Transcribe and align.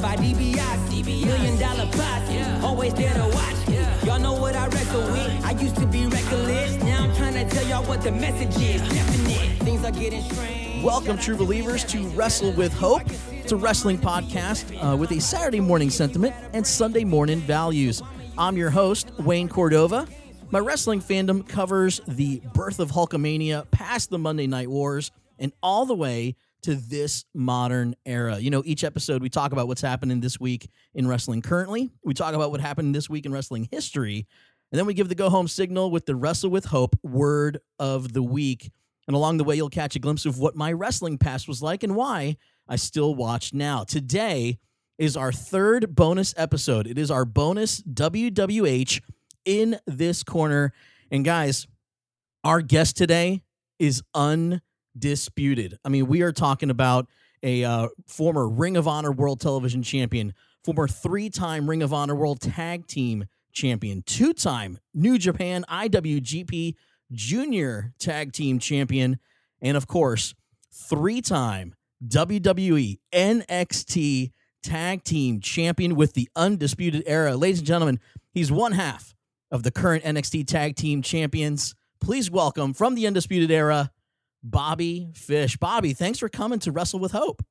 by 0.00 0.16
DiBiase. 0.16 1.04
Million 1.04 1.58
dollar 1.58 1.86
posse, 1.92 2.64
always 2.64 2.94
there 2.94 3.14
to 3.14 3.28
watch 3.34 3.68
me. 3.68 3.78
Y'all 4.04 4.18
know 4.18 4.34
what 4.34 4.54
I 4.54 4.68
with. 4.68 5.44
I 5.44 5.52
used 5.60 5.76
to 5.76 5.86
be 5.86 6.06
reckless. 6.06 6.76
Now 6.82 7.04
I'm 7.04 7.14
trying 7.14 7.34
to 7.34 7.54
tell 7.54 7.66
y'all 7.66 7.84
what 7.84 8.02
the 8.02 8.12
message 8.12 8.56
is. 8.62 8.80
Definite. 8.82 9.58
Things 9.62 9.84
are 9.84 9.90
getting 9.90 10.22
strange. 10.22 10.84
Welcome, 10.84 11.18
true 11.18 11.36
believers, 11.36 11.84
to 11.84 12.06
Wrestle 12.08 12.52
with 12.52 12.72
Hope. 12.72 13.02
It's 13.32 13.52
a 13.52 13.56
wrestling 13.56 13.98
podcast 13.98 14.72
uh, 14.82 14.96
with 14.96 15.10
a 15.10 15.20
Saturday 15.20 15.60
morning 15.60 15.90
sentiment 15.90 16.34
and 16.52 16.66
Sunday 16.66 17.04
morning 17.04 17.40
values. 17.40 18.02
I'm 18.36 18.56
your 18.56 18.70
host, 18.70 19.10
Wayne 19.18 19.48
Cordova. 19.48 20.06
My 20.50 20.60
wrestling 20.60 21.00
fandom 21.00 21.46
covers 21.46 22.00
the 22.06 22.40
birth 22.54 22.80
of 22.80 22.92
Hulkamania 22.92 23.70
past 23.70 24.10
the 24.10 24.18
Monday 24.18 24.46
Night 24.46 24.68
Wars 24.68 25.10
and 25.38 25.52
all 25.62 25.84
the 25.86 25.94
way 25.94 26.36
to 26.62 26.74
this 26.74 27.24
modern 27.34 27.94
era. 28.04 28.38
You 28.38 28.50
know, 28.50 28.62
each 28.64 28.84
episode 28.84 29.22
we 29.22 29.28
talk 29.28 29.52
about 29.52 29.68
what's 29.68 29.80
happening 29.80 30.20
this 30.20 30.40
week 30.40 30.70
in 30.94 31.06
wrestling 31.06 31.42
currently. 31.42 31.90
We 32.04 32.14
talk 32.14 32.34
about 32.34 32.50
what 32.50 32.60
happened 32.60 32.94
this 32.94 33.08
week 33.08 33.26
in 33.26 33.32
wrestling 33.32 33.68
history. 33.70 34.26
And 34.70 34.78
then 34.78 34.86
we 34.86 34.94
give 34.94 35.08
the 35.08 35.14
go 35.14 35.30
home 35.30 35.48
signal 35.48 35.90
with 35.90 36.06
the 36.06 36.16
Wrestle 36.16 36.50
with 36.50 36.66
Hope 36.66 36.96
word 37.02 37.58
of 37.78 38.12
the 38.12 38.22
week. 38.22 38.70
And 39.06 39.16
along 39.16 39.38
the 39.38 39.44
way, 39.44 39.56
you'll 39.56 39.70
catch 39.70 39.96
a 39.96 39.98
glimpse 39.98 40.26
of 40.26 40.38
what 40.38 40.54
my 40.54 40.72
wrestling 40.72 41.16
past 41.16 41.48
was 41.48 41.62
like 41.62 41.82
and 41.82 41.96
why 41.96 42.36
I 42.68 42.76
still 42.76 43.14
watch 43.14 43.54
now. 43.54 43.84
Today 43.84 44.58
is 44.98 45.16
our 45.16 45.32
third 45.32 45.94
bonus 45.94 46.34
episode. 46.36 46.86
It 46.86 46.98
is 46.98 47.10
our 47.10 47.24
bonus 47.24 47.80
WWH 47.82 49.00
in 49.46 49.78
this 49.86 50.22
corner. 50.22 50.74
And 51.10 51.24
guys, 51.24 51.66
our 52.44 52.60
guest 52.60 52.96
today 52.96 53.42
is 53.78 54.02
undisputed. 54.98 55.78
I 55.84 55.88
mean, 55.88 56.06
we 56.06 56.22
are 56.22 56.32
talking 56.32 56.70
about 56.70 57.06
a 57.42 57.64
uh, 57.64 57.88
former 58.06 58.48
Ring 58.48 58.76
of 58.76 58.88
Honor 58.88 59.12
World 59.12 59.40
Television 59.40 59.82
Champion, 59.82 60.34
former 60.64 60.88
three 60.88 61.30
time 61.30 61.70
Ring 61.70 61.82
of 61.82 61.92
Honor 61.92 62.16
World 62.16 62.40
Tag 62.40 62.86
Team 62.86 63.26
Champion, 63.52 64.02
two 64.02 64.32
time 64.32 64.78
New 64.94 65.18
Japan 65.18 65.64
IWGP 65.70 66.74
Junior 67.12 67.94
Tag 67.98 68.32
Team 68.32 68.58
Champion, 68.58 69.18
and 69.62 69.76
of 69.76 69.86
course, 69.86 70.34
three 70.72 71.20
time 71.20 71.74
WWE 72.06 72.98
NXT 73.12 74.32
Tag 74.64 75.04
Team 75.04 75.40
Champion 75.40 75.94
with 75.94 76.14
the 76.14 76.28
Undisputed 76.34 77.04
Era. 77.06 77.36
Ladies 77.36 77.58
and 77.58 77.66
gentlemen, 77.66 78.00
he's 78.32 78.50
one 78.50 78.72
half 78.72 79.14
of 79.52 79.62
the 79.62 79.70
current 79.70 80.02
NXT 80.02 80.48
Tag 80.48 80.74
Team 80.74 81.02
Champions. 81.02 81.76
Please 82.00 82.30
welcome 82.30 82.74
from 82.74 82.96
the 82.96 83.06
Undisputed 83.06 83.50
Era, 83.50 83.92
Bobby 84.50 85.10
Fish. 85.14 85.56
Bobby, 85.56 85.92
thanks 85.92 86.18
for 86.18 86.28
coming 86.28 86.58
to 86.60 86.72
Wrestle 86.72 87.00
with 87.00 87.12
Hope. 87.12 87.42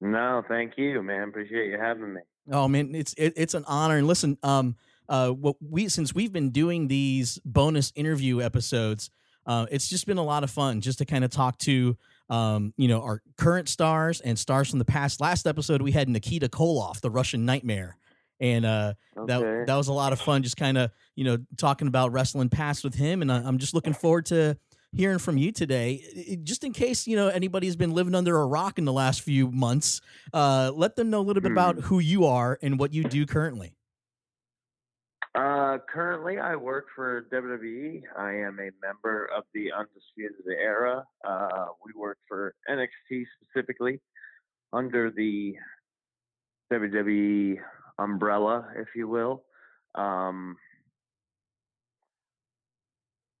No, 0.00 0.42
thank 0.48 0.72
you, 0.76 1.02
man. 1.02 1.28
Appreciate 1.28 1.70
you 1.70 1.78
having 1.78 2.14
me. 2.14 2.20
Oh 2.50 2.66
man, 2.66 2.94
it's 2.94 3.14
it, 3.14 3.34
it's 3.36 3.54
an 3.54 3.64
honor. 3.68 3.96
And 3.98 4.06
listen, 4.06 4.36
um, 4.42 4.74
uh, 5.08 5.30
what 5.30 5.56
we 5.60 5.88
since 5.88 6.12
we've 6.14 6.32
been 6.32 6.50
doing 6.50 6.88
these 6.88 7.38
bonus 7.44 7.92
interview 7.94 8.40
episodes, 8.42 9.10
uh, 9.46 9.66
it's 9.70 9.88
just 9.88 10.06
been 10.06 10.18
a 10.18 10.24
lot 10.24 10.42
of 10.42 10.50
fun 10.50 10.80
just 10.80 10.98
to 10.98 11.04
kind 11.04 11.24
of 11.24 11.30
talk 11.30 11.56
to 11.58 11.96
um, 12.30 12.72
you 12.76 12.88
know, 12.88 13.00
our 13.02 13.20
current 13.36 13.68
stars 13.68 14.20
and 14.20 14.38
stars 14.38 14.70
from 14.70 14.78
the 14.80 14.84
past. 14.84 15.20
Last 15.20 15.46
episode 15.46 15.82
we 15.82 15.92
had 15.92 16.08
Nikita 16.08 16.48
Koloff, 16.48 17.00
the 17.00 17.10
Russian 17.10 17.44
Nightmare, 17.44 17.96
and 18.40 18.64
uh, 18.64 18.94
Okay. 19.16 19.26
that 19.34 19.66
that 19.68 19.76
was 19.76 19.86
a 19.86 19.92
lot 19.92 20.12
of 20.12 20.20
fun. 20.20 20.42
Just 20.42 20.56
kind 20.56 20.78
of 20.78 20.90
you 21.14 21.22
know 21.24 21.38
talking 21.58 21.86
about 21.86 22.10
wrestling 22.10 22.48
past 22.48 22.82
with 22.82 22.94
him, 22.96 23.22
and 23.22 23.30
I, 23.30 23.36
I'm 23.36 23.58
just 23.58 23.72
looking 23.72 23.92
forward 23.94 24.26
to 24.26 24.56
hearing 24.94 25.18
from 25.18 25.36
you 25.36 25.52
today. 25.52 26.38
Just 26.42 26.64
in 26.64 26.72
case 26.72 27.06
you 27.06 27.16
know 27.16 27.28
anybody's 27.28 27.76
been 27.76 27.92
living 27.92 28.14
under 28.14 28.38
a 28.38 28.46
rock 28.46 28.78
in 28.78 28.84
the 28.84 28.92
last 28.92 29.22
few 29.22 29.50
months, 29.50 30.00
uh, 30.32 30.70
let 30.74 30.96
them 30.96 31.10
know 31.10 31.20
a 31.20 31.22
little 31.22 31.42
bit 31.42 31.52
about 31.52 31.76
who 31.80 31.98
you 31.98 32.26
are 32.26 32.58
and 32.62 32.78
what 32.78 32.92
you 32.92 33.04
do 33.04 33.26
currently. 33.26 33.74
Uh, 35.34 35.78
currently, 35.90 36.38
I 36.38 36.56
work 36.56 36.86
for 36.94 37.26
WWE. 37.32 38.02
I 38.18 38.32
am 38.32 38.58
a 38.58 38.70
member 38.84 39.30
of 39.34 39.44
the 39.54 39.72
Undisputed 39.72 40.44
Era. 40.60 41.04
Uh, 41.26 41.66
we 41.84 41.98
work 41.98 42.18
for 42.28 42.54
NXT 42.68 43.24
specifically 43.40 43.98
under 44.74 45.10
the 45.10 45.54
WWE 46.70 47.56
umbrella, 47.98 48.68
if 48.76 48.88
you 48.94 49.08
will. 49.08 49.44
Um, 49.94 50.56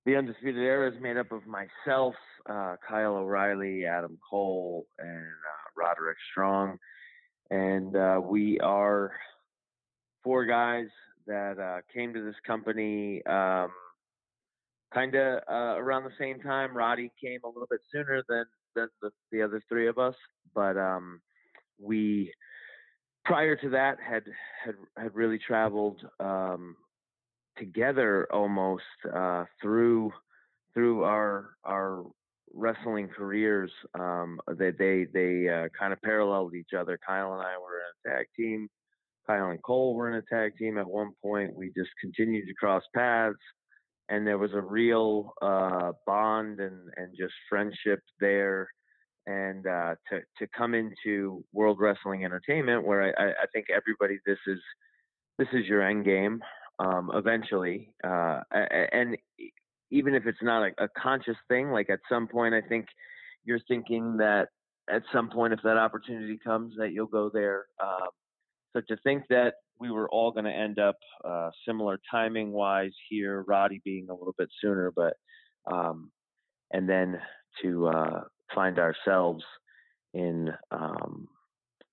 the 0.04 0.16
Undisputed 0.16 0.62
Era 0.62 0.90
is 0.90 1.00
made 1.00 1.16
up 1.16 1.30
of 1.30 1.42
myself, 1.46 2.14
uh, 2.48 2.76
Kyle 2.86 3.16
O'Reilly, 3.16 3.86
Adam 3.86 4.18
Cole, 4.28 4.86
and 4.98 5.08
uh, 5.08 5.70
Roderick 5.76 6.16
Strong. 6.30 6.78
And 7.50 7.94
uh, 7.94 8.20
we 8.22 8.58
are 8.60 9.12
four 10.24 10.44
guys 10.44 10.86
that 11.26 11.58
uh, 11.58 11.82
came 11.94 12.12
to 12.14 12.24
this 12.24 12.34
company 12.46 13.22
um, 13.26 13.70
kind 14.92 15.14
of 15.14 15.40
uh, 15.48 15.78
around 15.78 16.04
the 16.04 16.10
same 16.18 16.40
time. 16.40 16.76
Roddy 16.76 17.12
came 17.22 17.40
a 17.44 17.48
little 17.48 17.68
bit 17.70 17.80
sooner 17.92 18.22
than 18.28 18.44
than 18.74 18.88
the, 19.02 19.10
the 19.30 19.42
other 19.42 19.62
three 19.68 19.86
of 19.86 19.98
us, 19.98 20.14
but 20.54 20.76
um, 20.78 21.20
we 21.78 22.32
prior 23.24 23.54
to 23.56 23.68
that 23.70 23.98
had 24.00 24.24
had 24.64 24.74
had 24.96 25.14
really 25.14 25.38
traveled 25.38 26.00
um, 26.20 26.76
together 27.56 28.28
almost 28.32 28.82
uh, 29.12 29.44
through 29.60 30.12
through 30.74 31.04
our 31.04 31.50
our 31.64 32.04
wrestling 32.54 33.08
careers. 33.08 33.70
Um, 33.98 34.40
they 34.58 34.70
they 34.70 35.06
they 35.12 35.48
uh, 35.48 35.68
kind 35.78 35.92
of 35.92 36.00
paralleled 36.02 36.54
each 36.54 36.72
other. 36.78 36.98
Kyle 37.04 37.34
and 37.34 37.42
I 37.42 37.56
were 37.58 37.80
in 37.80 38.12
a 38.12 38.16
tag 38.16 38.26
team. 38.36 38.68
Kyle 39.26 39.50
and 39.50 39.62
Cole 39.62 39.94
were 39.94 40.08
in 40.08 40.16
a 40.16 40.22
tag 40.22 40.56
team 40.56 40.78
at 40.78 40.88
one 40.88 41.12
point. 41.22 41.54
We 41.54 41.68
just 41.76 41.90
continued 42.00 42.46
to 42.46 42.54
cross 42.54 42.82
paths, 42.94 43.36
and 44.08 44.26
there 44.26 44.38
was 44.38 44.52
a 44.52 44.60
real 44.60 45.32
uh, 45.40 45.92
bond 46.06 46.60
and 46.60 46.90
and 46.96 47.14
just 47.18 47.34
friendship 47.48 48.00
there. 48.20 48.68
And 49.26 49.66
uh, 49.66 49.94
to 50.10 50.20
to 50.38 50.48
come 50.56 50.74
into 50.74 51.44
World 51.52 51.78
Wrestling 51.78 52.24
Entertainment, 52.24 52.84
where 52.84 53.02
I, 53.02 53.24
I, 53.24 53.28
I 53.28 53.46
think 53.52 53.66
everybody 53.70 54.18
this 54.26 54.38
is 54.48 54.58
this 55.38 55.48
is 55.52 55.66
your 55.66 55.82
end 55.82 56.04
game 56.04 56.42
um, 56.82 57.10
eventually, 57.14 57.94
uh, 58.02 58.40
and 58.50 59.16
even 59.90 60.14
if 60.14 60.26
it's 60.26 60.42
not 60.42 60.62
a, 60.62 60.84
a 60.84 60.88
conscious 61.00 61.36
thing, 61.48 61.70
like 61.70 61.90
at 61.90 62.00
some 62.08 62.26
point, 62.26 62.54
I 62.54 62.60
think 62.62 62.86
you're 63.44 63.60
thinking 63.68 64.16
that 64.18 64.48
at 64.90 65.02
some 65.12 65.30
point, 65.30 65.52
if 65.52 65.60
that 65.62 65.76
opportunity 65.76 66.38
comes, 66.42 66.74
that 66.78 66.92
you'll 66.92 67.06
go 67.06 67.30
there. 67.32 67.66
Um, 67.82 68.08
so 68.72 68.80
to 68.88 68.96
think 69.04 69.24
that 69.28 69.54
we 69.78 69.90
were 69.90 70.08
all 70.10 70.32
going 70.32 70.44
to 70.44 70.50
end 70.50 70.78
up 70.78 70.96
uh, 71.24 71.50
similar 71.66 72.00
timing 72.10 72.52
wise 72.52 72.92
here, 73.08 73.44
Roddy 73.46 73.80
being 73.84 74.08
a 74.10 74.14
little 74.14 74.34
bit 74.36 74.48
sooner, 74.60 74.92
but 74.94 75.14
um, 75.70 76.10
and 76.72 76.88
then 76.88 77.20
to 77.62 77.88
uh, 77.88 78.20
find 78.54 78.78
ourselves 78.78 79.44
in 80.14 80.50
um, 80.70 81.28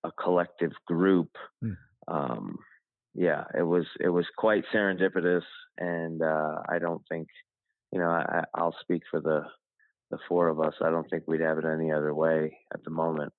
a 0.03 0.11
collective 0.11 0.71
group. 0.87 1.29
Hmm. 1.61 1.71
Um, 2.07 2.57
yeah, 3.13 3.43
it 3.57 3.63
was 3.63 3.85
it 3.99 4.09
was 4.09 4.25
quite 4.37 4.63
serendipitous, 4.73 5.43
and 5.77 6.21
uh, 6.21 6.61
I 6.67 6.79
don't 6.79 7.01
think 7.09 7.27
you 7.91 7.99
know 7.99 8.09
I, 8.09 8.43
I'll 8.53 8.75
speak 8.81 9.03
for 9.09 9.19
the 9.21 9.43
the 10.11 10.17
four 10.27 10.47
of 10.47 10.59
us. 10.59 10.73
I 10.81 10.89
don't 10.89 11.09
think 11.09 11.23
we'd 11.27 11.41
have 11.41 11.57
it 11.57 11.65
any 11.65 11.91
other 11.91 12.13
way 12.13 12.57
at 12.73 12.83
the 12.83 12.89
moment. 12.91 13.31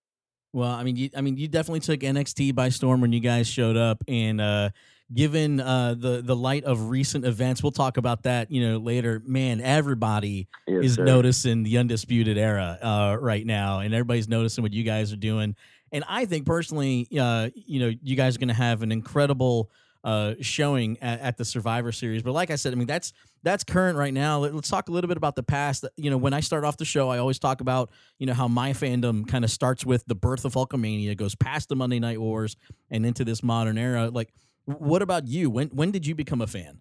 Well, 0.52 0.70
I 0.70 0.82
mean, 0.82 0.96
you, 0.96 1.10
I 1.16 1.20
mean, 1.20 1.36
you 1.36 1.46
definitely 1.46 1.80
took 1.80 2.00
NXT 2.00 2.54
by 2.56 2.70
storm 2.70 3.00
when 3.00 3.12
you 3.12 3.20
guys 3.20 3.46
showed 3.46 3.76
up, 3.76 4.02
and 4.08 4.40
uh, 4.40 4.70
given 5.12 5.60
uh, 5.60 5.94
the 5.96 6.22
the 6.22 6.34
light 6.34 6.64
of 6.64 6.90
recent 6.90 7.24
events, 7.24 7.62
we'll 7.62 7.70
talk 7.70 7.96
about 7.96 8.24
that, 8.24 8.50
you 8.50 8.66
know, 8.68 8.78
later. 8.78 9.22
Man, 9.24 9.60
everybody 9.60 10.48
Yes, 10.66 10.84
is 10.84 10.94
sir. 10.96 11.04
noticing 11.04 11.62
the 11.62 11.78
undisputed 11.78 12.36
era 12.36 12.78
uh, 12.82 13.16
right 13.20 13.46
now, 13.46 13.78
and 13.78 13.94
everybody's 13.94 14.28
noticing 14.28 14.62
what 14.62 14.72
you 14.72 14.82
guys 14.82 15.12
are 15.12 15.16
doing. 15.16 15.54
And 15.92 16.04
I 16.08 16.24
think 16.24 16.46
personally, 16.46 17.08
uh, 17.18 17.50
you 17.54 17.80
know, 17.80 17.92
you 18.02 18.16
guys 18.16 18.36
are 18.36 18.38
going 18.38 18.48
to 18.48 18.54
have 18.54 18.82
an 18.82 18.92
incredible 18.92 19.70
uh, 20.02 20.34
showing 20.40 20.98
at, 21.02 21.20
at 21.20 21.36
the 21.36 21.44
Survivor 21.44 21.92
Series. 21.92 22.22
But 22.22 22.32
like 22.32 22.50
I 22.50 22.56
said, 22.56 22.72
I 22.72 22.76
mean, 22.76 22.86
that's 22.86 23.12
that's 23.42 23.64
current 23.64 23.96
right 23.96 24.12
now. 24.12 24.40
Let, 24.40 24.54
us 24.54 24.68
talk 24.68 24.88
a 24.88 24.92
little 24.92 25.08
bit 25.08 25.16
about 25.16 25.36
the 25.36 25.42
past. 25.42 25.84
You 25.96 26.10
know, 26.10 26.16
when 26.16 26.32
I 26.32 26.40
start 26.40 26.64
off 26.64 26.76
the 26.76 26.84
show, 26.84 27.08
I 27.08 27.18
always 27.18 27.38
talk 27.38 27.60
about 27.60 27.90
you 28.18 28.26
know 28.26 28.34
how 28.34 28.48
my 28.48 28.70
fandom 28.70 29.26
kind 29.26 29.44
of 29.44 29.50
starts 29.50 29.84
with 29.84 30.04
the 30.06 30.14
birth 30.14 30.44
of 30.44 30.54
Hulkamania, 30.54 31.16
goes 31.16 31.34
past 31.34 31.68
the 31.68 31.76
Monday 31.76 31.98
Night 31.98 32.20
Wars, 32.20 32.56
and 32.90 33.04
into 33.04 33.24
this 33.24 33.42
modern 33.42 33.78
era. 33.78 34.10
Like, 34.10 34.32
what 34.64 35.02
about 35.02 35.26
you? 35.26 35.50
When 35.50 35.68
when 35.68 35.90
did 35.90 36.06
you 36.06 36.14
become 36.14 36.40
a 36.40 36.46
fan? 36.46 36.78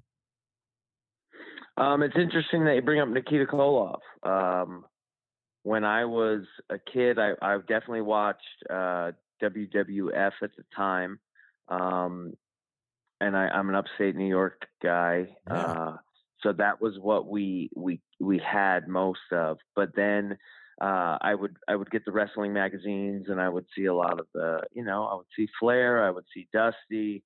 Um, 1.78 2.04
it's 2.04 2.16
interesting 2.18 2.66
that 2.66 2.76
you 2.76 2.82
bring 2.82 3.00
up 3.00 3.08
Nikita 3.08 3.46
Koloff. 3.46 4.00
Um, 4.24 4.84
when 5.64 5.84
I 5.84 6.06
was 6.06 6.44
a 6.70 6.78
kid, 6.80 7.20
I, 7.20 7.34
I 7.42 7.58
definitely 7.60 8.02
watched 8.02 8.64
uh, 8.70 9.12
WWF 9.42 10.32
at 10.42 10.52
the 10.58 10.64
time, 10.76 11.20
um, 11.70 12.34
and 13.22 13.36
I, 13.36 13.48
I'm 13.50 13.70
an 13.70 13.76
upstate 13.76 14.16
New 14.16 14.28
York 14.28 14.68
guy, 14.82 15.28
Yeah. 15.48 15.56
uh, 15.56 15.98
so 16.42 16.54
that 16.54 16.82
was 16.82 16.98
what 17.00 17.28
we 17.28 17.70
we 17.76 18.02
we 18.20 18.40
had 18.40 18.88
most 18.88 19.20
of. 19.32 19.58
But 19.76 19.90
then 19.96 20.38
uh, 20.82 21.18
I 21.22 21.36
would 21.36 21.58
I 21.68 21.76
would 21.76 21.92
get 21.92 22.06
the 22.06 22.12
wrestling 22.12 22.54
magazines 22.54 23.26
and 23.30 23.42
I 23.42 23.50
would 23.50 23.66
see 23.76 23.86
a 23.86 23.94
lot 23.94 24.20
of 24.20 24.28
the 24.34 24.62
you 24.74 24.84
know 24.84 25.06
I 25.06 25.16
would 25.16 25.26
see 25.36 25.48
Flair, 25.60 26.06
I 26.06 26.12
would 26.12 26.26
see 26.34 26.48
Dusty, 26.54 27.24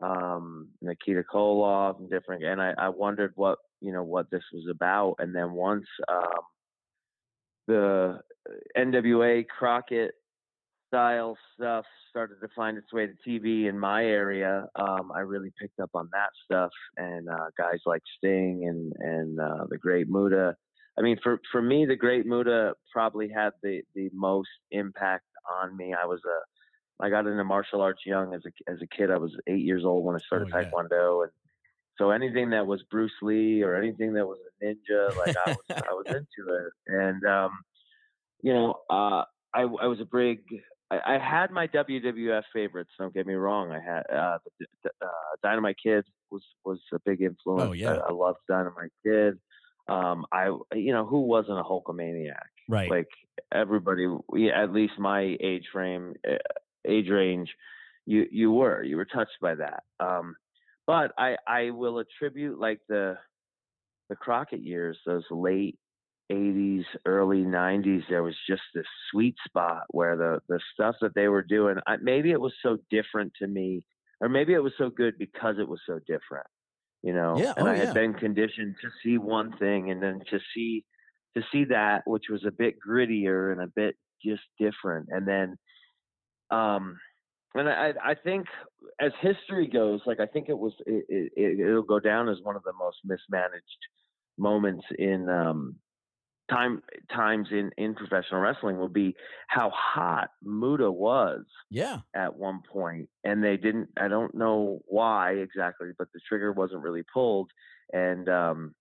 um, 0.00 0.68
Nikita 0.82 1.22
Koloff, 1.32 1.98
and 2.00 2.10
different. 2.10 2.44
And 2.44 2.60
I, 2.60 2.74
I 2.76 2.88
wondered 2.88 3.32
what 3.36 3.58
you 3.80 3.92
know 3.92 4.02
what 4.02 4.30
this 4.30 4.44
was 4.52 4.66
about. 4.70 5.16
And 5.20 5.34
then 5.34 5.52
once 5.52 5.86
um, 6.08 6.42
the 7.66 8.20
NWA 8.76 9.46
Crockett 9.48 10.12
style 10.88 11.36
stuff 11.54 11.84
started 12.10 12.36
to 12.40 12.48
find 12.54 12.78
its 12.78 12.92
way 12.92 13.06
to 13.06 13.12
TV 13.28 13.68
in 13.68 13.78
my 13.78 14.04
area, 14.04 14.66
um, 14.76 15.10
I 15.14 15.20
really 15.20 15.52
picked 15.60 15.80
up 15.80 15.90
on 15.94 16.08
that 16.12 16.30
stuff. 16.44 16.70
And 16.96 17.28
uh, 17.28 17.46
guys 17.58 17.80
like 17.86 18.02
Sting 18.18 18.64
and 18.68 18.92
and 18.98 19.40
uh, 19.40 19.66
the 19.68 19.78
Great 19.78 20.08
Muta. 20.08 20.54
I 20.98 21.02
mean, 21.02 21.18
for 21.22 21.40
for 21.52 21.60
me, 21.60 21.84
the 21.86 21.96
Great 21.96 22.24
Muta 22.26 22.74
probably 22.92 23.28
had 23.28 23.50
the 23.62 23.82
the 23.94 24.10
most 24.12 24.48
impact 24.70 25.24
on 25.62 25.76
me. 25.76 25.92
I 25.94 26.06
was 26.06 26.20
a 26.24 27.04
I 27.04 27.10
got 27.10 27.26
into 27.26 27.44
martial 27.44 27.82
arts 27.82 28.02
young 28.06 28.32
as 28.34 28.42
a 28.46 28.70
as 28.70 28.78
a 28.80 28.86
kid. 28.96 29.10
I 29.10 29.18
was 29.18 29.36
eight 29.46 29.64
years 29.64 29.84
old 29.84 30.04
when 30.04 30.16
I 30.16 30.20
started 30.26 30.48
Oh, 30.54 30.58
yeah. 30.58 30.70
Taekwondo, 30.70 31.22
and 31.24 31.32
so 31.98 32.10
anything 32.10 32.50
that 32.50 32.66
was 32.66 32.82
Bruce 32.90 33.12
Lee 33.22 33.62
or 33.62 33.74
anything 33.74 34.12
that 34.14 34.26
was 34.26 34.38
a 34.60 34.64
ninja, 34.64 35.16
like 35.16 35.36
I 35.46 35.50
was 35.50 35.58
I 35.70 35.92
was 35.92 36.06
into 36.08 36.54
it. 36.54 36.72
And 36.86 37.24
um, 37.24 37.50
you 38.42 38.52
know, 38.52 38.74
uh, 38.90 39.24
I 39.54 39.62
I 39.62 39.86
was 39.86 40.00
a 40.00 40.06
big. 40.10 40.40
I, 40.90 41.14
I 41.14 41.18
had 41.18 41.50
my 41.50 41.66
WWF 41.66 42.42
favorites. 42.52 42.90
Don't 42.98 43.12
get 43.12 43.26
me 43.26 43.34
wrong. 43.34 43.72
I 43.72 43.80
had 43.80 44.02
uh, 44.14 44.38
the, 44.60 44.66
the, 44.84 44.90
uh, 45.02 45.36
Dynamite 45.42 45.76
Kid 45.82 46.04
was 46.30 46.42
was 46.64 46.78
a 46.92 46.98
big 47.04 47.22
influence. 47.22 47.70
Oh, 47.70 47.72
yeah. 47.72 47.94
I, 47.94 48.08
I 48.08 48.12
loved 48.12 48.38
Dynamite 48.48 48.92
Kid. 49.04 49.38
Um, 49.88 50.26
I 50.32 50.46
you 50.74 50.92
know 50.92 51.06
who 51.06 51.20
wasn't 51.22 51.58
a 51.58 51.62
Hulkamaniac? 51.62 52.34
Right. 52.68 52.90
Like 52.90 53.08
everybody, 53.54 54.06
we, 54.28 54.50
at 54.50 54.72
least 54.72 54.94
my 54.98 55.36
age 55.40 55.64
frame, 55.72 56.14
uh, 56.28 56.36
age 56.86 57.08
range, 57.08 57.54
you 58.04 58.26
you 58.30 58.52
were 58.52 58.82
you 58.82 58.96
were 58.96 59.04
touched 59.04 59.38
by 59.40 59.54
that. 59.54 59.84
Um, 60.00 60.36
but 60.86 61.12
I 61.18 61.36
I 61.46 61.70
will 61.70 61.98
attribute 61.98 62.58
like 62.60 62.80
the 62.88 63.18
the 64.08 64.16
Crockett 64.16 64.62
years, 64.62 64.98
those 65.06 65.24
late 65.30 65.78
80s, 66.30 66.84
early 67.06 67.44
90s. 67.44 68.02
There 68.08 68.22
was 68.22 68.36
just 68.48 68.62
this 68.74 68.86
sweet 69.10 69.36
spot 69.46 69.84
where 69.90 70.16
the 70.16 70.40
the 70.48 70.60
stuff 70.74 70.96
that 71.00 71.14
they 71.14 71.28
were 71.28 71.42
doing. 71.42 71.76
I, 71.86 71.96
maybe 72.00 72.30
it 72.32 72.40
was 72.40 72.54
so 72.62 72.78
different 72.90 73.32
to 73.40 73.46
me, 73.46 73.84
or 74.20 74.28
maybe 74.28 74.54
it 74.54 74.62
was 74.62 74.74
so 74.78 74.90
good 74.90 75.18
because 75.18 75.56
it 75.58 75.68
was 75.68 75.80
so 75.86 75.98
different. 76.06 76.46
You 77.02 77.14
know, 77.14 77.36
Yeah, 77.36 77.54
and 77.56 77.68
oh, 77.68 77.72
I 77.72 77.76
had 77.76 77.88
yeah. 77.88 77.92
been 77.92 78.14
conditioned 78.14 78.76
to 78.82 78.90
see 79.02 79.18
one 79.18 79.56
thing, 79.58 79.90
and 79.90 80.02
then 80.02 80.20
to 80.30 80.40
see 80.54 80.84
to 81.36 81.42
see 81.52 81.64
that 81.66 82.02
which 82.06 82.24
was 82.30 82.44
a 82.46 82.50
bit 82.50 82.76
grittier 82.86 83.52
and 83.52 83.60
a 83.60 83.66
bit 83.66 83.96
just 84.24 84.42
different 84.58 85.08
and 85.10 85.28
then 85.28 85.56
um 86.50 86.98
and 87.58 87.68
I, 87.68 87.92
I 88.02 88.14
think 88.14 88.46
as 89.00 89.12
history 89.20 89.68
goes, 89.68 90.00
like 90.06 90.20
I 90.20 90.26
think 90.26 90.48
it 90.48 90.58
was 90.58 90.72
it, 90.86 91.32
it, 91.36 91.60
it'll 91.60 91.82
go 91.82 92.00
down 92.00 92.28
as 92.28 92.38
one 92.42 92.56
of 92.56 92.62
the 92.62 92.72
most 92.72 92.98
mismanaged 93.04 93.64
moments 94.38 94.84
in 94.98 95.28
um, 95.28 95.76
time 96.50 96.82
times 97.14 97.48
in 97.50 97.70
in 97.78 97.94
professional 97.94 98.40
wrestling 98.40 98.78
will 98.78 98.88
be 98.88 99.14
how 99.48 99.70
hot 99.70 100.30
Muta 100.42 100.90
was 100.90 101.44
Yeah. 101.70 102.02
at 102.14 102.36
one 102.36 102.62
point, 102.70 103.10
and 103.24 103.42
they 103.44 103.56
didn't. 103.56 103.90
I 103.98 104.08
don't 104.08 104.34
know 104.34 104.80
why 104.86 105.32
exactly, 105.34 105.90
but 105.98 106.08
the 106.12 106.20
trigger 106.28 106.52
wasn't 106.52 106.82
really 106.82 107.04
pulled, 107.12 107.50
and 107.92 108.28
um, 108.28 108.74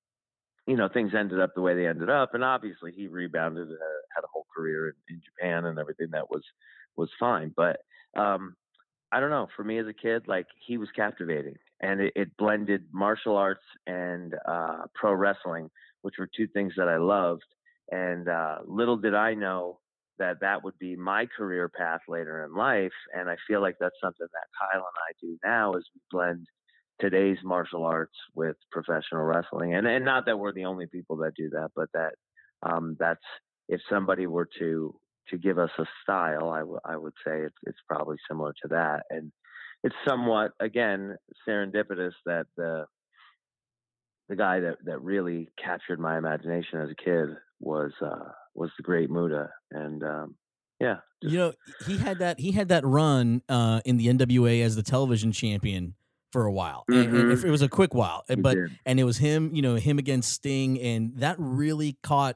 you 0.68 0.75
know 0.75 0.89
things 0.92 1.13
ended 1.18 1.39
up 1.39 1.51
the 1.56 1.62
way 1.62 1.75
they 1.75 1.88
ended 1.88 2.10
up. 2.10 2.33
And 2.33 2.44
obviously, 2.44 2.92
he 2.92 3.07
rebounded, 3.07 3.69
uh, 3.69 4.01
had 4.16 4.24
a 4.24 4.28
whole 4.31 4.45
career 4.56 4.89
in, 4.89 4.95
in 5.16 5.21
Japan 5.24 5.66
and 5.66 5.78
everything 5.80 6.10
that 6.12 6.30
was 6.30 6.44
was 6.95 7.10
fine. 7.19 7.54
But 7.56 7.81
um, 8.18 8.56
I 9.12 9.19
don't 9.19 9.30
know. 9.30 9.48
For 9.56 9.63
me 9.63 9.78
as 9.80 9.88
a 9.88 9.94
kid, 9.94 10.24
like 10.28 10.48
he 10.66 10.78
was 10.78 10.90
captivating, 10.96 11.56
and 11.81 12.02
it, 12.02 12.13
it 12.16 12.38
blended 12.38 12.84
martial 12.92 13.38
arts 13.38 13.63
and 13.88 14.34
uh, 14.48 14.84
pro 14.94 15.13
wrestling, 15.13 15.69
which 16.02 16.16
were 16.19 16.30
two 16.36 16.48
things 16.48 16.74
that 16.78 16.90
I 16.90 16.98
loved. 16.98 17.44
And 17.92 18.28
uh, 18.28 18.57
little 18.66 18.98
did 18.98 19.16
I 19.16 19.36
know 19.36 19.80
that 20.19 20.40
that 20.42 20.63
would 20.63 20.78
be 20.80 20.96
my 20.96 21.28
career 21.38 21.69
path 21.69 22.02
later 22.07 22.46
in 22.46 22.56
life. 22.56 22.94
And 23.13 23.30
I 23.30 23.36
feel 23.48 23.62
like 23.62 23.75
that's 23.80 23.96
something 24.02 24.28
that 24.31 24.48
Kyle 24.60 24.81
and 24.81 24.86
I 25.10 25.13
do 25.22 25.38
now 25.44 25.74
is 25.74 25.86
we 25.94 26.02
blend 26.12 26.48
today's 27.00 27.38
martial 27.44 27.86
arts 27.86 28.16
with 28.34 28.56
professional 28.72 29.24
wrestling. 29.24 29.75
And 29.75 29.88
and 29.88 30.06
not 30.06 30.25
that 30.25 30.40
we're 30.40 30.54
the 30.54 30.66
only 30.66 30.88
people 30.88 31.18
that 31.18 31.36
do 31.36 31.50
that, 31.52 31.72
but 31.75 31.90
that 31.94 32.13
um, 32.63 32.96
that's 33.00 33.24
if 33.68 33.81
somebody 33.90 34.28
were 34.28 34.50
to 34.60 34.96
to 35.30 35.38
give 35.38 35.57
us 35.57 35.72
a 35.80 35.86
style, 36.04 36.50
I, 36.50 36.60
w- 36.60 36.80
I 36.86 36.98
would 36.98 37.13
say 37.25 37.42
it's 37.42 37.56
it's 37.63 37.80
probably 37.88 38.18
similar 38.30 38.54
to 38.63 38.68
that. 38.69 39.04
And 39.10 39.31
it's 39.83 39.95
somewhat 40.07 40.51
again 40.60 41.18
serendipitous 41.48 42.13
that 42.25 42.48
the 42.57 42.86
the 44.30 44.36
guy 44.36 44.60
that, 44.60 44.77
that 44.86 45.01
really 45.01 45.50
captured 45.63 46.00
my 46.00 46.18
imagination 46.18 46.80
as 46.81 46.89
a 46.89 46.95
kid 46.95 47.30
was 47.60 47.92
uh, 48.01 48.30
was 48.56 48.72
the 48.77 48.83
great 48.83 49.10
Muta, 49.10 49.51
and 49.72 50.04
um, 50.04 50.36
yeah, 50.80 50.98
You 51.22 51.38
know, 51.38 51.54
he 51.86 51.98
had 51.98 52.19
that 52.19 52.39
he 52.39 52.51
had 52.51 52.69
that 52.69 52.86
run 52.86 53.42
uh, 53.48 53.81
in 53.86 53.98
the 53.98 54.07
NWA 54.07 54.63
as 54.63 54.75
the 54.75 54.83
television 54.83 55.31
champion 55.31 55.94
for 56.31 56.45
a 56.45 56.51
while. 56.51 56.83
And- 56.89 57.16
and 57.16 57.31
it 57.31 57.50
was 57.50 57.62
a 57.62 57.69
quick 57.69 57.94
while, 57.94 58.24
he 58.28 58.36
but 58.36 58.56
did. 58.56 58.71
and 58.86 59.00
it 59.00 59.04
was 59.06 59.18
him, 59.19 59.51
you 59.56 59.62
know, 59.62 59.75
him 59.75 60.00
against 60.00 60.33
Sting, 60.33 60.80
and 60.81 61.13
that 61.18 61.36
really 61.39 61.98
caught 62.04 62.36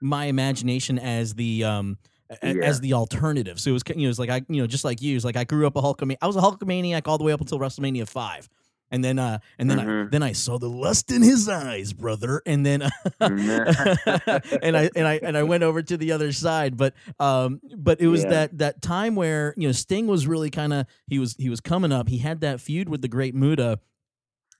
my 0.00 0.26
imagination 0.26 0.98
as 0.98 1.34
the 1.34 1.64
um 1.64 1.98
a- 2.30 2.54
Yeah. 2.54 2.64
as 2.64 2.80
the 2.80 2.92
alternative. 2.94 3.60
So 3.60 3.70
it 3.70 3.72
was 3.74 3.82
you 3.88 3.96
know, 3.96 4.04
it 4.04 4.08
was 4.08 4.18
like 4.18 4.30
I 4.30 4.42
you 4.48 4.60
know 4.62 4.66
just 4.66 4.84
like 4.84 5.02
you, 5.02 5.12
it 5.12 5.16
was 5.16 5.24
like 5.24 5.36
I 5.36 5.44
grew 5.44 5.66
up 5.66 5.76
a 5.76 5.82
Hulkamaniac. 5.82 6.18
I 6.22 6.26
was 6.26 6.36
a 6.36 6.40
Hulkamaniac 6.40 7.06
all 7.06 7.18
the 7.18 7.24
way 7.24 7.32
up 7.32 7.40
until 7.40 7.58
WrestleMania 7.58 8.08
five. 8.08 8.48
And 8.90 9.02
then, 9.02 9.18
uh, 9.18 9.38
and 9.58 9.68
then, 9.68 9.80
I, 9.80 9.84
Mhm. 9.84 10.10
then 10.12 10.22
I 10.22 10.32
saw 10.32 10.56
the 10.58 10.68
lust 10.68 11.10
in 11.10 11.20
his 11.22 11.48
eyes, 11.48 11.92
brother. 11.92 12.42
And 12.46 12.64
then, 12.64 12.82
and 13.20 14.76
I 14.76 14.90
and 14.94 15.06
I 15.08 15.20
and 15.22 15.36
I 15.36 15.42
went 15.42 15.62
over 15.62 15.82
to 15.82 15.96
the 15.96 16.12
other 16.12 16.32
side. 16.32 16.76
But 16.76 16.94
um, 17.18 17.60
but 17.76 18.00
it 18.00 18.06
was 18.08 18.22
Yeah. 18.22 18.30
that 18.30 18.58
that 18.58 18.82
time 18.82 19.14
where 19.16 19.54
you 19.56 19.66
know 19.68 19.72
Sting 19.72 20.06
was 20.06 20.26
really 20.26 20.50
kind 20.50 20.72
of 20.72 20.86
he 21.08 21.18
was 21.18 21.34
he 21.38 21.48
was 21.48 21.60
coming 21.60 21.92
up. 21.92 22.08
He 22.08 22.18
had 22.18 22.40
that 22.42 22.60
feud 22.60 22.88
with 22.88 23.02
the 23.02 23.08
Great 23.08 23.34
Muta, 23.34 23.80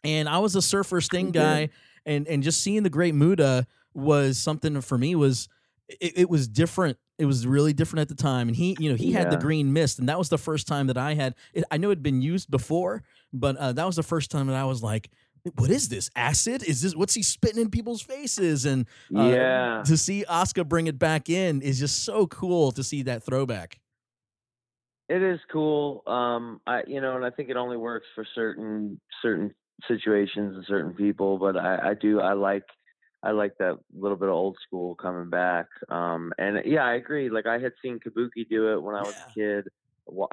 and 0.02 0.28
I 0.28 0.38
was 0.38 0.56
a 0.56 0.62
Surfer 0.62 1.00
Sting 1.00 1.26
did. 1.26 1.34
guy, 1.34 1.68
and 2.06 2.26
and 2.26 2.42
just 2.42 2.60
seeing 2.60 2.82
the 2.82 2.90
Great 2.90 3.14
Muta 3.14 3.66
was 3.92 4.38
something 4.38 4.80
for 4.80 4.98
me 4.98 5.14
was 5.14 5.48
it, 5.88 6.12
it 6.18 6.30
was 6.30 6.48
different. 6.48 6.98
It 7.16 7.26
was 7.26 7.46
really 7.46 7.72
different 7.72 8.00
at 8.00 8.08
the 8.08 8.20
time, 8.20 8.48
and 8.48 8.56
he, 8.56 8.76
you 8.80 8.90
know, 8.90 8.96
he 8.96 9.12
had 9.12 9.30
the 9.30 9.36
green 9.36 9.72
mist, 9.72 10.00
and 10.00 10.08
that 10.08 10.18
was 10.18 10.30
the 10.30 10.38
first 10.38 10.66
time 10.66 10.88
that 10.88 10.98
I 10.98 11.14
had. 11.14 11.36
It, 11.52 11.62
I 11.70 11.76
know 11.76 11.88
it'd 11.88 12.02
been 12.02 12.22
used 12.22 12.50
before, 12.50 13.04
but 13.32 13.56
uh, 13.56 13.72
that 13.72 13.86
was 13.86 13.94
the 13.94 14.02
first 14.02 14.32
time 14.32 14.48
that 14.48 14.56
I 14.56 14.64
was 14.64 14.82
like, 14.82 15.10
"What 15.56 15.70
is 15.70 15.88
this 15.88 16.10
acid? 16.16 16.64
Is 16.64 16.82
this 16.82 16.96
what's 16.96 17.14
he 17.14 17.22
spitting 17.22 17.62
in 17.62 17.70
people's 17.70 18.02
faces?" 18.02 18.66
And 18.66 18.86
uh, 19.16 19.22
yeah, 19.28 19.82
to 19.86 19.96
see 19.96 20.24
Asuka 20.28 20.68
bring 20.68 20.88
it 20.88 20.98
back 20.98 21.30
in 21.30 21.62
is 21.62 21.78
just 21.78 22.02
so 22.02 22.26
cool 22.26 22.72
to 22.72 22.82
see 22.82 23.02
that 23.04 23.22
throwback. 23.22 23.78
It 25.08 25.22
is 25.22 25.38
cool. 25.52 26.02
Um, 26.08 26.60
I 26.66 26.82
you 26.86 27.00
know, 27.00 27.14
and 27.14 27.24
I 27.24 27.30
think 27.30 27.48
it 27.48 27.56
only 27.56 27.76
works 27.76 28.06
for 28.16 28.26
certain 28.34 29.00
certain 29.22 29.54
situations 29.86 30.56
and 30.56 30.64
certain 30.66 30.94
people. 30.94 31.38
But 31.38 31.56
I, 31.56 31.90
I 31.90 31.94
do 31.94 32.20
I 32.20 32.32
like 32.32 32.64
I 33.24 33.30
like 33.32 33.54
that 33.58 33.78
little 33.96 34.16
bit 34.18 34.28
of 34.28 34.34
old 34.34 34.56
school 34.66 34.94
coming 34.96 35.30
back. 35.30 35.66
Um, 35.88 36.32
and 36.38 36.60
yeah, 36.64 36.84
I 36.84 36.94
agree. 36.94 37.30
Like 37.30 37.46
I 37.46 37.58
had 37.58 37.72
seen 37.82 37.98
Kabuki 37.98 38.48
do 38.48 38.72
it 38.74 38.82
when 38.82 38.94
I 38.94 39.02
was 39.02 39.14
a 39.16 39.38
kid. 39.38 39.68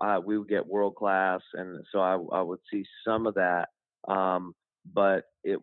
Uh, 0.01 0.19
we 0.24 0.38
would 0.38 0.50
get 0.50 0.67
world 0.67 0.95
class, 0.95 1.41
and 1.53 1.86
so 1.91 2.00
I 2.00 2.13
I 2.38 2.41
would 2.41 2.60
see 2.71 2.83
some 3.05 3.25
of 3.27 3.36
that. 3.36 3.69
Um, 4.07 4.53
but 4.93 5.25
it 5.43 5.60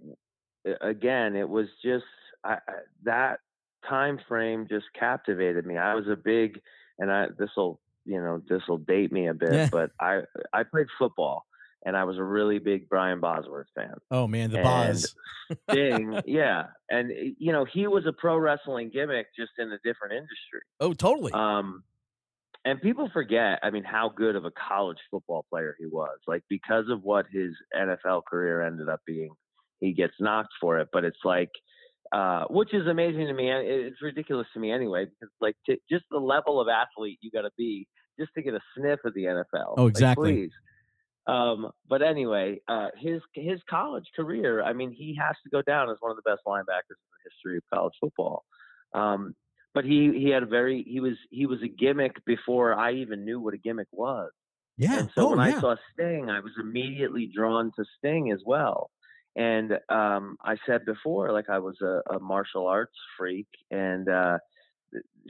it- 0.65 0.79
again, 0.81 1.37
it 1.37 1.49
was 1.49 1.67
just 1.85 2.05
I, 2.45 2.55
I, 2.55 2.73
that 3.05 3.41
time 3.89 4.19
frame 4.29 4.67
just 4.69 4.87
captivated 4.99 5.67
me. 5.67 5.77
I 5.77 5.95
was 5.95 6.09
a 6.09 6.17
big, 6.17 6.61
and 6.99 7.13
I 7.13 7.27
this 7.39 7.51
will 7.57 7.81
you 8.07 8.21
know 8.23 8.41
this 8.49 8.63
will 8.69 8.79
date 8.79 9.13
me 9.13 9.29
a 9.29 9.35
bit, 9.35 9.53
Yeah. 9.53 9.69
but 9.71 9.91
I 10.01 10.23
I 10.55 10.63
played 10.63 10.87
football, 10.99 11.45
and 11.85 11.97
I 11.97 12.05
was 12.05 12.19
a 12.19 12.25
really 12.25 12.59
big 12.59 12.89
Brian 12.89 13.21
Bosworth 13.21 13.69
fan. 13.75 13.95
Oh 14.11 14.27
man, 14.27 14.51
the 14.51 14.63
Boz. 14.63 15.15
Sting, 15.71 16.21
yeah, 16.27 16.65
and 16.91 17.11
eh, 17.11 17.31
you 17.39 17.53
know 17.53 17.65
he 17.65 17.87
was 17.87 18.05
a 18.07 18.13
pro 18.13 18.37
wrestling 18.37 18.91
gimmick 18.93 19.27
just 19.37 19.53
in 19.59 19.73
a 19.73 19.79
different 19.85 20.15
industry. 20.15 20.61
Oh, 20.81 20.93
totally. 20.93 21.33
Um, 21.33 21.85
and 22.65 22.83
people 22.83 23.09
forget, 23.13 23.61
I 23.63 23.71
mean, 23.71 23.85
how 23.85 24.11
good 24.15 24.37
of 24.37 24.45
a 24.45 24.51
college 24.51 24.99
football 25.11 25.47
player 25.49 25.75
he 25.79 25.87
was. 25.87 26.19
Like 26.27 26.43
because 26.51 26.85
of 26.91 27.03
what 27.03 27.27
his 27.33 27.53
NFL 27.75 28.25
career 28.29 28.63
ended 28.63 28.89
up 28.89 29.01
being, 29.07 29.31
he 29.81 29.93
gets 29.95 30.15
knocked 30.21 30.53
for 30.61 30.79
it. 30.79 30.89
But 30.93 31.05
it's 31.05 31.25
like, 31.25 31.51
uh, 32.13 32.45
which 32.51 32.75
is 32.75 32.87
amazing 32.87 33.27
to 33.29 33.33
me. 33.33 33.51
It's 33.51 34.03
ridiculous 34.03 34.47
to 34.55 34.61
me 34.61 34.73
anyway, 34.73 35.07
because 35.07 35.33
like 35.41 35.57
to, 35.67 35.77
just 35.91 36.05
the 36.11 36.19
level 36.19 36.61
of 36.61 36.69
athlete 36.69 37.19
you 37.23 37.31
got 37.31 37.43
to 37.43 37.51
be 37.57 37.87
just 38.19 38.35
to 38.35 38.43
get 38.43 38.55
a 38.55 38.61
sniff 38.77 39.01
of 39.05 39.15
the 39.15 39.25
NFL. 39.25 39.75
Oh, 39.77 39.85
Like, 39.85 39.91
exactly. 39.91 40.33
please. 40.33 40.51
Um, 41.29 41.71
but 41.87 42.01
anyway, 42.01 42.61
uh, 42.69 42.89
his 42.97 43.21
his 43.35 43.61
college 43.69 44.07
career, 44.17 44.63
I 44.63 44.73
mean, 44.73 44.93
he 44.93 45.15
has 45.21 45.37
to 45.45 45.51
go 45.51 45.61
down 45.61 45.91
as 45.91 45.99
one 46.01 46.11
of 46.11 46.17
the 46.17 46.29
best 46.29 46.41
linebackers 46.47 46.97
in 46.97 47.09
the 47.13 47.31
history 47.31 47.59
of 47.59 47.63
college 47.73 47.93
football. 48.01 48.45
Um, 48.95 49.35
but 49.75 49.85
he 49.85 50.11
he 50.19 50.31
had 50.31 50.43
a 50.43 50.47
very 50.47 50.83
he 50.89 51.01
was 51.01 51.15
he 51.31 51.45
was 51.45 51.63
a 51.63 51.69
gimmick 51.69 52.25
before 52.25 52.75
I 52.75 52.95
even 52.95 53.27
knew 53.27 53.41
what 53.41 53.53
a 53.53 53.59
gimmick 53.59 53.89
was. 53.93 54.31
Yeah. 54.79 55.01
And 55.01 55.11
so 55.15 55.27
oh, 55.27 55.37
when 55.37 55.39
yeah. 55.47 55.57
I 55.57 55.61
saw 55.61 55.75
Sting, 55.93 56.31
I 56.31 56.41
was 56.41 56.53
immediately 56.59 57.31
drawn 57.35 57.73
to 57.77 57.85
Sting 57.99 58.33
as 58.33 58.41
well. 58.47 58.91
And 59.37 59.73
um, 59.89 60.37
I 60.43 60.57
said 60.67 60.85
before, 60.87 61.33
like 61.33 61.51
I 61.51 61.59
was 61.59 61.77
a, 61.83 62.01
a 62.15 62.19
martial 62.19 62.67
arts 62.67 62.97
freak, 63.19 63.47
and 63.71 64.09
uh, 64.09 64.39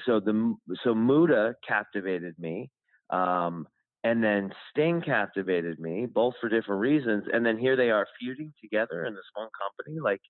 so 0.07 0.21
the 0.21 0.55
so 0.85 0.95
Muta 0.95 1.57
captivated 1.67 2.39
me, 2.39 2.71
um, 3.11 3.67
and 4.05 4.23
then 4.23 4.53
Sting 4.71 5.03
captivated 5.03 5.79
me, 5.81 6.07
both 6.07 6.35
for 6.41 6.49
different 6.49 6.81
reasons. 6.81 7.25
And 7.33 7.45
then 7.45 7.59
here 7.59 7.77
they 7.77 7.91
are 7.91 8.07
feuding 8.21 8.53
together 8.63 9.05
in 9.05 9.15
this 9.15 9.25
one 9.35 9.49
company. 9.61 9.99
Like, 10.01 10.21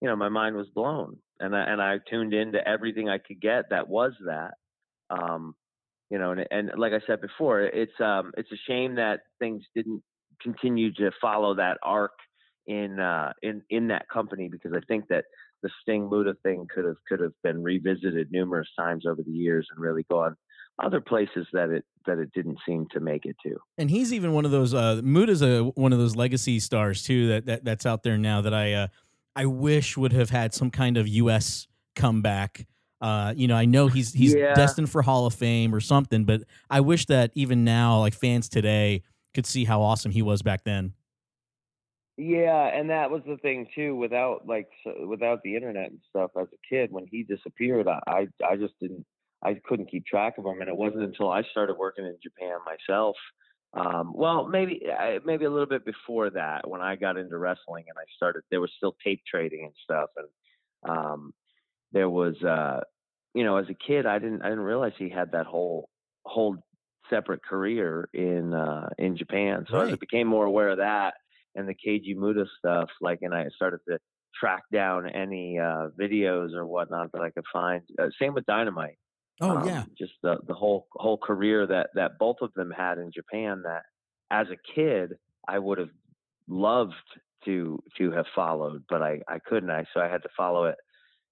you 0.00 0.08
know, 0.08 0.16
my 0.16 0.28
mind 0.28 0.56
was 0.56 0.68
blown, 0.74 1.16
and 1.40 1.54
I 1.54 1.62
and 1.64 1.82
I 1.82 1.98
tuned 2.08 2.32
into 2.32 2.66
everything 2.66 3.08
I 3.08 3.18
could 3.18 3.40
get 3.40 3.70
that 3.70 3.88
was 3.88 4.12
that. 4.26 4.54
Um, 5.10 5.54
you 6.10 6.18
know, 6.18 6.32
and, 6.32 6.46
and 6.50 6.70
like 6.78 6.92
I 6.92 7.00
said 7.06 7.20
before, 7.20 7.60
it's 7.60 8.00
um, 8.00 8.32
it's 8.36 8.50
a 8.52 8.56
shame 8.66 8.94
that 8.94 9.20
things 9.38 9.62
didn't 9.74 10.02
continue 10.40 10.92
to 10.94 11.10
follow 11.20 11.54
that 11.56 11.78
arc 11.82 12.12
in 12.66 12.98
uh, 12.98 13.32
in 13.42 13.62
in 13.70 13.88
that 13.88 14.08
company 14.08 14.48
because 14.50 14.72
I 14.74 14.80
think 14.86 15.08
that 15.08 15.24
the 15.62 15.70
Sting 15.82 16.08
Muta 16.08 16.34
thing 16.42 16.66
could 16.72 16.84
have 16.84 16.96
could 17.08 17.20
have 17.20 17.32
been 17.42 17.62
revisited 17.62 18.28
numerous 18.30 18.68
times 18.78 19.04
over 19.06 19.22
the 19.22 19.32
years 19.32 19.66
and 19.70 19.80
really 19.80 20.04
gone 20.10 20.36
other 20.78 21.00
places 21.00 21.46
that 21.52 21.70
it 21.70 21.84
that 22.06 22.18
it 22.18 22.32
didn't 22.32 22.58
seem 22.66 22.86
to 22.92 23.00
make 23.00 23.24
it 23.26 23.36
to. 23.44 23.56
And 23.76 23.90
he's 23.90 24.12
even 24.12 24.32
one 24.32 24.44
of 24.44 24.50
those. 24.50 24.72
Uh, 24.74 25.00
Mood 25.02 25.28
is 25.28 25.42
a 25.42 25.64
one 25.64 25.92
of 25.92 25.98
those 25.98 26.16
legacy 26.16 26.60
stars 26.60 27.02
too 27.02 27.28
that, 27.28 27.46
that 27.46 27.64
that's 27.64 27.86
out 27.86 28.02
there 28.02 28.16
now 28.18 28.40
that 28.42 28.54
I 28.54 28.72
uh, 28.74 28.86
I 29.36 29.46
wish 29.46 29.96
would 29.96 30.12
have 30.12 30.30
had 30.30 30.54
some 30.54 30.70
kind 30.70 30.96
of 30.96 31.06
U.S. 31.08 31.66
comeback. 31.94 32.66
Uh, 33.00 33.32
you 33.36 33.46
know, 33.46 33.54
I 33.56 33.64
know 33.64 33.86
he's 33.88 34.12
he's 34.12 34.34
Yeah. 34.34 34.54
destined 34.54 34.90
for 34.90 35.02
Hall 35.02 35.26
of 35.26 35.34
Fame 35.34 35.74
or 35.74 35.80
something, 35.80 36.24
but 36.24 36.42
I 36.70 36.80
wish 36.80 37.06
that 37.06 37.30
even 37.34 37.64
now, 37.64 38.00
like 38.00 38.14
fans 38.14 38.48
today, 38.48 39.02
could 39.34 39.46
see 39.46 39.64
how 39.64 39.82
awesome 39.82 40.10
he 40.12 40.22
was 40.22 40.42
back 40.42 40.64
then. 40.64 40.94
Yeah, 42.16 42.66
and 42.76 42.90
that 42.90 43.12
was 43.12 43.22
the 43.28 43.36
thing 43.36 43.68
too. 43.76 43.94
Without 43.94 44.46
like 44.48 44.68
so, 44.82 45.06
without 45.06 45.40
the 45.44 45.54
internet 45.54 45.90
and 45.90 46.00
stuff, 46.08 46.32
as 46.40 46.48
a 46.52 46.58
kid, 46.68 46.90
when 46.90 47.06
he 47.08 47.22
disappeared, 47.22 47.86
I, 47.86 48.00
I 48.08 48.26
I 48.44 48.56
just 48.56 48.74
didn't 48.80 49.06
I 49.42 49.54
couldn't 49.64 49.90
keep 49.90 50.06
track 50.06 50.38
of 50.38 50.44
them, 50.44 50.60
and 50.60 50.68
it 50.68 50.76
wasn't 50.76 51.04
until 51.04 51.30
I 51.30 51.42
started 51.50 51.76
working 51.78 52.04
in 52.04 52.16
Japan 52.22 52.58
myself. 52.66 53.16
Um, 53.74 54.12
well, 54.14 54.48
maybe 54.48 54.82
maybe 55.24 55.44
a 55.44 55.50
little 55.50 55.66
bit 55.66 55.84
before 55.84 56.30
that, 56.30 56.68
when 56.68 56.80
I 56.80 56.96
got 56.96 57.16
into 57.16 57.36
wrestling 57.36 57.84
and 57.88 57.98
I 57.98 58.04
started, 58.16 58.42
there 58.50 58.60
was 58.60 58.70
still 58.76 58.96
tape 59.04 59.20
trading 59.30 59.64
and 59.64 59.74
stuff, 59.84 60.10
and 60.16 60.96
um, 60.96 61.34
there 61.92 62.08
was 62.08 62.42
uh, 62.42 62.80
you 63.34 63.44
know, 63.44 63.56
as 63.56 63.66
a 63.68 63.74
kid, 63.74 64.06
I 64.06 64.18
didn't 64.18 64.42
I 64.42 64.48
didn't 64.48 64.64
realize 64.64 64.92
he 64.98 65.08
had 65.08 65.32
that 65.32 65.46
whole 65.46 65.88
whole 66.24 66.56
separate 67.10 67.44
career 67.44 68.08
in 68.12 68.54
uh, 68.54 68.88
in 68.98 69.16
Japan. 69.16 69.66
So 69.70 69.78
as 69.78 69.92
I 69.92 69.96
became 69.96 70.26
more 70.26 70.46
aware 70.46 70.70
of 70.70 70.78
that 70.78 71.14
and 71.54 71.68
the 71.68 71.74
Keiji 71.74 72.16
Muto 72.16 72.46
stuff, 72.58 72.88
like, 73.00 73.18
and 73.22 73.34
I 73.34 73.46
started 73.54 73.80
to 73.88 73.98
track 74.34 74.62
down 74.72 75.08
any 75.08 75.58
uh, 75.58 75.88
videos 76.00 76.54
or 76.54 76.66
whatnot 76.66 77.12
that 77.12 77.22
I 77.22 77.30
could 77.30 77.44
find. 77.52 77.82
Uh, 77.98 78.08
same 78.20 78.34
with 78.34 78.46
Dynamite. 78.46 78.98
Oh 79.40 79.58
Um, 79.58 79.66
yeah, 79.66 79.84
just 79.96 80.12
the 80.22 80.38
the 80.46 80.54
whole 80.54 80.86
whole 80.92 81.18
career 81.18 81.66
that 81.66 81.90
that 81.94 82.18
both 82.18 82.36
of 82.42 82.52
them 82.54 82.70
had 82.70 82.98
in 82.98 83.12
Japan. 83.12 83.62
That 83.64 83.82
as 84.30 84.48
a 84.50 84.72
kid, 84.74 85.14
I 85.46 85.58
would 85.58 85.78
have 85.78 85.90
loved 86.48 86.94
to 87.44 87.82
to 87.98 88.10
have 88.12 88.26
followed, 88.34 88.84
but 88.88 89.02
I 89.02 89.20
I 89.28 89.38
couldn't. 89.38 89.70
I 89.70 89.84
so 89.94 90.00
I 90.00 90.08
had 90.08 90.22
to 90.22 90.28
follow 90.36 90.64
it 90.66 90.76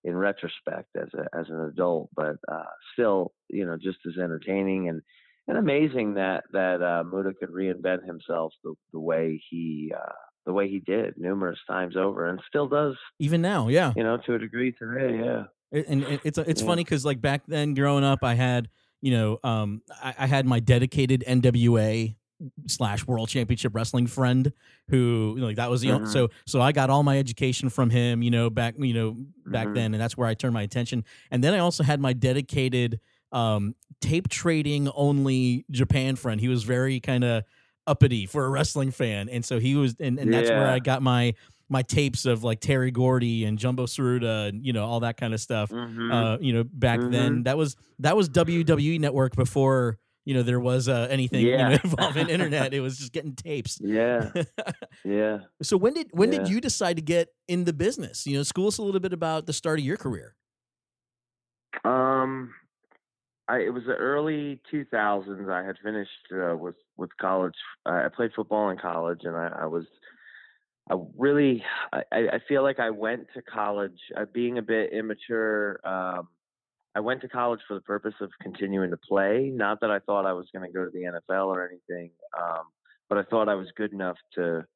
in 0.05 0.17
retrospect 0.17 0.91
as 0.97 1.09
a 1.15 1.37
as 1.37 1.49
an 1.49 1.61
adult. 1.61 2.11
But 2.15 2.37
uh, 2.51 2.63
still, 2.93 3.33
you 3.49 3.67
know, 3.67 3.77
just 3.77 3.99
as 4.07 4.19
entertaining 4.23 4.89
and 4.89 5.03
and 5.49 5.59
amazing 5.59 6.15
that 6.15 6.45
that 6.53 6.83
uh, 6.83 7.05
Muta 7.05 7.33
could 7.39 7.51
reinvent 7.51 8.07
himself 8.07 8.53
the 8.63 8.75
the 8.93 9.01
way 9.01 9.43
he 9.51 9.93
uh, 9.97 10.13
the 10.45 10.53
way 10.53 10.69
he 10.69 10.79
did 10.81 11.15
numerous 11.17 11.59
times 11.69 11.97
over, 11.97 12.29
and 12.29 12.41
still 12.49 12.69
does. 12.69 12.95
even 13.19 13.43
now, 13.43 13.69
yeah. 13.69 13.93
You 13.97 14.05
know, 14.05 14.17
to 14.27 14.35
a 14.35 14.39
degree 14.39 14.73
today. 14.73 15.19
Yeah. 15.25 15.45
And 15.73 16.05
it's 16.25 16.39
it's 16.39 16.61
Yeah. 16.61 16.67
funny 16.67 16.85
because 16.85 17.05
like 17.05 17.21
back 17.21 17.43
then 17.47 17.75
growing 17.75 18.05
up 18.05 18.21
i 18.23 18.35
had 18.35 18.69
you 19.03 19.11
know 19.11 19.39
um 19.43 19.83
I, 20.03 20.15
I 20.21 20.27
had 20.27 20.47
my 20.47 20.61
dedicated 20.61 21.25
nwa 21.27 22.15
slash 22.67 23.07
world 23.07 23.29
championship 23.29 23.75
wrestling 23.75 24.07
friend 24.07 24.53
who 24.91 25.33
you 25.35 25.41
know, 25.41 25.47
like 25.49 25.57
that 25.57 25.71
was 25.71 25.81
the 25.81 25.91
only 25.93 26.05
Mhm. 26.05 26.09
so 26.09 26.29
so 26.47 26.61
i 26.61 26.71
got 26.71 26.89
all 26.91 27.03
my 27.03 27.19
education 27.19 27.69
from 27.69 27.91
him 27.91 28.23
you 28.23 28.31
know 28.31 28.49
back 28.51 28.75
you 28.79 28.95
know 28.95 29.17
back 29.47 29.69
Mhm. 29.69 29.75
then 29.75 29.95
and 29.95 30.01
that's 30.01 30.17
where 30.17 30.29
i 30.29 30.35
turned 30.35 30.55
my 30.55 30.63
attention 30.63 31.05
and 31.31 31.43
then 31.43 31.53
i 31.55 31.59
also 31.59 31.83
had 31.83 31.99
my 32.01 32.13
dedicated 32.13 33.01
um 33.33 33.75
tape 34.01 34.29
trading 34.29 34.89
only 34.91 35.65
japan 35.71 36.15
friend 36.15 36.41
he 36.41 36.49
was 36.49 36.63
very 36.63 37.01
kind 37.01 37.25
of 37.25 37.43
uppity 37.89 38.27
for 38.27 38.45
a 38.45 38.51
wrestling 38.51 38.91
fan 38.91 39.29
and 39.29 39.45
so 39.45 39.59
he 39.59 39.75
was 39.77 39.95
and, 40.01 40.19
and 40.19 40.33
that's 40.33 40.51
where 40.51 40.69
i 40.69 40.79
got 40.79 41.03
my 41.03 41.33
my 41.69 41.83
tapes 41.83 42.27
of 42.27 42.45
like 42.45 42.61
terry 42.61 42.91
gordy 42.91 43.45
and 43.45 43.59
jumbo 43.59 43.87
Tsuruta 43.87 44.49
and 44.49 44.65
you 44.65 44.73
know 44.73 44.85
all 44.85 45.01
that 45.01 45.17
kind 45.17 45.35
of 45.35 45.41
stuff 45.41 45.71
Mhm. 45.71 46.13
uh, 46.13 46.39
you 46.41 46.53
know, 46.53 46.65
back 46.65 47.01
then. 47.01 47.41
Mhm. 47.41 47.45
That 47.45 47.57
was 47.59 47.77
that 47.99 48.17
was 48.17 48.29
WWE 48.29 48.99
Network 49.01 49.35
before 49.37 49.99
you 50.25 50.35
know 50.35 50.43
there 50.43 50.59
was 50.61 50.89
uh, 50.89 51.07
anything 51.11 51.45
you 51.47 51.57
know, 51.57 51.71
involving 51.85 52.29
internet. 52.29 52.73
It 52.75 52.81
was 52.81 52.99
just 52.99 53.13
getting 53.13 53.35
tapes. 53.35 53.79
yeah. 53.83 54.31
Yeah. 55.05 55.39
so 55.63 55.77
when 55.77 55.95
did 55.95 56.09
when 56.13 56.31
did 56.31 56.49
you 56.49 56.61
decide 56.61 56.97
to 56.97 57.03
get 57.03 57.29
in 57.49 57.65
the 57.65 57.73
business? 57.73 58.27
You 58.27 58.37
know, 58.39 58.43
school 58.43 58.67
us 58.69 58.79
a 58.79 58.83
little 58.83 59.01
bit 59.01 59.13
about 59.13 59.47
the 59.47 59.53
start 59.53 59.79
of 59.79 59.85
your 59.85 59.97
career. 59.97 60.35
Um, 61.85 62.53
I 63.49 63.59
it 63.59 63.73
was 63.75 63.85
the 63.87 63.95
early 63.95 64.61
2000s. 64.73 65.49
I 65.51 65.65
had 65.65 65.77
finished 65.83 66.11
uh, 66.33 66.57
with 66.57 66.75
with 66.97 67.11
college. 67.21 67.55
Uh, 67.85 68.03
I 68.05 68.09
played 68.15 68.33
football 68.35 68.71
in 68.71 68.79
college, 68.79 69.21
and 69.25 69.37
I, 69.37 69.49
I 69.63 69.67
was. 69.67 69.85
I 70.91 70.95
really, 71.17 71.65
I, 71.93 72.03
I 72.13 72.41
feel 72.49 72.63
like 72.63 72.79
I 72.79 72.91
went 72.91 73.29
to 73.35 73.43
college, 73.43 73.99
uh, 74.17 74.27
being 74.33 74.59
a 74.59 74.63
bit 74.63 74.93
immature. 74.93 75.81
Um, 75.87 76.29
I 76.95 77.01
went 77.01 77.21
to 77.23 77.29
college 77.29 77.61
for 77.69 77.75
the 77.75 77.83
purpose 77.83 78.15
of 78.21 78.31
continuing 78.41 78.91
to 78.91 78.97
play. 78.97 79.51
Not 79.53 79.81
that 79.81 79.91
I 79.91 79.99
thought 80.01 80.27
I 80.27 80.33
was 80.33 80.49
going 80.53 80.67
to 80.67 80.73
go 80.73 80.85
to 80.85 80.91
the 80.91 81.03
NFL 81.31 81.47
or 81.47 81.69
anything, 81.69 82.13
um, 82.39 82.65
but 83.09 83.19
I 83.19 83.25
thought 83.25 83.49
I 83.49 83.55
was 83.55 83.69
good 83.77 83.93
enough 83.93 84.17
to 84.35 84.67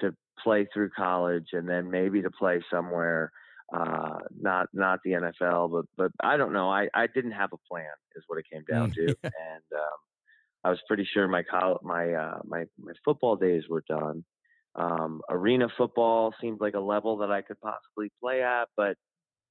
to 0.00 0.16
play 0.42 0.66
through 0.72 0.90
college 0.90 1.48
and 1.52 1.68
then 1.68 1.90
maybe 1.90 2.22
to 2.22 2.30
play 2.30 2.62
somewhere 2.70 3.32
uh, 3.72 4.18
not 4.38 4.68
not 4.72 5.00
the 5.04 5.14
NFL, 5.14 5.70
but 5.70 5.86
but 5.96 6.12
I 6.22 6.36
don't 6.36 6.52
know. 6.52 6.70
I, 6.70 6.88
I 6.94 7.06
didn't 7.06 7.32
have 7.32 7.52
a 7.52 7.58
plan, 7.68 7.90
is 8.14 8.24
what 8.26 8.38
it 8.38 8.44
came 8.52 8.62
down 8.64 8.88
Mm, 8.88 8.94
to, 8.94 9.02
and 9.06 9.64
um, 9.74 9.98
I 10.64 10.70
was 10.70 10.80
pretty 10.88 11.04
sure 11.04 11.28
my 11.28 11.42
col- 11.42 11.80
my 11.82 12.12
uh, 12.12 12.40
my 12.44 12.66
my 12.78 12.92
football 13.04 13.36
days 13.36 13.64
were 13.68 13.84
done. 13.88 14.24
Um, 14.76 15.20
arena 15.30 15.68
football 15.76 16.34
seemed 16.40 16.60
like 16.60 16.74
a 16.74 16.80
level 16.80 17.18
that 17.18 17.30
I 17.30 17.42
could 17.42 17.60
possibly 17.60 18.10
play 18.20 18.42
at, 18.42 18.68
but 18.76 18.96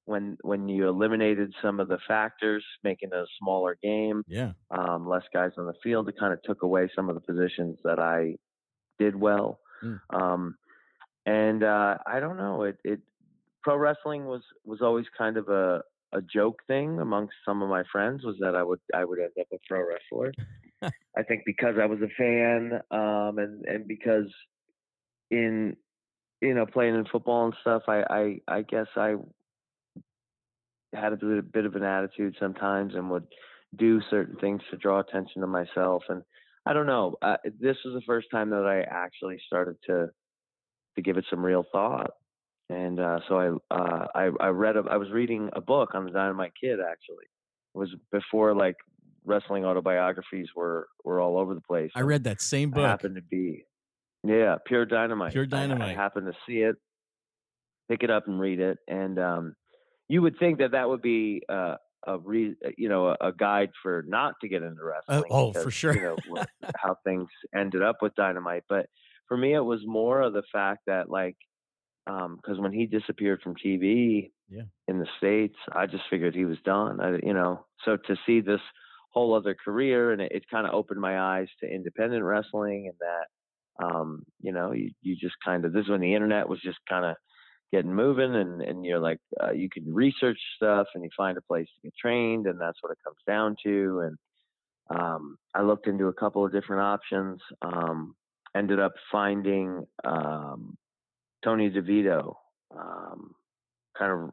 when 0.06 0.36
when 0.42 0.68
you 0.68 0.88
eliminated 0.88 1.54
some 1.62 1.80
of 1.80 1.88
the 1.88 1.98
factors, 2.06 2.64
making 2.82 3.10
it 3.12 3.16
a 3.16 3.26
smaller 3.40 3.76
game, 3.82 4.22
Yeah, 4.28 4.52
um, 4.70 5.08
less 5.08 5.22
guys 5.32 5.52
on 5.56 5.66
the 5.66 5.74
field, 5.82 6.08
it 6.08 6.16
kind 6.18 6.32
of 6.32 6.42
took 6.42 6.62
away 6.62 6.90
some 6.94 7.08
of 7.08 7.14
the 7.14 7.20
positions 7.20 7.78
that 7.84 7.98
I 7.98 8.36
did 8.98 9.16
well. 9.16 9.60
Mm. 9.82 10.00
Um, 10.12 10.56
and 11.26 11.64
uh, 11.64 11.96
I 12.06 12.20
don't 12.20 12.36
know, 12.36 12.64
it, 12.64 12.76
it 12.84 13.00
pro 13.62 13.76
wrestling 13.76 14.26
was 14.26 14.42
was 14.64 14.82
always 14.82 15.06
kind 15.16 15.36
of 15.36 15.48
a 15.48 15.82
a 16.12 16.20
joke 16.22 16.60
thing 16.66 17.00
amongst 17.00 17.34
some 17.44 17.62
of 17.62 17.68
my 17.68 17.82
friends 17.90 18.24
was 18.24 18.36
that 18.40 18.54
I 18.54 18.62
would 18.62 18.80
I 18.94 19.04
would 19.04 19.18
end 19.18 19.32
up 19.40 19.46
a 19.52 19.56
pro 19.66 19.80
wrestler. 19.80 20.32
I 21.16 21.22
think 21.22 21.42
because 21.46 21.76
I 21.80 21.86
was 21.86 22.00
a 22.02 22.08
fan, 22.18 22.80
um, 22.90 23.38
and 23.38 23.64
and 23.64 23.88
because 23.88 24.30
in 25.30 25.76
you 26.40 26.54
know 26.54 26.66
playing 26.66 26.94
in 26.94 27.04
football 27.06 27.46
and 27.46 27.54
stuff, 27.60 27.82
I 27.88 28.02
I, 28.08 28.40
I 28.48 28.62
guess 28.62 28.86
I 28.96 29.16
had 30.94 31.12
a 31.12 31.16
bit, 31.16 31.52
bit 31.52 31.66
of 31.66 31.74
an 31.74 31.82
attitude 31.82 32.36
sometimes 32.38 32.94
and 32.94 33.10
would 33.10 33.26
do 33.76 34.00
certain 34.10 34.36
things 34.36 34.62
to 34.70 34.76
draw 34.76 35.00
attention 35.00 35.40
to 35.40 35.46
myself. 35.46 36.04
And 36.08 36.22
I 36.66 36.72
don't 36.72 36.86
know. 36.86 37.16
Uh, 37.20 37.36
this 37.44 37.76
was 37.84 37.94
the 37.94 38.02
first 38.06 38.28
time 38.30 38.50
that 38.50 38.64
I 38.64 38.82
actually 38.82 39.38
started 39.46 39.76
to 39.86 40.08
to 40.96 41.02
give 41.02 41.16
it 41.16 41.24
some 41.28 41.44
real 41.44 41.64
thought. 41.72 42.12
And 42.70 42.98
uh, 42.98 43.18
so 43.28 43.60
I, 43.70 43.74
uh, 43.74 44.06
I 44.14 44.30
I 44.40 44.48
read 44.48 44.76
a, 44.76 44.84
I 44.90 44.96
was 44.96 45.10
reading 45.10 45.50
a 45.54 45.60
book 45.60 45.90
on 45.94 46.04
the 46.04 46.12
Dynamite 46.12 46.52
Kid 46.58 46.78
actually. 46.80 47.26
It 47.74 47.78
was 47.78 47.94
before 48.10 48.54
like 48.54 48.76
wrestling 49.24 49.64
autobiographies 49.64 50.48
were 50.54 50.88
were 51.04 51.20
all 51.20 51.38
over 51.38 51.54
the 51.54 51.60
place. 51.60 51.90
I 51.94 52.00
read 52.00 52.24
that 52.24 52.40
same 52.40 52.70
I 52.72 52.76
book. 52.76 52.86
happened 52.86 53.16
to 53.16 53.22
be 53.22 53.64
yeah 54.24 54.56
pure 54.66 54.84
dynamite. 54.86 55.32
Pure 55.32 55.44
I- 55.44 55.46
I, 55.46 55.60
Dynamite. 55.66 55.96
happened 55.96 56.26
to 56.26 56.38
see 56.46 56.58
it, 56.60 56.76
pick 57.88 58.02
it 58.02 58.10
up 58.10 58.26
and 58.26 58.40
read 58.40 58.60
it, 58.60 58.78
and 58.88 59.18
um, 59.18 59.54
you 60.08 60.22
would 60.22 60.38
think 60.38 60.58
that 60.58 60.72
that 60.72 60.88
would 60.88 61.02
be 61.02 61.42
uh, 61.48 61.76
a 62.06 62.18
re- 62.18 62.56
you 62.76 62.88
know 62.88 63.08
a, 63.08 63.16
a 63.28 63.32
guide 63.32 63.70
for 63.82 64.04
not 64.06 64.34
to 64.40 64.48
get 64.48 64.62
into 64.62 64.82
wrestling. 64.84 65.30
oh, 65.30 65.52
for 65.52 65.70
sure. 65.70 65.94
You 65.94 66.16
know 66.34 66.44
how 66.76 66.96
things 67.04 67.28
ended 67.54 67.82
up 67.82 67.96
with 68.02 68.14
dynamite, 68.14 68.64
but 68.68 68.86
for 69.28 69.36
me 69.36 69.54
it 69.54 69.60
was 69.64 69.80
more 69.86 70.20
of 70.20 70.32
the 70.32 70.42
fact 70.52 70.80
that 70.86 71.08
like 71.10 71.36
because 72.06 72.58
when 72.58 72.72
he 72.72 72.84
disappeared 72.86 73.40
from 73.42 73.54
TV 73.54 74.30
Yeah. 74.50 74.64
in 74.88 74.98
the 74.98 75.06
states, 75.16 75.56
I 75.72 75.86
just 75.86 76.04
figured 76.10 76.34
he 76.34 76.44
was 76.44 76.58
done. 76.64 77.00
I, 77.00 77.16
you 77.26 77.32
know, 77.32 77.64
so 77.84 77.96
to 77.96 78.16
see 78.26 78.40
this 78.40 78.60
whole 79.10 79.34
other 79.34 79.54
career 79.64 80.12
and 80.12 80.20
it, 80.20 80.30
it 80.32 80.44
kind 80.50 80.66
of 80.66 80.74
opened 80.74 81.00
my 81.00 81.18
eyes 81.18 81.48
to 81.60 81.66
independent 81.66 82.22
wrestling 82.22 82.88
and 82.90 82.96
that, 83.00 83.26
um, 83.82 84.24
you 84.40 84.52
know, 84.52 84.72
you 84.72 84.90
you 85.02 85.16
just 85.16 85.34
kind 85.44 85.64
of 85.64 85.72
this 85.72 85.84
is 85.84 85.90
when 85.90 86.00
the 86.00 86.14
internet 86.14 86.48
was 86.48 86.60
just 86.60 86.78
kind 86.88 87.04
of 87.04 87.16
getting 87.72 87.94
moving 87.94 88.34
and 88.34 88.62
and 88.62 88.84
you're 88.84 89.00
like 89.00 89.18
uh, 89.42 89.50
you 89.52 89.68
can 89.68 89.92
research 89.92 90.38
stuff 90.56 90.86
and 90.94 91.02
you 91.02 91.10
find 91.16 91.36
a 91.36 91.42
place 91.42 91.66
to 91.66 91.88
get 91.88 91.96
trained 92.00 92.46
and 92.46 92.60
that's 92.60 92.78
what 92.82 92.92
it 92.92 92.98
comes 93.04 93.18
down 93.26 93.56
to 93.64 94.00
and 94.00 94.16
um, 94.90 95.38
I 95.54 95.62
looked 95.62 95.86
into 95.86 96.06
a 96.06 96.12
couple 96.12 96.44
of 96.44 96.52
different 96.52 96.82
options. 96.82 97.40
Um, 97.62 98.14
ended 98.56 98.78
up 98.78 98.92
finding 99.10 99.86
um, 100.04 100.76
Tony 101.42 101.70
DeVito. 101.70 102.34
Um, 102.76 103.34
kind 103.96 104.12
of 104.12 104.30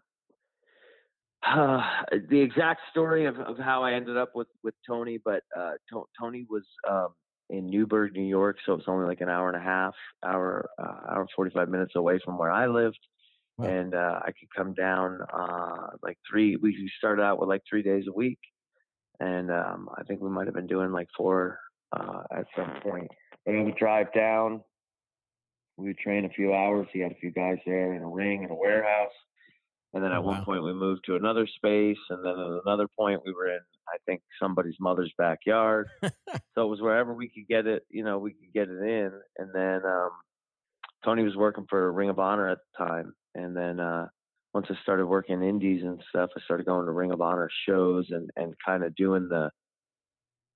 uh, 1.47 1.81
the 2.29 2.39
exact 2.39 2.81
story 2.91 3.25
of, 3.25 3.39
of 3.39 3.57
how 3.57 3.83
I 3.83 3.93
ended 3.93 4.17
up 4.17 4.31
with 4.35 4.47
with 4.63 4.75
Tony, 4.87 5.19
but 5.23 5.43
uh, 5.57 5.73
to- 5.89 6.07
Tony 6.19 6.45
was 6.49 6.63
um, 6.89 7.09
in 7.51 7.69
Newburgh, 7.69 8.13
New 8.13 8.23
York, 8.23 8.57
so 8.65 8.73
it's 8.73 8.87
only 8.87 9.05
like 9.05 9.21
an 9.21 9.29
hour 9.29 9.49
and 9.49 9.57
a 9.57 9.63
half, 9.63 9.93
hour, 10.25 10.69
uh, 10.81 11.11
hour 11.11 11.27
forty 11.35 11.51
five 11.51 11.69
minutes 11.69 11.93
away 11.95 12.19
from 12.23 12.37
where 12.37 12.51
I 12.51 12.67
lived. 12.67 12.99
Wow. 13.57 13.67
And 13.67 13.93
uh, 13.93 14.19
I 14.23 14.27
could 14.27 14.47
come 14.55 14.73
down 14.73 15.19
uh, 15.31 15.87
like 16.01 16.17
three. 16.29 16.55
We 16.55 16.89
started 16.97 17.21
out 17.21 17.39
with 17.39 17.49
like 17.49 17.61
three 17.69 17.83
days 17.83 18.05
a 18.07 18.13
week, 18.13 18.39
and 19.19 19.51
um, 19.51 19.89
I 19.97 20.03
think 20.03 20.21
we 20.21 20.29
might 20.29 20.47
have 20.47 20.55
been 20.55 20.67
doing 20.67 20.91
like 20.91 21.09
four 21.15 21.59
uh, 21.91 22.23
at 22.31 22.45
some 22.55 22.71
point. 22.81 23.11
And 23.45 23.57
we 23.57 23.63
would 23.65 23.75
drive 23.75 24.13
down. 24.13 24.61
We 25.77 25.87
would 25.87 25.97
train 25.97 26.25
a 26.25 26.29
few 26.29 26.53
hours. 26.53 26.87
He 26.93 26.99
had 26.99 27.11
a 27.11 27.15
few 27.15 27.31
guys 27.31 27.57
there 27.65 27.93
in 27.93 28.01
a 28.01 28.07
ring 28.07 28.43
in 28.43 28.51
a 28.51 28.55
warehouse. 28.55 29.11
And 29.93 30.03
then 30.03 30.11
Oh, 30.11 30.15
at 30.15 30.23
one 30.23 30.45
point 30.45 30.63
we 30.63 30.73
moved 30.73 31.01
to 31.05 31.15
another 31.15 31.47
space, 31.47 31.97
and 32.09 32.23
then 32.23 32.33
at 32.33 32.61
another 32.65 32.87
point 32.87 33.21
we 33.25 33.33
were 33.33 33.47
in, 33.47 33.59
I 33.89 33.97
think, 34.05 34.21
somebody's 34.41 34.77
mother's 34.79 35.11
backyard. 35.17 35.89
so 36.03 36.63
it 36.63 36.69
was 36.69 36.81
wherever 36.81 37.13
we 37.13 37.27
could 37.27 37.47
get 37.47 37.67
it, 37.67 37.85
you 37.89 38.03
know, 38.03 38.17
we 38.17 38.31
could 38.31 38.53
get 38.53 38.69
it 38.69 38.81
in. 38.81 39.11
And 39.37 39.49
then 39.53 39.81
um, 39.85 40.11
Tony 41.03 41.23
was 41.23 41.35
working 41.35 41.65
for 41.69 41.91
Ring 41.91 42.09
of 42.09 42.19
Honor 42.19 42.47
at 42.47 42.59
the 42.59 42.85
time, 42.85 43.13
and 43.35 43.55
then 43.55 43.79
uh, 43.81 44.07
once 44.53 44.67
I 44.69 44.75
started 44.81 45.07
working 45.07 45.43
indies 45.43 45.83
and 45.83 46.01
stuff, 46.09 46.29
I 46.37 46.41
started 46.41 46.65
going 46.65 46.85
to 46.85 46.91
Ring 46.91 47.11
of 47.11 47.21
Honor 47.21 47.49
shows 47.67 48.07
and 48.09 48.29
and 48.35 48.53
kind 48.65 48.83
of 48.83 48.95
doing 48.95 49.27
the 49.29 49.49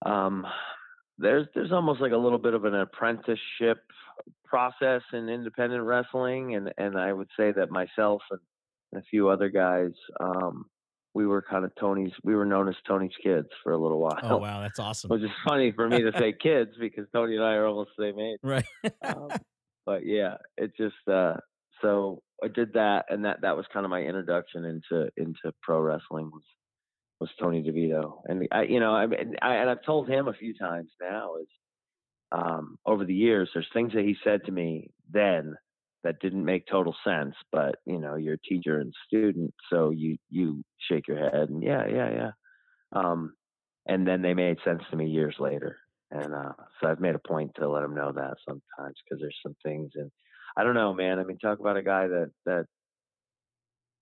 um 0.10 0.46
there's 1.18 1.48
there's 1.56 1.72
almost 1.72 2.02
like 2.02 2.12
a 2.12 2.18
little 2.18 2.38
bit 2.38 2.54
of 2.54 2.66
an 2.66 2.76
apprenticeship 2.76 3.80
process 4.44 5.02
in 5.14 5.30
independent 5.30 5.84
wrestling 5.84 6.56
and 6.56 6.74
and 6.78 6.98
I 6.98 7.14
would 7.14 7.30
say 7.38 7.52
that 7.54 7.72
myself 7.72 8.22
and, 8.32 8.40
and 8.96 9.04
a 9.04 9.06
few 9.08 9.30
other 9.30 9.50
guys 9.50 9.92
um 10.20 10.66
we 11.16 11.26
were 11.26 11.42
kind 11.42 11.64
of 11.64 11.72
Tony's 11.80 12.12
we 12.24 12.36
were 12.36 12.46
known 12.46 12.68
as 12.68 12.76
Tony's 12.86 13.16
kids 13.24 13.48
for 13.64 13.72
a 13.72 13.78
little 13.78 14.00
while. 14.00 14.20
Oh 14.22 14.38
wow, 14.38 14.62
that's 14.62 14.80
awesome. 14.88 15.10
Which 15.10 15.24
is 15.24 15.30
funny 15.48 15.72
for 15.72 15.88
me 15.88 16.02
to 16.02 16.12
say 16.20 16.34
kids 16.34 16.72
because 16.78 17.06
Tony 17.14 17.36
and 17.36 17.44
I 17.44 17.54
are 17.54 17.66
almost 17.66 17.92
the 17.98 18.04
same 18.04 18.20
age 18.20 18.40
Right. 18.44 18.66
um, 19.02 19.30
but 19.86 20.06
yeah, 20.06 20.36
it 20.58 20.76
just 20.78 20.96
uh, 21.10 21.36
so 21.82 22.22
I 22.44 22.50
did 22.50 22.74
that, 22.74 23.06
and 23.10 23.24
that 23.24 23.42
that 23.42 23.56
was 23.56 23.66
kind 23.72 23.86
of 23.86 23.90
my 23.90 24.02
introduction 24.02 24.66
into 24.66 25.10
into 25.16 25.54
pro 25.64 25.80
wrestling 25.80 26.30
was 26.32 26.44
was 27.22 27.30
Tony 27.40 27.64
DeVito, 27.64 28.20
and 28.26 28.46
I 28.52 28.64
you 28.64 28.82
know 28.82 28.94
I, 28.94 29.08
mean, 29.08 29.36
I 29.42 29.56
and 29.56 29.70
I've 29.70 29.86
told 29.86 30.10
him 30.10 30.28
a 30.28 30.34
few 30.34 30.54
times 30.54 30.92
now 31.02 31.36
is 31.42 31.48
um, 32.34 32.78
over 32.86 33.06
the 33.06 33.16
years 33.16 33.50
there's 33.54 33.70
things 33.74 33.94
that 33.94 34.04
he 34.04 34.18
said 34.22 34.44
to 34.46 34.52
me 34.52 34.92
then 35.10 35.56
that 36.06 36.22
didn't 36.22 36.46
make 36.46 36.66
total 36.68 36.96
sense, 37.04 37.36
but 37.52 37.76
you 37.86 38.00
know 38.00 38.16
you're 38.16 38.36
a 38.36 38.50
teacher 38.50 38.80
and 38.80 38.94
student, 39.06 39.54
so 39.70 39.90
you 39.90 40.18
you 40.30 40.64
shake 40.90 41.08
your 41.08 41.18
head 41.18 41.50
and 41.50 41.62
yeah 41.62 41.86
yeah 41.88 42.10
yeah, 42.12 42.32
um, 42.94 43.34
and 43.86 44.08
then 44.08 44.22
they 44.22 44.34
made 44.34 44.58
sense 44.64 44.82
to 44.90 44.96
me 44.96 45.08
years 45.08 45.36
later 45.40 45.78
and 46.12 46.34
uh, 46.34 46.54
so 46.80 46.88
I've 46.88 47.00
made 47.00 47.16
a 47.16 47.28
point 47.28 47.52
to 47.56 47.68
let 47.68 47.82
them 47.82 47.96
know 47.96 48.12
that 48.12 48.36
sometimes 48.48 48.96
because 49.04 49.22
there's 49.22 49.38
some 49.44 49.56
things, 49.64 49.92
and 49.96 50.12
I 50.56 50.64
don't 50.64 50.76
know, 50.76 50.94
man. 50.94 51.20
I 51.20 51.24
mean, 51.24 51.38
talk 51.40 51.60
about 51.60 51.78
a 51.78 51.84
guy 51.84 52.08
that 52.08 52.32
that 52.46 52.66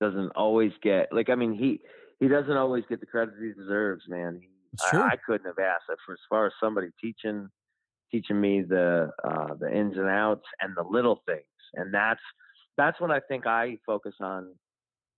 doesn't 0.01 0.31
always 0.31 0.71
get 0.81 1.09
like. 1.11 1.29
I 1.29 1.35
mean, 1.35 1.53
he 1.53 1.79
he 2.19 2.27
doesn't 2.27 2.57
always 2.57 2.83
get 2.89 2.99
the 2.99 3.05
credit 3.05 3.35
he 3.41 3.53
deserves, 3.53 4.03
man. 4.07 4.39
He, 4.41 4.49
I, 4.91 5.11
I 5.11 5.15
couldn't 5.25 5.47
have 5.47 5.59
asked 5.59 5.85
it 5.89 5.97
for 6.05 6.13
as 6.13 6.19
far 6.29 6.47
as 6.47 6.53
somebody 6.59 6.89
teaching 6.99 7.47
teaching 8.13 8.39
me 8.39 8.61
the 8.61 9.09
uh, 9.23 9.55
the 9.59 9.75
ins 9.75 9.97
and 9.97 10.07
outs 10.07 10.45
and 10.61 10.73
the 10.77 10.83
little 10.83 11.21
things, 11.25 11.43
and 11.73 11.93
that's 11.93 12.21
that's 12.77 13.01
what 13.01 13.11
I 13.11 13.19
think 13.19 13.47
I 13.47 13.77
focus 13.85 14.13
on 14.21 14.53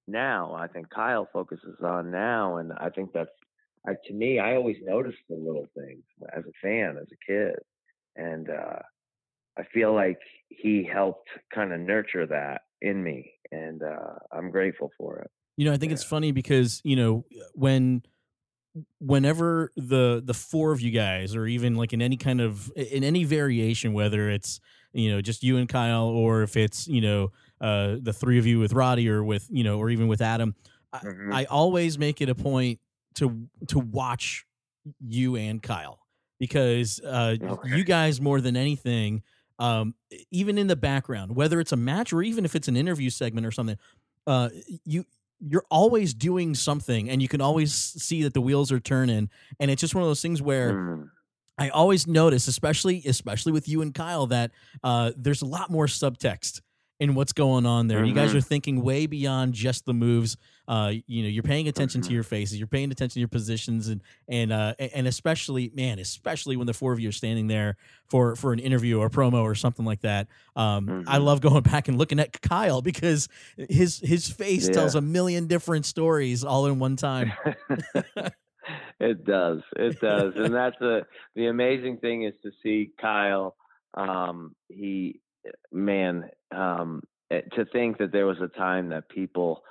now. 0.08 0.55
I 0.55 0.67
think 0.67 0.89
Kyle 0.89 1.27
focuses 1.31 1.77
on 1.84 2.10
now, 2.10 2.58
and 2.58 2.71
I 2.73 2.89
think 2.89 3.12
that's 3.13 3.29
I, 3.86 3.93
to 4.05 4.13
me. 4.13 4.39
I 4.39 4.55
always 4.55 4.77
notice 4.81 5.15
the 5.29 5.36
little 5.36 5.67
things 5.77 6.03
as 6.36 6.43
a 6.45 6.53
fan, 6.62 6.97
as 6.99 7.08
a 7.12 7.31
kid, 7.31 7.55
and 8.15 8.49
uh, 8.49 8.79
I 9.58 9.63
feel 9.73 9.93
like 9.93 10.19
he 10.49 10.88
helped 10.91 11.29
kind 11.53 11.73
of 11.73 11.79
nurture 11.81 12.25
that 12.27 12.62
in 12.81 13.03
me, 13.03 13.34
and 13.51 13.84
uh, 13.84 14.15
I'm 14.31 14.51
grateful 14.51 14.91
for 14.97 15.19
it. 15.19 15.29
You 15.58 15.65
know, 15.65 15.73
I 15.73 15.77
think 15.77 15.91
it's 15.91 16.03
funny 16.03 16.31
because 16.31 16.81
you 16.86 16.95
know 16.95 17.25
when 17.53 18.03
whenever 19.00 19.72
the 19.76 20.22
the 20.26 20.34
four 20.34 20.72
of 20.72 20.82
you 20.82 20.92
guys 20.92 21.36
or 21.36 21.46
even 21.48 21.76
like 21.76 21.94
in 21.94 22.02
any 22.02 22.18
kind 22.18 22.42
of 22.42 22.72
in 22.76 23.04
any 23.04 23.24
variation 23.24 23.94
whether 23.94 24.30
it's 24.30 24.60
you 24.94 25.12
know 25.12 25.22
just 25.22 25.44
you 25.44 25.58
and 25.58 25.70
Kyle 25.70 26.08
or 26.08 26.44
if 26.44 26.58
it's 26.58 26.88
you 26.88 27.02
know 27.02 27.32
uh 27.62 27.96
the 28.02 28.12
three 28.14 28.38
of 28.38 28.46
you 28.46 28.60
with 28.60 28.74
Roddy 28.74 29.08
or 29.10 29.24
with 29.24 29.48
you 29.50 29.64
know 29.64 29.80
or 29.80 29.90
even 29.90 30.08
with 30.08 30.22
Adam 30.22 30.56
I, 30.92 31.00
Mhm. 31.04 31.34
I 31.34 31.46
always 31.46 31.98
make 31.98 32.22
it 32.22 32.30
a 32.30 32.36
point 32.36 32.80
to 33.16 33.48
to 33.68 33.80
watch 33.80 34.46
you 35.00 35.36
and 35.38 35.62
Kyle 35.64 36.00
because 36.40 37.00
uh 37.00 37.36
Okay. 37.42 37.78
you 37.78 37.84
guys 37.86 38.20
more 38.20 38.42
than 38.42 38.58
anything 38.58 39.24
um 39.58 39.96
even 40.32 40.58
in 40.58 40.68
the 40.68 40.76
background 40.76 41.34
whether 41.36 41.62
it's 41.62 41.72
a 41.72 41.78
match 41.78 42.12
or 42.12 42.22
even 42.22 42.44
if 42.44 42.56
it's 42.56 42.68
an 42.68 42.76
interview 42.76 43.10
segment 43.10 43.48
or 43.48 43.52
something 43.52 43.78
uh 44.28 44.50
you 44.84 45.06
you're 45.39 45.65
always 45.69 46.13
doing 46.13 46.56
something 46.56 47.10
and 47.10 47.21
you 47.21 47.28
can 47.28 47.41
always 47.41 47.74
see 47.74 48.24
that 48.24 48.34
the 48.34 48.41
wheels 48.41 48.71
are 48.71 48.80
turning 48.80 49.30
and 49.60 49.69
it's 49.71 49.82
just 49.82 49.93
one 49.93 50.04
of 50.04 50.10
those 50.10 50.21
things 50.21 50.41
where 50.41 50.74
Mm. 50.74 51.10
I 51.58 51.69
always 51.69 52.06
notice, 52.06 52.50
especially 52.50 53.02
especially 53.06 53.54
with 53.54 53.69
you 53.69 53.82
and 53.82 53.93
Kyle, 53.93 54.28
that 54.28 54.52
uh, 54.84 55.13
there's 55.15 55.41
a 55.41 55.45
lot 55.45 55.71
more 55.71 55.86
subtext 55.88 56.60
in 56.99 57.13
what's 57.15 57.34
going 57.34 57.65
on 57.65 57.88
there. 57.88 58.03
You 58.03 58.13
guys 58.13 58.34
Mhm. 58.34 58.38
are 58.38 58.41
thinking 58.41 58.81
way 58.81 59.05
beyond 59.05 59.53
just 59.53 59.86
the 59.86 59.93
moves. 59.93 60.38
Uh, 60.67 60.93
you 61.08 61.23
know, 61.23 61.29
you're 61.29 61.43
paying 61.43 61.67
attention 61.67 62.01
to 62.01 62.10
Mhm. 62.10 62.13
your 62.13 62.23
faces, 62.23 62.58
you're 62.58 62.67
paying 62.67 62.91
attention 62.91 63.15
to 63.15 63.19
your 63.19 63.27
positions, 63.27 63.88
and 63.89 64.01
and 64.27 64.51
uh, 64.51 64.73
and 64.79 65.05
especially, 65.08 65.71
man, 65.75 65.99
especially 65.99 66.55
when 66.58 66.67
the 66.67 66.73
four 66.73 66.93
of 66.93 66.99
you 66.99 67.10
are 67.10 67.13
standing 67.13 67.47
there 67.47 67.75
for 68.08 68.36
for 68.36 68.53
an 68.53 68.60
interview 68.60 68.99
or 68.99 69.10
promo 69.10 69.43
or 69.43 69.55
something 69.55 69.86
like 69.86 70.01
that. 70.01 70.27
Um, 70.55 71.03
I 71.05 71.17
Mhm. 71.17 71.23
love 71.23 71.41
going 71.41 71.63
back 71.73 71.88
and 71.88 71.97
looking 71.97 72.19
at 72.19 72.41
Kyle 72.41 72.81
because 72.81 73.27
his 73.58 73.99
his 73.99 74.29
face 74.29 74.69
tells 74.69 74.95
a 74.95 75.01
million 75.01 75.47
different 75.47 75.86
stories 75.86 76.43
all 76.43 76.65
in 76.65 76.79
one 76.79 76.95
time. 76.95 77.34
it 78.99 79.23
does. 79.25 79.62
It 79.75 79.99
does. 79.99 80.34
and 80.36 80.53
that's 80.53 80.77
the 80.79 81.01
the 81.36 81.47
amazing 81.47 81.97
thing 81.97 82.23
is 82.23 82.34
to 82.43 82.51
see 82.63 82.91
Kyle 82.99 83.55
um 83.95 84.55
he 84.69 85.19
man 85.71 86.29
um 86.55 87.01
eh, 87.31 87.41
to 87.55 87.65
think 87.65 87.97
that 87.97 88.12
there 88.12 88.25
was 88.25 88.38
a 88.41 88.47
time 88.58 88.89
that 88.89 89.10
people 89.10 89.62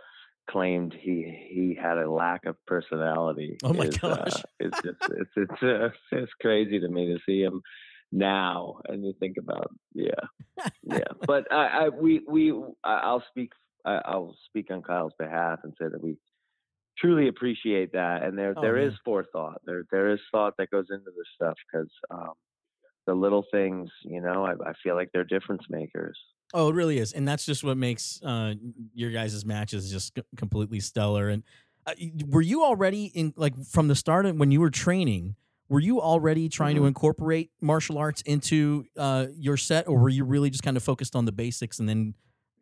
claimed 0.50 0.94
he 0.98 1.46
he 1.50 1.78
had 1.80 1.98
a 1.98 2.10
lack 2.10 2.44
of 2.44 2.56
personality. 2.66 3.56
Oh 3.64 3.72
my 3.72 3.84
is, 3.84 3.98
uh, 4.02 4.24
it's 4.60 4.76
just 4.84 4.98
it's 5.18 5.30
it's 5.36 5.62
uh, 5.62 5.88
it's 6.12 6.32
crazy 6.40 6.80
to 6.80 6.88
me 6.88 7.06
to 7.06 7.18
see 7.26 7.40
him 7.42 7.62
now 8.12 8.80
and 8.86 9.04
you 9.04 9.12
think 9.18 9.36
about 9.38 9.70
yeah 9.92 10.10
yeah 10.84 11.00
but 11.26 11.50
I, 11.52 11.86
I 11.86 11.88
we 11.88 12.22
we 12.28 12.52
I'll 12.84 13.24
speak 13.28 13.50
I'll 13.84 14.36
speak 14.46 14.70
on 14.70 14.82
Kyle's 14.82 15.12
behalf 15.18 15.60
and 15.64 15.74
say 15.80 15.86
that 15.90 16.02
we 16.02 16.16
truly 16.96 17.26
appreciate 17.28 17.92
that 17.92 18.22
and 18.22 18.38
there 18.38 18.54
Oh, 18.56 18.60
there 18.60 18.76
is 18.76 18.90
man. 18.90 18.98
forethought 19.04 19.60
there 19.64 19.84
there 19.90 20.10
is 20.12 20.20
thought 20.30 20.54
that 20.58 20.70
goes 20.70 20.86
into 20.90 21.06
this 21.06 21.26
stuff 21.34 21.56
because 21.72 21.90
um 22.10 22.34
the 23.06 23.14
little 23.14 23.44
things 23.50 23.90
you 24.02 24.20
know 24.20 24.44
I, 24.44 24.52
I 24.70 24.72
feel 24.82 24.94
like 24.94 25.10
they're 25.12 25.24
difference 25.24 25.62
makers 25.68 26.18
Oh, 26.52 26.68
it 26.68 26.74
really 26.74 26.98
is, 26.98 27.12
and 27.12 27.26
that's 27.26 27.44
just 27.44 27.64
what 27.64 27.76
makes 27.76 28.22
uh, 28.22 28.54
your 28.92 29.10
guys' 29.10 29.44
matches 29.44 29.90
just 29.90 30.14
c- 30.16 30.22
completely 30.36 30.78
stellar. 30.78 31.28
And 31.28 31.42
uh, 31.84 31.94
were 32.28 32.42
you 32.42 32.62
already 32.62 33.06
in 33.06 33.34
like 33.36 33.56
from 33.66 33.88
the 33.88 33.96
start 33.96 34.24
of 34.26 34.36
when 34.36 34.52
you 34.52 34.60
were 34.60 34.70
training? 34.70 35.34
Were 35.68 35.80
you 35.80 36.00
already 36.00 36.48
trying 36.48 36.76
to 36.76 36.82
Mhm. 36.82 36.88
incorporate 36.88 37.50
martial 37.60 37.98
arts 37.98 38.20
into 38.22 38.86
uh, 38.96 39.26
your 39.36 39.56
set, 39.56 39.88
or 39.88 39.98
were 39.98 40.10
you 40.10 40.24
really 40.24 40.50
just 40.50 40.62
kind 40.62 40.76
of 40.76 40.82
focused 40.84 41.16
on 41.16 41.24
the 41.24 41.32
basics 41.32 41.80
and 41.80 41.88
then 41.88 42.14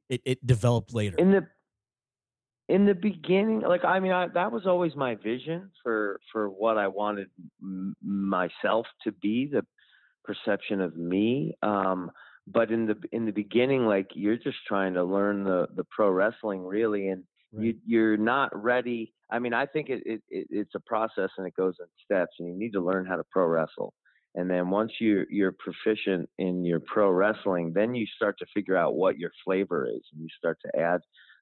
it, 0.09 0.23
it 0.25 0.47
developed 0.47 0.95
later? 0.95 1.17
in 1.19 1.33
the 1.33 1.47
in 2.69 2.87
the 2.87 2.95
beginning 2.95 3.61
like 3.61 3.85
i 3.85 3.99
mean 4.01 4.13
I, 4.13 4.29
that 4.29 4.53
was 4.53 4.67
always 4.67 4.95
my 4.95 5.15
vision 5.17 5.71
for 5.83 6.21
for 6.31 6.49
what 6.49 6.79
i 6.79 6.89
wanted 6.89 7.29
m- 7.61 7.97
myself 8.01 8.87
to 9.05 9.13
be 9.13 9.49
the 9.51 9.67
perception 10.25 10.81
of 10.81 10.97
me 10.97 11.55
um 11.63 12.11
but 12.47 12.73
in 12.73 12.87
the 12.87 12.97
in 13.13 13.25
the 13.25 13.31
beginning, 13.33 13.87
like 13.87 14.09
you're 14.15 14.37
just 14.37 14.59
trying 14.67 14.95
to 14.95 15.05
learn 15.05 15.45
the 15.45 15.69
the 15.77 15.85
pro 15.91 16.11
wrestling 16.11 16.65
really, 16.65 17.09
and 17.09 17.25
Right. 17.53 17.69
you 17.69 17.79
you're 17.87 18.17
not 18.17 18.51
ready. 18.61 19.15
I 19.31 19.39
mean, 19.39 19.55
I 19.55 19.67
think 19.67 19.89
it, 19.91 20.03
it, 20.05 20.23
it 20.29 20.49
it's 20.51 20.75
a 20.75 20.81
process 20.81 21.31
and 21.39 21.47
it 21.47 21.55
goes 21.55 21.77
in 21.79 21.87
steps, 22.05 22.33
and 22.41 22.49
you 22.49 22.55
need 22.59 22.73
to 22.73 22.81
learn 22.81 23.07
how 23.07 23.17
to 23.17 23.25
pro 23.31 23.47
wrestle. 23.47 23.95
And 24.35 24.51
then 24.51 24.71
once 24.71 24.93
you 25.01 25.25
you're 25.31 25.55
proficient 25.57 26.29
in 26.39 26.65
your 26.65 26.81
pro 26.81 27.11
wrestling, 27.11 27.73
then 27.75 27.95
you 27.95 28.07
start 28.07 28.37
to 28.39 28.47
figure 28.53 28.77
out 28.77 28.97
what 28.97 29.19
your 29.19 29.31
flavor 29.45 29.87
is, 29.87 30.03
and 30.13 30.21
you 30.21 30.29
start 30.37 30.59
to 30.65 30.81
add 30.81 31.01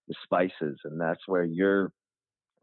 the 0.08 0.14
spices, 0.24 0.78
and 0.84 1.00
that's 1.00 1.26
where 1.26 1.44
your 1.44 1.92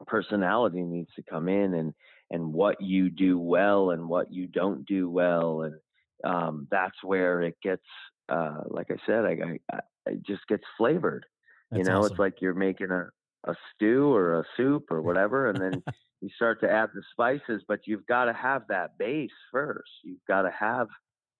personality 0.06 0.84
needs 0.84 1.10
to 1.15 1.23
come 1.23 1.47
in, 1.47 1.73
and 1.73 1.93
and 2.30 2.53
what 2.53 2.82
you 2.82 3.10
do 3.10 3.39
well 3.39 3.91
and 3.91 4.08
what 4.10 4.32
you 4.32 4.47
don't 4.47 4.86
do 4.86 5.10
well, 5.10 5.62
and 5.63 5.75
um, 6.23 6.67
that's 6.71 6.95
where 7.03 7.41
it 7.41 7.56
gets, 7.62 7.84
uh, 8.30 8.62
like 8.67 8.88
I 8.89 8.97
said, 9.06 9.25
I, 9.25 9.32
I, 9.32 9.75
I 9.75 9.80
it 10.08 10.25
just 10.25 10.47
gets 10.47 10.63
flavored. 10.77 11.25
you 11.73 11.84
know, 11.84 11.99
awesome. 11.99 12.12
it's 12.12 12.19
like 12.19 12.36
you're 12.41 12.53
making 12.53 12.91
a 12.91 13.10
a 13.45 13.56
stew 13.73 14.13
or 14.13 14.39
a 14.39 14.43
soup 14.56 14.86
or 14.91 15.01
whatever, 15.10 15.49
and 15.49 15.60
then 15.60 15.84
you 16.21 16.30
start 16.36 16.60
to 16.62 16.69
add 16.69 16.89
the 16.93 17.03
spices, 17.12 17.63
but 17.67 17.80
you've 17.86 18.06
got 18.08 18.25
to 18.25 18.34
have 18.34 18.63
that 18.69 18.97
base 18.97 19.32
first. 19.51 19.89
You've 20.03 20.25
got 20.27 20.43
to 20.43 20.51
have 20.58 20.88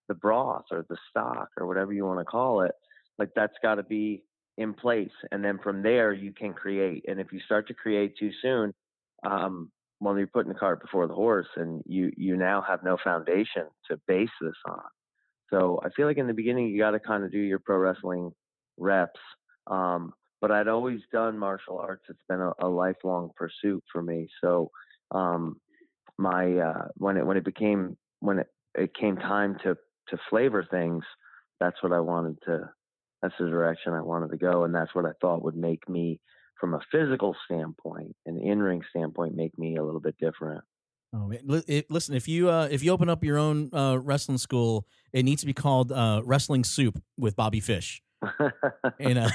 the 0.08 0.16
broth 0.16 0.66
or 0.72 0.86
the 0.90 0.98
stock 1.10 1.50
or 1.58 1.68
whatever 1.68 1.94
you 1.94 2.06
want 2.06 2.20
to 2.20 2.26
call 2.26 2.62
it. 2.62 2.72
Like 3.20 3.30
that's 3.36 3.56
got 3.62 3.76
to 3.76 3.84
be 3.84 4.24
in 4.58 4.74
place, 4.74 5.12
and 5.32 5.44
then 5.44 5.60
from 5.64 5.84
there 5.84 6.14
you 6.14 6.32
can 6.34 6.54
create. 6.54 7.06
And 7.08 7.20
if 7.20 7.32
you 7.32 7.40
start 7.42 7.68
to 7.68 7.74
create 7.74 8.18
too 8.18 8.32
soon, 8.42 8.74
um, 9.26 9.72
well, 10.00 10.18
you're 10.18 10.28
putting 10.28 10.54
the 10.54 10.60
cart 10.60 10.82
before 10.82 11.08
the 11.08 11.14
horse, 11.14 11.48
and 11.56 11.82
you 11.86 12.12
you 12.16 12.38
now 12.38 12.64
have 12.68 12.84
no 12.84 12.98
foundation 13.04 13.66
to 13.90 14.00
base 14.08 14.30
this 14.42 14.56
on. 14.68 14.82
So 15.50 15.80
I 15.84 15.90
feel 15.90 16.08
like 16.08 16.18
in 16.18 16.28
the 16.28 16.34
beginning 16.34 16.68
you 16.68 16.78
got 16.80 16.92
to 16.92 17.00
kind 17.00 17.24
of 17.24 17.32
do 17.32 17.40
your 17.40 17.60
pro 17.60 17.78
wrestling 17.78 18.32
reps. 18.78 19.20
Um, 19.68 20.14
but 20.40 20.52
I'd 20.52 20.68
always 20.68 21.00
done 21.12 21.38
martial 21.38 21.80
arts. 21.80 22.04
It's 22.10 22.20
been 22.30 22.42
a, 22.42 22.52
a 22.60 22.68
lifelong 22.68 23.32
pursuit 23.36 23.84
for 23.92 24.02
me. 24.02 24.28
So 24.42 24.70
um, 25.12 25.60
my 26.18 26.58
uh, 26.58 26.88
when 26.96 27.18
it 27.18 27.26
when 27.26 27.38
it 27.38 27.46
became 27.46 27.98
when 28.20 28.40
it, 28.40 28.48
it 28.76 28.96
came 28.96 29.18
time 29.18 29.58
to 29.64 29.76
to 30.10 30.18
flavor 30.30 30.66
things, 30.70 31.04
that's 31.60 31.82
what 31.82 31.92
I 31.92 32.00
wanted 32.00 32.38
to. 32.46 32.70
That's 33.22 33.34
the 33.40 33.50
direction 33.50 33.94
I 33.94 34.02
wanted 34.02 34.30
to 34.32 34.38
go, 34.38 34.64
and 34.64 34.74
that's 34.74 34.94
what 34.94 35.06
I 35.06 35.12
thought 35.20 35.44
would 35.44 35.56
make 35.56 35.90
me, 35.90 36.20
from 36.60 36.74
a 36.74 36.80
physical 36.92 37.36
standpoint, 37.46 38.16
an 38.26 38.40
in 38.40 38.62
ring 38.62 38.82
standpoint, 38.90 39.36
make 39.36 39.58
me 39.58 39.78
a 39.78 39.84
little 39.84 40.02
bit 40.02 40.16
different. 40.20 40.64
Oh 41.14 41.32
it- 41.32 41.90
listen! 41.90 42.16
If 42.16 42.28
you 42.28 42.50
uh, 42.50 42.68
if 42.70 42.84
you 42.84 42.92
open 42.92 43.10
up 43.10 43.24
your 43.24 43.38
own 43.38 43.74
uh, 43.74 43.98
wrestling 43.98 44.38
school, 44.38 44.86
it 45.14 45.24
needs 45.24 45.42
to 45.42 45.46
be 45.48 45.54
called 45.54 45.92
uh, 45.92 46.22
Wrestling 46.26 46.64
Soup 46.64 47.02
with 47.18 47.36
Bobby 47.36 47.62
Fish. 47.62 48.04
And 49.00 49.20
uh, 49.20 49.30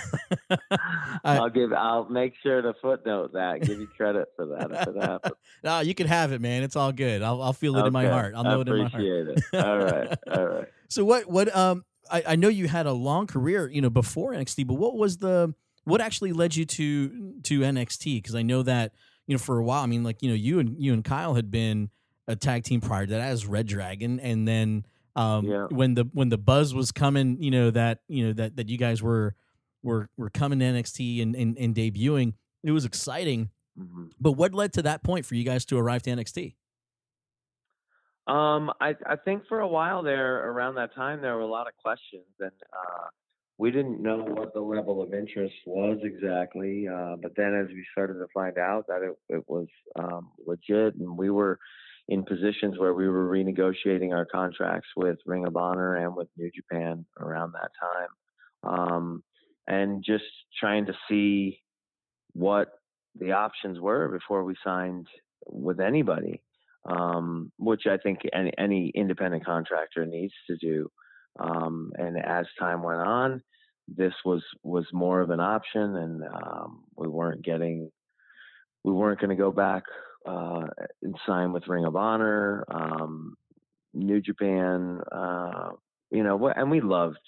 I'll 1.25 1.49
give. 1.51 1.73
I'll 1.73 2.09
make 2.09 2.35
sure 2.43 2.61
to 2.61 2.75
footnote 2.83 3.33
that. 3.35 3.63
Give 3.63 3.79
you 3.79 3.87
credit 3.97 4.29
for 4.37 4.47
that 4.47 4.71
if 4.71 4.89
it 4.89 5.03
happens. 5.03 5.35
no, 5.65 5.81
you 5.81 5.95
can 5.95 6.09
have 6.09 6.33
it, 6.33 6.41
man. 6.41 6.63
It's 6.63 6.77
all 6.77 6.93
good. 6.93 7.23
I'll, 7.23 7.41
I'll 7.41 7.53
feel 7.53 7.77
it 7.77 7.87
in 7.87 7.93
my 7.93 8.07
heart. 8.07 8.35
I'll 8.37 8.47
I 8.47 8.51
know 8.51 8.61
it 8.61 8.69
in 8.69 8.79
my 8.79 8.89
heart. 8.89 9.03
appreciate 9.03 9.29
it. 9.29 9.45
All 9.65 9.79
right, 9.79 10.19
all 10.31 10.47
right. 10.47 10.69
So 10.89 11.05
what? 11.05 11.31
What? 11.31 11.55
Um, 11.55 11.85
I, 12.11 12.23
I 12.29 12.37
know 12.37 12.49
you 12.49 12.69
had 12.69 12.87
a 12.87 12.93
long 12.93 13.27
career, 13.27 13.69
you 13.69 13.81
know, 13.81 13.91
before 13.91 14.33
NXT, 14.33 14.67
but 14.67 14.75
what 14.75 14.97
was 14.97 15.19
the 15.19 15.55
what 15.85 16.01
actually 16.01 16.33
led 16.33 16.55
you 16.57 16.65
to 16.65 17.35
to 17.45 17.61
NXT? 17.61 18.17
Because 18.19 18.35
I 18.35 18.43
know 18.43 18.63
that 18.63 18.93
you 19.27 19.35
know 19.35 19.39
for 19.39 19.59
a 19.59 19.65
while. 19.65 19.83
I 19.83 19.87
mean, 19.87 20.05
like 20.05 20.23
you 20.23 20.29
know, 20.29 20.35
you 20.35 20.59
and 20.59 20.77
you 20.83 20.93
and 20.93 21.05
Kyle 21.05 21.35
had 21.35 21.51
been 21.51 21.91
a 22.29 22.37
tag 22.37 22.65
team 22.65 22.81
prior 22.81 23.05
to 23.07 23.11
that 23.13 23.21
as 23.21 23.47
Red 23.47 23.67
Dragon, 23.67 24.21
and 24.21 24.47
then 24.47 24.87
um, 25.17 25.45
Yeah. 25.47 25.67
when 25.71 25.95
the 25.95 26.05
when 26.13 26.29
the 26.29 26.39
buzz 26.39 26.75
was 26.75 26.93
coming, 26.93 27.43
you 27.43 27.51
know 27.51 27.71
that 27.71 28.01
you 28.09 28.27
know 28.27 28.33
that 28.35 28.57
that 28.57 28.69
you 28.69 28.79
guys 28.79 29.03
were 29.03 29.35
were 29.83 30.09
were 30.17 30.31
coming 30.31 30.61
to 30.61 30.65
NXT 30.65 31.21
and 31.23 31.35
and, 31.35 31.59
and 31.59 31.75
debuting. 31.75 32.35
It 32.63 32.71
was 32.71 32.85
exciting, 32.85 33.51
Mhm. 33.79 34.13
but 34.21 34.33
what 34.33 34.55
led 34.55 34.73
to 34.75 34.83
that 34.83 35.03
point 35.03 35.27
for 35.27 35.35
you 35.35 35.45
guys 35.45 35.65
to 35.67 35.79
arrive 35.79 36.03
to 36.03 36.11
NXT? 36.11 36.55
Um, 38.29 38.71
I 38.81 38.95
I 39.05 39.17
think 39.17 39.47
for 39.49 39.59
a 39.61 39.67
while 39.69 40.03
there, 40.05 40.49
around 40.49 40.77
that 40.77 40.95
time, 40.95 41.21
there 41.21 41.35
were 41.35 41.41
a 41.43 41.47
lot 41.47 41.67
of 41.67 41.75
questions, 41.77 42.25
and 42.39 42.53
uh, 42.73 43.09
we 43.63 43.71
didn't 43.71 44.03
know 44.03 44.17
what 44.17 44.53
the 44.53 44.61
level 44.61 45.01
of 45.01 45.15
interest 45.15 45.55
was 45.67 45.97
exactly. 46.03 46.89
Uh, 46.93 47.15
but 47.23 47.31
then, 47.37 47.55
as 47.55 47.69
we 47.69 47.87
started 47.93 48.15
to 48.15 48.27
find 48.35 48.59
out 48.59 48.87
that 48.89 49.03
it 49.03 49.15
it 49.29 49.45
was 49.47 49.69
um, 49.95 50.31
legit, 50.45 50.97
and 50.97 51.17
we 51.17 51.31
were 51.31 51.61
in 52.09 52.25
positions 52.25 52.77
where 52.77 52.93
we 52.93 53.09
were 53.09 53.31
renegotiating 53.31 54.13
our 54.13 54.27
contracts 54.27 54.89
with 54.97 55.17
Ring 55.27 55.47
of 55.47 55.57
Honor 55.57 55.95
and 55.95 56.17
with 56.17 56.27
New 56.37 56.51
Japan 56.51 57.07
around 57.21 57.53
that 57.53 57.71
time, 57.87 58.79
um, 58.81 59.23
and 59.69 60.03
just 60.05 60.25
trying 60.59 60.87
to 60.87 60.95
see 61.09 61.61
what 62.33 62.67
the 63.15 63.31
options 63.31 63.79
were 63.79 64.09
before 64.09 64.43
we 64.43 64.57
signed 64.65 65.07
with 65.47 65.79
anybody 65.79 66.43
um, 66.85 67.53
which 67.59 67.83
I 67.87 67.97
think 67.97 68.21
any, 68.33 68.53
any 68.59 68.93
independent 68.95 69.45
contractor 69.45 70.05
needs 70.07 70.35
to 70.49 70.57
do. 70.57 70.91
Um, 71.39 71.93
and 71.97 72.19
as 72.19 72.47
time 72.59 72.83
went 72.83 73.01
on, 73.01 73.43
this 73.89 74.13
was 74.25 74.43
was 74.63 74.87
more 74.93 75.21
of 75.21 75.31
an 75.31 75.41
option, 75.41 75.97
and 75.97 76.23
um, 76.23 76.85
we 76.97 77.09
weren't 77.09 77.45
getting, 77.45 77.91
we 78.85 78.93
weren't 78.93 79.21
going 79.21 79.31
to 79.31 79.37
go 79.37 79.51
back 79.51 79.83
uh, 80.27 80.67
and 81.03 81.17
sign 81.27 81.53
with 81.53 81.69
Ring 81.69 81.85
of 81.85 81.97
Honor, 81.97 82.65
um, 82.71 83.35
New 83.95 84.21
Japan, 84.21 85.01
uh, 85.11 85.71
you 86.11 86.23
know, 86.23 86.49
and 86.55 86.71
we 86.71 86.81
loved 86.81 87.19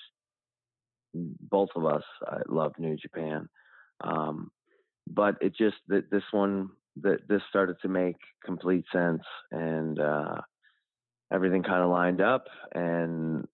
both 1.15 1.71
of 1.77 1.87
us. 1.87 2.05
I 2.27 2.39
loved 2.49 2.79
New 2.79 2.97
Japan, 2.97 3.49
um, 4.03 4.51
but 5.09 5.37
it 5.41 5.57
just 5.57 5.77
that 5.89 6.11
this 6.11 6.25
one 6.31 6.71
that 7.03 7.27
this 7.29 7.43
started 7.49 7.77
to 7.83 7.89
make 7.89 8.17
complete 8.45 8.85
sense 8.93 9.23
and 9.51 9.99
uh, 9.99 10.37
everything 11.33 11.63
kind 11.63 11.83
of 11.83 11.91
lined 11.91 12.21
up 12.21 12.45
and 12.75 13.47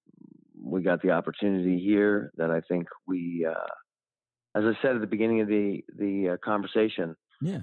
we 0.63 0.83
got 0.83 1.03
the 1.03 1.11
opportunity 1.11 1.79
here 1.81 2.33
that 2.37 2.51
I 2.51 2.61
think 2.61 2.87
we, 3.07 3.47
uh, 3.49 4.59
as 4.59 4.65
I 4.65 4.81
said 4.83 4.95
at 4.97 5.01
the 5.01 5.07
beginning 5.07 5.41
of 5.41 5.49
the 5.49 5.83
the 5.97 6.31
uh, 6.31 6.37
conversation, 6.45 7.17
Yeah, 7.41 7.63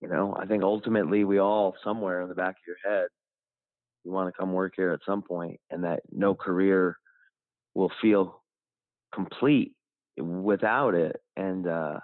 you 0.00 0.08
know, 0.08 0.36
I 0.38 0.46
think 0.46 0.62
ultimately 0.62 1.24
we 1.24 1.38
all 1.38 1.74
somewhere 1.82 2.22
in 2.22 2.28
the 2.28 2.34
back 2.34 2.56
of 2.56 2.66
your 2.66 2.76
head, 2.84 3.08
you 4.04 4.12
want 4.12 4.32
to 4.32 4.38
come 4.38 4.52
work 4.52 4.74
here 4.76 4.92
at 4.92 5.00
some 5.06 5.22
point, 5.22 5.60
and 5.70 5.84
that 5.84 6.00
no 6.10 6.34
career 6.34 6.96
will 7.74 7.90
feel 8.02 8.42
complete 9.14 9.74
without 10.18 10.94
it. 10.94 11.16
And 11.36 11.66
uh, 11.66 12.00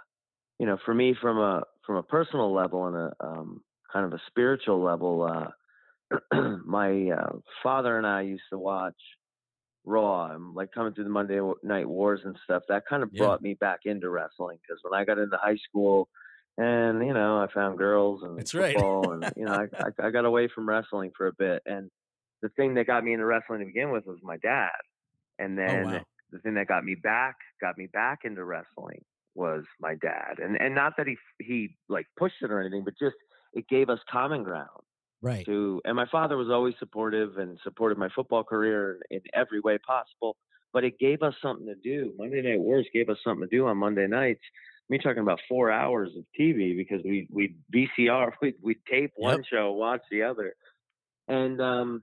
you 0.58 0.66
know, 0.66 0.78
for 0.84 0.94
me, 0.94 1.14
from 1.20 1.38
a 1.38 1.62
from 1.86 1.96
a 1.96 2.02
personal 2.02 2.54
level 2.54 2.86
and 2.86 2.96
a 2.96 3.12
um, 3.20 3.62
kind 3.92 4.06
of 4.06 4.12
a 4.12 4.22
spiritual 4.28 4.82
level, 4.82 5.50
uh, 6.32 6.48
my 6.64 7.10
uh, 7.10 7.32
father 7.62 7.98
and 7.98 8.06
I 8.06 8.22
used 8.22 8.44
to 8.52 8.58
watch 8.58 8.94
Raw 9.84 10.32
and 10.34 10.54
like 10.54 10.72
coming 10.72 10.94
through 10.94 11.04
the 11.04 11.10
Monday 11.10 11.40
Night 11.62 11.88
Wars 11.88 12.20
and 12.24 12.36
stuff. 12.44 12.62
That 12.68 12.84
kind 12.88 13.02
of 13.02 13.10
Yeah. 13.12 13.18
brought 13.18 13.42
me 13.42 13.54
back 13.54 13.80
into 13.84 14.10
wrestling 14.10 14.58
because 14.62 14.80
when 14.82 14.98
I 14.98 15.04
got 15.04 15.18
into 15.18 15.36
high 15.36 15.56
school, 15.56 16.08
and 16.58 17.06
you 17.06 17.14
know, 17.14 17.38
I 17.42 17.52
found 17.52 17.78
girls 17.78 18.22
and 18.22 18.46
right. 18.54 18.76
football, 18.76 19.12
and 19.12 19.32
you 19.36 19.44
know, 19.44 19.52
I, 19.52 19.66
I 20.02 20.08
I 20.08 20.10
got 20.10 20.24
away 20.26 20.48
from 20.54 20.68
wrestling 20.68 21.12
for 21.16 21.26
a 21.28 21.32
bit. 21.32 21.62
And 21.66 21.90
the 22.42 22.48
thing 22.50 22.74
that 22.74 22.86
got 22.86 23.04
me 23.04 23.12
into 23.12 23.26
wrestling 23.26 23.60
to 23.60 23.66
begin 23.66 23.90
with 23.90 24.06
was 24.06 24.18
my 24.22 24.36
dad, 24.38 24.70
and 25.38 25.58
oh, 25.66 25.78
then 25.78 25.84
Oh, 25.84 25.84
wow. 25.84 26.06
the 26.30 26.38
thing 26.40 26.54
that 26.54 26.68
got 26.68 26.84
me 26.84 26.94
back 26.94 27.36
got 27.60 27.76
me 27.78 27.86
back 27.92 28.20
into 28.24 28.44
wrestling 28.44 29.04
was 29.34 29.64
my 29.80 29.94
dad 29.96 30.38
and 30.38 30.56
and 30.60 30.74
not 30.74 30.94
that 30.96 31.06
he 31.06 31.16
he 31.40 31.76
like 31.88 32.06
pushed 32.18 32.42
it 32.42 32.50
or 32.50 32.60
anything 32.60 32.84
but 32.84 32.94
just 32.98 33.16
it 33.52 33.66
gave 33.68 33.88
us 33.88 34.00
common 34.10 34.42
ground 34.42 34.82
right. 35.22 35.46
to 35.46 35.80
and 35.84 35.96
my 35.96 36.06
father 36.10 36.36
was 36.36 36.48
always 36.50 36.74
supportive 36.78 37.38
and 37.38 37.58
supported 37.62 37.98
my 37.98 38.08
football 38.14 38.44
career 38.44 39.00
in, 39.10 39.20
every 39.34 39.60
way 39.60 39.78
possible 39.78 40.36
but 40.72 40.84
it 40.84 40.98
gave 40.98 41.22
us 41.22 41.34
something 41.42 41.66
to 41.66 41.74
do 41.76 42.12
monday 42.18 42.42
night 42.42 42.60
wars 42.60 42.86
gave 42.92 43.08
us 43.08 43.18
something 43.24 43.48
to 43.48 43.56
do 43.56 43.66
on 43.66 43.76
monday 43.76 44.06
nights 44.06 44.42
me 44.88 44.98
talking 44.98 45.22
about 45.22 45.40
four 45.48 45.70
hours 45.70 46.10
of 46.16 46.24
tv 46.38 46.76
because 46.76 47.00
we 47.04 47.28
we 47.30 47.56
vcr 47.74 48.32
we 48.42 48.54
we 48.62 48.76
tape 48.90 49.12
one 49.16 49.42
Yep. 49.42 49.46
show 49.48 49.72
watch 49.72 50.02
the 50.10 50.22
other 50.22 50.54
and 51.28 51.60
um 51.60 52.02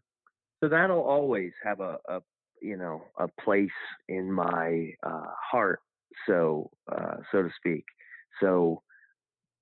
so 0.62 0.70
that'll 0.70 1.04
always 1.04 1.54
have 1.64 1.80
a, 1.80 1.98
a 2.10 2.22
you 2.62 2.78
know 2.78 3.04
a 3.20 3.28
place 3.42 3.70
in 4.08 4.32
my 4.32 4.92
uh, 5.04 5.26
heart 5.52 5.82
so 6.28 6.72
uh, 6.92 7.18
so 7.32 7.44
to 7.44 7.50
speak 7.58 7.86
so 8.42 8.82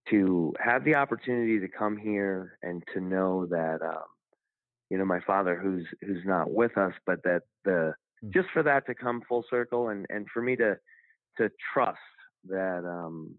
to 0.10 0.54
have 0.60 0.84
the 0.84 0.96
opportunity 0.96 1.60
to 1.60 1.68
come 1.68 1.98
here 1.98 2.58
and 2.62 2.84
to 2.94 3.00
know 3.02 3.46
that 3.48 3.80
um, 3.82 4.04
you 4.90 4.98
know 4.98 5.06
my 5.06 5.20
father 5.22 5.60
who's 5.62 5.86
who's 6.02 6.24
not 6.26 6.52
with 6.52 6.78
us 6.78 6.94
but 7.06 7.22
that 7.24 7.44
the 7.64 7.94
Mm. 8.24 8.34
just 8.34 8.48
for 8.54 8.64
that 8.64 8.86
to 8.86 8.96
come 8.96 9.22
full 9.28 9.44
circle 9.50 9.90
and 9.90 10.06
and 10.10 10.26
for 10.34 10.42
me 10.42 10.56
to 10.56 10.78
to 11.38 11.52
trust 11.74 11.98
that 12.46 12.86
um 12.86 13.36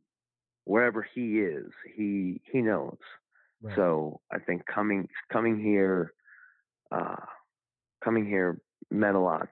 wherever 0.64 1.06
he 1.14 1.38
is 1.40 1.72
he 1.96 2.42
he 2.52 2.60
knows 2.60 2.98
Right. 3.62 3.74
so 3.74 4.20
i 4.30 4.38
think 4.38 4.66
coming 4.66 5.08
coming 5.32 5.58
here 5.58 6.12
uh 6.92 7.16
coming 8.04 8.26
here 8.26 8.60
meant 8.90 9.16
a 9.16 9.20
lot 9.20 9.48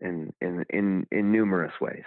in 0.00 0.32
in 0.40 0.64
in 0.70 1.06
in 1.10 1.32
numerous 1.32 1.72
ways. 1.80 2.04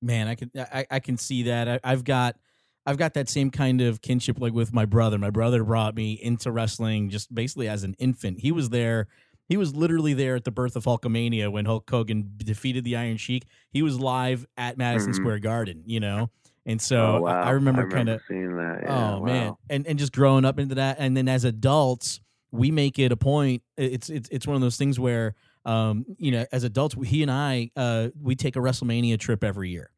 Man, 0.00 0.28
I 0.28 0.34
can 0.34 0.50
I, 0.56 0.86
I 0.90 1.00
can 1.00 1.16
see 1.16 1.44
that. 1.44 1.68
I, 1.68 1.80
I've 1.84 2.04
got 2.04 2.36
I've 2.86 2.98
got 2.98 3.14
that 3.14 3.28
same 3.28 3.50
kind 3.50 3.80
of 3.80 4.02
kinship 4.02 4.38
like 4.40 4.52
with 4.52 4.72
my 4.72 4.84
brother. 4.84 5.18
My 5.18 5.30
brother 5.30 5.64
brought 5.64 5.94
me 5.94 6.12
into 6.12 6.50
wrestling 6.52 7.08
just 7.10 7.34
basically 7.34 7.68
as 7.68 7.82
an 7.84 7.94
infant. 7.98 8.40
He 8.40 8.52
was 8.52 8.70
there. 8.70 9.06
He 9.48 9.56
was 9.56 9.74
literally 9.74 10.14
there 10.14 10.36
at 10.36 10.44
the 10.44 10.50
birth 10.50 10.74
of 10.76 10.84
Hulkamania 10.84 11.50
when 11.52 11.64
Hulk 11.66 11.88
Hogan 11.88 12.32
defeated 12.38 12.84
the 12.84 12.96
Iron 12.96 13.16
Sheik. 13.16 13.44
He 13.70 13.82
was 13.82 13.98
live 14.00 14.46
at 14.56 14.78
Madison 14.78 15.12
Mhm. 15.12 15.16
Square 15.16 15.38
Garden, 15.40 15.82
you 15.86 16.00
know. 16.00 16.30
And 16.66 16.80
so 16.80 17.16
oh, 17.16 17.20
wow. 17.22 17.42
I, 17.42 17.48
I 17.48 17.50
remember, 17.50 17.88
kind 17.90 18.08
of 18.08 18.22
seeing 18.26 18.56
that. 18.56 18.80
Yeah, 18.84 19.14
oh 19.16 19.20
man, 19.22 19.54
and 19.68 19.86
and 19.86 19.98
just 19.98 20.12
growing 20.12 20.46
up 20.46 20.58
into 20.58 20.76
that, 20.76 20.96
and 20.98 21.14
then 21.14 21.28
as 21.28 21.44
adults, 21.44 22.20
we 22.52 22.70
make 22.70 22.98
it 22.98 23.12
a 23.12 23.16
point. 23.16 23.62
It's 23.76 24.08
it's 24.08 24.30
it's 24.30 24.46
one 24.46 24.56
of 24.56 24.62
those 24.62 24.78
things 24.78 24.98
where, 24.98 25.34
um, 25.66 26.06
you 26.16 26.30
know, 26.30 26.46
as 26.52 26.64
adults, 26.64 26.96
he 27.04 27.20
and 27.20 27.30
I, 27.30 27.70
uh, 27.76 28.08
we 28.18 28.34
take 28.34 28.56
a 28.56 28.60
WrestleMania 28.60 29.18
trip 29.18 29.44
every 29.44 29.68
year, 29.68 29.90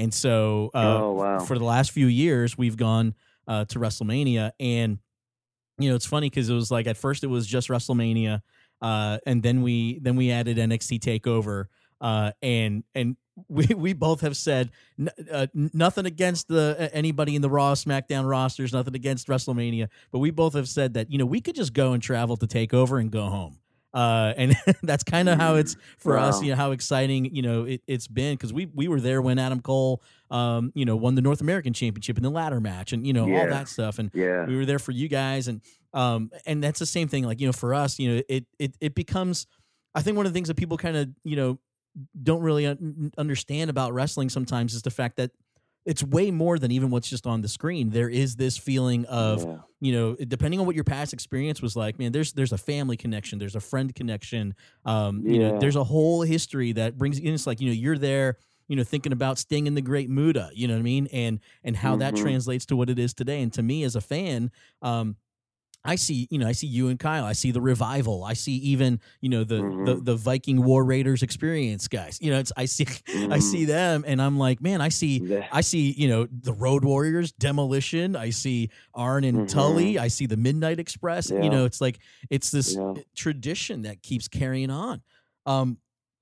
and 0.00 0.14
so, 0.14 0.70
uh, 0.74 0.98
oh 1.02 1.12
wow. 1.12 1.38
for 1.40 1.58
the 1.58 1.64
last 1.64 1.90
few 1.90 2.06
years, 2.06 2.56
we've 2.56 2.78
gone 2.78 3.14
uh, 3.46 3.66
to 3.66 3.78
WrestleMania, 3.78 4.52
and 4.58 4.98
you 5.78 5.90
know, 5.90 5.94
it's 5.94 6.06
funny 6.06 6.30
because 6.30 6.48
it 6.48 6.54
was 6.54 6.70
like 6.70 6.86
at 6.86 6.96
first 6.96 7.22
it 7.22 7.26
was 7.26 7.46
just 7.46 7.68
WrestleMania, 7.68 8.40
uh, 8.80 9.18
and 9.26 9.42
then 9.42 9.60
we 9.60 9.98
then 9.98 10.16
we 10.16 10.30
added 10.30 10.56
NXT 10.56 11.00
Takeover, 11.00 11.66
uh, 12.00 12.32
and 12.40 12.82
and 12.94 13.16
we 13.48 13.66
we 13.76 13.92
both 13.92 14.22
have 14.22 14.38
said 14.38 14.70
n- 14.98 15.10
uh, 15.30 15.48
nothing 15.54 16.06
against 16.06 16.48
the 16.48 16.90
anybody 16.94 17.36
in 17.36 17.42
the 17.42 17.50
Raw 17.50 17.74
SmackDown 17.74 18.26
rosters, 18.26 18.72
nothing 18.72 18.94
against 18.94 19.28
WrestleMania, 19.28 19.88
but 20.10 20.20
we 20.20 20.30
both 20.30 20.54
have 20.54 20.68
said 20.68 20.94
that 20.94 21.10
you 21.10 21.18
know 21.18 21.26
we 21.26 21.42
could 21.42 21.54
just 21.54 21.74
go 21.74 21.92
and 21.92 22.02
travel 22.02 22.38
to 22.38 22.46
Takeover 22.46 22.98
and 22.98 23.10
go 23.10 23.26
home. 23.26 23.59
Uh, 23.92 24.32
and 24.36 24.56
that's 24.82 25.02
kind 25.02 25.28
of 25.28 25.38
how 25.38 25.56
it's 25.56 25.76
for 25.98 26.16
us. 26.16 26.42
You 26.42 26.50
know 26.50 26.56
how 26.56 26.70
exciting 26.70 27.34
you 27.34 27.42
know 27.42 27.64
it, 27.64 27.82
it's 27.86 28.06
been 28.06 28.34
because 28.34 28.52
we 28.52 28.66
we 28.66 28.88
were 28.88 29.00
there 29.00 29.20
when 29.20 29.38
Adam 29.38 29.60
Cole, 29.60 30.02
um, 30.30 30.72
you 30.74 30.84
know, 30.84 30.96
won 30.96 31.14
the 31.14 31.22
North 31.22 31.40
American 31.40 31.72
Championship 31.72 32.16
in 32.16 32.22
the 32.22 32.30
ladder 32.30 32.60
match, 32.60 32.92
and 32.92 33.06
you 33.06 33.12
know 33.12 33.24
all 33.24 33.48
that 33.48 33.68
stuff. 33.68 33.98
And 33.98 34.10
yeah. 34.14 34.46
we 34.46 34.56
were 34.56 34.64
there 34.64 34.78
for 34.78 34.92
you 34.92 35.08
guys 35.08 35.48
and 35.48 35.60
um 35.92 36.30
and 36.46 36.62
that's 36.62 36.78
the 36.78 36.86
same 36.86 37.08
thing 37.08 37.24
like 37.24 37.40
you 37.40 37.46
know 37.46 37.52
for 37.52 37.74
us 37.74 37.98
you 37.98 38.14
know 38.14 38.22
it 38.28 38.46
it 38.58 38.76
it 38.80 38.94
becomes 38.94 39.46
i 39.94 40.00
think 40.00 40.16
one 40.16 40.26
of 40.26 40.32
the 40.32 40.36
things 40.36 40.48
that 40.48 40.56
people 40.56 40.76
kind 40.76 40.96
of 40.96 41.08
you 41.24 41.36
know 41.36 41.58
don't 42.22 42.42
really 42.42 42.66
un- 42.66 43.10
understand 43.18 43.68
about 43.68 43.92
wrestling 43.92 44.28
sometimes 44.28 44.74
is 44.74 44.82
the 44.82 44.90
fact 44.90 45.16
that 45.16 45.32
it's 45.90 46.02
way 46.04 46.30
more 46.30 46.56
than 46.58 46.70
even 46.70 46.88
what's 46.90 47.10
just 47.10 47.26
on 47.26 47.42
the 47.42 47.48
screen 47.48 47.90
there 47.90 48.08
is 48.08 48.36
this 48.36 48.56
feeling 48.56 49.04
of 49.06 49.44
yeah. 49.44 49.58
you 49.80 49.92
know 49.92 50.14
depending 50.28 50.60
on 50.60 50.66
what 50.66 50.74
your 50.74 50.84
past 50.84 51.12
experience 51.12 51.60
was 51.60 51.74
like 51.76 51.98
man 51.98 52.12
there's 52.12 52.32
there's 52.32 52.52
a 52.52 52.58
family 52.58 52.96
connection 52.96 53.38
there's 53.38 53.56
a 53.56 53.60
friend 53.60 53.94
connection 53.94 54.54
um 54.84 55.22
you 55.26 55.38
know 55.38 55.50
there's 55.60 55.76
a 55.76 55.84
whole 55.84 56.22
history 56.22 56.72
that 56.72 56.96
brings 56.96 57.18
in 57.18 57.34
it's 57.34 57.46
like 57.46 57.60
you 57.60 57.66
know 57.68 57.74
you're 57.74 57.98
there 57.98 58.36
you 58.68 58.76
know 58.76 58.84
thinking 58.84 59.12
about 59.12 59.36
Sting 59.38 59.66
in 59.66 59.74
the 59.74 59.82
Great 59.82 60.08
Muda 60.08 60.50
you 60.54 60.68
know 60.68 60.74
what 60.74 60.80
I 60.80 60.82
mean 60.94 61.08
and 61.12 61.40
and 61.64 61.76
how 61.76 61.96
that 61.96 62.14
Mhm. 62.14 62.22
translates 62.22 62.64
to 62.66 62.76
what 62.76 62.88
it 62.88 62.98
is 62.98 63.12
today 63.12 63.42
and 63.42 63.52
to 63.54 63.62
me 63.62 63.82
as 63.82 63.96
a 63.96 64.00
fan 64.00 64.50
um 64.82 65.16
I 65.82 65.94
see, 65.96 66.28
you 66.30 66.38
know, 66.38 66.46
I 66.46 66.52
see 66.52 66.66
you 66.66 66.88
and 66.88 66.98
Kyle. 66.98 67.24
I 67.24 67.32
see 67.32 67.52
the 67.52 67.60
revival. 67.60 68.22
I 68.22 68.34
see 68.34 68.52
even, 68.56 69.00
you 69.22 69.30
know, 69.30 69.44
the 69.44 69.56
the, 69.56 69.62
Mhm. 69.62 70.04
the 70.04 70.14
Viking 70.16 70.62
War 70.62 70.84
Raiders 70.84 71.22
experience 71.22 71.88
guys. 71.88 72.18
You 72.20 72.30
know, 72.32 72.38
it's 72.38 72.52
I 72.56 72.66
see 72.66 72.84
I 73.08 73.38
Mhm. 73.38 73.42
see 73.42 73.64
them 73.64 74.04
and 74.06 74.20
I'm 74.20 74.38
like, 74.38 74.60
man, 74.60 74.82
I 74.82 74.90
see 74.90 75.20
Yeah. 75.20 75.48
I 75.50 75.62
see, 75.62 75.92
you 75.92 76.06
know, 76.08 76.26
the 76.30 76.52
Road 76.52 76.84
Warriors, 76.84 77.32
Demolition. 77.32 78.14
I 78.14 78.28
see 78.30 78.68
Arn 78.94 79.24
and 79.24 79.48
Tully. 79.48 79.98
I 79.98 80.08
see 80.08 80.26
the 80.26 80.36
Midnight 80.36 80.78
Express. 80.78 81.30
You 81.30 81.36
Mm-hmm. 81.36 81.50
Know, 81.50 81.64
it's 81.64 81.80
like 81.80 81.98
it's 82.28 82.50
this 82.50 82.74
Yeah. 82.76 82.94
tradition 83.14 83.82
that 83.82 84.02
keeps 84.02 84.28
carrying 84.28 84.70
on. 84.70 85.00
Um, 85.46 85.78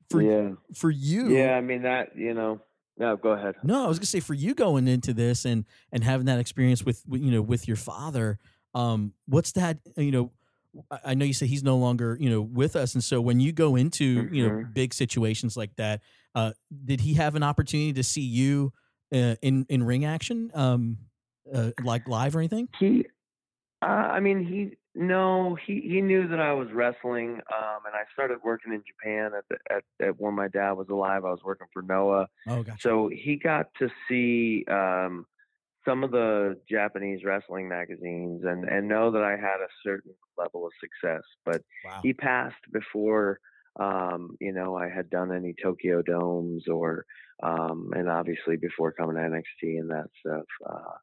for 0.09 0.23
yeah. 0.23 0.53
for 0.75 0.90
you, 0.90 1.31
Yeah. 1.37 1.57
I 1.57 1.61
mean 1.62 1.83
that. 1.83 2.16
You 2.16 2.33
know. 2.33 2.61
No. 2.97 3.16
Go 3.16 3.31
ahead. 3.31 3.57
no, 3.64 3.85
I 3.85 3.88
was 3.88 3.99
gonna 3.99 4.07
say 4.07 4.21
for 4.21 4.35
you 4.35 4.55
going 4.55 4.87
into 4.88 5.12
this 5.12 5.44
and 5.44 5.64
and 5.92 6.03
having 6.05 6.27
that 6.27 6.38
experience 6.38 6.85
with, 6.85 7.03
you 7.11 7.33
know 7.33 7.42
with 7.42 7.66
your 7.66 7.77
father. 7.77 8.38
Um, 8.74 9.14
what's 9.26 9.52
that? 9.52 9.78
You 9.96 10.11
know, 10.11 10.33
I- 11.04 11.14
know 11.14 11.24
you 11.24 11.33
say 11.33 11.46
he's 11.46 11.64
no 11.64 11.76
longer 11.78 12.16
you 12.20 12.31
know 12.31 12.40
with 12.42 12.76
us, 12.76 12.94
and 12.94 13.02
so 13.02 13.20
when 13.20 13.40
you 13.40 13.52
go 13.52 13.76
into 13.76 14.28
you 14.31 14.44
know 14.44 14.50
Mhm. 14.50 14.74
big 14.74 14.94
situations 14.94 15.57
like 15.57 15.74
that, 15.76 16.02
uh, 16.35 16.52
did 16.85 17.00
he 17.00 17.14
have 17.14 17.35
an 17.35 17.42
opportunity 17.42 17.92
to 17.94 18.02
see 18.02 18.22
you 18.22 18.72
uh, 19.12 19.37
in 19.42 19.64
in 19.68 19.83
ring 19.83 20.04
action, 20.04 20.50
um, 20.54 20.98
uh, 21.52 21.70
like 21.83 22.07
live 22.09 22.37
or 22.37 22.40
anything? 22.40 22.68
He, 22.78 23.07
uh, 23.83 23.87
I 23.87 24.20
mean, 24.20 24.44
he 24.44 24.76
no, 24.94 25.54
he 25.54 25.81
he 25.81 26.00
knew 26.00 26.28
that 26.28 26.40
I 26.40 26.52
was 26.52 26.68
wrestling, 26.72 27.35
um, 27.35 27.81
and 27.87 27.94
I 27.94 28.02
started 28.12 28.38
working 28.44 28.72
in 28.72 28.83
Japan 28.87 29.33
at 29.37 29.44
the 29.48 29.57
at, 29.74 29.85
at 30.07 30.20
when 30.20 30.35
my 30.35 30.48
dad 30.48 30.72
was 30.72 30.88
alive. 30.90 31.24
I 31.24 31.31
was 31.31 31.40
working 31.44 31.68
for 31.72 31.83
Noah, 31.83 32.28
Oh, 32.46 32.62
gotcha. 32.62 32.76
so 32.81 33.09
he 33.09 33.37
got 33.37 33.72
to 33.78 33.88
see 34.09 34.64
um, 34.68 35.26
some 35.85 36.05
of 36.05 36.11
the 36.11 36.61
Japanese 36.69 37.25
wrestling 37.25 37.69
magazines 37.69 38.43
and 38.45 38.64
and 38.69 38.88
know 38.88 39.11
that 39.12 39.23
I 39.23 39.33
had 39.33 39.61
a 39.61 39.69
certain 39.85 40.14
level 40.37 40.67
of 40.67 40.73
success. 40.81 41.23
But 41.45 41.62
Wow. 41.85 42.03
he 42.03 42.12
passed 42.12 42.62
before 42.73 43.41
um, 43.81 44.37
you 44.41 44.53
know 44.53 44.77
I 44.77 44.88
had 44.88 45.11
done 45.11 45.33
any 45.35 45.55
Tokyo 45.62 46.03
Domes 46.03 46.64
or 46.69 47.05
um, 47.43 47.91
and 47.95 48.09
obviously 48.09 48.57
before 48.57 48.93
coming 48.93 49.17
to 49.17 49.23
NXT 49.23 49.79
and 49.79 49.91
that 49.91 50.09
stuff. 50.21 50.45
Uh, 50.69 50.97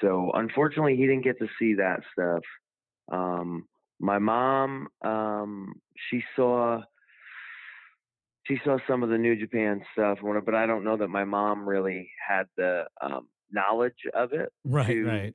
so 0.00 0.30
unfortunately, 0.34 0.96
he 0.96 1.02
didn't 1.06 1.24
get 1.24 1.38
to 1.38 1.48
see 1.58 1.74
that 1.74 2.00
stuff. 2.12 2.42
Um, 3.12 3.68
my 4.00 4.18
mom, 4.18 4.88
um, 5.04 5.74
she 6.10 6.22
saw 6.36 6.82
she 8.44 8.58
saw 8.64 8.78
some 8.88 9.02
of 9.02 9.08
the 9.08 9.18
New 9.18 9.36
Japan 9.36 9.82
stuff, 9.92 10.18
but 10.44 10.54
I 10.54 10.66
don't 10.66 10.84
know 10.84 10.96
that 10.96 11.08
my 11.08 11.24
mom 11.24 11.68
really 11.68 12.10
had 12.26 12.44
the 12.56 12.86
um, 13.00 13.28
knowledge 13.52 14.06
of 14.14 14.32
it 14.32 14.52
Right, 14.64 14.86
to 14.86 15.04
right. 15.04 15.34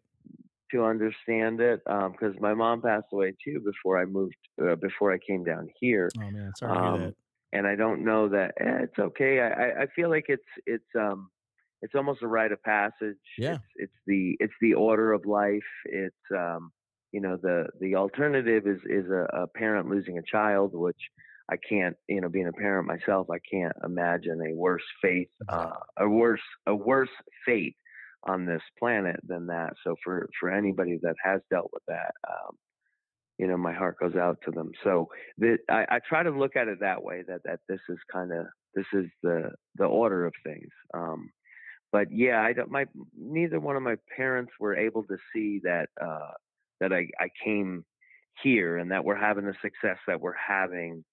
to 0.71 0.83
understand 0.83 1.61
it 1.61 1.81
because 1.85 2.35
my 2.39 2.53
mom 2.53 2.81
passed 2.81 3.07
away 3.13 3.33
too 3.43 3.59
before 3.61 3.97
I 3.99 4.05
moved 4.05 4.35
uh, 4.61 4.75
before 4.75 5.13
I 5.13 5.17
came 5.17 5.43
down 5.43 5.69
here 5.79 6.13
Oh 6.17 6.29
man, 6.31 6.53
sorry 6.55 6.73
to 6.73 6.79
hear 6.79 6.91
um, 6.91 7.05
that. 7.05 7.15
and 7.53 7.67
I 7.67 7.75
don't 7.75 8.03
know 8.05 8.29
that 8.29 8.53
eh, 8.59 8.83
it's 8.83 8.99
okay. 8.99 9.39
I, 9.41 9.49
I, 9.49 9.81
I 9.83 9.87
feel 9.95 10.09
like 10.09 10.25
it's 10.27 10.43
it's 10.65 10.87
um 10.99 11.29
it's 11.81 11.95
almost 11.95 12.23
a 12.23 12.27
rite 12.27 12.51
of 12.51 12.61
passage. 12.63 13.17
Yeah. 13.37 13.53
It's, 13.53 13.63
it's 13.75 13.93
the 14.07 14.37
it's 14.39 14.53
the 14.61 14.73
order 14.75 15.13
of 15.13 15.25
life. 15.25 15.69
It's 15.85 16.15
um 16.35 16.71
you 17.11 17.21
know 17.21 17.37
the 17.41 17.67
the 17.79 17.95
alternative 17.95 18.67
is 18.67 18.79
is 18.85 19.09
a, 19.11 19.27
a 19.43 19.47
parent 19.47 19.89
losing 19.89 20.17
a 20.17 20.23
child, 20.23 20.71
which 20.73 21.01
I 21.49 21.55
can't 21.57 21.95
you 22.09 22.21
know 22.21 22.29
being 22.29 22.47
a 22.47 22.53
parent 22.53 22.87
myself, 22.87 23.27
I 23.31 23.39
can't 23.51 23.73
imagine 23.83 24.41
a 24.41 24.53
worse 24.55 24.83
fate 25.01 25.29
uh, 25.49 25.71
a 25.97 26.09
worse 26.09 26.41
a 26.65 26.75
worse 26.75 27.09
fate 27.45 27.77
on 28.23 28.45
this 28.45 28.61
planet 28.79 29.19
than 29.27 29.47
that. 29.47 29.73
So 29.83 29.95
for 30.03 30.29
for 30.39 30.49
anybody 30.49 30.99
that 31.03 31.15
has 31.23 31.41
dealt 31.49 31.69
with 31.73 31.83
that. 31.87 32.13
Um, 32.27 32.55
you 33.37 33.45
know, 33.47 33.57
my 33.57 33.73
heart 33.73 33.99
goes 33.99 34.15
out 34.15 34.39
to 34.45 34.51
them. 34.51 34.71
So 34.83 35.09
that 35.37 35.59
I, 35.69 35.85
I 35.89 35.99
try 36.09 36.23
to 36.23 36.31
look 36.31 36.55
at 36.55 36.67
it 36.67 36.79
that 36.79 37.03
way 37.03 37.23
that 37.27 37.41
that 37.45 37.59
this 37.69 37.81
is 37.87 37.99
kind 38.11 38.31
of 38.31 38.47
this 38.77 38.85
is 38.93 39.05
the 39.23 39.51
the 39.75 39.85
order 39.85 40.25
of 40.25 40.33
things 40.45 40.69
um 40.93 41.29
but 41.91 42.07
yeah 42.11 42.41
i 42.41 42.53
don't 42.53 42.69
my 42.71 42.85
neither 43.17 43.59
one 43.59 43.75
of 43.75 43.81
my 43.81 43.95
parents 44.15 44.51
were 44.59 44.75
able 44.75 45.03
to 45.03 45.17
see 45.33 45.59
that 45.63 45.87
uh 46.01 46.31
that 46.79 46.93
i 46.93 47.07
i 47.19 47.27
came 47.43 47.83
here 48.43 48.77
and 48.77 48.91
that 48.91 49.03
we're 49.03 49.15
having 49.15 49.45
the 49.45 49.55
success 49.61 49.97
that 50.07 50.21
we're 50.21 50.33
having 50.33 51.03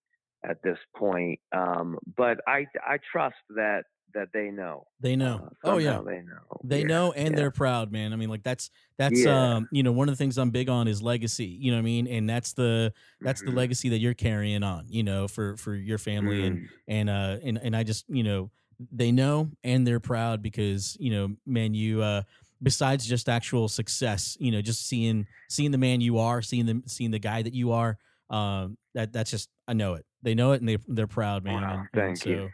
at 0.45 0.59
this 0.63 0.79
point 0.97 1.41
um 1.57 1.99
but 2.17 2.39
i 2.47 2.67
i 2.87 2.99
trust 3.11 3.37
that 3.49 3.85
that 4.15 4.33
they 4.33 4.51
know 4.51 4.87
They 5.01 5.17
know. 5.17 5.43
uh, 5.43 5.49
oh 5.63 5.79
yeah. 5.79 6.01
they 6.07 6.23
know 6.23 6.65
They 6.65 6.85
Yeah, 6.85 6.85
know 6.85 7.13
and 7.13 7.37
yeah. 7.37 7.39
they're 7.39 7.51
proud, 7.51 7.93
man. 7.93 8.13
I 8.13 8.17
mean, 8.17 8.31
like 8.31 8.43
that's 8.43 8.71
that's 8.99 9.27
Yeah. 9.27 9.27
um, 9.27 9.69
you 9.71 9.83
know, 9.83 9.93
one 9.93 10.09
of 10.09 10.15
the 10.15 10.17
things 10.17 10.39
I'm 10.39 10.51
big 10.51 10.69
on 10.69 10.89
is 10.89 11.03
legacy. 11.03 11.47
You 11.47 11.71
know 11.73 11.79
what 11.79 11.83
I 11.83 11.85
mean? 11.85 12.07
And 12.07 12.29
that's 12.29 12.55
the 12.55 12.93
that's 13.23 13.43
the 13.43 13.51
Mhm, 13.51 13.53
legacy 13.53 13.91
that 13.91 13.99
you're 13.99 14.15
carrying 14.15 14.63
on, 14.63 14.87
you 14.89 15.03
know, 15.03 15.29
for 15.29 15.57
for 15.59 15.75
your 15.75 15.99
family 15.99 16.47
and 16.47 16.59
mhm. 16.59 16.71
and 16.89 17.11
uh 17.11 17.39
and 17.45 17.59
and 17.59 17.77
I 17.77 17.85
just, 17.85 18.07
you 18.09 18.23
know, 18.25 18.51
they 18.93 19.13
know 19.13 19.51
and 19.65 19.87
they're 19.87 20.01
proud 20.01 20.43
because, 20.43 20.97
you 21.01 21.11
know, 21.11 21.37
man, 21.47 21.75
you 21.75 22.03
uh 22.03 22.23
besides 22.63 23.07
just 23.07 23.29
actual 23.29 23.69
success, 23.69 24.37
you 24.41 24.51
know, 24.53 24.63
just 24.63 24.87
seeing 24.87 25.27
seeing 25.49 25.71
the 25.71 25.79
man 25.79 26.01
you 26.01 26.19
are, 26.19 26.43
seeing 26.43 26.67
the 26.67 26.83
seeing 26.87 27.11
the 27.11 27.19
guy 27.19 27.43
that 27.43 27.55
you 27.55 27.73
are, 27.73 27.99
um 28.31 28.79
that 28.95 29.13
that's 29.13 29.31
just 29.31 29.51
I 29.69 29.75
know 29.75 29.95
it. 29.95 30.07
They 30.23 30.35
know 30.35 30.53
it 30.53 30.61
and 30.61 30.69
they 30.69 30.79
they're 30.89 31.07
proud, 31.07 31.45
man. 31.45 31.63
Wow, 31.63 31.71
and, 31.71 31.89
and 31.95 32.05
thank 32.05 32.27
you. 32.27 32.53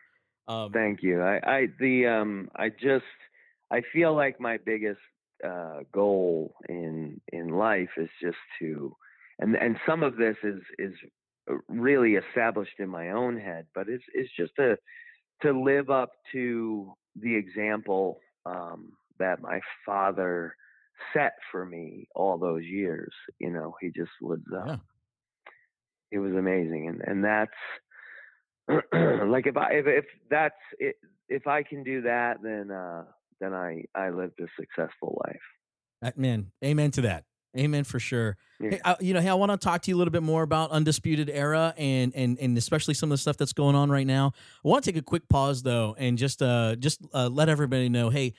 Um, 0.51 0.75
Thank 0.75 1.03
you. 1.03 1.23
I, 1.23 1.41
I 1.45 1.67
the 1.81 2.07
um 2.07 2.49
I 2.57 2.69
just 2.71 3.05
I 3.71 3.83
feel 3.93 4.15
like 4.15 4.41
my 4.41 4.59
biggest 4.65 5.01
uh 5.45 5.81
goal 5.93 6.55
in 6.69 7.21
in 7.33 7.49
life 7.49 7.91
is 7.97 8.09
just 8.23 8.39
to 8.61 8.95
and 9.41 9.57
and 9.57 9.77
some 9.87 10.03
of 10.03 10.17
this 10.17 10.37
is 10.45 10.61
is 10.79 10.95
uh, 11.51 11.55
really 11.69 12.15
established 12.15 12.79
in 12.79 12.89
my 12.89 13.11
own 13.11 13.39
head, 13.39 13.67
but 13.75 13.89
it's 13.89 14.05
it's 14.15 14.31
just 14.37 14.55
to 14.57 14.77
to 15.43 15.53
live 15.53 15.91
up 15.91 16.11
to 16.33 16.93
the 17.17 17.35
example 17.37 18.21
um 18.47 18.93
that 19.19 19.41
my 19.41 19.61
father 19.87 20.55
set 21.13 21.35
for 21.51 21.65
me 21.67 22.07
all 22.15 22.39
those 22.39 22.65
years. 22.65 23.13
You 23.39 23.51
know, 23.51 23.75
he 23.81 23.89
just 23.91 24.13
was 24.21 24.41
uh, 24.57 24.67
Yeah. 24.67 24.79
it 26.11 26.19
was 26.19 26.35
amazing 26.35 26.89
and 26.89 27.01
and 27.07 27.25
that's 27.25 27.53
like 29.27 29.47
if 29.47 29.57
I 29.57 29.73
if, 29.73 29.87
if 29.87 30.05
that's 30.31 30.55
it, 30.79 30.97
if 31.29 31.47
I 31.47 31.63
can 31.63 31.83
do 31.83 32.03
that, 32.03 32.39
then 32.43 32.71
uh, 32.71 33.05
then 33.41 33.55
I 33.55 33.85
I 33.95 34.11
lived 34.11 34.41
a 34.41 34.47
successful 34.59 35.21
life. 35.27 36.17
Man, 36.17 36.51
amen 36.65 36.91
to 36.93 37.03
that. 37.03 37.25
Amen 37.59 37.83
for 37.83 37.99
sure. 37.99 38.37
Yeah. 38.61 38.71
Hey, 38.71 38.81
I, 38.85 38.97
you 39.01 39.13
know, 39.13 39.21
hey, 39.21 39.29
I 39.29 39.35
want 39.35 39.51
to 39.51 39.57
talk 39.57 39.83
to 39.83 39.91
you 39.91 39.97
a 39.97 39.99
little 39.99 40.13
bit 40.13 40.23
more 40.23 40.43
about 40.43 40.71
Undisputed 40.71 41.29
Era 41.29 41.75
and 41.77 42.15
and 42.15 42.39
and 42.39 42.57
especially 42.57 42.95
some 42.95 43.11
of 43.11 43.15
the 43.15 43.19
stuff 43.19 43.37
that's 43.37 43.53
going 43.53 43.75
on 43.75 43.91
right 43.91 44.07
now. 44.07 44.33
I 44.65 44.69
want 44.69 44.85
to 44.85 44.93
take 44.93 45.01
a 45.01 45.05
quick 45.05 45.29
pause 45.29 45.63
though 45.63 45.97
and 45.99 46.17
just 46.17 46.43
uh 46.43 46.77
just 46.77 47.01
uh, 47.13 47.29
let 47.29 47.49
everybody 47.49 47.89
know, 47.89 48.09
hey, 48.11 48.35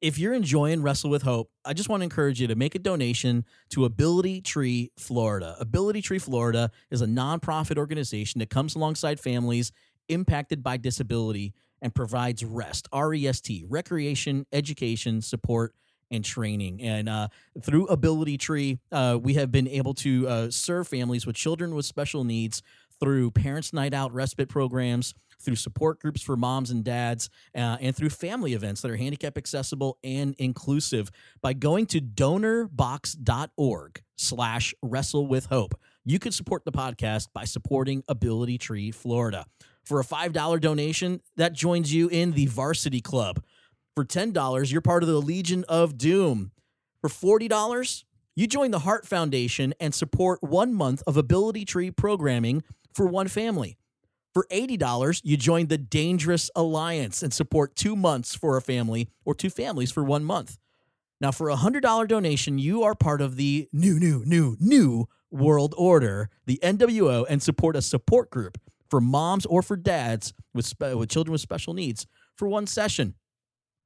if 0.00 0.18
you're 0.18 0.32
enjoying 0.32 0.82
Wrestle 0.82 1.10
with 1.10 1.22
Hope, 1.22 1.50
I 1.64 1.72
just 1.72 1.88
want 1.88 2.00
to 2.00 2.04
encourage 2.04 2.40
you 2.40 2.46
to 2.48 2.54
make 2.54 2.74
a 2.74 2.78
donation 2.78 3.44
to 3.70 3.84
Ability 3.84 4.40
Tree 4.40 4.90
Florida. 4.98 5.56
Ability 5.60 6.02
Tree 6.02 6.18
Florida 6.18 6.70
is 6.90 7.02
a 7.02 7.06
nonprofit 7.06 7.78
organization 7.78 8.38
that 8.38 8.50
comes 8.50 8.74
alongside 8.74 9.20
families 9.20 9.72
impacted 10.08 10.62
by 10.62 10.76
disability 10.76 11.54
and 11.80 11.94
provides 11.94 12.44
rest, 12.44 12.88
R 12.92 13.12
E 13.12 13.26
S 13.26 13.40
T, 13.40 13.64
recreation, 13.68 14.46
education, 14.52 15.20
support, 15.20 15.74
and 16.10 16.24
training. 16.24 16.82
And 16.82 17.08
uh, 17.08 17.28
through 17.60 17.86
Ability 17.86 18.38
Tree, 18.38 18.78
uh, 18.92 19.18
we 19.20 19.34
have 19.34 19.50
been 19.50 19.66
able 19.66 19.94
to 19.94 20.28
uh, 20.28 20.50
serve 20.50 20.86
families 20.86 21.26
with 21.26 21.36
children 21.36 21.74
with 21.74 21.86
special 21.86 22.22
needs 22.24 22.62
through 23.00 23.32
Parents 23.32 23.72
Night 23.72 23.94
Out 23.94 24.12
respite 24.12 24.48
programs, 24.48 25.14
through 25.42 25.56
support 25.56 26.00
groups 26.00 26.22
for 26.22 26.36
moms 26.36 26.70
and 26.70 26.84
dads, 26.84 27.28
uh, 27.54 27.76
and 27.80 27.94
through 27.94 28.10
family 28.10 28.54
events 28.54 28.80
that 28.80 28.90
are 28.90 28.96
handicap 28.96 29.36
accessible 29.36 29.98
and 30.02 30.34
inclusive. 30.38 31.10
By 31.40 31.52
going 31.52 31.86
to 31.86 32.00
donorbox.org 32.00 34.02
slash 34.16 34.74
wrestle 34.82 35.26
with 35.26 35.46
hope, 35.46 35.74
you 36.04 36.18
can 36.18 36.32
support 36.32 36.64
the 36.64 36.72
podcast 36.72 37.28
by 37.32 37.44
supporting 37.44 38.02
Ability 38.08 38.58
Tree 38.58 38.90
Florida. 38.90 39.46
For 39.84 40.00
a 40.00 40.04
$5 40.04 40.60
donation, 40.60 41.20
that 41.36 41.52
joins 41.52 41.92
you 41.92 42.08
in 42.08 42.32
the 42.32 42.46
Varsity 42.46 43.00
Club. 43.00 43.42
For 43.94 44.04
$10, 44.04 44.72
you're 44.72 44.80
part 44.80 45.02
of 45.02 45.08
the 45.08 45.20
Legion 45.20 45.64
of 45.68 45.98
Doom. 45.98 46.52
For 47.00 47.10
$40, 47.10 48.04
you 48.34 48.46
join 48.46 48.70
the 48.70 48.80
Heart 48.80 49.06
Foundation 49.06 49.74
and 49.78 49.94
support 49.94 50.42
one 50.42 50.72
month 50.72 51.02
of 51.06 51.16
Ability 51.16 51.64
Tree 51.64 51.90
programming 51.90 52.62
for 52.94 53.06
one 53.06 53.28
family. 53.28 53.76
For 54.32 54.46
$80, 54.50 55.20
you 55.24 55.36
join 55.36 55.66
the 55.66 55.76
Dangerous 55.76 56.50
Alliance 56.56 57.22
and 57.22 57.34
support 57.34 57.76
two 57.76 57.94
months 57.94 58.34
for 58.34 58.56
a 58.56 58.62
family 58.62 59.10
or 59.26 59.34
two 59.34 59.50
families 59.50 59.92
for 59.92 60.02
one 60.02 60.24
month. 60.24 60.58
Now, 61.20 61.32
for 61.32 61.50
a 61.50 61.56
$100 61.56 62.08
donation, 62.08 62.58
you 62.58 62.82
are 62.82 62.94
part 62.94 63.20
of 63.20 63.36
the 63.36 63.68
new, 63.72 64.00
new, 64.00 64.24
new, 64.24 64.56
new 64.58 65.06
World 65.30 65.74
Order, 65.76 66.30
the 66.46 66.58
NWO, 66.62 67.26
and 67.28 67.42
support 67.42 67.76
a 67.76 67.82
support 67.82 68.30
group 68.30 68.58
for 68.88 69.00
moms 69.00 69.44
or 69.46 69.62
for 69.62 69.76
dads 69.76 70.32
with, 70.54 70.64
spe- 70.64 70.94
with 70.94 71.10
children 71.10 71.32
with 71.32 71.40
special 71.40 71.74
needs 71.74 72.06
for 72.34 72.48
one 72.48 72.66
session. 72.66 73.14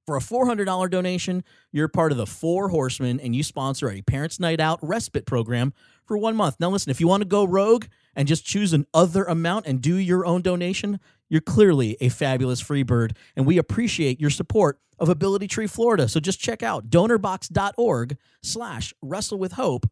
For 0.07 0.17
a 0.17 0.21
$400 0.21 0.89
donation, 0.89 1.43
you're 1.73 1.89
part 1.89 2.13
of 2.13 2.19
the 2.19 2.27
Four 2.27 2.69
Horsemen 2.69 3.19
and 3.19 3.35
you 3.35 3.43
sponsor 3.43 3.91
a 3.91 4.03
Parents 4.03 4.39
Night 4.39 4.61
Out 4.61 4.79
respite 4.81 5.27
program 5.27 5.75
for 6.07 6.17
one 6.17 6.37
month. 6.37 6.57
Now, 6.61 6.71
listen, 6.71 6.91
if 6.91 7.01
you 7.01 7.09
want 7.09 7.23
to 7.23 7.29
go 7.29 7.45
rogue 7.45 7.87
and 8.17 8.27
just 8.27 8.45
choose 8.45 8.73
an 8.73 8.87
other 8.93 9.23
amount 9.25 9.67
and 9.67 9.81
do 9.81 9.95
your 9.97 10.27
own 10.27 10.43
donation, 10.43 10.99
you're 11.29 11.41
clearly 11.41 11.97
a 12.01 12.09
fabulous 12.09 12.61
free 12.61 12.83
bird, 12.83 13.17
and 13.37 13.47
we 13.47 13.59
appreciate 13.59 14.21
your 14.21 14.31
support 14.31 14.81
of 14.99 15.09
Ability 15.09 15.47
Tree 15.47 15.67
Florida. 15.67 16.09
So 16.09 16.19
just 16.19 16.41
check 16.41 16.63
out 16.63 16.89
donorbox.org 16.89 18.17
slash 18.43 18.95
wrestle 19.03 19.39
with 19.39 19.53
hope 19.53 19.87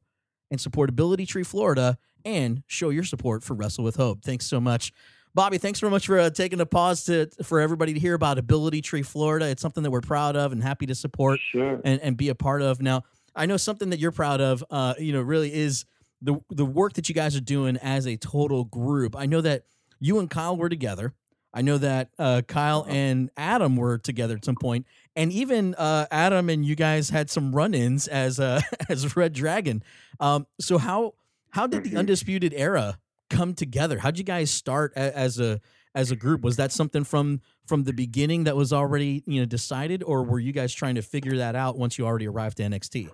and 0.51 0.61
support 0.61 0.89
Ability 0.89 1.27
Tree 1.27 1.43
Florida 1.43 1.99
and 2.25 2.63
show 2.67 2.89
your 2.89 3.05
support 3.05 3.43
for 3.43 3.55
Wrestle 3.55 3.85
with 3.85 3.97
Hope. 3.97 4.23
Thanks 4.25 4.47
so 4.47 4.61
much. 4.61 4.93
Bobby, 5.35 5.59
thanks 5.59 5.81
very 5.81 5.91
much 5.91 6.07
for 6.07 6.19
uh, 6.19 6.31
taking 6.31 6.61
a 6.61 6.67
pause 6.67 7.05
to 7.05 7.27
for 7.43 7.61
everybody 7.61 7.93
to 7.93 7.99
hear 8.01 8.15
about 8.15 8.39
Ability 8.39 8.81
Tree 8.81 9.03
Florida. 9.03 9.47
It's 9.49 9.61
something 9.61 9.83
that 9.83 9.91
we're 9.91 10.01
proud 10.01 10.37
of 10.37 10.53
and 10.53 10.63
happy 10.63 10.87
to 10.87 10.95
support 10.95 11.41
Sure. 11.51 11.81
and, 11.85 12.01
and 12.01 12.17
be 12.17 12.29
a 12.29 12.35
part 12.37 12.63
of. 12.63 12.81
Now, 12.81 13.03
I 13.35 13.47
know 13.47 13.57
something 13.57 13.91
that 13.91 13.99
you're 13.99 14.13
proud 14.13 14.41
of, 14.41 14.65
uh, 14.71 14.95
you 14.97 15.13
know, 15.13 15.21
really 15.21 15.53
is 15.53 15.85
the 16.23 16.37
the 16.51 16.65
work 16.65 16.95
that 16.95 17.09
you 17.09 17.15
guys 17.15 17.37
are 17.37 17.41
doing 17.41 17.77
as 17.79 18.07
a 18.07 18.17
total 18.17 18.65
group. 18.65 19.15
I 19.17 19.27
know 19.27 19.41
that 19.41 19.65
you 20.01 20.19
and 20.19 20.29
Kyle 20.31 20.57
were 20.57 20.69
together. 20.69 21.13
I 21.57 21.63
know 21.63 21.79
that 21.79 22.11
uh, 22.19 22.43
Kyle 22.49 22.85
and 22.89 23.31
Adam 23.37 23.77
were 23.77 23.97
together 23.99 24.35
at 24.35 24.45
some 24.45 24.57
point, 24.57 24.87
and 25.15 25.31
even 25.33 25.75
uh, 25.77 26.07
Adam 26.11 26.49
and 26.51 26.65
you 26.67 26.75
guys 26.75 27.11
had 27.11 27.31
some 27.31 27.55
run-ins 27.55 28.09
as 28.09 28.41
uh, 28.41 28.61
as 28.89 29.15
Red 29.17 29.33
Dragon. 29.35 29.83
Um, 30.19 30.47
so 30.61 30.79
how 30.79 31.15
how 31.51 31.67
did 31.69 31.85
the 31.85 31.91
Mhm. 31.91 31.99
Undisputed 32.01 32.53
Era 32.57 32.99
come 33.31 33.55
together? 33.55 33.99
How'd 34.01 34.19
you 34.19 34.25
guys 34.25 34.51
start 34.51 34.93
a, 34.97 35.17
as 35.17 35.39
a 35.39 35.61
as 35.95 36.11
a 36.11 36.17
group? 36.17 36.41
Was 36.41 36.57
that 36.57 36.73
something 36.73 37.05
from 37.05 37.41
from 37.69 37.85
the 37.85 37.93
beginning 37.93 38.45
that 38.45 38.57
was 38.57 38.73
already 38.73 39.23
you 39.27 39.41
know 39.41 39.47
decided, 39.47 40.03
or 40.03 40.25
were 40.25 40.41
you 40.41 40.51
guys 40.53 40.75
trying 40.75 40.97
to 40.97 41.03
figure 41.03 41.37
that 41.37 41.55
out 41.55 41.79
once 41.79 41.99
you 41.99 42.05
already 42.07 42.27
arrived 42.27 42.57
to 42.57 42.65
NXT? 42.65 43.11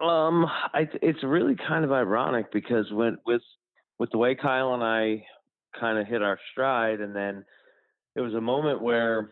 Um, 0.00 0.46
I, 0.46 0.88
it's 1.02 1.22
really 1.24 1.56
kind 1.56 1.84
of 1.84 1.92
ironic 1.92 2.52
because 2.52 2.86
when 2.92 3.18
with 3.26 3.42
with 3.98 4.10
the 4.12 4.18
way 4.18 4.36
Kyle 4.36 4.74
and 4.74 4.82
I 4.82 5.24
kind 5.78 5.98
of 5.98 6.06
hit 6.06 6.22
our 6.22 6.38
stride, 6.52 7.00
and 7.00 7.14
then 7.14 7.44
it 8.14 8.20
was 8.20 8.34
a 8.34 8.40
moment 8.40 8.80
where 8.80 9.30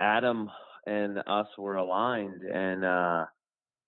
Adam 0.00 0.48
and 0.86 1.18
us 1.26 1.46
were 1.58 1.76
aligned, 1.76 2.42
and 2.42 2.84
uh, 2.84 3.24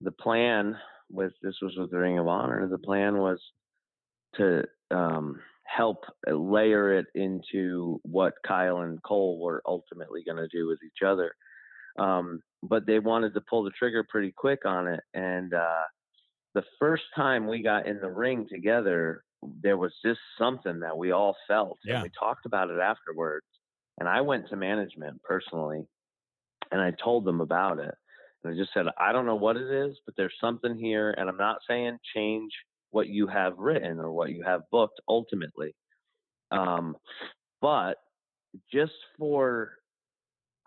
the 0.00 0.12
plan 0.12 0.76
with 1.10 1.32
this 1.42 1.54
was 1.62 1.74
with 1.76 1.90
the 1.90 1.98
Ring 1.98 2.18
of 2.18 2.26
Honor. 2.26 2.66
The 2.68 2.78
plan 2.78 3.18
was 3.18 3.38
to 4.36 4.64
um, 4.90 5.40
help 5.64 6.04
layer 6.26 6.98
it 6.98 7.06
into 7.14 8.00
what 8.02 8.34
Kyle 8.46 8.78
and 8.78 9.02
Cole 9.02 9.40
were 9.40 9.62
ultimately 9.66 10.22
going 10.24 10.38
to 10.38 10.48
do 10.48 10.66
with 10.66 10.78
each 10.84 11.02
other. 11.06 11.32
Um, 11.98 12.42
but 12.68 12.86
they 12.86 12.98
wanted 12.98 13.34
to 13.34 13.40
pull 13.48 13.62
the 13.62 13.70
trigger 13.70 14.04
pretty 14.08 14.32
quick 14.36 14.64
on 14.64 14.88
it. 14.88 15.00
And 15.14 15.54
uh, 15.54 15.84
the 16.54 16.64
first 16.78 17.04
time 17.14 17.46
we 17.46 17.62
got 17.62 17.86
in 17.86 18.00
the 18.00 18.10
ring 18.10 18.46
together, 18.50 19.22
there 19.62 19.76
was 19.76 19.92
just 20.04 20.20
something 20.38 20.80
that 20.80 20.96
we 20.96 21.12
all 21.12 21.36
felt. 21.46 21.78
Yeah. 21.84 21.94
And 21.94 22.02
we 22.04 22.10
talked 22.18 22.46
about 22.46 22.70
it 22.70 22.78
afterwards. 22.78 23.46
And 23.98 24.08
I 24.08 24.20
went 24.20 24.48
to 24.48 24.56
management 24.56 25.22
personally 25.22 25.84
and 26.70 26.80
I 26.80 26.92
told 27.02 27.24
them 27.24 27.40
about 27.40 27.78
it. 27.78 27.94
And 28.44 28.54
I 28.54 28.56
just 28.56 28.72
said, 28.74 28.86
I 28.98 29.12
don't 29.12 29.26
know 29.26 29.36
what 29.36 29.56
it 29.56 29.70
is, 29.70 29.96
but 30.04 30.14
there's 30.16 30.34
something 30.40 30.76
here. 30.78 31.14
And 31.16 31.28
I'm 31.28 31.36
not 31.36 31.58
saying 31.68 31.98
change 32.14 32.52
what 32.90 33.08
you 33.08 33.26
have 33.26 33.58
written 33.58 33.98
or 33.98 34.12
what 34.12 34.30
you 34.30 34.42
have 34.42 34.62
booked 34.70 35.00
ultimately. 35.08 35.74
Um, 36.50 36.96
but 37.60 37.96
just 38.72 38.92
for 39.18 39.72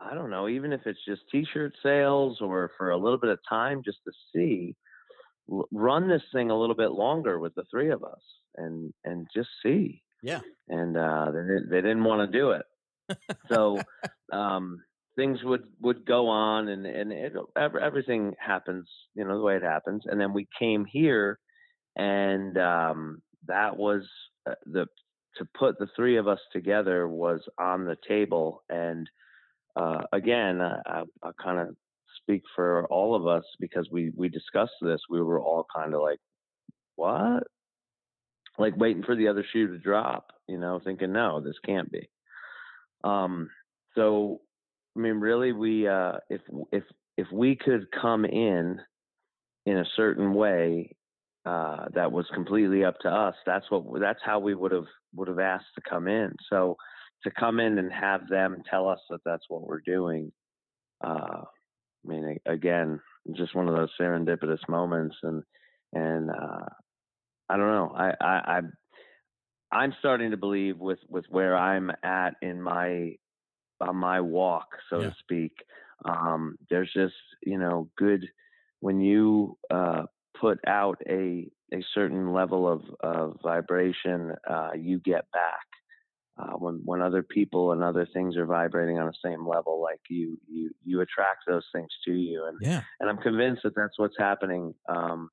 I 0.01 0.13
don't 0.13 0.29
know, 0.29 0.47
even 0.47 0.71
if 0.71 0.81
it's 0.85 1.03
just 1.05 1.21
t-shirt 1.31 1.73
sales 1.83 2.39
or 2.41 2.71
for 2.77 2.91
a 2.91 2.97
little 2.97 3.17
bit 3.19 3.31
of 3.31 3.39
time 3.47 3.81
just 3.83 3.99
to 4.05 4.11
see 4.33 4.75
run 5.71 6.07
this 6.07 6.21
thing 6.31 6.51
a 6.51 6.59
little 6.59 6.75
bit 6.75 6.91
longer 6.91 7.39
with 7.39 7.55
the 7.55 7.63
three 7.71 7.89
of 7.91 8.03
us 8.03 8.21
and 8.55 8.93
and 9.03 9.27
just 9.35 9.49
see. 9.63 10.01
Yeah. 10.21 10.41
And 10.67 10.95
uh 10.97 11.31
they 11.31 11.39
didn't, 11.39 11.69
they 11.69 11.81
didn't 11.81 12.03
want 12.03 12.31
to 12.31 12.37
do 12.37 12.51
it. 12.51 12.65
So 13.51 13.81
um 14.31 14.83
things 15.15 15.39
would 15.43 15.63
would 15.81 16.05
go 16.05 16.27
on 16.27 16.67
and 16.67 16.85
and 16.85 17.11
it, 17.11 17.33
everything 17.57 18.35
happens, 18.39 18.87
you 19.15 19.25
know, 19.25 19.37
the 19.37 19.43
way 19.43 19.55
it 19.55 19.63
happens. 19.63 20.03
And 20.05 20.21
then 20.21 20.33
we 20.33 20.47
came 20.57 20.85
here 20.85 21.39
and 21.95 22.57
um 22.57 23.21
that 23.47 23.75
was 23.77 24.03
uh, 24.47 24.53
the 24.65 24.85
to 25.37 25.45
put 25.57 25.79
the 25.79 25.87
three 25.95 26.17
of 26.17 26.27
us 26.27 26.39
together 26.51 27.07
was 27.07 27.41
on 27.57 27.85
the 27.85 27.97
table 28.07 28.63
and 28.69 29.09
uh, 29.75 30.01
again, 30.11 30.61
I, 30.61 31.03
I, 31.23 31.31
kind 31.41 31.59
of 31.59 31.75
speak 32.21 32.43
for 32.55 32.85
all 32.87 33.15
of 33.15 33.27
us 33.27 33.43
because 33.59 33.87
we 33.91 34.11
we 34.15 34.29
discussed 34.29 34.73
this. 34.81 34.99
We 35.09 35.21
were 35.21 35.39
all 35.39 35.65
kind 35.73 35.93
of 35.93 36.01
like, 36.01 36.19
"What?" 36.95 37.43
Like 38.57 38.75
waiting 38.75 39.03
for 39.03 39.15
the 39.15 39.27
other 39.27 39.45
shoe 39.53 39.67
to 39.67 39.77
drop, 39.77 40.31
you 40.47 40.57
know, 40.57 40.79
thinking, 40.83 41.11
"No, 41.11 41.41
this 41.41 41.57
can't 41.65 41.91
be." 41.91 42.09
Um, 43.03 43.49
so, 43.95 44.41
I 44.97 44.99
mean, 44.99 45.15
really, 45.15 45.53
we 45.53 45.87
uh, 45.87 46.17
if 46.29 46.41
if 46.71 46.83
if 47.17 47.27
we 47.31 47.55
could 47.55 47.87
come 47.91 48.25
in 48.25 48.79
in 49.65 49.77
a 49.77 49.85
certain 49.95 50.33
way 50.33 50.95
uh, 51.45 51.85
that 51.93 52.11
was 52.11 52.25
completely 52.33 52.83
up 52.83 52.97
to 52.99 53.09
us, 53.09 53.35
that's 53.45 53.65
what 53.69 53.83
that's 53.99 54.21
how 54.23 54.39
we 54.39 54.55
would 54.55 54.71
have 54.71 54.87
would 55.15 55.27
have 55.27 55.39
asked 55.39 55.73
to 55.75 55.81
come 55.89 56.07
in. 56.07 56.33
So 56.49 56.75
to 57.23 57.31
come 57.31 57.59
in 57.59 57.77
and 57.77 57.91
have 57.91 58.27
them 58.29 58.63
tell 58.69 58.87
us 58.89 58.99
that 59.09 59.21
that's 59.25 59.45
what 59.49 59.63
we're 59.67 59.81
doing. 59.81 60.31
Uh, 61.03 61.43
I 62.05 62.07
mean, 62.07 62.37
again, 62.45 63.01
just 63.35 63.55
one 63.55 63.67
of 63.67 63.75
those 63.75 63.91
serendipitous 63.99 64.67
moments, 64.69 65.15
and 65.23 65.43
and 65.93 66.29
uh, 66.31 66.65
I 67.49 67.57
don't 67.57 67.67
know. 67.71 67.93
I, 67.95 68.13
I 68.21 68.53
I'm 68.57 68.73
I'm 69.71 69.93
starting 69.99 70.31
to 70.31 70.37
believe 70.37 70.77
with 70.79 70.99
with 71.09 71.25
where 71.29 71.55
I'm 71.57 71.91
at 72.03 72.35
in 72.41 72.61
my 72.61 73.15
on 73.81 73.95
my 73.95 74.21
walk, 74.21 74.67
so 74.89 75.03
Yeah. 75.03 75.05
to 75.05 75.11
speak. 75.19 75.53
Um, 76.05 76.57
there's 76.69 76.91
just 76.93 77.15
you 77.43 77.57
know 77.59 77.89
good 77.97 78.25
when 78.79 78.99
you 79.01 79.57
uh, 79.71 80.03
put 80.39 80.59
out 80.67 81.01
a 81.09 81.49
a 81.73 81.83
certain 81.93 82.33
level 82.33 82.67
of 82.71 82.81
of 83.01 83.37
vibration, 83.43 84.33
uh, 84.49 84.71
you 84.75 84.99
get 84.99 85.29
back 85.31 85.65
uh, 86.39 86.53
when 86.53 86.81
when 86.85 87.01
other 87.01 87.23
people 87.23 87.73
and 87.73 87.83
other 87.83 88.07
things 88.13 88.37
are 88.37 88.45
vibrating 88.45 88.99
on 88.99 89.07
the 89.07 89.13
same 89.29 89.47
level, 89.47 89.81
like 89.81 90.01
you 90.09 90.39
you 90.47 90.71
you 90.83 91.01
attract 91.01 91.41
those 91.47 91.65
things 91.73 91.89
to 92.05 92.13
you, 92.13 92.45
and 92.45 92.59
Yeah. 92.59 92.83
and 92.99 93.09
I'm 93.09 93.17
convinced 93.17 93.63
that 93.63 93.75
that's 93.75 93.99
what's 93.99 94.17
happening 94.17 94.73
um, 94.87 95.29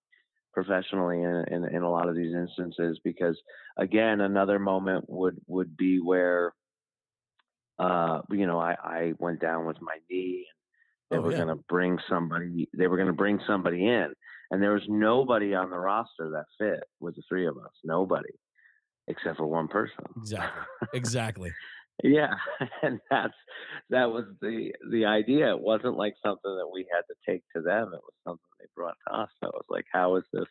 professionally 0.55 1.23
in, 1.23 1.45
in 1.51 1.65
in 1.77 1.83
a 1.83 1.91
lot 1.91 2.09
of 2.09 2.17
these 2.17 2.35
instances. 2.35 3.01
Because 3.05 3.41
again, 3.79 4.21
another 4.21 4.59
moment 4.59 5.07
would 5.09 5.41
would 5.49 5.77
be 5.77 6.01
where, 6.01 6.55
uh, 7.79 8.23
you 8.31 8.47
know, 8.47 8.59
I 8.59 8.77
I 8.83 9.13
went 9.19 9.41
down 9.41 9.67
with 9.67 9.81
my 9.81 9.99
knee, 10.11 10.47
and 10.51 10.59
they 11.11 11.19
Oh, 11.19 11.25
were 11.25 11.33
yeah. 11.33 11.45
going 11.45 11.49
to 11.49 11.63
bring 11.69 11.99
somebody. 12.09 12.69
They 12.77 12.87
were 12.89 12.97
going 12.97 13.09
to 13.09 13.15
bring 13.15 13.41
somebody 13.47 13.87
in, 13.87 14.15
and 14.51 14.63
there 14.63 14.73
was 14.75 14.85
nobody 14.89 15.55
on 15.55 15.71
the 15.71 15.79
roster 15.79 16.31
that 16.31 16.47
fit 16.59 16.85
with 17.01 17.17
the 17.17 17.23
three 17.29 17.47
of 17.47 17.59
us. 17.59 17.73
Nobody, 17.85 18.33
except 19.09 19.39
for 19.39 19.47
one 19.47 19.69
person. 19.69 20.05
Exactly. 20.17 20.67
Exactly. 20.93 21.57
Yeah, 22.03 22.35
and 22.83 23.01
that's 23.11 23.35
that 23.91 24.07
was 24.11 24.25
the 24.41 24.73
the 24.91 25.07
idea. 25.07 25.51
It 25.55 25.61
wasn't 25.61 25.97
like 25.97 26.15
something 26.23 26.55
that 26.57 26.71
we 26.73 26.87
had 26.93 27.03
to 27.09 27.15
take 27.29 27.43
to 27.55 27.63
them. 27.63 27.89
It 27.95 28.03
was 28.03 28.15
something 28.25 28.45
they 28.61 28.67
brought 28.75 28.97
to 29.09 29.15
us. 29.15 29.31
So 29.41 29.49
it 29.49 29.55
was 29.55 29.67
like, 29.71 29.87
how 29.93 30.17
is 30.17 30.25
this? 30.33 30.45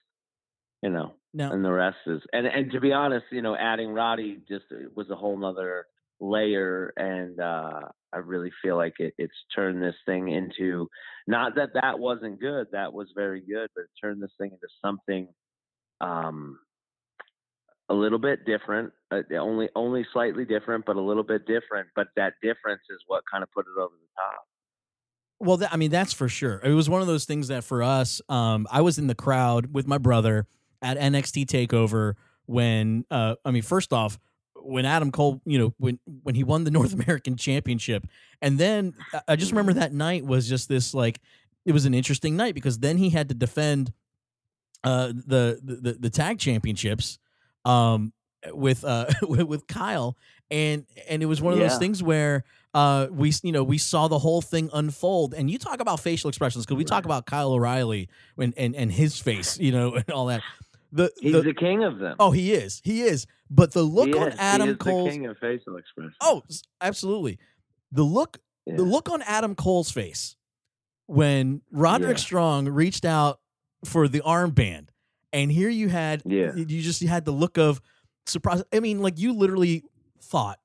You 0.82 0.90
know, 0.92 1.16
Now, 1.34 1.50
and 1.50 1.66
the 1.66 1.72
rest 1.72 1.98
is 2.08 2.22
and 2.34 2.48
and 2.48 2.72
to 2.72 2.80
be 2.80 2.94
honest, 2.94 3.26
you 3.32 3.42
know, 3.42 3.56
adding 3.56 3.90
Roddy 3.90 4.44
just 4.48 4.66
was 4.96 5.10
a 5.10 5.16
whole 5.16 5.38
nother 5.38 5.88
layer, 6.20 6.94
and 6.98 7.40
uh 7.40 7.90
I 8.14 8.18
really 8.20 8.52
feel 8.62 8.78
like 8.78 8.96
it, 9.00 9.14
it's 9.18 9.36
turned 9.56 9.82
this 9.84 9.96
thing 10.06 10.30
into 10.30 10.88
not 11.28 11.56
that 11.56 11.72
that 11.76 12.00
wasn't 12.00 12.40
good, 12.40 12.68
that 12.74 12.94
was 12.94 13.12
very 13.16 13.42
good, 13.42 13.70
but 13.76 13.82
it 13.84 13.90
turned 14.02 14.22
this 14.24 14.34
thing 14.40 14.52
into 14.54 14.68
something 14.84 15.30
um 16.02 16.60
a 17.90 17.94
little 17.94 18.18
bit 18.20 18.46
different, 18.46 18.92
uh, 19.12 19.22
only 19.40 19.70
only 19.76 20.06
slightly 20.12 20.46
different, 20.46 20.86
but 20.86 20.96
a 20.96 21.02
little 21.02 21.24
bit 21.24 21.46
different. 21.46 21.88
But 21.96 22.08
that 22.16 22.34
difference 22.42 22.82
is 22.90 23.00
what 23.08 23.24
kind 23.32 23.44
of 23.44 23.52
put 23.52 23.66
it 23.68 23.80
over 23.80 23.94
the 23.96 24.08
top. 24.16 24.46
Well, 25.40 25.68
I 25.72 25.78
mean, 25.78 25.92
that's 25.92 26.14
for 26.14 26.30
sure. 26.30 26.62
It 26.64 26.74
was 26.74 26.90
one 26.90 27.02
of 27.02 27.08
those 27.08 27.26
things 27.26 27.50
that 27.50 27.64
for 27.64 27.84
us, 27.84 28.22
um, 28.30 28.68
I 28.72 28.82
was 28.82 28.98
in 28.98 29.08
the 29.08 29.16
crowd 29.16 29.74
with 29.74 29.86
my 29.86 29.98
brother 29.98 30.48
at 30.82 30.98
NXT 30.98 31.46
Takeover 31.46 32.14
when, 32.46 33.06
uh, 33.12 33.36
I 33.44 33.52
mean, 33.52 33.64
first 33.64 33.92
off, 33.92 34.18
when 34.56 34.86
Adam 34.86 35.12
Cole, 35.12 35.42
you 35.46 35.60
know, 35.60 35.74
when 35.78 36.00
when 36.24 36.36
he 36.36 36.44
won 36.44 36.64
the 36.64 36.72
North 36.80 36.94
American 36.94 37.36
Championship, 37.38 38.08
and 38.42 38.58
then 38.58 38.94
I- 39.14 39.22
I 39.30 39.36
just 39.36 39.52
remember 39.52 39.74
that 39.74 39.94
night 39.94 40.26
was 40.26 40.48
just 40.50 40.70
this 40.70 40.94
like, 40.94 41.20
it 41.66 41.74
was 41.74 41.86
an 41.86 41.94
interesting 41.94 42.36
night 42.36 42.56
because 42.56 42.80
then 42.80 42.98
he 42.98 43.10
had 43.10 43.30
to 43.30 43.36
defend 43.36 43.92
uh, 44.84 45.08
the, 45.08 45.60
the 45.64 45.94
the 46.00 46.10
tag 46.10 46.40
championships 46.40 47.18
um, 47.66 48.14
with 48.52 48.84
uh 48.86 49.08
with, 49.22 49.68
Kyle, 49.68 50.16
and 50.52 50.86
and 51.10 51.22
it 51.24 51.26
was 51.26 51.42
one 51.42 51.54
of 51.54 51.60
those 51.60 51.78
things 51.78 52.02
where 52.04 52.44
uh 52.74 53.08
we 53.12 53.32
you 53.44 53.52
know 53.52 53.64
we 53.64 53.78
saw 53.78 54.08
the 54.08 54.20
whole 54.20 54.42
thing 54.42 54.70
unfold 54.74 55.34
and 55.34 55.50
you 55.50 55.58
talk 55.58 55.80
about 55.80 56.00
facial 56.00 56.28
expressions 56.28 56.66
because 56.66 56.78
we 56.78 56.84
talk 56.84 57.06
about 57.06 57.26
Kyle 57.26 57.54
O'Reilly 57.54 58.10
and, 58.38 58.54
and 58.58 58.76
and 58.76 58.92
his 58.92 59.20
face 59.20 59.58
you 59.58 59.72
know 59.72 59.94
and 59.96 60.10
all 60.12 60.26
that 60.28 60.42
the, 60.92 61.10
He's 61.20 61.32
the 61.34 61.42
the 61.42 61.54
king 61.54 61.84
of 61.84 62.00
them. 62.00 62.16
oh 62.20 62.32
he 62.32 62.54
is 62.54 62.82
he 62.84 63.02
is 63.02 63.26
but 63.50 63.72
the 63.72 63.82
look 63.84 64.08
he 64.08 64.14
on 64.14 64.28
is. 64.30 64.36
Adam 64.38 64.76
Cole's 64.76 65.06
the 65.10 65.12
king 65.12 65.26
of 65.28 65.38
facial 65.38 65.78
expression. 65.78 66.14
oh 66.22 66.44
absolutely 66.82 67.40
the 67.92 68.04
look 68.04 68.40
yeah. 68.66 68.76
the 68.76 68.84
look 68.84 69.10
on 69.10 69.22
Adam 69.22 69.56
Cole's 69.56 69.90
face 69.90 70.36
when 71.08 71.62
Roderick 71.72 72.18
Yeah. 72.18 72.24
Strong 72.24 72.68
reached 72.70 73.06
out 73.06 73.40
for 73.86 74.08
the 74.08 74.20
armband, 74.22 74.88
and 75.36 75.52
here 75.52 75.70
you 75.70 75.90
had, 75.90 76.22
Yeah. 76.26 76.56
you 76.56 76.66
just 76.82 77.02
had 77.04 77.26
the 77.26 77.32
look 77.32 77.58
of 77.58 77.82
surprise. 78.26 78.64
I 78.74 78.80
mean, 78.80 79.00
like 79.02 79.20
you 79.20 79.34
literally 79.34 79.84
thought 80.22 80.60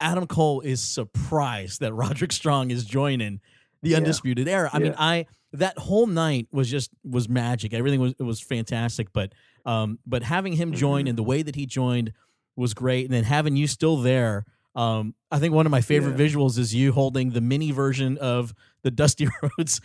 Adam 0.00 0.26
Cole 0.26 0.60
is 0.62 0.80
surprised 0.80 1.80
that 1.80 1.92
Roderick 2.02 2.32
Strong 2.32 2.70
is 2.70 2.84
joining 2.84 3.40
the 3.82 3.90
Yeah. 3.90 3.96
Undisputed 3.98 4.48
Era. 4.48 4.70
I 4.72 4.78
mean, 4.78 4.94
I 4.98 5.26
that 5.54 5.76
whole 5.76 6.06
night 6.06 6.48
was 6.52 6.70
just 6.70 6.90
was 7.04 7.28
magic. 7.28 7.74
Everything 7.74 8.00
was 8.00 8.14
it 8.18 8.22
was 8.22 8.40
fantastic, 8.40 9.12
but 9.12 9.32
um, 9.66 9.98
but 10.06 10.22
having 10.22 10.54
him 10.54 10.72
join 10.72 11.04
Mhm. 11.04 11.10
and 11.10 11.18
the 11.18 11.22
way 11.22 11.42
that 11.42 11.54
he 11.54 11.66
joined 11.66 12.12
was 12.56 12.74
great, 12.74 13.04
and 13.04 13.14
then 13.14 13.24
having 13.24 13.56
you 13.56 13.66
still 13.66 13.96
there. 13.98 14.44
Um, 14.74 15.14
I 15.30 15.38
think 15.38 15.52
one 15.54 15.66
of 15.66 15.70
my 15.70 15.82
favorite 15.82 16.18
Yeah. 16.18 16.26
visuals 16.26 16.58
is 16.58 16.74
you 16.74 16.92
holding 16.92 17.30
the 17.30 17.40
mini 17.42 17.70
version 17.70 18.16
of 18.18 18.54
the 18.82 18.90
Dusty 18.90 19.28
Rhodes 19.42 19.80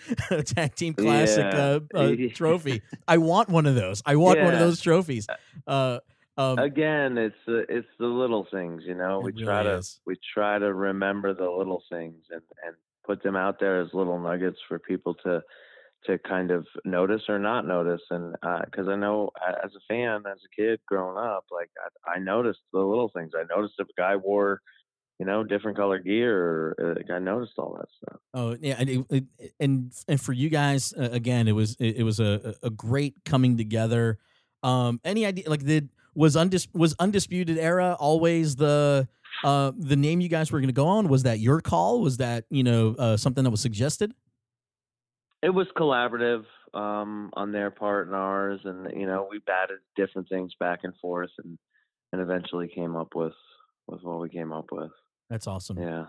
Tag 0.45 0.75
Team 0.75 0.93
Classic 0.93 1.45
Yeah. 1.45 1.79
uh, 1.95 1.97
uh, 1.97 2.15
trophy. 2.33 2.81
I 3.07 3.17
want 3.17 3.49
one 3.49 3.65
of 3.65 3.75
those. 3.75 4.01
I 4.05 4.15
want 4.15 4.39
one 4.41 4.53
of 4.53 4.59
those 4.59 4.81
trophies. 4.81 5.27
Uh, 5.65 5.99
um, 6.37 6.59
Again, 6.59 7.17
it's 7.17 7.35
the 7.47 7.65
it's 7.67 7.87
the 7.99 8.05
little 8.05 8.45
things, 8.51 8.83
you 8.85 8.93
know. 8.93 9.19
We 9.19 9.31
really 9.31 9.45
try 9.45 9.63
to 9.63 9.77
is. 9.77 9.99
we 10.05 10.17
try 10.33 10.59
to 10.59 10.71
remember 10.73 11.33
the 11.33 11.49
little 11.49 11.81
things 11.89 12.25
and 12.29 12.41
and 12.65 12.75
put 13.05 13.23
them 13.23 13.35
out 13.35 13.59
there 13.59 13.81
as 13.81 13.87
little 13.93 14.19
nuggets 14.19 14.59
for 14.67 14.77
people 14.77 15.15
to 15.23 15.41
to 16.05 16.19
kind 16.19 16.51
of 16.51 16.67
notice 16.85 17.23
or 17.27 17.39
not 17.39 17.65
notice. 17.65 18.01
And 18.11 18.35
because 18.65 18.87
I 18.87 18.95
know 18.95 19.31
as 19.63 19.71
a 19.75 19.79
fan, 19.87 20.23
as 20.31 20.37
a 20.45 20.61
kid 20.61 20.79
growing 20.87 21.17
up, 21.17 21.45
like 21.51 21.69
I, 22.07 22.17
I 22.17 22.19
noticed 22.19 22.59
the 22.71 22.79
little 22.79 23.09
things. 23.15 23.31
I 23.35 23.43
noticed 23.53 23.75
if 23.79 23.87
a 23.87 23.99
guy 24.01 24.15
wore, 24.15 24.61
you 25.19 25.25
know, 25.25 25.43
different 25.43 25.77
color 25.77 25.99
gear. 25.99 26.75
Uh, 26.79 26.93
like 26.95 27.09
I 27.09 27.19
noticed 27.19 27.53
all 27.57 27.75
that 27.79 27.87
stuff. 27.97 28.19
Oh 28.33 28.57
yeah, 28.61 28.75
and 28.77 28.89
it, 28.89 29.05
it- 29.09 29.53
and 29.59 29.91
and 30.07 30.21
for 30.21 30.33
you 30.33 30.49
guys 30.49 30.93
uh, 30.93 31.09
again, 31.11 31.47
it 31.47 31.53
was 31.53 31.75
it, 31.79 31.97
it 31.97 32.03
was 32.03 32.19
a 32.19 32.55
a 32.63 32.69
great 32.69 33.15
coming 33.25 33.57
together. 33.57 34.19
Um, 34.63 34.99
any 35.03 35.25
idea 35.25 35.49
like 35.49 35.63
did 35.63 35.89
was 36.15 36.35
undis 36.35 36.67
was 36.73 36.95
undisputed 36.99 37.57
era 37.57 37.95
always 37.99 38.55
the 38.55 39.07
uh 39.43 39.71
the 39.77 39.95
name 39.95 40.19
you 40.19 40.29
guys 40.29 40.51
were 40.51 40.59
going 40.59 40.67
to 40.69 40.73
go 40.73 40.87
on? 40.87 41.07
Was 41.09 41.23
that 41.23 41.39
your 41.39 41.61
call? 41.61 42.01
Was 42.01 42.17
that 42.17 42.45
you 42.49 42.63
know 42.63 42.95
uh, 42.97 43.17
something 43.17 43.43
that 43.43 43.51
was 43.51 43.61
suggested? 43.61 44.13
It 45.43 45.51
was 45.51 45.67
collaborative 45.77 46.45
um, 46.73 47.29
on 47.33 47.51
their 47.51 47.69
part 47.69 48.07
and 48.07 48.15
ours, 48.15 48.59
and 48.65 48.99
you 48.99 49.05
know, 49.05 49.27
we 49.29 49.39
batted 49.45 49.77
different 49.95 50.29
things 50.29 50.53
back 50.59 50.79
and 50.83 50.93
forth, 50.99 51.29
and 51.43 51.57
and 52.11 52.21
eventually 52.21 52.67
came 52.67 52.95
up 52.95 53.13
with 53.15 53.33
with 53.87 54.01
what 54.01 54.19
we 54.19 54.29
came 54.29 54.51
up 54.51 54.65
with. 54.71 54.91
That's 55.29 55.47
awesome. 55.47 55.77
Yeah. 55.79 56.05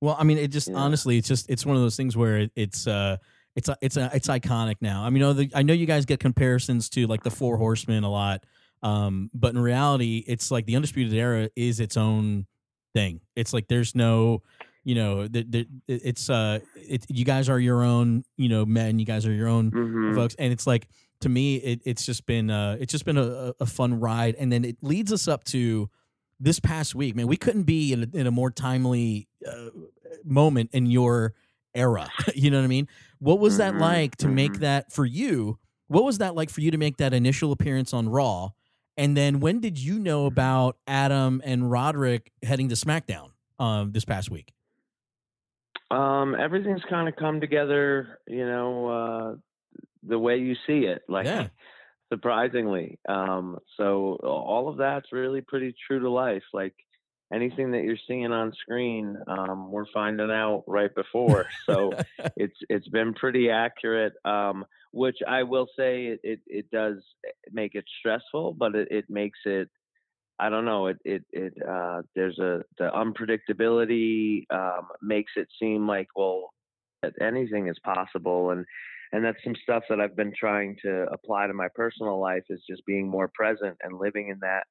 Well, 0.00 0.16
I 0.18 0.24
mean, 0.24 0.38
it 0.38 0.48
just 0.48 0.68
Yeah. 0.68 0.76
honestly, 0.76 1.16
it's 1.18 1.28
just 1.28 1.48
it's 1.50 1.64
one 1.66 1.76
of 1.76 1.82
those 1.82 1.96
things 1.96 2.16
where 2.16 2.38
it, 2.38 2.52
it's 2.56 2.86
uh 2.86 3.16
it's 3.54 3.68
a- 3.68 3.76
it's 3.82 3.96
a, 3.98 4.10
it's 4.14 4.28
iconic 4.28 4.76
now. 4.80 5.04
I 5.04 5.10
mean, 5.10 5.20
know 5.20 5.32
the, 5.34 5.50
I 5.54 5.62
know 5.62 5.74
you 5.74 5.84
guys 5.86 6.06
get 6.06 6.20
comparisons 6.20 6.88
to 6.90 7.06
like 7.06 7.22
the 7.22 7.30
Four 7.30 7.58
Horsemen 7.58 8.02
a 8.02 8.10
lot, 8.10 8.44
um, 8.82 9.30
but 9.34 9.54
in 9.54 9.60
reality, 9.60 10.24
it's 10.26 10.50
like 10.50 10.64
the 10.66 10.74
Undisputed 10.76 11.12
Era 11.12 11.50
is 11.54 11.78
its 11.78 11.96
own 11.98 12.46
thing. 12.94 13.20
It's 13.36 13.52
like 13.52 13.68
there's 13.68 13.94
no, 13.94 14.42
you 14.84 14.94
know, 14.94 15.28
th- 15.28 15.50
th- 15.50 15.68
it's 15.86 16.30
uh, 16.30 16.60
it, 16.76 17.04
you 17.10 17.26
guys 17.26 17.50
are 17.50 17.60
your 17.60 17.82
own, 17.82 18.24
you 18.38 18.48
know, 18.48 18.64
men. 18.64 18.98
You 18.98 19.04
guys 19.04 19.26
are 19.26 19.32
your 19.32 19.48
own 19.48 19.68
hmm 19.70 20.14
folks, 20.14 20.34
and 20.38 20.50
it's 20.52 20.66
like 20.66 20.88
to 21.20 21.28
me, 21.28 21.56
it, 21.56 21.82
it's 21.84 22.04
just 22.06 22.24
been 22.26 22.48
uh, 22.50 22.78
it's 22.80 22.90
just 22.90 23.04
been 23.04 23.18
a- 23.18 23.52
a 23.60 23.66
fun 23.66 24.00
ride, 24.00 24.34
and 24.36 24.50
then 24.50 24.64
it 24.64 24.78
leads 24.82 25.12
us 25.12 25.28
up 25.28 25.44
to 25.44 25.90
this 26.42 26.60
past 26.60 26.94
week. 26.94 27.14
Man, 27.16 27.26
we 27.26 27.36
couldn't 27.36 27.64
be 27.64 27.92
in 27.92 28.02
a, 28.04 28.16
in 28.16 28.26
a 28.26 28.30
more 28.30 28.50
timely 28.50 29.28
uh, 29.46 29.70
moment 30.24 30.70
in 30.72 30.86
your 30.86 31.34
era. 31.74 32.08
you 32.34 32.50
know 32.50 32.58
what 32.58 32.64
I 32.64 32.68
mean? 32.68 32.88
What 33.18 33.38
was 33.38 33.58
that 33.58 33.74
Mhm, 33.74 33.80
like 33.80 34.16
to 34.18 34.28
make 34.28 34.54
mhm. 34.54 34.60
that 34.60 34.92
for 34.92 35.06
you? 35.06 35.58
What 35.88 36.04
was 36.04 36.18
that 36.18 36.34
like 36.34 36.50
for 36.50 36.60
you 36.60 36.70
to 36.70 36.78
make 36.78 36.96
that 36.98 37.14
initial 37.14 37.52
appearance 37.52 37.92
on 37.94 38.08
Raw? 38.08 38.50
And 38.96 39.16
then 39.16 39.40
when 39.40 39.60
did 39.60 39.78
you 39.78 39.98
know 39.98 40.26
about 40.26 40.76
Adam 40.86 41.40
and 41.44 41.70
Roderick 41.70 42.32
heading 42.42 42.68
to 42.70 42.74
SmackDown 42.74 43.30
um, 43.58 43.92
this 43.92 44.04
past 44.04 44.30
week? 44.30 44.52
Um, 45.90 46.34
everything's 46.34 46.82
kind 46.88 47.08
of 47.08 47.16
come 47.16 47.40
together, 47.40 48.18
you 48.26 48.46
know, 48.46 48.88
uh, 48.88 49.36
the 50.02 50.18
way 50.18 50.38
you 50.38 50.54
see 50.66 50.80
it. 50.86 51.02
Like, 51.08 51.26
Yeah. 51.26 51.48
Surprisingly. 52.12 52.98
Um, 53.08 53.58
so 53.78 54.18
all 54.22 54.68
of 54.68 54.76
that's 54.76 55.12
really 55.12 55.40
pretty 55.40 55.74
true 55.86 56.00
to 56.00 56.10
life. 56.10 56.42
Like 56.52 56.74
anything 57.32 57.70
that 57.72 57.84
you're 57.84 57.96
seeing 58.06 58.30
on 58.30 58.52
screen, 58.60 59.16
um, 59.26 59.72
we're 59.72 59.90
finding 59.94 60.30
out 60.30 60.64
right 60.66 60.94
before. 60.94 61.46
So 61.64 61.92
it's 62.36 62.56
it's 62.68 62.88
been 62.88 63.14
pretty 63.14 63.48
accurate. 63.48 64.12
Um, 64.26 64.66
which 64.90 65.16
I 65.26 65.42
will 65.44 65.68
say 65.74 66.04
it, 66.08 66.20
it, 66.22 66.40
it 66.46 66.70
does 66.70 66.96
make 67.50 67.74
it 67.74 67.86
stressful, 67.98 68.52
but 68.58 68.74
it, 68.74 68.88
it 68.90 69.06
makes 69.08 69.38
it 69.46 69.70
I 70.38 70.50
don't 70.50 70.66
know. 70.66 70.88
It 70.88 70.98
it 71.04 71.24
it 71.32 71.54
uh, 71.66 72.02
there's 72.14 72.38
a 72.38 72.62
the 72.78 72.90
unpredictability 72.90 74.44
um, 74.52 74.88
makes 75.00 75.32
it 75.36 75.48
seem 75.58 75.86
like 75.86 76.08
well 76.14 76.52
that 77.02 77.14
anything 77.20 77.68
is 77.68 77.78
possible, 77.84 78.50
and 78.50 78.66
and 79.12 79.24
that's 79.24 79.42
some 79.44 79.54
stuff 79.62 79.84
that 79.88 80.00
I've 80.00 80.16
been 80.16 80.32
trying 80.38 80.76
to 80.82 81.06
apply 81.12 81.46
to 81.46 81.52
my 81.54 81.68
personal 81.74 82.18
life 82.18 82.44
is 82.48 82.62
just 82.68 82.84
being 82.86 83.08
more 83.08 83.30
present 83.34 83.76
and 83.82 83.98
living 83.98 84.28
in 84.28 84.38
that 84.40 84.64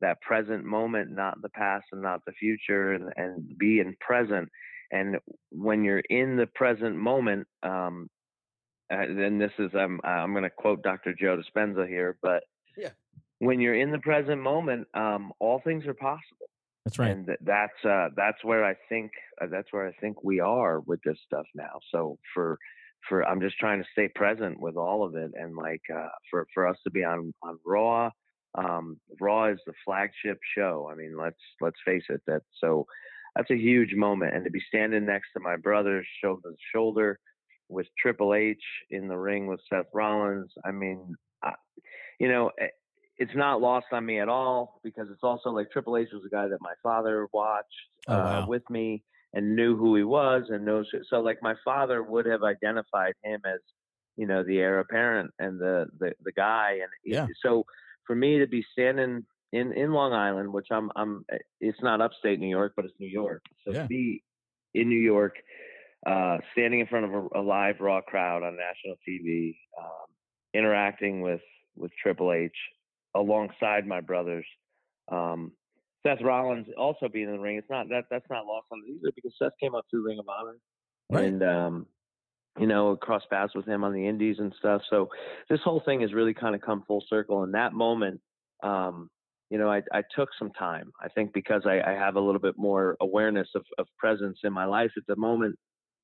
that 0.00 0.20
present 0.20 0.64
moment, 0.64 1.10
not 1.10 1.42
the 1.42 1.48
past 1.48 1.86
and 1.90 2.00
not 2.00 2.24
the 2.24 2.32
future, 2.32 2.92
and 2.92 3.12
and 3.16 3.58
be 3.58 3.80
in 3.80 3.96
present. 4.00 4.48
And 4.90 5.18
when 5.50 5.84
you're 5.84 5.98
in 6.08 6.36
the 6.36 6.46
present 6.46 6.96
moment, 6.96 7.46
um, 7.62 8.08
uh, 8.90 9.04
then 9.08 9.38
this 9.38 9.52
is 9.58 9.70
I'm 9.74 10.00
I'm 10.04 10.32
going 10.32 10.44
to 10.44 10.50
quote 10.50 10.82
Dr. 10.82 11.14
Joe 11.14 11.36
Dispenza 11.36 11.86
here, 11.86 12.16
but 12.22 12.44
Yeah. 12.76 12.90
when 13.38 13.60
you're 13.60 13.74
in 13.74 13.90
the 13.90 13.98
present 13.98 14.40
moment, 14.40 14.86
um, 14.94 15.32
all 15.40 15.60
things 15.60 15.86
are 15.86 15.94
possible. 15.94 16.48
That's 16.84 16.98
right. 16.98 17.10
And 17.10 17.36
that's 17.40 17.84
uh, 17.84 18.08
that's 18.16 18.42
where 18.44 18.64
I 18.64 18.74
think 18.88 19.10
uh, 19.42 19.46
that's 19.50 19.72
where 19.72 19.86
I 19.86 19.92
think 20.00 20.22
we 20.22 20.40
are 20.40 20.80
with 20.80 21.00
this 21.02 21.18
stuff 21.26 21.46
now. 21.54 21.80
So 21.90 22.18
for 22.32 22.58
for 23.08 23.26
I'm 23.26 23.40
just 23.40 23.58
trying 23.58 23.82
to 23.82 23.88
stay 23.92 24.08
present 24.08 24.60
with 24.60 24.76
all 24.76 25.04
of 25.04 25.14
it, 25.14 25.32
and 25.34 25.56
like 25.56 25.82
uh, 25.94 26.08
for 26.30 26.46
for 26.54 26.66
us 26.66 26.76
to 26.84 26.90
be 26.90 27.04
on 27.04 27.32
on 27.42 27.58
Raw. 27.64 28.10
Um, 28.54 28.98
Raw 29.20 29.46
is 29.46 29.58
the 29.66 29.74
flagship 29.84 30.38
show. 30.56 30.88
I 30.90 30.94
mean, 30.94 31.16
let's 31.16 31.40
let's 31.60 31.76
face 31.84 32.04
it. 32.08 32.22
That 32.26 32.42
so 32.60 32.86
that's 33.36 33.50
a 33.50 33.56
huge 33.56 33.94
moment, 33.94 34.34
and 34.34 34.44
to 34.44 34.50
be 34.50 34.62
standing 34.68 35.06
next 35.06 35.28
to 35.34 35.40
my 35.40 35.56
brother, 35.56 36.04
shoulder 36.22 36.50
to 36.50 36.56
shoulder, 36.74 37.18
with 37.68 37.86
Triple 38.00 38.34
H 38.34 38.62
in 38.90 39.08
the 39.08 39.16
ring 39.16 39.46
with 39.46 39.60
Seth 39.68 39.86
Rollins. 39.92 40.52
I 40.64 40.70
mean, 40.70 41.14
I, 41.42 41.52
you 42.18 42.28
know, 42.28 42.50
eh, 42.60 42.68
it's 43.18 43.34
not 43.34 43.60
lost 43.60 43.86
on 43.92 44.06
me 44.06 44.20
at 44.20 44.28
all 44.28 44.80
because 44.82 45.08
it's 45.10 45.22
also 45.22 45.50
like 45.50 45.70
Triple 45.70 45.96
H 45.96 46.08
was 46.12 46.22
a 46.24 46.30
guy 46.30 46.48
that 46.48 46.58
my 46.60 46.74
father 46.82 47.28
watched 47.32 47.66
Oh, 48.08 48.14
uh, 48.14 48.44
with 48.48 48.68
me 48.70 49.02
and 49.32 49.56
knew 49.56 49.76
who 49.76 49.94
he 49.96 50.04
was 50.04 50.44
and 50.48 50.64
knows. 50.64 50.90
So 51.08 51.20
like 51.20 51.38
my 51.42 51.54
father 51.64 52.02
would 52.02 52.26
have 52.26 52.42
identified 52.42 53.14
him 53.22 53.40
as, 53.44 53.60
you 54.16 54.26
know, 54.26 54.42
the 54.42 54.58
heir 54.58 54.78
apparent 54.80 55.32
and 55.38 55.60
the 55.60 55.86
the, 55.98 56.12
the 56.22 56.32
guy. 56.32 56.78
And 56.82 56.90
Yeah. 57.04 57.26
so 57.42 57.64
for 58.06 58.16
me 58.16 58.38
to 58.38 58.46
be 58.46 58.64
standing 58.72 59.26
in 59.52 59.72
in 59.72 59.92
Long 59.92 60.12
Island, 60.12 60.52
which 60.52 60.68
I'm 60.70 60.90
I'm, 60.96 61.24
it's 61.60 61.82
not 61.82 62.00
upstate 62.00 62.40
New 62.40 62.48
York, 62.48 62.72
but 62.76 62.84
it's 62.84 62.94
New 62.98 63.08
York. 63.10 63.42
So 63.64 63.72
Yeah. 63.72 63.82
to 63.82 63.86
be 63.86 64.24
in 64.74 64.88
New 64.88 65.00
York, 65.00 65.34
uh, 66.06 66.38
standing 66.52 66.80
in 66.80 66.86
front 66.86 67.06
of 67.06 67.12
a, 67.14 67.40
a 67.40 67.42
live 67.42 67.80
raw 67.80 68.00
crowd 68.00 68.42
on 68.42 68.56
national 68.56 68.96
TV, 69.08 69.56
um, 69.80 70.06
interacting 70.54 71.20
with 71.20 71.42
with 71.76 71.92
Triple 72.02 72.32
H 72.32 72.56
alongside 73.14 73.86
my 73.86 74.00
brothers. 74.00 74.46
Um, 75.10 75.52
Seth 76.08 76.24
Rollins 76.24 76.66
also 76.76 77.08
being 77.08 77.26
in 77.26 77.32
the 77.32 77.38
ring. 77.38 77.56
It's 77.56 77.70
not 77.70 77.88
that 77.90 78.04
that's 78.10 78.28
not 78.30 78.46
lost 78.46 78.66
on 78.72 78.82
me 78.82 78.94
either 78.96 79.12
because 79.14 79.32
Seth 79.38 79.52
came 79.60 79.74
up 79.74 79.84
through 79.90 80.06
Ring 80.06 80.18
of 80.18 80.26
Honor 80.28 80.56
Right. 81.10 81.24
and 81.24 81.42
um, 81.42 81.86
you 82.58 82.66
know 82.66 82.96
cross 82.96 83.22
paths 83.30 83.54
with 83.54 83.66
him 83.66 83.84
on 83.84 83.92
the 83.92 84.06
Indies 84.06 84.36
and 84.38 84.52
stuff. 84.58 84.82
So 84.90 85.08
this 85.48 85.60
whole 85.64 85.80
thing 85.84 86.00
has 86.02 86.12
really 86.12 86.34
kind 86.34 86.54
of 86.54 86.60
come 86.60 86.84
full 86.86 87.04
circle. 87.08 87.44
In 87.44 87.52
that 87.52 87.72
moment, 87.72 88.20
um, 88.62 89.10
you 89.50 89.58
know, 89.58 89.70
I, 89.70 89.82
I 89.92 90.02
took 90.14 90.28
some 90.38 90.50
time. 90.52 90.92
I 91.02 91.08
think 91.08 91.32
because 91.32 91.62
I, 91.64 91.80
I 91.80 91.92
have 91.92 92.16
a 92.16 92.20
little 92.20 92.40
bit 92.40 92.58
more 92.58 92.96
awareness 93.00 93.48
of, 93.54 93.64
of 93.78 93.86
presence 93.98 94.38
in 94.44 94.52
my 94.52 94.66
life 94.66 94.90
at 94.96 95.06
the 95.06 95.16
moment, 95.16 95.56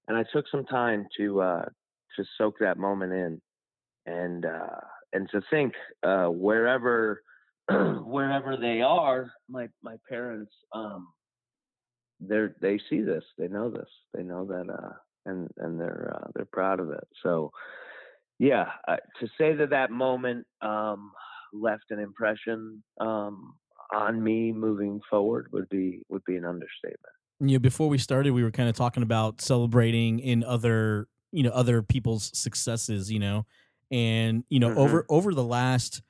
and 0.09 0.16
I 0.16 0.24
took 0.32 0.46
some 0.50 0.64
time 0.64 1.07
to 1.18 1.42
uh, 1.42 1.64
to 2.16 2.24
soak 2.38 2.55
that 2.61 2.78
moment 2.78 3.12
in, 3.12 3.40
and 4.07 4.46
uh, 4.46 4.80
and 5.12 5.28
to 5.30 5.42
think 5.50 5.74
uh, 6.02 6.26
wherever 6.26 7.22
wherever 8.04 8.56
they 8.56 8.80
are, 8.82 9.32
my 9.48 9.68
my 9.82 9.96
parents, 10.08 10.52
um, 10.74 11.08
they're 12.20 12.54
they 12.60 12.78
see 12.90 13.00
this, 13.00 13.24
they 13.38 13.48
know 13.48 13.70
this, 13.70 13.88
they 14.12 14.22
know 14.22 14.44
that, 14.46 14.70
uh, 14.70 14.92
and 15.26 15.48
and 15.58 15.80
they're 15.80 16.12
uh, 16.16 16.28
they're 16.34 16.48
proud 16.52 16.80
of 16.80 16.90
it. 16.90 17.06
So, 17.22 17.50
yeah, 18.38 18.66
uh, 18.88 18.96
to 19.20 19.28
say 19.38 19.54
that 19.54 19.70
that 19.70 19.90
moment 19.90 20.46
um, 20.62 21.12
left 21.52 21.84
an 21.90 21.98
impression 21.98 22.82
um, 23.00 23.54
on 23.94 24.22
me 24.22 24.52
moving 24.52 25.00
forward 25.10 25.48
would 25.52 25.68
be 25.68 26.02
would 26.08 26.24
be 26.24 26.36
an 26.36 26.44
understatement. 26.44 27.14
you 27.40 27.54
know, 27.56 27.58
before 27.58 27.88
we 27.88 27.98
started, 27.98 28.32
we 28.32 28.42
were 28.42 28.50
kind 28.50 28.68
of 28.68 28.76
talking 28.76 29.02
about 29.02 29.40
celebrating 29.40 30.20
in 30.20 30.44
other, 30.44 31.08
you 31.32 31.42
know, 31.42 31.50
other 31.50 31.82
people's 31.82 32.30
successes, 32.38 33.10
you 33.10 33.18
know, 33.18 33.44
and 33.90 34.44
you 34.48 34.60
know, 34.60 34.70
Mhm. 34.70 34.76
over 34.76 35.06
over 35.08 35.34
the 35.34 35.44
last, 35.44 36.02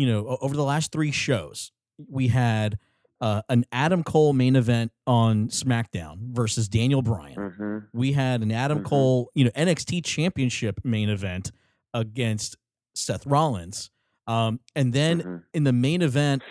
you 0.00 0.06
know, 0.06 0.38
over 0.40 0.56
the 0.56 0.64
last 0.64 0.92
three 0.92 1.12
shows, 1.12 1.72
we 2.08 2.28
had 2.28 2.78
uh, 3.20 3.42
an 3.50 3.64
Adam 3.70 4.02
Cole 4.02 4.32
main 4.32 4.56
event 4.56 4.92
on 5.06 5.48
SmackDown 5.48 6.32
versus 6.32 6.68
Daniel 6.68 7.02
Bryan. 7.02 7.36
hmm 7.36 7.78
We 7.92 8.12
had 8.12 8.40
an 8.42 8.50
Adam 8.50 8.80
Mhm. 8.80 8.84
Cole, 8.84 9.30
you 9.34 9.44
know, 9.44 9.50
NXT 9.54 10.00
Championship 10.04 10.80
main 10.84 11.10
event 11.10 11.52
against 11.92 12.56
Seth 12.94 13.26
Rollins, 13.26 13.90
um, 14.26 14.60
and 14.74 14.92
then 14.92 15.20
hmm 15.20 15.36
in 15.52 15.64
the 15.64 15.72
main 15.72 16.00
event 16.02 16.42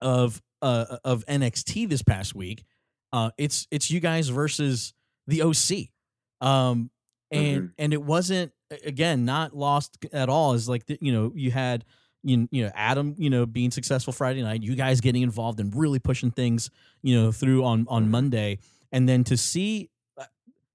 of 0.00 0.42
uh 0.62 0.98
of 1.04 1.24
NXT 1.26 1.88
this 1.88 2.02
past 2.02 2.34
week, 2.34 2.64
uh 3.12 3.30
it's 3.38 3.66
it's 3.70 3.90
you 3.90 4.00
guys 4.00 4.28
versus 4.28 4.92
the 5.26 5.42
OC. 5.42 5.90
Um 6.40 6.90
and 7.30 7.70
and 7.78 7.92
it 7.92 8.02
wasn't 8.02 8.52
again 8.84 9.24
not 9.24 9.54
lost 9.56 10.04
at 10.12 10.28
all 10.28 10.54
is 10.54 10.68
like 10.68 10.86
the, 10.86 10.98
you 11.00 11.12
know 11.12 11.32
you 11.34 11.50
had 11.50 11.84
you, 12.22 12.48
you 12.50 12.64
know 12.64 12.70
Adam 12.74 13.14
you 13.18 13.30
know 13.30 13.46
being 13.46 13.70
successful 13.70 14.12
Friday 14.12 14.42
night 14.42 14.62
you 14.62 14.74
guys 14.74 15.00
getting 15.00 15.22
involved 15.22 15.60
and 15.60 15.74
really 15.74 15.98
pushing 15.98 16.30
things 16.30 16.70
you 17.02 17.14
know 17.20 17.32
through 17.32 17.64
on 17.64 17.86
on. 17.88 18.10
Monday 18.10 18.58
and 18.92 19.08
then 19.08 19.22
to 19.24 19.36
see 19.36 19.90
uh, 20.16 20.24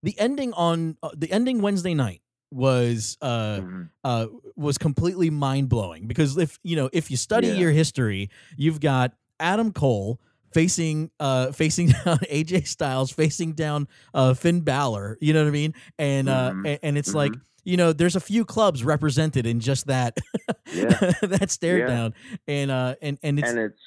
the 0.03 0.17
ending 0.19 0.53
on 0.53 0.97
uh, 1.03 1.09
the 1.15 1.31
ending 1.31 1.61
Wednesday 1.61 1.93
night 1.93 2.21
was 2.51 3.17
uh 3.21 3.59
hmm 3.61 3.83
uh, 4.05 4.27
was 4.57 4.77
completely 4.77 5.29
mind 5.29 5.69
blowing 5.69 6.07
because 6.07 6.37
if 6.37 6.59
you 6.63 6.75
know 6.75 6.89
if 6.91 7.09
you 7.09 7.15
study 7.17 7.47
Yeah. 7.47 7.53
your 7.53 7.71
history, 7.71 8.29
you've 8.57 8.79
got 8.81 9.13
Adam 9.39 9.71
Cole 9.71 10.19
facing 10.53 11.09
uh 11.21 11.51
facing 11.53 11.87
down 12.05 12.19
AJ 12.29 12.67
Styles, 12.67 13.11
facing 13.11 13.53
down 13.53 13.87
uh 14.13 14.33
Finn 14.33 14.59
Balor, 14.61 15.17
you 15.21 15.33
know 15.33 15.41
what 15.41 15.47
I 15.47 15.51
mean? 15.51 15.73
And 15.97 16.27
uh 16.29 16.51
Mhm. 16.53 16.65
a- 16.65 16.85
and 16.85 16.97
it's 16.97 17.13
like 17.13 17.33
you 17.63 17.77
know 17.77 17.93
there's 17.93 18.15
a 18.15 18.19
few 18.19 18.45
clubs 18.45 18.83
represented 18.83 19.45
in 19.45 19.59
just 19.59 19.87
that 19.87 20.17
Yeah. 20.73 21.11
that 21.21 21.49
stare 21.49 21.79
Yeah. 21.79 21.87
down 21.87 22.13
and 22.47 22.71
uh 22.71 22.95
and 23.01 23.17
and 23.23 23.39
it's 23.39 23.49
and 23.49 23.59
it's 23.59 23.79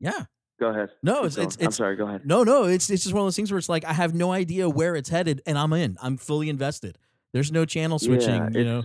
yeah 0.00 0.24
go 0.60 0.68
ahead. 0.68 0.90
no 1.02 1.16
Keep 1.16 1.24
it's 1.26 1.36
it's. 1.36 1.56
I'm 1.60 1.70
sorry. 1.72 1.96
Go 1.96 2.06
ahead. 2.08 2.22
no 2.26 2.42
no 2.44 2.64
it's 2.64 2.88
it's 2.90 3.02
just 3.02 3.14
one 3.14 3.22
of 3.22 3.26
those 3.26 3.36
things 3.36 3.50
where 3.50 3.58
it's 3.58 3.68
like 3.68 3.84
I 3.84 3.92
have 3.92 4.14
no 4.14 4.32
idea 4.32 4.68
where 4.68 4.96
it's 4.96 5.08
headed 5.08 5.42
and 5.46 5.56
I'm 5.58 5.72
in 5.72 5.96
I'm 6.02 6.16
fully 6.16 6.48
invested. 6.48 6.98
There's 7.32 7.52
no 7.52 7.64
channel 7.64 7.98
switching, 7.98 8.34
Yeah, 8.36 8.48
you 8.58 8.64
know. 8.64 8.82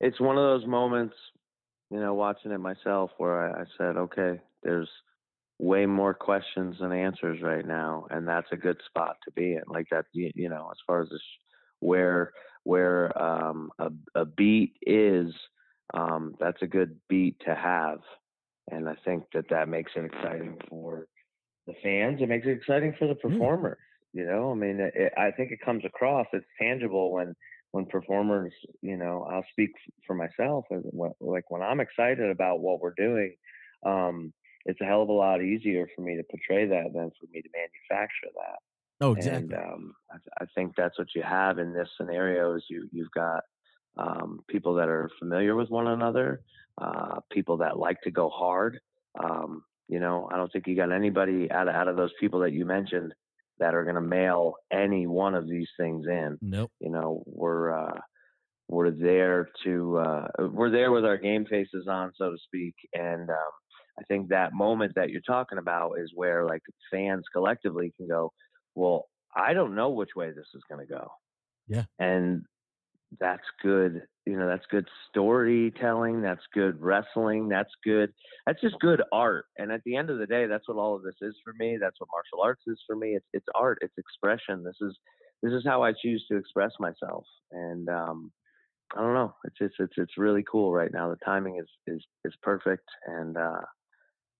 it's 0.00 0.18
one 0.20 0.38
of 0.38 0.42
those 0.42 0.66
moments, 0.66 1.14
you 1.90 2.00
know, 2.00 2.14
watching 2.14 2.52
it 2.52 2.58
myself 2.58 3.10
where 3.18 3.54
I, 3.54 3.62
I 3.62 3.64
said, 3.76 3.96
okay, 3.96 4.40
there's 4.62 4.88
way 5.58 5.84
more 5.84 6.14
questions 6.14 6.76
than 6.80 6.90
answers 6.92 7.42
right 7.42 7.66
now, 7.66 8.06
and 8.10 8.26
that's 8.26 8.46
a 8.50 8.56
good 8.56 8.78
spot 8.86 9.16
to 9.24 9.30
be 9.32 9.52
in. 9.52 9.62
Like 9.66 9.88
that, 9.90 10.06
you, 10.12 10.30
you 10.34 10.48
know, 10.48 10.68
as 10.70 10.78
far 10.86 11.02
as 11.02 11.10
this, 11.10 11.20
where 11.80 12.32
where 12.64 13.16
um, 13.20 13.70
a, 13.78 13.90
a 14.14 14.24
beat 14.24 14.76
is, 14.82 15.32
um, 15.94 16.34
that's 16.38 16.62
a 16.62 16.66
good 16.66 16.96
beat 17.08 17.36
to 17.46 17.54
have, 17.54 18.00
and 18.70 18.88
I 18.88 18.94
think 19.04 19.24
that 19.34 19.48
that 19.50 19.68
makes 19.68 19.92
it 19.96 20.04
exciting 20.04 20.56
for 20.68 21.06
the 21.66 21.74
fans. 21.82 22.20
It 22.20 22.28
makes 22.28 22.46
it 22.46 22.50
exciting 22.50 22.94
for 22.98 23.08
the 23.08 23.14
performer. 23.14 23.78
You 24.12 24.26
know, 24.26 24.50
I 24.50 24.54
mean, 24.54 24.80
it, 24.80 25.12
I 25.16 25.30
think 25.30 25.52
it 25.52 25.60
comes 25.64 25.84
across. 25.84 26.26
It's 26.32 26.44
tangible 26.60 27.12
when 27.12 27.34
when 27.72 27.86
performers, 27.86 28.52
you 28.82 28.96
know, 28.96 29.26
I'll 29.30 29.46
speak 29.52 29.70
for 30.06 30.14
myself. 30.14 30.64
Like 31.20 31.50
when 31.50 31.62
I'm 31.62 31.80
excited 31.80 32.30
about 32.30 32.60
what 32.60 32.80
we're 32.80 32.94
doing, 32.96 33.36
um, 33.86 34.32
it's 34.66 34.80
a 34.80 34.84
hell 34.84 35.02
of 35.02 35.08
a 35.08 35.12
lot 35.12 35.42
easier 35.42 35.86
for 35.94 36.02
me 36.02 36.16
to 36.16 36.24
portray 36.24 36.66
that 36.66 36.92
than 36.92 37.10
for 37.10 37.26
me 37.32 37.42
to 37.42 37.48
manufacture 37.54 38.28
that. 38.34 38.58
Oh, 39.00 39.12
exactly. 39.12 39.56
And 39.56 39.72
um, 39.72 39.94
I, 40.10 40.44
I 40.44 40.46
think 40.54 40.74
that's 40.76 40.98
what 40.98 41.08
you 41.14 41.22
have 41.22 41.58
in 41.58 41.72
this 41.72 41.88
scenario. 41.96 42.54
Is 42.56 42.64
you 42.68 42.88
you've 42.92 43.10
got 43.12 43.42
um, 43.96 44.40
people 44.48 44.74
that 44.74 44.88
are 44.88 45.10
familiar 45.18 45.54
with 45.54 45.70
one 45.70 45.86
another, 45.86 46.42
uh, 46.80 47.20
people 47.30 47.58
that 47.58 47.78
like 47.78 48.00
to 48.02 48.10
go 48.10 48.28
hard. 48.28 48.78
Um, 49.22 49.64
you 49.88 50.00
know, 50.00 50.28
I 50.32 50.36
don't 50.36 50.52
think 50.52 50.66
you 50.66 50.76
got 50.76 50.92
anybody 50.92 51.50
out 51.50 51.68
of 51.68 51.74
out 51.74 51.88
of 51.88 51.96
those 51.96 52.12
people 52.20 52.40
that 52.40 52.52
you 52.52 52.64
mentioned 52.64 53.14
that 53.58 53.74
are 53.74 53.84
going 53.84 53.94
to 53.94 54.00
mail 54.00 54.54
any 54.72 55.06
one 55.06 55.34
of 55.34 55.48
these 55.48 55.68
things 55.78 56.06
in 56.06 56.38
nope. 56.40 56.72
you 56.80 56.90
know 56.90 57.22
we're 57.26 57.72
uh 57.72 58.00
we're 58.68 58.90
there 58.90 59.50
to 59.64 59.98
uh 59.98 60.28
we're 60.52 60.70
there 60.70 60.90
with 60.92 61.04
our 61.04 61.18
game 61.18 61.44
faces 61.44 61.86
on 61.88 62.12
so 62.16 62.30
to 62.30 62.38
speak 62.38 62.74
and 62.94 63.30
um 63.30 63.52
i 63.98 64.02
think 64.04 64.28
that 64.28 64.52
moment 64.52 64.92
that 64.94 65.10
you're 65.10 65.20
talking 65.26 65.58
about 65.58 65.92
is 65.98 66.12
where 66.14 66.46
like 66.46 66.62
fans 66.90 67.24
collectively 67.32 67.92
can 67.96 68.08
go 68.08 68.32
well 68.74 69.06
i 69.34 69.52
don't 69.52 69.74
know 69.74 69.90
which 69.90 70.10
way 70.16 70.30
this 70.30 70.46
is 70.54 70.62
going 70.68 70.86
to 70.86 70.92
go. 70.92 71.08
Yeah. 71.68 71.84
and 71.98 72.44
that's 73.18 73.46
good 73.62 74.02
you 74.24 74.38
know 74.38 74.46
that's 74.46 74.66
good 74.70 74.86
storytelling 75.08 76.22
that's 76.22 76.44
good 76.54 76.80
wrestling 76.80 77.48
that's 77.48 77.72
good 77.84 78.12
that's 78.46 78.60
just 78.60 78.78
good 78.80 79.02
art. 79.12 79.46
And 79.58 79.72
at 79.72 79.82
the 79.84 79.96
end 79.96 80.10
of 80.10 80.18
the 80.18 80.26
day 80.26 80.46
that's 80.46 80.68
what 80.68 80.76
all 80.76 80.94
of 80.94 81.02
this 81.02 81.16
is 81.20 81.34
for 81.42 81.52
me 81.58 81.78
that's 81.80 81.98
what 81.98 82.08
martial 82.12 82.44
arts 82.44 82.62
is 82.66 82.80
for 82.86 82.94
me 82.96 83.16
it's 83.16 83.26
it's 83.32 83.46
art 83.54 83.78
it's 83.80 83.98
expression 83.98 84.62
this 84.62 84.76
is 84.80 84.96
this 85.42 85.52
is 85.52 85.64
how 85.66 85.82
i 85.82 85.92
choose 85.92 86.24
to 86.30 86.36
express 86.36 86.72
myself. 86.78 87.24
And 87.50 87.88
um 87.88 88.30
i 88.96 89.00
don't 89.00 89.14
know 89.14 89.34
it's 89.44 89.56
it's 89.60 89.74
it's, 89.80 89.94
it's 89.96 90.18
really 90.18 90.44
cool 90.50 90.72
right 90.72 90.92
now 90.92 91.10
the 91.10 91.16
timing 91.24 91.58
is 91.58 91.68
is 91.86 92.04
is 92.24 92.34
perfect 92.42 92.88
and 93.06 93.36
uh 93.36 93.60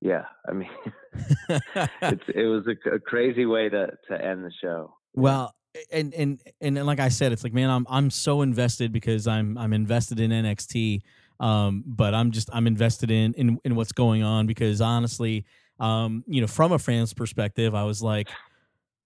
yeah 0.01 0.24
i 0.48 0.53
mean 0.53 0.70
it's 1.48 2.24
it 2.34 2.46
was 2.46 2.66
a, 2.66 2.94
a 2.94 2.98
crazy 2.98 3.46
way 3.46 3.68
to 3.68 3.88
to 4.09 4.24
end 4.24 4.44
the 4.44 4.53
show 4.62 4.94
Well, 5.14 5.55
and 5.90 6.14
and 6.14 6.40
and 6.61 6.76
then, 6.76 6.86
like 6.86 7.01
I 7.01 7.09
said, 7.09 7.32
it's 7.32 7.44
like, 7.44 7.53
man, 7.53 7.70
I'm 7.70 7.86
I'm 7.88 8.11
so 8.11 8.42
invested 8.42 8.92
because 8.92 9.26
I'm 9.26 9.57
I'm 9.59 9.72
invested 9.72 10.20
in 10.20 10.30
NXT. 10.30 11.03
Um, 11.38 11.84
but 11.86 12.14
I'm 12.14 12.32
just 12.32 12.51
I'm 12.53 12.66
invested 12.66 13.11
in 13.11 13.32
in 13.34 13.59
in 13.64 13.74
what's 13.74 13.92
going 13.92 14.22
on 14.22 14.46
because 14.46 14.80
honestly, 14.80 15.44
um, 15.78 16.24
you 16.26 16.40
know, 16.40 16.46
from 16.46 16.72
a 16.72 16.78
fan's 16.78 17.14
perspective, 17.14 17.74
I 17.74 17.84
was 17.84 18.03
like, 18.03 18.28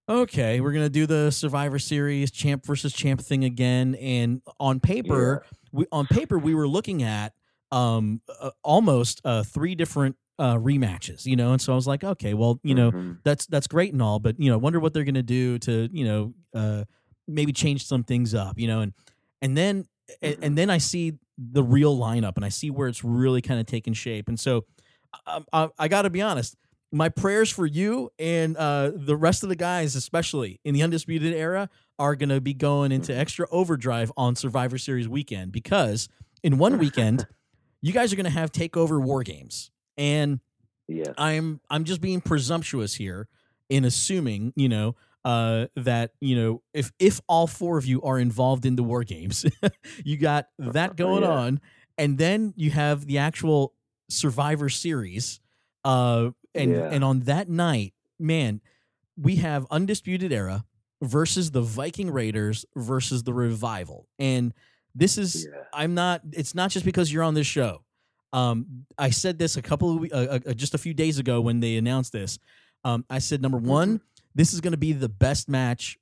okay, 0.09 0.59
we're 0.59 0.73
gonna 0.73 0.89
do 0.89 1.05
the 1.05 1.31
Survivor 1.31 1.79
Series 1.79 2.31
champ 2.31 2.65
versus 2.65 2.93
champ 2.93 3.21
thing 3.21 3.45
again. 3.45 3.95
And 3.95 4.41
on 4.59 4.79
paper, 4.79 5.43
yeah. 5.43 5.57
we 5.71 5.85
on 5.91 6.07
paper 6.07 6.37
we 6.37 6.55
were 6.55 6.67
looking 6.67 7.03
at 7.03 7.33
um 7.71 8.21
uh, 8.41 8.51
almost 8.63 9.21
uh, 9.23 9.43
three 9.43 9.75
different 9.75 10.17
uh, 10.37 10.55
rematches, 10.55 11.25
you 11.25 11.35
know, 11.35 11.51
and 11.51 11.61
so 11.61 11.71
I 11.71 11.75
was 11.75 11.87
like, 11.87 12.03
okay, 12.03 12.33
well, 12.33 12.59
you 12.63 12.75
know, 12.75 12.91
mm-hmm. 12.91 13.13
that's 13.23 13.45
that's 13.47 13.67
great 13.67 13.93
and 13.93 14.01
all, 14.01 14.19
but 14.19 14.39
you 14.39 14.49
know, 14.49 14.55
I 14.55 14.57
wonder 14.57 14.79
what 14.79 14.93
they're 14.93 15.03
gonna 15.03 15.23
do 15.23 15.57
to, 15.59 15.89
you 15.91 16.05
know, 16.05 16.33
uh, 16.53 16.83
maybe 17.27 17.53
change 17.53 17.85
some 17.85 18.03
things 18.03 18.35
up, 18.35 18.59
you 18.59 18.67
know, 18.67 18.81
and 18.81 18.93
and 19.41 19.57
then 19.57 19.83
mm-hmm. 19.83 20.25
and, 20.25 20.43
and, 20.43 20.57
then 20.57 20.69
I 20.69 20.77
see 20.77 21.13
the 21.37 21.63
real 21.63 21.97
lineup 21.97 22.33
and 22.35 22.43
I 22.43 22.49
see 22.49 22.69
where 22.69 22.87
it's 22.87 23.03
really 23.03 23.41
kind 23.41 23.59
of 23.59 23.65
taking 23.65 23.93
shape, 23.93 24.27
and 24.27 24.39
so 24.39 24.65
I, 25.25 25.41
I, 25.53 25.69
I 25.79 25.87
got 25.87 26.01
to 26.01 26.09
be 26.09 26.21
honest, 26.21 26.57
my 26.91 27.07
prayers 27.07 27.49
for 27.49 27.65
you 27.65 28.11
and 28.19 28.57
uh, 28.57 28.91
the 28.93 29.15
rest 29.15 29.43
of 29.43 29.49
the 29.49 29.55
guys, 29.55 29.95
especially 29.95 30.59
in 30.65 30.73
the 30.73 30.83
undisputed 30.83 31.33
era, 31.33 31.69
are 31.97 32.15
gonna 32.15 32.41
be 32.41 32.53
going 32.53 32.91
into 32.91 33.13
mm-hmm. 33.13 33.21
extra 33.21 33.47
overdrive 33.51 34.11
on 34.17 34.35
Survivor 34.35 34.77
Series 34.77 35.07
weekend 35.07 35.53
because 35.53 36.09
in 36.43 36.57
one 36.57 36.77
weekend. 36.77 37.25
you 37.81 37.93
guys 37.93 38.11
are 38.11 38.15
going 38.15 38.23
to 38.23 38.31
have 38.31 38.51
takeover 38.51 38.99
war 38.99 39.21
games 39.21 39.69
and. 39.97 40.39
I'm 41.17 41.61
I'm 41.67 41.83
just 41.83 41.99
being 41.99 42.21
presumptuous 42.21 42.93
here 42.93 43.27
in 43.69 43.85
assuming, 43.85 44.53
you 44.55 44.69
know, 44.69 44.95
uh, 45.25 45.65
that 45.75 46.11
you 46.21 46.35
know 46.35 46.61
if 46.73 46.91
if 46.99 47.19
all 47.27 47.47
four 47.47 47.77
of 47.77 47.85
you 47.85 48.01
are 48.03 48.19
involved 48.19 48.65
in 48.65 48.75
the 48.75 48.83
war 48.83 49.03
games, 49.03 49.45
you 50.05 50.17
got 50.17 50.47
that 50.59 50.95
going 50.95 51.23
yeah. 51.23 51.29
on, 51.29 51.61
and 51.97 52.17
then 52.17 52.53
you 52.55 52.69
have 52.69 53.07
the 53.07 53.17
actual 53.17 53.73
Survivor 54.07 54.69
Series, 54.69 55.39
uh, 55.83 56.29
and 56.53 56.71
yeah. 56.71 56.89
and 56.91 57.03
on 57.03 57.21
that 57.21 57.49
night, 57.49 57.93
man, 58.19 58.61
we 59.17 59.37
have 59.37 59.65
Undisputed 59.71 60.31
Era 60.31 60.63
versus 61.01 61.49
the 61.49 61.61
Viking 61.61 62.11
Raiders 62.11 62.63
versus 62.75 63.23
the 63.23 63.33
Revival, 63.33 64.07
and 64.19 64.53
this 64.93 65.17
is 65.17 65.47
yeah. 65.51 65.63
I'm 65.73 65.95
not. 65.95 66.21
It's 66.33 66.53
not 66.53 66.69
just 66.69 66.85
because 66.85 67.11
you're 67.11 67.23
on 67.23 67.33
this 67.33 67.47
show. 67.47 67.83
Um, 68.35 68.85
I 68.97 69.11
said 69.11 69.39
this 69.39 69.55
a 69.55 69.61
couple 69.61 70.03
of 70.03 70.11
uh, 70.11 70.39
uh, 70.45 70.53
just 70.53 70.73
a 70.73 70.77
few 70.77 70.93
days 70.93 71.19
ago 71.19 71.39
when 71.39 71.61
they 71.61 71.77
announced 71.77 72.11
this. 72.11 72.37
Um, 72.83 73.05
I 73.09 73.19
said 73.19 73.41
number 73.41 73.57
one, 73.57 73.95
mm-hmm. 73.95 74.25
this 74.35 74.53
is 74.53 74.59
going 74.59 74.73
to 74.73 74.77
be 74.77 74.91
the 74.91 75.07
best 75.07 75.47
match 75.47 75.97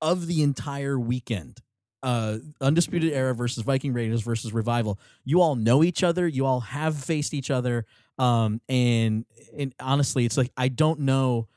of 0.00 0.26
the 0.26 0.42
entire 0.42 0.98
weekend. 0.98 1.60
Uh, 2.02 2.38
Undisputed 2.62 3.12
Era 3.12 3.34
versus 3.34 3.62
Viking 3.64 3.92
Raiders 3.92 4.22
versus 4.22 4.54
Revival. 4.54 4.98
You 5.26 5.42
all 5.42 5.56
know 5.56 5.84
each 5.84 6.02
other. 6.02 6.26
You 6.26 6.46
all 6.46 6.60
have 6.60 6.96
faced 6.96 7.34
each 7.34 7.50
other. 7.50 7.84
Um, 8.18 8.62
and 8.66 9.26
and 9.56 9.74
honestly, 9.78 10.24
it's 10.24 10.38
like 10.38 10.52
I 10.56 10.68
don't 10.68 11.00
know. 11.00 11.48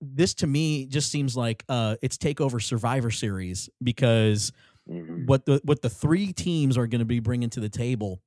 This 0.00 0.34
to 0.34 0.48
me 0.48 0.86
just 0.86 1.12
seems 1.12 1.36
like 1.36 1.64
uh, 1.68 1.94
it's 2.02 2.18
Takeover 2.18 2.60
Survivor 2.60 3.12
Series 3.12 3.70
because 3.80 4.50
mm-hmm. 4.90 5.26
what 5.26 5.46
the 5.46 5.60
what 5.62 5.80
the 5.80 5.90
three 5.90 6.32
teams 6.32 6.76
are 6.76 6.88
going 6.88 6.98
to 6.98 7.04
be 7.04 7.20
bringing 7.20 7.50
to 7.50 7.60
the 7.60 7.68
table 7.68 8.20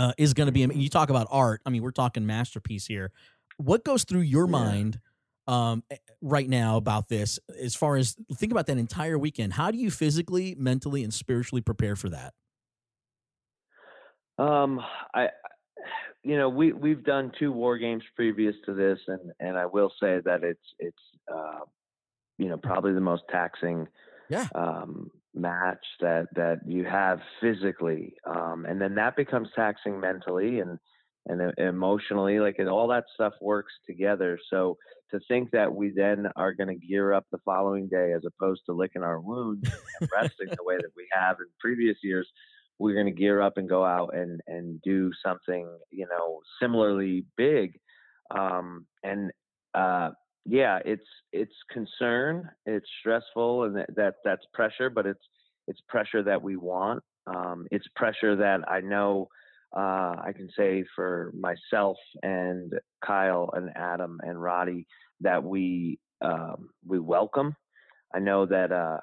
uh, 0.00 0.12
is 0.16 0.32
going 0.32 0.46
to 0.46 0.52
be. 0.52 0.60
You 0.60 0.88
talk 0.88 1.10
about 1.10 1.26
art. 1.30 1.60
I 1.66 1.70
mean, 1.70 1.82
we're 1.82 1.90
talking 1.90 2.24
masterpiece 2.24 2.86
here. 2.86 3.12
What 3.58 3.84
goes 3.84 4.04
through 4.04 4.22
your 4.22 4.46
yeah. 4.46 4.50
mind 4.50 5.00
um, 5.46 5.82
eh, 5.90 5.96
right 6.22 6.48
now 6.48 6.78
about 6.78 7.10
this? 7.10 7.38
As 7.62 7.74
far 7.74 7.96
as 7.96 8.16
think 8.34 8.50
about 8.50 8.66
that 8.68 8.78
entire 8.78 9.18
weekend, 9.18 9.52
how 9.52 9.70
do 9.70 9.76
you 9.76 9.90
physically, 9.90 10.54
mentally, 10.58 11.04
and 11.04 11.12
spiritually 11.12 11.60
prepare 11.60 11.96
for 11.96 12.08
that? 12.08 12.32
Um, 14.38 14.80
I, 15.14 15.28
you 16.22 16.38
know, 16.38 16.48
we 16.48 16.72
we've 16.72 17.04
done 17.04 17.30
two 17.38 17.52
war 17.52 17.76
games 17.76 18.02
previous 18.16 18.54
to 18.64 18.72
this, 18.72 18.98
and 19.06 19.32
and 19.38 19.58
I 19.58 19.66
will 19.66 19.92
say 20.00 20.20
that 20.24 20.42
it's 20.42 20.64
it's 20.78 21.02
uh, 21.30 21.60
you 22.38 22.48
know 22.48 22.56
probably 22.56 22.94
the 22.94 23.02
most 23.02 23.24
taxing 23.30 23.86
yeah. 24.30 24.48
um, 24.54 25.10
match 25.34 25.84
that 26.00 26.26
that 26.34 26.58
you 26.66 26.84
have 26.84 27.20
physically 27.40 28.14
um, 28.26 28.66
and 28.68 28.80
then 28.80 28.94
that 28.94 29.16
becomes 29.16 29.48
taxing 29.54 30.00
mentally 30.00 30.60
and 30.60 30.78
and 31.26 31.52
emotionally 31.58 32.40
like 32.40 32.56
and 32.58 32.68
all 32.68 32.88
that 32.88 33.04
stuff 33.14 33.34
works 33.40 33.72
together. 33.86 34.38
So 34.50 34.78
to 35.10 35.20
think 35.28 35.50
that 35.50 35.72
we 35.72 35.92
then 35.94 36.26
are 36.36 36.54
going 36.54 36.68
to 36.68 36.86
gear 36.86 37.12
up 37.12 37.26
the 37.30 37.38
following 37.44 37.88
day 37.88 38.12
as 38.12 38.22
opposed 38.24 38.62
to 38.66 38.72
licking 38.72 39.02
our 39.02 39.20
wounds 39.20 39.68
and 40.00 40.08
resting 40.12 40.48
the 40.48 40.64
way 40.64 40.76
that 40.76 40.92
we 40.96 41.06
have 41.12 41.36
in 41.38 41.46
previous 41.60 41.98
years 42.02 42.28
we're 42.78 42.94
going 42.94 43.06
to 43.06 43.12
gear 43.12 43.42
up 43.42 43.58
and 43.58 43.68
go 43.68 43.84
out 43.84 44.14
and 44.14 44.40
and 44.46 44.80
do 44.82 45.10
something 45.24 45.68
you 45.90 46.06
know 46.10 46.40
similarly 46.60 47.24
big 47.36 47.78
um, 48.34 48.86
and 49.04 49.30
uh, 49.74 50.10
yeah, 50.46 50.78
it's 50.84 51.06
it's 51.32 51.54
concern, 51.70 52.48
it's 52.66 52.88
stressful, 53.00 53.64
and 53.64 53.76
that, 53.76 53.94
that 53.96 54.14
that's 54.24 54.44
pressure, 54.52 54.90
but 54.90 55.06
it's 55.06 55.24
it's 55.68 55.80
pressure 55.88 56.22
that 56.22 56.42
we 56.42 56.56
want. 56.56 57.02
Um, 57.26 57.66
it's 57.70 57.86
pressure 57.94 58.36
that 58.36 58.60
I 58.68 58.80
know 58.80 59.28
uh, 59.76 60.16
I 60.24 60.32
can 60.34 60.48
say 60.56 60.84
for 60.96 61.32
myself 61.38 61.96
and 62.22 62.72
Kyle 63.04 63.50
and 63.52 63.70
Adam 63.76 64.18
and 64.22 64.40
Roddy 64.40 64.86
that 65.20 65.44
we 65.44 65.98
um, 66.22 66.70
we 66.86 66.98
welcome. 66.98 67.54
I 68.14 68.18
know 68.18 68.46
that 68.46 68.72
uh, 68.72 68.98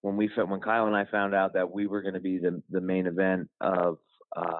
when 0.00 0.16
we 0.16 0.30
when 0.34 0.60
Kyle 0.60 0.86
and 0.86 0.96
I 0.96 1.04
found 1.04 1.34
out 1.34 1.52
that 1.54 1.70
we 1.70 1.86
were 1.86 2.02
going 2.02 2.14
to 2.14 2.20
be 2.20 2.38
the 2.38 2.62
the 2.70 2.80
main 2.80 3.06
event 3.06 3.48
of 3.60 3.98
uh, 4.36 4.58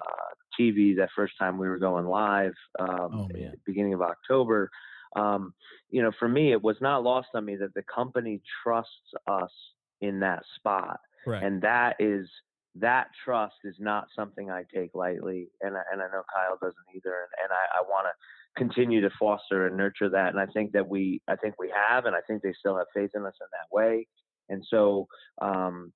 TV 0.59 0.95
that 0.97 1.09
first 1.15 1.33
time 1.39 1.57
we 1.57 1.67
were 1.67 1.79
going 1.79 2.05
live 2.05 2.53
um, 2.79 3.09
oh, 3.13 3.29
beginning 3.65 3.93
of 3.93 4.01
October 4.01 4.69
um, 5.15 5.53
you 5.89 6.01
know, 6.01 6.11
for 6.19 6.27
me, 6.27 6.51
it 6.51 6.63
was 6.63 6.77
not 6.81 7.03
lost 7.03 7.29
on 7.33 7.45
me 7.45 7.55
that 7.57 7.73
the 7.73 7.83
company 7.93 8.41
trusts 8.63 9.13
us 9.27 9.51
in 10.01 10.19
that 10.19 10.43
spot, 10.55 10.99
right. 11.25 11.43
and 11.43 11.61
that 11.61 11.95
is 11.99 12.27
that 12.75 13.07
trust 13.25 13.55
is 13.63 13.75
not 13.79 14.07
something 14.15 14.49
I 14.49 14.63
take 14.73 14.91
lightly, 14.93 15.49
and 15.61 15.75
I, 15.75 15.81
and 15.91 16.01
I 16.01 16.05
know 16.05 16.21
Kyle 16.33 16.57
doesn't 16.61 16.95
either, 16.95 17.09
and, 17.09 17.43
and 17.43 17.51
I, 17.51 17.79
I 17.79 17.81
want 17.81 18.05
to 18.05 18.63
continue 18.63 19.01
to 19.01 19.09
foster 19.19 19.67
and 19.67 19.75
nurture 19.75 20.09
that, 20.09 20.29
and 20.29 20.39
I 20.39 20.45
think 20.45 20.71
that 20.73 20.87
we, 20.87 21.21
I 21.27 21.35
think 21.35 21.55
we 21.57 21.73
have, 21.75 22.05
and 22.05 22.15
I 22.15 22.21
think 22.27 22.41
they 22.41 22.53
still 22.57 22.77
have 22.77 22.87
faith 22.93 23.11
in 23.15 23.25
us 23.25 23.33
in 23.41 23.47
that 23.51 23.75
way, 23.75 24.07
and 24.49 24.63
so, 24.69 25.07
um, 25.41 25.91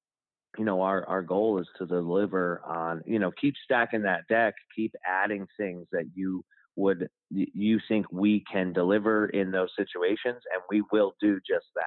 you 0.57 0.65
know, 0.65 0.81
our 0.81 1.07
our 1.07 1.21
goal 1.21 1.59
is 1.59 1.67
to 1.79 1.85
deliver 1.85 2.61
on, 2.65 3.01
you 3.05 3.19
know, 3.19 3.31
keep 3.39 3.55
stacking 3.63 4.03
that 4.03 4.27
deck, 4.29 4.53
keep 4.75 4.93
adding 5.05 5.47
things 5.57 5.87
that 5.91 6.05
you 6.15 6.43
would 6.75 7.07
you 7.29 7.79
think 7.87 8.05
we 8.11 8.43
can 8.51 8.73
deliver 8.73 9.27
in 9.27 9.51
those 9.51 9.69
situations 9.77 10.41
and 10.53 10.61
we 10.69 10.83
will 10.91 11.13
do 11.21 11.39
just 11.47 11.65
that. 11.75 11.85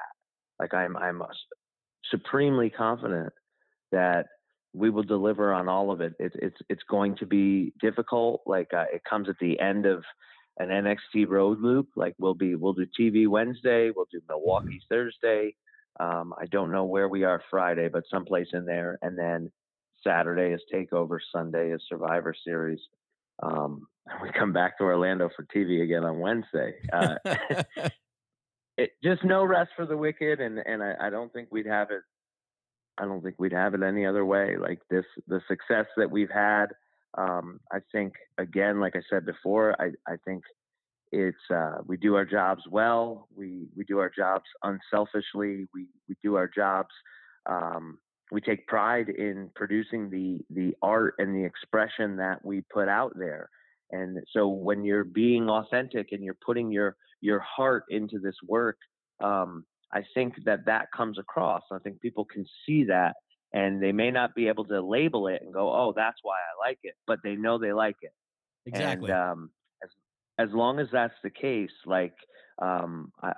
Like 0.59 0.73
i'm 0.73 0.97
i'm 0.97 1.21
supremely 2.09 2.69
confident 2.69 3.33
that 3.91 4.25
we 4.73 4.89
will 4.89 5.03
deliver 5.03 5.53
on 5.53 5.67
all 5.67 5.91
of 5.91 6.01
it, 6.01 6.13
it 6.19 6.31
it's 6.35 6.57
it's 6.69 6.83
going 6.89 7.15
to 7.17 7.25
be 7.25 7.73
difficult 7.81 8.41
like 8.45 8.69
uh, 8.73 8.85
it 8.93 9.01
comes 9.09 9.29
at 9.29 9.35
the 9.39 9.59
end 9.59 9.85
of 9.85 10.03
an 10.59 10.69
NXT 10.69 11.27
road 11.27 11.59
loop 11.61 11.87
like 11.95 12.15
we'll 12.19 12.33
be 12.33 12.55
we'll 12.55 12.73
do 12.73 12.85
TV 12.99 13.27
Wednesday 13.27 13.91
we'll 13.95 14.07
do 14.11 14.21
Milwaukee 14.27 14.81
Thursday 14.89 15.55
um, 15.99 16.33
I 16.39 16.45
don't 16.45 16.71
know 16.71 16.85
where 16.85 17.07
we 17.07 17.23
are 17.23 17.41
Friday 17.49 17.89
but 17.91 18.03
someplace 18.11 18.47
in 18.53 18.65
there 18.65 18.97
and 19.01 19.17
then 19.17 19.51
Saturday 20.03 20.53
is 20.53 20.61
takeover 20.73 21.17
Sunday 21.31 21.71
is 21.71 21.81
Survivor 21.87 22.33
Series 22.43 22.79
um, 23.41 23.87
we 24.21 24.29
come 24.31 24.53
back 24.53 24.77
to 24.77 24.83
Orlando 24.83 25.29
for 25.35 25.45
TV 25.45 25.83
again 25.83 26.03
on 26.03 26.19
Wednesday. 26.19 26.75
Uh, 26.91 27.15
it, 28.77 28.91
just 29.03 29.23
no 29.23 29.43
rest 29.43 29.71
for 29.75 29.85
the 29.85 29.97
wicked, 29.97 30.39
and 30.39 30.59
and 30.59 30.83
I, 30.83 30.93
I, 31.01 31.09
don't 31.09 31.31
think 31.31 31.49
we'd 31.51 31.65
have 31.65 31.91
it. 31.91 32.01
I 32.97 33.05
don't 33.05 33.21
think 33.21 33.35
we'd 33.39 33.53
have 33.53 33.73
it 33.73 33.83
any 33.83 34.05
other 34.05 34.25
way. 34.25 34.57
Like 34.57 34.79
this, 34.89 35.05
the 35.27 35.41
success 35.47 35.85
that 35.97 36.09
we've 36.09 36.31
had. 36.31 36.67
Um, 37.17 37.59
I 37.71 37.79
think 37.91 38.13
again, 38.37 38.79
like 38.79 38.95
I 38.95 39.01
said 39.09 39.25
before, 39.25 39.75
I 39.81 39.91
I 40.11 40.17
think 40.25 40.43
it's 41.11 41.37
uh, 41.53 41.77
we 41.85 41.97
do 41.97 42.15
our 42.15 42.25
jobs 42.25 42.63
well. 42.69 43.27
We 43.35 43.67
we 43.75 43.83
do 43.85 43.99
our 43.99 44.11
jobs 44.15 44.45
unselfishly. 44.63 45.67
We 45.73 45.87
we 46.07 46.15
do 46.21 46.35
our 46.35 46.47
jobs 46.47 46.91
um, 47.47 47.97
we 48.31 48.41
take 48.41 48.67
pride 48.67 49.09
in 49.09 49.49
producing 49.55 50.09
the 50.09 50.39
the 50.49 50.75
art 50.81 51.15
and 51.17 51.35
the 51.35 51.45
expression 51.45 52.17
that 52.17 52.43
we 52.43 52.61
put 52.61 52.87
out 52.87 53.13
there 53.17 53.49
and 53.91 54.17
so 54.31 54.47
when 54.47 54.83
you're 54.83 55.03
being 55.03 55.49
authentic 55.49 56.07
and 56.11 56.23
you're 56.23 56.37
putting 56.45 56.71
your 56.71 56.95
your 57.21 57.39
heart 57.39 57.83
into 57.89 58.19
this 58.19 58.35
work 58.47 58.77
um, 59.23 59.63
i 59.93 60.01
think 60.13 60.33
that 60.45 60.65
that 60.65 60.87
comes 60.95 61.17
across 61.17 61.63
i 61.71 61.77
think 61.79 61.99
people 62.01 62.25
can 62.25 62.45
see 62.65 62.83
that 62.83 63.15
and 63.53 63.81
they 63.81 63.91
may 63.91 64.11
not 64.11 64.35
be 64.35 64.47
able 64.47 64.65
to 64.65 64.81
label 64.81 65.27
it 65.27 65.41
and 65.41 65.53
go 65.53 65.71
oh 65.71 65.93
that's 65.95 66.19
why 66.21 66.35
i 66.35 66.67
like 66.67 66.79
it 66.83 66.95
but 67.05 67.19
they 67.23 67.35
know 67.35 67.57
they 67.57 67.73
like 67.73 67.97
it 68.01 68.13
exactly 68.65 69.11
and 69.11 69.19
um, 69.19 69.49
as, 69.83 69.89
as 70.37 70.53
long 70.53 70.79
as 70.79 70.87
that's 70.91 71.15
the 71.23 71.29
case 71.29 71.71
like 71.85 72.13
um, 72.59 73.11
I, 73.21 73.33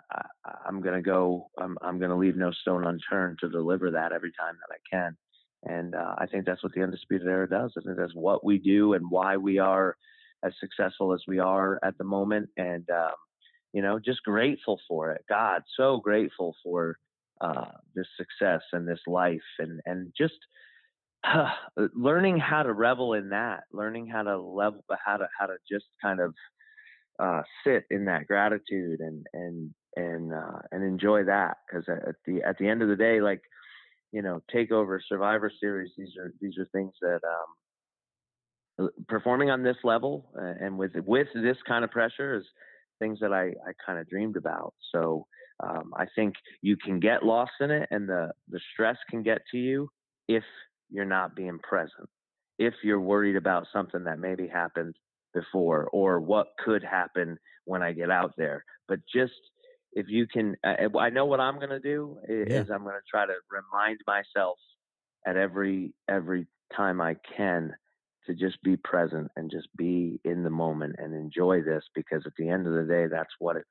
am 0.68 0.82
going 0.82 0.96
to 0.96 1.02
go, 1.02 1.50
I'm, 1.58 1.78
I'm 1.82 2.00
going 2.00 2.10
to 2.10 2.16
leave 2.16 2.38
no 2.38 2.52
stone 2.52 2.86
unturned 2.86 3.40
to 3.40 3.50
deliver 3.50 3.92
that 3.92 4.14
every 4.14 4.32
time 4.40 4.56
that 4.56 4.74
I 4.74 4.80
can. 4.90 5.18
And 5.64 5.94
uh, 5.94 6.16
I 6.18 6.26
think 6.26 6.46
that's 6.46 6.64
what 6.64 6.74
the 6.74 6.84
Undisputed 6.84 7.28
Era 7.28 7.50
does. 7.50 7.74
I 7.78 7.82
think 7.82 7.98
that's 7.98 8.16
what 8.16 8.46
we 8.46 8.60
do 8.60 8.94
and 8.94 9.04
why 9.10 9.36
we 9.36 9.58
are 9.60 9.98
as 10.44 10.54
successful 10.60 11.14
as 11.14 11.22
we 11.28 11.40
are 11.40 11.80
at 11.84 11.98
the 11.98 12.04
moment. 12.04 12.50
And 12.58 12.90
um, 12.90 13.14
you 13.74 13.82
know, 13.82 14.00
just 14.00 14.24
grateful 14.24 14.80
for 14.88 15.12
it. 15.12 15.24
God, 15.30 15.62
so 15.78 15.98
grateful 15.98 16.56
for 16.64 16.98
uh, 17.42 17.66
this 17.96 18.08
success 18.18 18.62
and 18.74 18.88
this 18.88 19.02
life, 19.08 19.40
and 19.60 19.80
and 19.86 20.12
just 20.18 20.34
uh, 21.24 21.50
learning 21.94 22.38
how 22.38 22.64
to 22.64 22.74
revel 22.74 23.14
in 23.14 23.30
that, 23.30 23.64
learning 23.72 24.08
how 24.08 24.24
to 24.24 24.40
level, 24.40 24.84
how 25.06 25.18
to 25.18 25.28
how 25.38 25.46
to 25.46 25.56
just 25.70 25.86
kind 26.02 26.20
of 26.20 26.34
uh, 27.20 27.42
sit 27.66 27.84
in 27.92 28.06
that 28.06 28.28
gratitude 28.28 29.02
and 29.02 29.26
and 29.34 29.74
and 29.96 30.34
uh, 30.34 30.60
and 30.72 30.84
enjoy 30.84 31.24
that 31.24 31.58
because 31.68 31.88
at 31.90 32.16
the 32.26 32.42
at 32.44 32.58
the 32.58 32.68
end 32.68 32.82
of 32.82 32.90
the 32.90 32.96
day, 32.96 33.22
like 33.22 33.42
you 34.12 34.22
know, 34.22 34.42
Takeover, 34.54 35.00
Survivor 35.08 35.52
Series, 35.60 35.92
these 35.98 36.16
are 36.20 36.34
these 36.42 36.58
are 36.58 36.66
things 36.72 36.94
that 37.02 37.20
um, 37.24 37.50
performing 39.08 39.50
on 39.50 39.64
this 39.64 39.78
level 39.84 40.32
uh, 40.38 40.54
and 40.66 40.78
with 40.78 40.94
with 41.06 41.28
this 41.34 41.58
kind 41.68 41.84
of 41.84 41.92
pressure 41.92 42.36
is 42.38 42.46
things 43.00 43.20
that 43.22 43.34
I 43.34 43.48
I 43.68 43.74
kind 43.86 44.00
of 44.00 44.10
dreamed 44.10 44.38
about. 44.38 44.74
So 44.94 45.28
um, 45.62 45.94
I 45.96 46.06
think 46.16 46.36
you 46.62 46.78
can 46.78 47.00
get 47.00 47.24
lost 47.24 47.52
in 47.60 47.72
it, 47.72 47.88
and 47.92 48.08
the 48.08 48.32
the 48.50 48.60
stress 48.74 48.98
can 49.10 49.24
get 49.24 49.42
to 49.52 49.58
you 49.58 49.90
if 50.28 50.44
you're 50.90 51.06
not 51.06 51.36
being 51.36 51.60
present. 51.60 52.10
If 52.58 52.74
you're 52.84 53.00
worried 53.00 53.36
about 53.36 53.68
something 53.72 54.04
that 54.06 54.20
maybe 54.20 54.48
happened 54.48 54.96
before 55.34 55.88
or 55.94 56.20
what 56.20 56.48
could 56.64 56.84
happen 56.84 57.38
when 57.66 57.82
I 57.84 57.94
get 57.94 58.10
out 58.10 58.34
there, 58.38 58.66
but 58.88 59.00
just 59.14 59.34
if 59.94 60.08
you 60.10 60.28
can, 60.28 60.56
uh, 60.64 60.98
I 61.00 61.10
know 61.10 61.26
what 61.26 61.40
I'm 61.40 61.56
going 61.58 61.70
to 61.70 61.80
do 61.80 62.18
is, 62.28 62.48
Yeah. 62.50 62.60
I'm 62.74 62.84
going 62.84 62.96
to 62.96 63.02
try 63.10 63.26
to 63.26 63.34
remind 63.50 64.00
myself 64.06 64.58
at 65.26 65.36
every 65.38 65.94
every 66.08 66.48
time 66.76 67.02
I 67.02 67.16
can 67.36 67.74
to 68.30 68.36
just 68.36 68.62
be 68.62 68.78
present 68.78 69.30
and 69.36 69.50
just 69.50 69.68
be 69.76 70.20
in 70.24 70.44
the 70.44 70.50
moment 70.50 70.96
and 71.00 71.16
enjoy 71.16 71.62
this 71.62 71.84
because 71.96 72.24
at 72.26 72.34
the 72.38 72.48
end 72.48 72.68
of 72.68 72.74
the 72.74 72.84
day, 72.84 73.08
that's 73.08 73.34
what 73.40 73.56
it's 73.56 73.66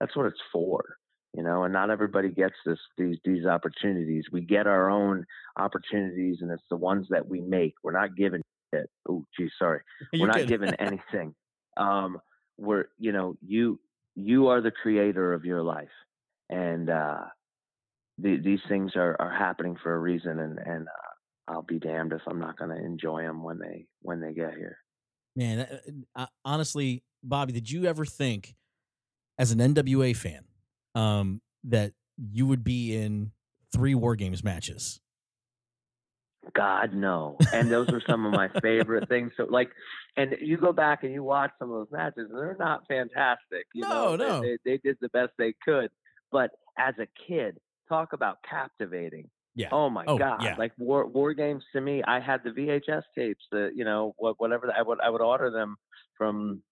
that's 0.00 0.16
what 0.16 0.26
it's 0.26 0.40
for, 0.50 0.82
you 1.34 1.42
know. 1.42 1.64
And 1.64 1.72
not 1.72 1.90
everybody 1.90 2.30
gets 2.30 2.54
this 2.64 2.78
these 2.96 3.18
these 3.24 3.44
opportunities. 3.44 4.24
We 4.32 4.40
get 4.40 4.66
our 4.66 4.88
own 4.88 5.26
opportunities, 5.58 6.38
and 6.40 6.50
it's 6.50 6.64
the 6.70 6.76
ones 6.76 7.06
that 7.10 7.28
we 7.28 7.40
make. 7.40 7.74
We're 7.84 7.92
not 7.92 8.16
given 8.16 8.40
it. 8.72 8.88
Oh, 9.08 9.24
gee, 9.38 9.50
sorry 9.58 9.80
we're 10.18 10.26
not 10.26 10.46
given 10.46 10.74
anything. 10.78 11.34
Um, 11.76 12.18
we're 12.56 12.86
you 12.98 13.12
know 13.12 13.36
you 13.46 13.78
you 14.14 14.48
are 14.48 14.62
the 14.62 14.70
creator 14.70 15.34
of 15.34 15.44
your 15.44 15.62
life, 15.62 15.88
and 16.48 16.88
uh, 16.88 17.24
the, 18.16 18.38
these 18.38 18.60
things 18.68 18.92
are, 18.96 19.16
are 19.20 19.32
happening 19.32 19.76
for 19.82 19.94
a 19.94 19.98
reason. 19.98 20.38
And 20.38 20.58
and 20.58 20.88
uh, 20.88 21.08
I'll 21.48 21.62
be 21.62 21.78
damned 21.78 22.12
if 22.12 22.22
I'm 22.26 22.38
not 22.38 22.58
going 22.58 22.70
to 22.70 22.76
enjoy 22.84 23.22
them 23.22 23.42
when 23.42 23.58
they 23.58 23.86
when 24.02 24.20
they 24.20 24.32
get 24.34 24.54
here. 24.54 24.78
Man, 25.34 25.60
uh, 25.60 25.78
uh, 26.14 26.26
honestly, 26.44 27.02
Bobby, 27.22 27.52
did 27.52 27.70
you 27.70 27.84
ever 27.86 28.04
think, 28.04 28.54
as 29.38 29.50
an 29.52 29.58
NWA 29.58 30.14
fan, 30.16 30.44
um, 30.94 31.40
that 31.64 31.92
you 32.32 32.46
would 32.46 32.64
be 32.64 32.96
in 32.96 33.30
three 33.72 33.94
War 33.94 34.16
Games 34.16 34.42
matches? 34.44 35.00
God 36.54 36.94
no. 36.94 37.36
And 37.52 37.70
those 37.70 37.88
are 37.90 38.00
some 38.08 38.24
of 38.24 38.32
my 38.32 38.48
favorite 38.62 39.08
things. 39.10 39.32
So 39.36 39.44
like, 39.44 39.70
and 40.16 40.36
you 40.40 40.56
go 40.56 40.72
back 40.72 41.04
and 41.04 41.12
you 41.12 41.22
watch 41.22 41.50
some 41.58 41.70
of 41.70 41.76
those 41.78 41.92
matches, 41.92 42.28
and 42.30 42.38
they're 42.38 42.56
not 42.58 42.86
fantastic. 42.88 43.66
You 43.74 43.82
No, 43.82 43.88
know? 43.88 44.16
They- 44.16 44.24
no. 44.28 44.40
They, 44.40 44.58
they 44.64 44.80
did 44.82 44.96
the 45.00 45.08
best 45.10 45.32
they 45.38 45.54
could. 45.64 45.90
But 46.32 46.50
as 46.78 46.94
a 46.98 47.06
kid, 47.26 47.58
talk 47.88 48.12
about 48.12 48.38
captivating. 48.48 49.28
Yeah. 49.58 49.68
Oh 49.72 49.90
my 49.90 50.04
Oh, 50.06 50.16
God! 50.18 50.42
yeah. 50.42 50.54
Like 50.56 50.72
war 50.78 51.06
war 51.06 51.34
games 51.34 51.64
to 51.74 51.80
me, 51.80 52.02
I 52.06 52.20
had 52.20 52.40
the 52.44 52.50
VHS 52.50 53.02
tapes. 53.16 53.44
The 53.50 53.70
you 53.74 53.84
know 53.84 54.14
what 54.16 54.36
whatever 54.38 54.72
I 54.76 54.82
would 54.82 55.00
I 55.00 55.10
would 55.10 55.20
order 55.20 55.50
them 55.50 55.76
from. 56.16 56.62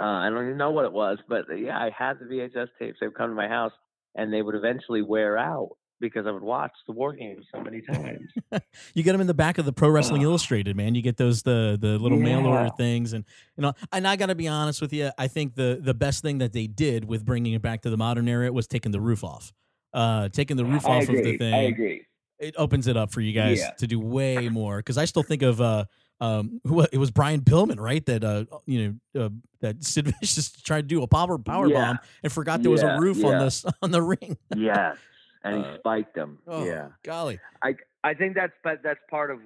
Uh, 0.00 0.04
I 0.04 0.30
don't 0.30 0.46
even 0.46 0.56
know 0.56 0.70
what 0.70 0.86
it 0.86 0.92
was, 0.92 1.18
but 1.28 1.50
uh, 1.50 1.54
yeah, 1.54 1.76
I 1.78 1.90
had 1.96 2.18
the 2.18 2.24
VHS 2.24 2.68
tapes. 2.78 2.96
They 3.00 3.06
would 3.06 3.14
come 3.16 3.28
to 3.28 3.36
my 3.36 3.48
house, 3.48 3.72
and 4.14 4.32
they 4.32 4.40
would 4.40 4.54
eventually 4.54 5.02
wear 5.02 5.36
out 5.36 5.76
because 6.00 6.26
I 6.26 6.30
would 6.30 6.42
watch 6.42 6.72
the 6.86 6.94
war 6.94 7.12
games 7.12 7.44
so 7.54 7.60
many 7.62 7.82
times. 7.82 8.28
You 8.94 9.02
get 9.02 9.12
them 9.12 9.20
in 9.20 9.26
the 9.26 9.34
back 9.34 9.56
of 9.58 9.64
the 9.64 9.72
Pro 9.72 9.88
Wrestling. 9.90 10.22
Illustrated, 10.22 10.76
man. 10.76 10.94
You 10.94 11.02
get 11.02 11.16
those 11.18 11.42
the 11.42 11.78
the 11.80 11.98
little 11.98 12.18
mail 12.18 12.46
order 12.46 12.70
things, 12.76 13.12
and 13.12 13.24
you 13.56 13.62
know. 13.62 13.72
And 13.92 14.06
I 14.08 14.16
got 14.16 14.26
to 14.26 14.34
be 14.34 14.48
honest 14.48 14.80
with 14.80 14.92
you, 14.92 15.10
I 15.18 15.28
think 15.28 15.54
the 15.54 15.78
the 15.82 15.94
best 15.94 16.22
thing 16.22 16.38
that 16.38 16.52
they 16.52 16.66
did 16.66 17.04
with 17.04 17.24
bringing 17.24 17.52
it 17.52 17.62
back 17.62 17.82
to 17.82 17.90
the 17.90 17.96
modern 17.96 18.28
era 18.28 18.50
was 18.52 18.66
taking 18.66 18.92
the 18.92 19.00
roof 19.00 19.22
off. 19.24 19.52
Uh, 19.94 20.28
taking 20.30 20.56
the 20.56 20.64
roof 20.64 20.86
off 20.86 21.02
of 21.08 21.14
the 21.16 21.36
thing. 21.36 21.54
I 21.54 21.62
agree. 21.64 22.06
It 22.42 22.54
opens 22.58 22.86
it 22.88 22.96
up 22.96 23.10
for 23.12 23.20
you 23.20 23.32
guys 23.32 23.60
Yeah. 23.60 23.70
to 23.78 23.86
do 23.86 23.98
way 24.00 24.48
more 24.48 24.78
because 24.78 24.98
I 24.98 25.04
still 25.06 25.22
think 25.22 25.42
of 25.42 25.60
uh 25.60 25.84
um 26.20 26.60
who 26.64 26.82
it 26.82 26.98
was 26.98 27.10
Brian 27.10 27.40
Pillman 27.40 27.78
right 27.80 28.04
that 28.06 28.22
uh 28.24 28.44
you 28.66 28.98
know 29.14 29.24
uh, 29.24 29.28
that 29.60 29.82
Sid 29.92 30.12
Vicious 30.20 30.50
tried 30.62 30.82
to 30.82 30.88
do 30.94 31.02
a 31.02 31.06
power 31.06 31.38
power 31.38 31.68
Yeah. 31.68 31.74
bomb 31.86 31.98
and 32.22 32.32
forgot 32.32 32.62
there 32.62 32.70
was 32.70 32.82
a 32.82 32.98
roof 33.00 33.24
on 33.24 33.32
yeah. 33.32 33.38
the 33.38 33.46
s- 33.46 33.64
on 33.82 33.90
the 33.92 34.02
ring. 34.02 34.36
Yes, 34.56 34.96
and 35.44 35.56
he 35.56 35.70
Uh, 35.70 35.78
spiked 35.78 36.14
them. 36.14 36.38
Oh, 36.46 36.64
yeah. 36.64 36.88
golly. 37.04 37.38
I 37.62 37.76
I 38.04 38.14
think 38.14 38.34
that's 38.34 38.52
but 38.64 38.82
that's 38.82 39.00
part 39.10 39.30
of 39.30 39.38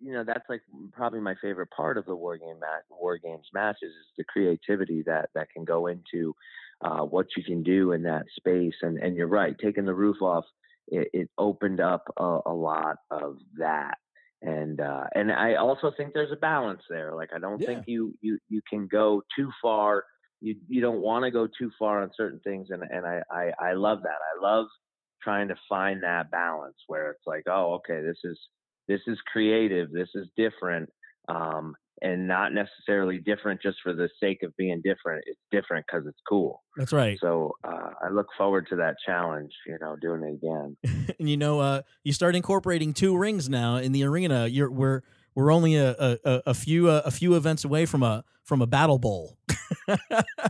you 0.00 0.12
know 0.12 0.24
that's 0.24 0.48
like 0.48 0.62
probably 0.92 1.20
my 1.20 1.36
favorite 1.40 1.70
part 1.70 1.96
of 1.96 2.04
the 2.06 2.16
war 2.16 2.36
game 2.36 2.58
match, 2.60 2.82
war 2.90 3.16
games 3.18 3.46
matches 3.54 3.90
is 3.90 4.06
the 4.18 4.24
creativity 4.24 5.02
that 5.02 5.30
that 5.36 5.48
can 5.50 5.64
go 5.64 5.86
into 5.86 6.34
uh, 6.84 7.02
what 7.02 7.26
you 7.36 7.44
can 7.44 7.62
do 7.62 7.92
in 7.92 8.02
that 8.02 8.24
space 8.36 8.74
and 8.82 8.98
and 8.98 9.16
you're 9.16 9.28
right 9.28 9.56
taking 9.60 9.84
the 9.84 9.94
roof 9.94 10.20
off 10.20 10.44
it, 10.88 11.08
it 11.12 11.30
opened 11.38 11.80
up 11.80 12.04
a, 12.16 12.40
a 12.46 12.52
lot 12.54 12.96
of 13.10 13.38
that 13.58 13.98
and 14.42 14.80
uh, 14.80 15.04
and 15.14 15.30
I 15.32 15.54
also 15.54 15.92
think 15.96 16.14
there's 16.14 16.32
a 16.32 16.36
balance 16.36 16.82
there 16.90 17.14
like 17.14 17.30
I 17.34 17.38
don't 17.38 17.60
Yeah. 17.60 17.66
think 17.66 17.84
you 17.86 18.14
you 18.20 18.38
you 18.48 18.60
can 18.68 18.88
go 18.88 19.22
too 19.36 19.50
far 19.60 20.04
you 20.40 20.56
you 20.68 20.80
don't 20.80 21.00
want 21.00 21.24
to 21.24 21.30
go 21.30 21.46
too 21.46 21.70
far 21.78 22.02
on 22.02 22.10
certain 22.16 22.40
things 22.40 22.68
and 22.70 22.82
and 22.82 23.06
I, 23.06 23.22
I 23.30 23.52
I 23.60 23.72
love 23.74 24.02
that 24.02 24.08
I 24.10 24.42
love 24.42 24.66
trying 25.22 25.48
to 25.48 25.56
find 25.68 26.02
that 26.02 26.30
balance 26.30 26.76
where 26.86 27.10
it's 27.12 27.26
like, 27.26 27.44
oh, 27.46 27.74
okay, 27.74 28.02
this 28.02 28.18
is 28.24 28.38
this 28.88 29.00
is 29.06 29.18
creative, 29.32 29.90
this 29.92 30.08
is 30.14 30.28
different, 30.36 30.90
um, 31.28 31.74
and 32.00 32.26
not 32.26 32.52
necessarily 32.52 33.18
different 33.18 33.60
just 33.62 33.78
for 33.82 33.92
the 33.92 34.08
sake 34.18 34.42
of 34.42 34.56
being 34.56 34.80
different. 34.82 35.24
It's 35.26 35.38
different 35.50 35.84
because 35.86 36.06
it's 36.06 36.18
cool. 36.28 36.62
That's 36.76 36.92
right. 36.92 37.18
So 37.20 37.54
uh, 37.64 37.90
I 38.02 38.08
look 38.10 38.26
forward 38.38 38.66
to 38.70 38.76
that 38.76 38.96
challenge. 39.04 39.52
You 39.66 39.78
know, 39.80 39.96
doing 40.00 40.22
it 40.22 40.34
again. 40.44 40.76
and 41.18 41.28
you 41.28 41.36
know 41.36 41.60
uh 41.60 41.82
you 42.04 42.12
start 42.12 42.34
incorporating 42.34 42.92
two 42.94 43.16
rings 43.16 43.48
now 43.48 43.76
in 43.76 43.92
the 43.92 44.04
arena. 44.04 44.46
You're 44.46 44.70
we're 44.70 45.02
we're 45.34 45.52
only 45.52 45.76
a 45.76 45.90
a, 45.98 46.18
a- 46.24 46.42
a 46.46 46.54
few 46.54 46.88
uh, 46.88 47.02
a 47.04 47.10
few 47.10 47.34
events 47.36 47.64
away 47.64 47.86
from 47.86 48.02
a 48.02 48.24
from 48.44 48.62
a 48.62 48.66
battle 48.66 48.98
bowl. 48.98 49.36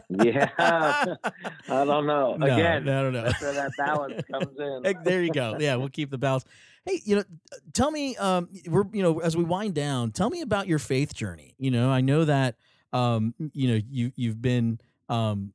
yeah, 0.08 0.48
I 0.58 1.84
don't 1.84 2.06
know. 2.06 2.36
No, 2.36 2.46
Again, 2.46 2.84
no, 2.84 3.10
no, 3.10 3.10
no. 3.10 3.22
that's 3.24 3.40
where 3.42 3.52
that 3.52 3.70
balance 3.78 4.22
comes 4.30 4.58
in. 4.58 4.96
There 5.04 5.22
you 5.22 5.32
go. 5.32 5.56
Yeah, 5.58 5.76
we'll 5.76 5.88
keep 5.88 6.10
the 6.10 6.18
balance. 6.18 6.44
Hey, 6.84 7.00
you 7.04 7.16
know, 7.16 7.24
tell 7.72 7.90
me, 7.90 8.16
um, 8.16 8.48
we're 8.66 8.84
you 8.92 9.02
know, 9.02 9.20
as 9.20 9.36
we 9.36 9.44
wind 9.44 9.74
down, 9.74 10.10
tell 10.10 10.30
me 10.30 10.40
about 10.40 10.66
your 10.66 10.80
faith 10.80 11.14
journey. 11.14 11.54
You 11.58 11.70
know, 11.70 11.90
I 11.90 12.00
know 12.00 12.24
that, 12.24 12.56
um, 12.92 13.34
you 13.52 13.68
know, 13.68 13.80
you 13.88 14.12
you've 14.16 14.42
been, 14.42 14.80
um, 15.08 15.52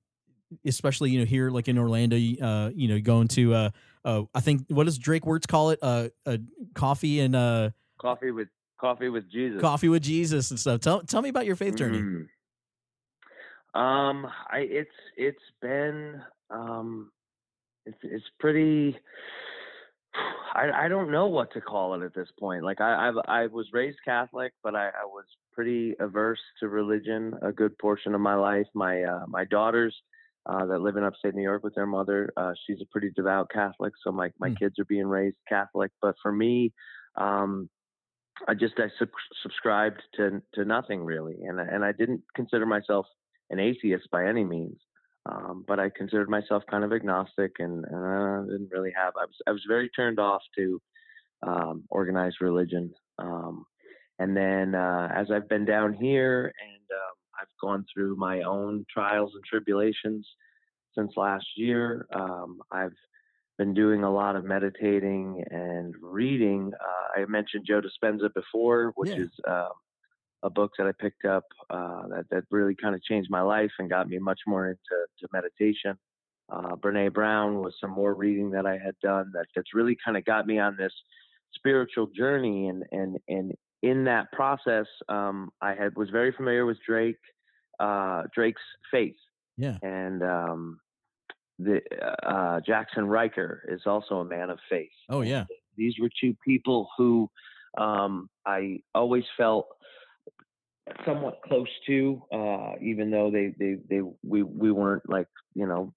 especially 0.66 1.12
you 1.12 1.20
know 1.20 1.26
here 1.26 1.50
like 1.50 1.68
in 1.68 1.78
Orlando, 1.78 2.16
uh, 2.16 2.70
you 2.74 2.88
know, 2.88 3.00
going 3.02 3.28
to, 3.30 3.54
uh, 3.54 3.70
uh, 4.06 4.24
I 4.34 4.40
think 4.40 4.66
what 4.70 4.86
does 4.86 4.98
Drake 4.98 5.24
Wuertz 5.24 5.48
call 5.48 5.72
it? 5.72 5.80
Uh, 5.82 6.10
uh 6.26 6.38
coffee 6.74 7.20
and 7.20 7.36
uh, 7.36 7.72
Coffee 8.00 8.32
with 8.32 8.48
coffee 8.80 9.10
with 9.10 9.30
Jesus. 9.30 9.60
coffee 9.60 9.90
with 9.90 10.04
Jesus 10.04 10.52
and 10.52 10.60
stuff. 10.60 10.82
Tell 10.82 11.02
tell 11.02 11.22
me 11.22 11.30
about 11.30 11.46
your 11.46 11.56
faith 11.56 11.76
journey. 11.76 12.00
Mm. 12.00 12.28
Um, 13.74 14.28
I 14.50 14.60
it's 14.60 14.90
it's 15.18 15.44
been 15.62 16.22
um, 16.50 17.12
it's 17.86 17.98
it's 18.04 18.26
pretty. 18.40 18.98
I 20.54 20.86
I 20.86 20.88
don't 20.88 21.12
know 21.12 21.28
what 21.28 21.52
to 21.54 21.62
call 21.62 21.94
it 21.96 22.04
at 22.06 22.14
this 22.14 22.30
point. 22.40 22.64
Like 22.64 22.82
I 22.82 23.08
I've, 23.10 23.16
I 23.28 23.48
was 23.48 23.68
raised 23.74 23.98
Catholic, 24.06 24.54
but 24.64 24.76
I, 24.76 24.88
I 24.88 25.06
was 25.06 25.26
pretty 25.54 25.96
averse 26.00 26.40
to 26.60 26.68
religion 26.68 27.34
a 27.42 27.52
good 27.52 27.78
portion 27.78 28.16
of 28.16 28.22
my 28.22 28.36
life. 28.36 28.68
My 28.74 29.04
uh, 29.04 29.26
my 29.28 29.46
daughters. 29.46 29.96
Uh, 30.50 30.66
that 30.66 30.80
live 30.80 30.96
in 30.96 31.04
upstate 31.04 31.36
New 31.36 31.44
York 31.44 31.62
with 31.62 31.76
their 31.76 31.86
mother. 31.86 32.32
Uh, 32.38 32.54
she's 32.66 32.80
a 32.82 32.86
pretty 32.90 33.12
devout 33.18 33.50
Catholic, 33.54 33.92
so 34.02 34.14
my, 34.14 34.32
my 34.40 34.48
Hmm. 34.48 34.54
kids 34.54 34.80
are 34.80 34.86
being 34.86 35.06
raised 35.06 35.36
Catholic. 35.50 35.92
But 36.02 36.16
for 36.24 36.32
me, 36.32 36.72
um, 37.18 37.70
I 38.48 38.54
just 38.54 38.76
I 38.80 38.88
sub- 38.98 39.10
subscribed 39.44 40.02
to 40.16 40.42
to 40.54 40.64
nothing 40.64 41.04
really, 41.04 41.36
and 41.44 41.60
and 41.60 41.84
I 41.84 41.92
didn't 41.92 42.22
consider 42.34 42.66
myself 42.66 43.08
an 43.50 43.60
atheist 43.60 44.10
by 44.10 44.26
any 44.26 44.46
means, 44.46 44.80
um, 45.28 45.66
but 45.68 45.80
I 45.80 45.90
considered 45.90 46.30
myself 46.30 46.64
kind 46.70 46.84
of 46.84 46.94
agnostic, 46.94 47.54
and, 47.60 47.86
and 47.86 47.96
I 48.06 48.42
didn't 48.46 48.70
really 48.72 48.94
have. 48.96 49.14
I 49.18 49.26
was 49.26 49.36
I 49.48 49.52
was 49.52 49.64
very 49.68 49.90
turned 49.90 50.20
off 50.20 50.42
to 50.58 50.82
um, 51.44 51.84
organized 51.90 52.38
religion, 52.42 52.94
um, 53.20 53.66
and 54.20 54.36
then 54.36 54.76
uh, 54.76 55.10
as 55.14 55.30
I've 55.32 55.50
been 55.50 55.66
down 55.66 55.94
here 55.94 56.46
and 56.46 56.82
um, 56.92 57.16
I've 57.40 57.48
gone 57.62 57.86
through 57.94 58.16
my 58.16 58.42
own 58.42 58.86
trials 58.92 59.32
and 59.36 59.44
tribulations 59.44 60.28
since 60.96 61.14
last 61.16 61.46
year, 61.56 62.08
um, 62.14 62.60
I've 62.72 62.96
been 63.58 63.74
doing 63.74 64.04
a 64.04 64.12
lot 64.12 64.36
of 64.36 64.44
meditating 64.46 65.44
and 65.52 65.94
reading. 66.02 66.72
Uh, 66.74 67.22
I 67.22 67.26
mentioned 67.26 67.66
Joe 67.68 67.82
Dispenza 67.82 68.34
before, 68.34 68.92
which 68.96 69.12
Yeah. 69.12 69.24
is 69.26 69.32
uh, 69.48 69.70
a 70.44 70.50
book 70.50 70.72
that 70.78 70.88
I 70.88 70.92
picked 70.92 71.26
up 71.26 71.46
uh, 71.70 72.04
that 72.10 72.26
that 72.32 72.44
really 72.52 72.76
kind 72.76 72.96
of 72.96 73.02
changed 73.04 73.30
my 73.32 73.42
life 73.42 73.72
and 73.80 73.90
got 73.90 74.08
me 74.08 74.20
much 74.20 74.42
more 74.48 74.68
into 74.70 74.80
to 75.20 75.28
meditation. 75.34 75.98
Uh, 76.50 76.76
Brene 76.76 77.14
Brown 77.14 77.60
was 77.60 77.74
some 77.82 77.92
more 77.92 78.14
reading 78.14 78.52
that 78.52 78.66
I 78.66 78.78
had 78.78 78.96
done 79.04 79.32
that 79.34 79.48
that's 79.56 79.74
really 79.74 79.98
kind 80.04 80.16
of 80.16 80.24
got 80.26 80.48
me 80.48 80.60
on 80.60 80.78
this 80.78 80.94
spiritual 81.54 82.08
journey 82.08 82.68
and 82.70 82.84
and 82.92 83.18
and 83.28 83.54
in 83.84 84.04
that 84.06 84.32
process 84.32 84.86
um, 85.10 85.50
I 85.62 85.74
had 85.74 85.96
was 85.96 86.10
very 86.10 86.32
familiar 86.32 86.66
with 86.66 86.78
Drake 86.88 87.18
uh, 87.80 88.24
Drake's 88.34 88.62
faith 88.92 89.16
Yeah. 89.58 89.78
and 89.82 90.24
um, 90.24 90.80
the 91.60 91.82
uh, 92.26 92.60
Jaxson 92.68 93.08
Ryker 93.10 93.64
is 93.68 93.82
also 93.86 94.16
a 94.20 94.26
man 94.26 94.50
of 94.50 94.60
faith 94.70 94.90
Oh 95.10 95.22
yeah. 95.22 95.46
these 95.76 95.96
were 96.00 96.10
two 96.22 96.36
people 96.46 96.90
who 96.98 97.30
um, 97.78 98.30
I 98.46 98.80
always 98.96 99.24
felt 99.36 99.68
somewhat 101.06 101.42
close 101.44 101.68
to, 101.88 102.22
uh, 102.32 102.72
even 102.82 103.12
though 103.12 103.32
they, 103.32 103.54
they, 103.60 103.76
they, 103.90 104.02
we, 104.24 104.44
we 104.44 104.72
weren't 104.72 105.10
like, 105.10 105.28
you 105.54 105.68
know, 105.68 105.94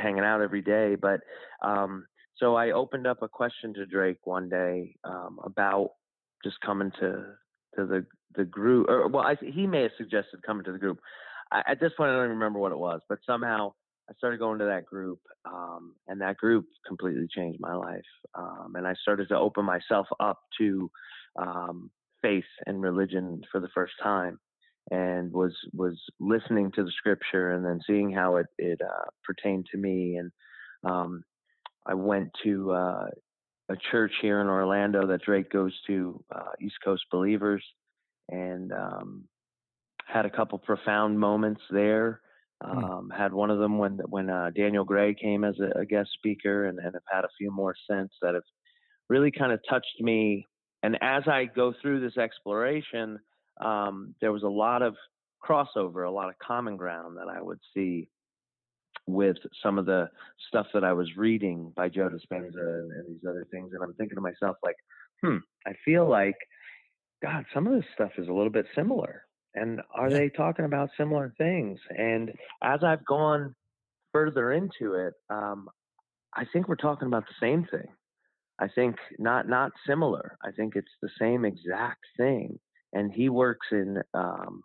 hanging 0.00 0.24
out 0.24 0.40
every 0.40 0.62
day. 0.62 0.94
But 0.94 1.20
um, 1.62 2.06
so 2.36 2.56
I 2.56 2.70
opened 2.70 3.06
up 3.06 3.22
a 3.22 3.28
question 3.28 3.74
to 3.74 3.86
Drake 3.86 4.18
one 4.24 4.48
day 4.48 4.96
um, 5.04 5.38
about 5.44 5.92
just 6.44 6.60
coming 6.60 6.90
to 7.00 7.24
to 7.76 7.86
the 7.86 8.06
the 8.34 8.44
group. 8.44 8.88
Or 8.88 9.08
well, 9.08 9.24
I, 9.24 9.36
he 9.40 9.66
may 9.66 9.82
have 9.82 9.92
suggested 9.96 10.42
coming 10.46 10.64
to 10.64 10.72
the 10.72 10.78
group. 10.78 11.00
I, 11.50 11.62
at 11.66 11.80
this 11.80 11.92
point, 11.96 12.10
I 12.10 12.14
don't 12.14 12.24
even 12.24 12.36
remember 12.36 12.58
what 12.58 12.72
it 12.72 12.78
was, 12.78 13.00
but 13.08 13.18
somehow 13.26 13.72
I 14.08 14.14
started 14.14 14.38
going 14.38 14.58
to 14.60 14.66
that 14.66 14.86
group, 14.86 15.20
um, 15.44 15.94
and 16.06 16.20
that 16.20 16.36
group 16.36 16.66
completely 16.86 17.26
changed 17.34 17.60
my 17.60 17.74
life. 17.74 18.00
Um, 18.34 18.72
and 18.76 18.86
I 18.86 18.94
started 19.02 19.28
to 19.28 19.36
open 19.36 19.64
myself 19.64 20.06
up 20.20 20.38
to 20.58 20.90
um, 21.36 21.90
faith 22.22 22.44
and 22.66 22.80
religion 22.82 23.42
for 23.50 23.60
the 23.60 23.68
first 23.74 23.94
time, 24.02 24.38
and 24.90 25.32
was 25.32 25.54
was 25.72 26.00
listening 26.20 26.70
to 26.72 26.84
the 26.84 26.92
scripture 26.96 27.52
and 27.52 27.64
then 27.64 27.80
seeing 27.86 28.12
how 28.12 28.36
it 28.36 28.46
it 28.58 28.80
uh, 28.82 29.08
pertained 29.24 29.66
to 29.72 29.78
me. 29.78 30.16
And 30.16 30.30
um, 30.84 31.24
I 31.86 31.94
went 31.94 32.30
to 32.44 32.72
uh, 32.72 33.06
a 33.70 33.76
church 33.90 34.12
here 34.22 34.40
in 34.40 34.46
Orlando 34.46 35.06
that 35.06 35.22
Drake 35.22 35.50
goes 35.50 35.74
to, 35.86 36.22
uh, 36.34 36.52
East 36.60 36.76
Coast 36.84 37.04
Believers, 37.10 37.64
and 38.28 38.72
um, 38.72 39.24
had 40.06 40.26
a 40.26 40.30
couple 40.30 40.58
profound 40.58 41.18
moments 41.18 41.62
there. 41.70 42.20
Hmm. 42.62 42.84
Um, 42.84 43.12
Had 43.16 43.32
one 43.32 43.50
of 43.50 43.58
them 43.58 43.78
when 43.78 43.98
when 44.08 44.28
uh, 44.30 44.50
Daniel 44.56 44.84
Gray 44.84 45.14
came 45.14 45.44
as 45.44 45.54
a, 45.60 45.80
a 45.80 45.86
guest 45.86 46.10
speaker, 46.14 46.66
and, 46.66 46.78
and 46.78 46.94
have 46.94 47.02
had 47.08 47.24
a 47.24 47.34
few 47.38 47.50
more 47.52 47.74
since 47.88 48.10
that 48.20 48.34
have 48.34 48.42
really 49.08 49.30
kind 49.30 49.52
of 49.52 49.60
touched 49.68 50.00
me. 50.00 50.44
And 50.82 50.96
as 51.02 51.24
I 51.26 51.44
go 51.44 51.74
through 51.80 52.00
this 52.00 52.16
exploration, 52.16 53.18
um, 53.60 54.14
there 54.20 54.32
was 54.32 54.42
a 54.42 54.48
lot 54.48 54.82
of 54.82 54.94
crossover, 55.44 56.06
a 56.06 56.10
lot 56.10 56.28
of 56.28 56.38
common 56.38 56.76
ground 56.76 57.16
that 57.16 57.28
I 57.28 57.40
would 57.40 57.58
see 57.74 58.08
with 59.06 59.36
some 59.62 59.78
of 59.78 59.86
the 59.86 60.08
stuff 60.48 60.66
that 60.74 60.84
I 60.84 60.92
was 60.92 61.08
reading 61.16 61.72
by 61.74 61.88
Joe 61.88 62.08
Dispenza 62.08 62.58
and, 62.58 62.92
and 62.92 63.08
these 63.08 63.28
other 63.28 63.46
things. 63.50 63.70
And 63.72 63.82
I'm 63.82 63.94
thinking 63.94 64.16
to 64.16 64.20
myself, 64.20 64.56
like, 64.62 64.76
hmm, 65.22 65.38
I 65.66 65.72
feel 65.84 66.08
like, 66.08 66.36
God, 67.22 67.44
some 67.52 67.66
of 67.66 67.72
this 67.72 67.86
stuff 67.94 68.12
is 68.18 68.28
a 68.28 68.32
little 68.32 68.50
bit 68.50 68.66
similar. 68.74 69.24
And 69.54 69.80
are 69.94 70.10
they 70.10 70.28
talking 70.28 70.66
about 70.66 70.90
similar 70.96 71.34
things? 71.38 71.80
And 71.96 72.30
as 72.62 72.84
I've 72.84 73.04
gone 73.06 73.54
further 74.12 74.52
into 74.52 74.94
it, 74.94 75.14
um, 75.30 75.68
I 76.34 76.44
think 76.52 76.68
we're 76.68 76.76
talking 76.76 77.08
about 77.08 77.24
the 77.26 77.34
same 77.40 77.66
thing. 77.70 77.88
I 78.60 78.68
think 78.68 78.96
not 79.18 79.48
not 79.48 79.72
similar. 79.86 80.36
I 80.42 80.50
think 80.50 80.74
it's 80.76 80.92
the 81.00 81.10
same 81.20 81.44
exact 81.44 82.04
thing. 82.16 82.58
And 82.92 83.12
he 83.12 83.28
works 83.28 83.66
in 83.70 84.02
um, 84.14 84.62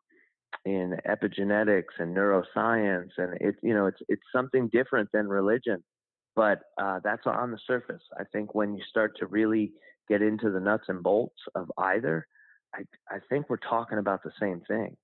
in 0.65 0.97
epigenetics 1.07 1.99
and 1.99 2.15
neuroscience, 2.15 3.11
and 3.17 3.37
it 3.41 3.55
you 3.61 3.73
know 3.73 3.87
it's 3.87 4.01
it's 4.09 4.23
something 4.33 4.69
different 4.69 5.09
than 5.11 5.27
religion, 5.27 5.83
but 6.35 6.59
uh, 6.81 6.99
that's 7.03 7.27
on 7.27 7.51
the 7.51 7.59
surface. 7.67 8.01
I 8.19 8.23
think 8.31 8.55
when 8.55 8.75
you 8.75 8.83
start 8.89 9.13
to 9.19 9.27
really 9.27 9.73
get 10.09 10.21
into 10.21 10.49
the 10.51 10.59
nuts 10.59 10.85
and 10.87 11.03
bolts 11.03 11.41
of 11.55 11.71
either, 11.77 12.27
I 12.73 12.83
I 13.09 13.19
think 13.29 13.49
we're 13.49 13.57
talking 13.57 13.99
about 13.99 14.23
the 14.23 14.31
same 14.39 14.61
thing. 14.67 14.95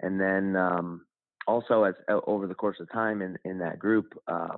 And 0.00 0.20
then 0.20 0.56
um, 0.56 1.02
also 1.46 1.84
as 1.84 1.94
over 2.26 2.46
the 2.46 2.54
course 2.54 2.80
of 2.80 2.90
time 2.90 3.22
in 3.22 3.36
in 3.44 3.58
that 3.58 3.78
group. 3.78 4.06
Uh, 4.26 4.56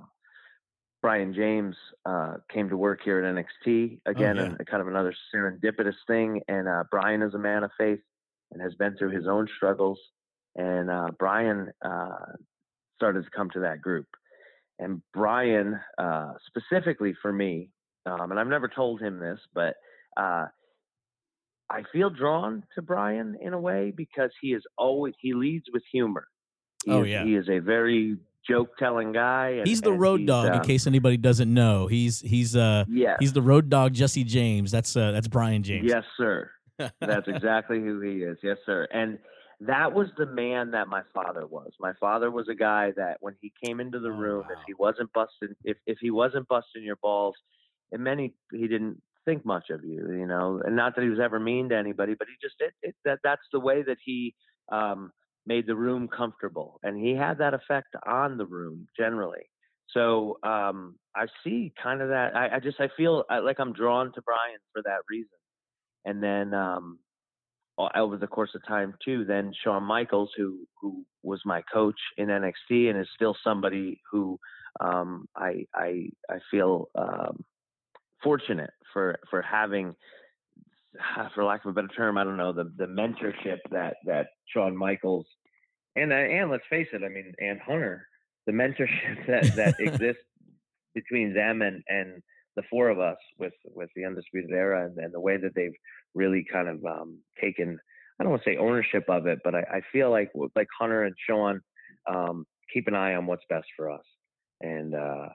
Brian 1.01 1.33
James 1.33 1.75
uh, 2.05 2.35
came 2.51 2.69
to 2.69 2.77
work 2.77 3.01
here 3.03 3.23
at 3.23 3.35
NXT 3.35 3.99
again, 4.05 4.35
yeah. 4.37 4.43
and 4.45 4.67
kind 4.67 4.81
of 4.81 4.87
another 4.87 5.13
serendipitous 5.33 5.95
thing. 6.07 6.41
And 6.47 6.67
uh, 6.67 6.83
Brian 6.89 7.21
is 7.21 7.33
a 7.33 7.39
man 7.39 7.63
of 7.63 7.71
faith 7.77 7.99
and 8.51 8.61
has 8.61 8.73
been 8.75 8.97
through 8.97 9.11
his 9.11 9.27
own 9.27 9.47
struggles. 9.55 9.99
And 10.55 10.89
uh, 10.89 11.09
Brian 11.19 11.71
uh, 11.85 12.33
started 12.95 13.23
to 13.25 13.29
come 13.29 13.49
to 13.51 13.59
that 13.61 13.81
group. 13.81 14.07
And 14.79 15.01
Brian, 15.13 15.79
uh, 15.97 16.33
specifically 16.47 17.13
for 17.21 17.31
me, 17.31 17.69
um, 18.05 18.31
and 18.31 18.39
I've 18.39 18.47
never 18.47 18.67
told 18.67 19.01
him 19.01 19.19
this, 19.19 19.39
but 19.53 19.75
uh, 20.15 20.45
I 21.69 21.83
feel 21.91 22.09
drawn 22.09 22.63
to 22.75 22.81
Brian 22.81 23.37
in 23.41 23.53
a 23.53 23.59
way 23.59 23.91
because 23.95 24.31
he 24.41 24.49
is 24.49 24.63
always 24.77 25.13
he 25.19 25.33
leads 25.33 25.65
with 25.71 25.83
humor. 25.91 26.27
He 26.85 26.91
Oh, 26.91 27.03
is, 27.03 27.09
yeah. 27.09 27.23
he 27.23 27.35
is 27.35 27.49
a 27.49 27.59
very 27.59 28.17
joke 28.49 28.77
telling 28.77 29.11
guy. 29.11 29.49
And, 29.59 29.67
He's 29.67 29.81
the 29.81 29.91
road 29.93 30.21
he's, 30.21 30.27
dog. 30.27 30.47
in 30.47 30.53
um, 30.53 30.61
case 30.61 30.87
anybody 30.87 31.17
doesn't 31.17 31.51
know, 31.53 31.87
he's 31.87 32.21
he's 32.21 32.55
uh 32.55 32.85
yeah, 32.87 33.17
he's 33.19 33.33
the 33.33 33.41
Road 33.41 33.69
Dogg 33.69 33.93
Jesse 33.93 34.23
James. 34.23 34.71
That's 34.71 34.95
uh 34.95 35.11
that's 35.11 35.27
Brian 35.27 35.63
James. 35.63 35.85
Yes, 35.87 36.03
sir. 36.17 36.51
That's 37.01 37.27
exactly 37.27 37.79
who 37.79 37.99
he 38.01 38.17
is. 38.17 38.37
Yes, 38.43 38.57
sir. 38.63 38.87
And 38.93 39.17
that 39.61 39.93
was 39.93 40.09
the 40.15 40.27
man 40.27 40.69
that 40.71 40.87
my 40.87 41.01
father 41.11 41.47
was. 41.47 41.71
My 41.79 41.93
father 41.99 42.29
was 42.29 42.47
a 42.49 42.53
guy 42.53 42.91
that 42.95 43.17
when 43.19 43.33
he 43.41 43.51
came 43.65 43.79
into 43.79 43.99
the 43.99 44.09
Oh, 44.09 44.17
room, 44.17 44.43
if 44.51 44.59
he 44.67 44.75
wasn't 44.75 45.11
busting, 45.11 45.55
if 45.63 45.77
if 45.87 45.97
he 45.99 46.11
wasn't 46.11 46.47
busting 46.47 46.83
your 46.83 46.97
balls, 46.97 47.35
and 47.91 48.03
many 48.03 48.35
he, 48.51 48.59
he 48.59 48.67
didn't 48.67 49.01
think 49.25 49.43
much 49.45 49.71
of 49.71 49.83
you, 49.83 50.11
you 50.11 50.27
know. 50.27 50.61
And 50.63 50.75
not 50.75 50.95
that 50.95 51.01
he 51.01 51.09
was 51.09 51.19
ever 51.19 51.39
mean 51.39 51.69
to 51.69 51.75
anybody, 51.75 52.13
but 52.13 52.27
he 52.27 52.35
just 52.41 52.55
it, 52.59 52.73
it 52.83 52.95
that 53.05 53.19
that's 53.23 53.41
the 53.51 53.59
way 53.59 53.81
that 53.81 53.97
he 54.05 54.35
um, 54.71 55.11
made 55.47 55.67
the 55.67 55.75
room 55.75 56.09
comfortable, 56.09 56.79
and 56.83 56.97
he 56.97 57.15
had 57.15 57.39
that 57.39 57.55
effect 57.55 57.95
on 58.07 58.37
the 58.37 58.45
room 58.45 58.87
generally. 58.97 59.49
So 59.91 60.37
um, 60.43 60.97
I 61.15 61.27
see 61.43 61.73
kind 61.81 62.01
of 62.01 62.09
that. 62.09 62.35
I, 62.35 62.57
I 62.57 62.59
just 62.59 62.79
I 62.81 62.89
feel 62.97 63.25
like 63.43 63.59
I'm 63.59 63.73
drawn 63.73 64.13
to 64.13 64.21
Brian 64.21 64.59
for 64.73 64.83
that 64.83 64.99
reason 65.09 65.29
and 66.05 66.23
then 66.23 66.53
um, 66.53 66.99
over 67.95 68.17
the 68.17 68.27
course 68.27 68.51
of 68.55 68.65
time 68.67 68.95
too, 69.03 69.25
then 69.25 69.53
Shawn 69.63 69.83
Michaels, 69.83 70.31
who 70.37 70.59
who 70.81 71.05
was 71.23 71.41
my 71.45 71.61
coach 71.73 71.99
in 72.17 72.27
NXT 72.27 72.89
and 72.89 72.99
is 72.99 73.07
still 73.15 73.35
somebody 73.43 74.01
who 74.11 74.39
um, 74.79 75.27
I 75.35 75.65
I 75.75 76.09
I 76.29 76.39
feel 76.49 76.89
um, 76.95 77.43
fortunate 78.23 78.71
for 78.93 79.19
for 79.29 79.41
having, 79.41 79.95
for 81.35 81.43
lack 81.43 81.65
of 81.65 81.71
a 81.71 81.73
better 81.73 81.87
term, 81.95 82.17
I 82.17 82.23
don't 82.23 82.37
know 82.37 82.53
the 82.53 82.71
the 82.77 82.85
mentorship 82.85 83.59
that 83.71 83.97
that 84.05 84.27
Shawn 84.53 84.75
Michaels 84.75 85.25
and 85.95 86.11
uh, 86.11 86.15
and 86.15 86.51
let's 86.51 86.63
face 86.69 86.87
it, 86.93 87.03
I 87.03 87.09
mean, 87.09 87.33
and 87.39 87.59
Hunter, 87.59 88.07
the 88.45 88.53
mentorship 88.53 89.25
that 89.27 89.55
that 89.55 89.75
exists 89.79 90.23
between 90.93 91.33
them 91.33 91.61
and 91.61 91.83
and 91.87 92.21
the 92.55 92.63
four 92.69 92.89
of 92.89 92.99
us 92.99 93.17
with 93.39 93.53
with 93.65 93.89
the 93.95 94.05
undisputed 94.05 94.51
era 94.51 94.85
and, 94.85 94.97
and 94.97 95.13
the 95.13 95.19
way 95.19 95.37
that 95.37 95.53
they've 95.55 95.75
really 96.13 96.45
kind 96.51 96.67
of 96.67 96.83
um, 96.85 97.19
taken 97.41 97.79
I 98.19 98.23
don't 98.23 98.31
want 98.31 98.43
to 98.43 98.49
say 98.49 98.57
ownership 98.57 99.05
of 99.09 99.27
it, 99.27 99.39
but 99.43 99.53
I, 99.55 99.59
I 99.59 99.81
feel 99.91 100.09
like 100.09 100.31
like 100.55 100.67
Hunter 100.79 101.03
and 101.03 101.15
Shawn 101.27 101.61
um, 102.09 102.45
keep 102.73 102.87
an 102.87 102.95
eye 102.95 103.15
on 103.15 103.25
what's 103.25 103.45
best 103.49 103.67
for 103.75 103.91
us. 103.91 104.05
And 104.61 104.95
uh, 104.95 105.29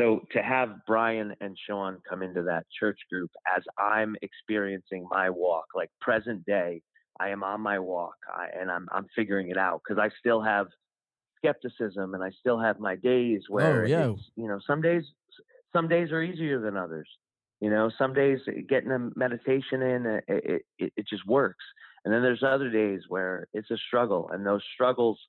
so 0.00 0.20
to 0.32 0.42
have 0.42 0.70
Brian 0.86 1.34
and 1.40 1.56
Shawn 1.66 1.98
come 2.08 2.22
into 2.22 2.42
that 2.42 2.66
church 2.78 2.98
group 3.10 3.30
as 3.56 3.62
I'm 3.78 4.16
experiencing 4.22 5.06
my 5.10 5.30
walk, 5.30 5.66
like 5.74 5.90
present 6.00 6.44
day, 6.46 6.82
I 7.18 7.28
am 7.28 7.42
on 7.44 7.60
my 7.60 7.78
walk 7.78 8.16
I, 8.32 8.46
and 8.58 8.70
I'm 8.70 8.88
I'm 8.92 9.06
figuring 9.14 9.50
it 9.50 9.58
out 9.58 9.82
because 9.86 10.00
I 10.00 10.08
still 10.18 10.42
have 10.42 10.66
skepticism 11.36 12.14
and 12.14 12.22
I 12.22 12.30
still 12.40 12.58
have 12.58 12.80
my 12.80 12.96
days 12.96 13.42
where 13.48 13.84
Oh, 13.84 13.86
yeah. 13.86 14.10
it's, 14.10 14.22
you 14.36 14.48
know 14.48 14.58
some 14.66 14.80
days 14.80 15.04
some 15.72 15.88
days 15.88 16.10
are 16.12 16.22
easier 16.22 16.60
than 16.60 16.76
others. 16.76 17.08
You 17.60 17.68
know, 17.68 17.90
some 17.98 18.14
days 18.14 18.38
getting 18.68 18.90
a 18.90 19.10
meditation 19.16 19.82
in 19.82 20.06
it, 20.06 20.24
it, 20.28 20.62
it, 20.78 20.92
it 20.96 21.06
just 21.06 21.26
works, 21.26 21.64
and 22.04 22.12
then 22.12 22.22
there's 22.22 22.42
other 22.42 22.70
days 22.70 23.02
where 23.08 23.48
it's 23.52 23.70
a 23.70 23.76
struggle, 23.76 24.30
and 24.32 24.46
those 24.46 24.62
struggles, 24.74 25.20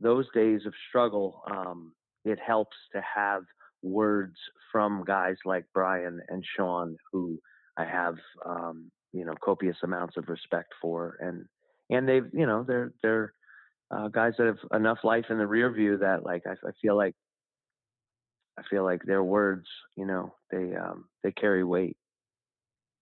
those 0.00 0.26
days 0.32 0.60
of 0.64 0.72
struggle, 0.88 1.42
um, 1.50 1.92
it 2.24 2.38
helps 2.38 2.76
to 2.94 3.02
have 3.02 3.42
words 3.86 4.36
from 4.72 5.04
guys 5.04 5.36
like 5.44 5.64
Brian 5.72 6.20
and 6.28 6.44
Shawn, 6.56 6.96
who 7.12 7.38
I 7.76 7.84
have, 7.84 8.16
um, 8.44 8.90
you 9.12 9.24
know, 9.24 9.34
copious 9.42 9.76
amounts 9.82 10.16
of 10.16 10.28
respect 10.28 10.72
for, 10.80 11.16
and 11.20 11.44
and 11.90 12.08
they've, 12.08 12.28
you 12.32 12.46
know, 12.46 12.64
they're 12.66 12.92
they're 13.02 13.32
uh, 13.90 14.08
guys 14.08 14.32
that 14.38 14.46
have 14.46 14.58
enough 14.72 14.98
life 15.04 15.26
in 15.30 15.38
the 15.38 15.46
rear 15.46 15.70
view 15.70 15.98
that 15.98 16.24
like 16.24 16.42
I, 16.46 16.52
I 16.52 16.72
feel 16.82 16.96
like 16.96 17.14
I 18.58 18.62
feel 18.68 18.84
like 18.84 19.02
their 19.04 19.22
words, 19.22 19.66
you 19.96 20.06
know, 20.06 20.34
they 20.50 20.74
um, 20.74 21.06
they 21.22 21.32
carry 21.32 21.64
weight. 21.64 21.96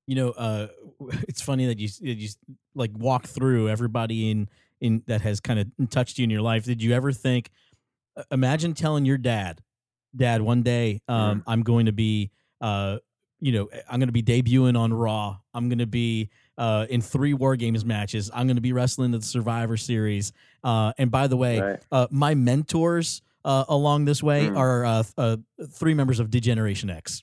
You 0.06 0.16
know, 0.16 0.30
uh, 0.30 0.68
it's 1.28 1.40
funny 1.40 1.66
that 1.66 1.78
you 1.78 1.88
you 2.00 2.28
like 2.74 2.90
walk 2.94 3.26
through 3.26 3.68
everybody 3.68 4.30
in 4.30 4.48
in 4.80 5.02
that 5.06 5.22
has 5.22 5.40
kind 5.40 5.60
of 5.60 5.90
touched 5.90 6.18
you 6.18 6.24
in 6.24 6.30
your 6.30 6.42
life. 6.42 6.64
Did 6.64 6.82
you 6.82 6.92
ever 6.92 7.12
think? 7.12 7.50
uh, 8.16 8.22
Imagine 8.30 8.74
telling 8.74 9.04
your 9.04 9.18
dad, 9.18 9.62
"Dad, 10.16 10.42
one 10.42 10.62
day 10.62 11.00
um, 11.08 11.42
I'm 11.46 11.62
going 11.62 11.86
to 11.86 11.92
be, 11.92 12.30
uh, 12.60 12.98
you 13.40 13.52
know, 13.52 13.68
I'm 13.90 13.98
going 14.00 14.12
to 14.12 14.12
be 14.12 14.22
debuting 14.22 14.78
on 14.78 14.92
Raw. 14.92 15.36
I'm 15.52 15.68
going 15.68 15.78
to 15.78 15.86
be 15.86 16.30
uh, 16.58 16.86
in 16.88 17.00
three 17.00 17.34
War 17.34 17.56
Games 17.56 17.84
matches. 17.84 18.30
I'm 18.34 18.46
going 18.46 18.56
to 18.56 18.62
be 18.62 18.72
wrestling 18.72 19.12
at 19.14 19.20
the 19.20 19.26
Survivor 19.26 19.76
Series. 19.76 20.32
Uh, 20.62 20.92
and 20.98 21.10
by 21.10 21.26
the 21.26 21.36
way, 21.36 21.60
Right. 21.60 21.80
uh, 21.92 22.06
my 22.10 22.34
mentors 22.34 23.22
uh, 23.44 23.64
along 23.68 24.06
this 24.06 24.22
way 24.22 24.46
Mm. 24.46 24.56
are 24.56 24.84
uh, 24.86 25.02
uh, 25.18 25.36
three 25.70 25.92
members 25.94 26.18
of 26.20 26.30
Degeneration 26.30 26.88
X. 26.90 27.22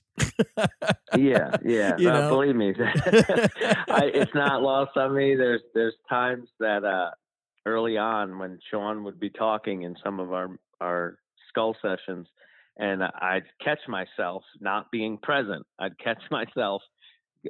yeah, 1.16 1.56
yeah. 1.64 1.94
You 1.98 2.08
no, 2.10 2.28
believe 2.28 2.54
me, 2.54 2.74
I, 2.78 4.10
it's 4.14 4.34
not 4.34 4.62
lost 4.62 4.96
on 4.96 5.14
me. 5.14 5.34
There's 5.34 5.62
there's 5.74 5.94
times 6.08 6.48
that 6.60 6.84
uh, 6.84 7.10
early 7.66 7.96
on 7.98 8.38
when 8.38 8.58
Shawn 8.70 9.02
would 9.04 9.18
be 9.18 9.30
talking 9.30 9.82
in 9.82 9.96
some 10.04 10.20
of 10.20 10.32
our 10.32 10.50
our 10.80 11.18
skull 11.48 11.74
sessions, 11.82 12.26
and 12.78 13.02
I'd 13.02 13.44
catch 13.62 13.80
myself 13.88 14.42
not 14.60 14.90
being 14.90 15.18
present. 15.18 15.66
I'd 15.78 15.98
catch 15.98 16.22
myself 16.30 16.82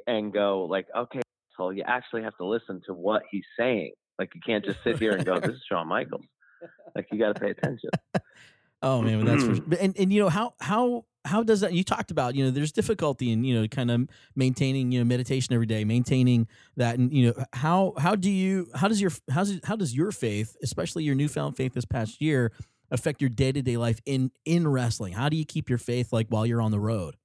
and 0.07 0.33
go 0.33 0.65
like, 0.69 0.87
okay, 0.95 1.21
so 1.57 1.69
you 1.69 1.83
actually 1.85 2.23
have 2.23 2.35
to 2.37 2.45
listen 2.45 2.81
to 2.87 2.93
what 2.93 3.23
he's 3.31 3.45
saying. 3.57 3.91
Like 4.19 4.31
you 4.35 4.41
can't 4.45 4.63
just 4.63 4.83
sit 4.83 4.99
here 4.99 5.11
and 5.13 5.25
go, 5.25 5.39
this 5.39 5.51
is 5.51 5.63
Shawn 5.69 5.87
Michaels. 5.87 6.25
Like 6.95 7.07
you 7.11 7.19
got 7.19 7.35
to 7.35 7.39
pay 7.41 7.51
attention. 7.51 7.89
Oh 8.81 9.01
man, 9.01 9.23
that's 9.25 9.43
for, 9.43 9.51
Mm-hmm. 9.51 9.73
and 9.79 9.97
and 9.97 10.11
you 10.13 10.19
know 10.21 10.29
how 10.29 10.53
how 10.59 11.05
how 11.25 11.41
does 11.41 11.61
that? 11.61 11.71
You 11.71 11.85
talked 11.85 12.11
about 12.11 12.35
you 12.35 12.43
know 12.43 12.51
there's 12.51 12.73
difficulty 12.73 13.31
in 13.31 13.43
you 13.45 13.59
know 13.59 13.67
kind 13.67 13.89
of 13.89 14.09
maintaining 14.35 14.91
you 14.91 14.99
know 14.99 15.05
meditation 15.05 15.53
every 15.53 15.65
day, 15.65 15.85
maintaining 15.85 16.47
that, 16.75 16.97
and 16.99 17.11
you 17.13 17.27
know 17.27 17.45
how 17.53 17.93
how 17.97 18.15
do 18.15 18.29
you 18.29 18.67
how 18.75 18.89
does 18.89 18.99
your 19.01 19.11
how's 19.31 19.57
how 19.63 19.77
does 19.77 19.95
your 19.95 20.11
faith, 20.11 20.57
especially 20.61 21.05
your 21.05 21.15
newfound 21.15 21.55
faith 21.55 21.73
this 21.73 21.85
past 21.85 22.21
year, 22.21 22.51
affect 22.91 23.21
your 23.21 23.29
day 23.29 23.51
to 23.51 23.61
day 23.61 23.77
life 23.77 23.99
in 24.05 24.31
in 24.45 24.67
wrestling? 24.67 25.13
How 25.13 25.29
do 25.29 25.37
you 25.37 25.45
keep 25.45 25.69
your 25.69 25.77
faith 25.77 26.13
like 26.13 26.27
while 26.29 26.45
you're 26.45 26.61
on 26.61 26.71
the 26.71 26.79
road? 26.79 27.15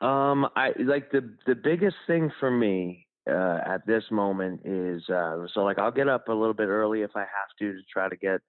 Um, 0.00 0.48
I 0.56 0.72
like 0.78 1.12
the 1.12 1.34
the 1.46 1.54
biggest 1.54 1.96
thing 2.06 2.30
for 2.40 2.50
me 2.50 3.06
uh, 3.30 3.58
at 3.64 3.86
this 3.86 4.04
moment 4.10 4.62
is 4.64 5.02
uh, 5.08 5.46
so 5.54 5.60
like 5.60 5.78
I'll 5.78 5.92
get 5.92 6.08
up 6.08 6.28
a 6.28 6.32
little 6.32 6.54
bit 6.54 6.68
early 6.68 7.02
if 7.02 7.12
I 7.14 7.20
have 7.20 7.28
to 7.60 7.72
to 7.72 7.82
try 7.92 8.08
to 8.08 8.16
get 8.16 8.40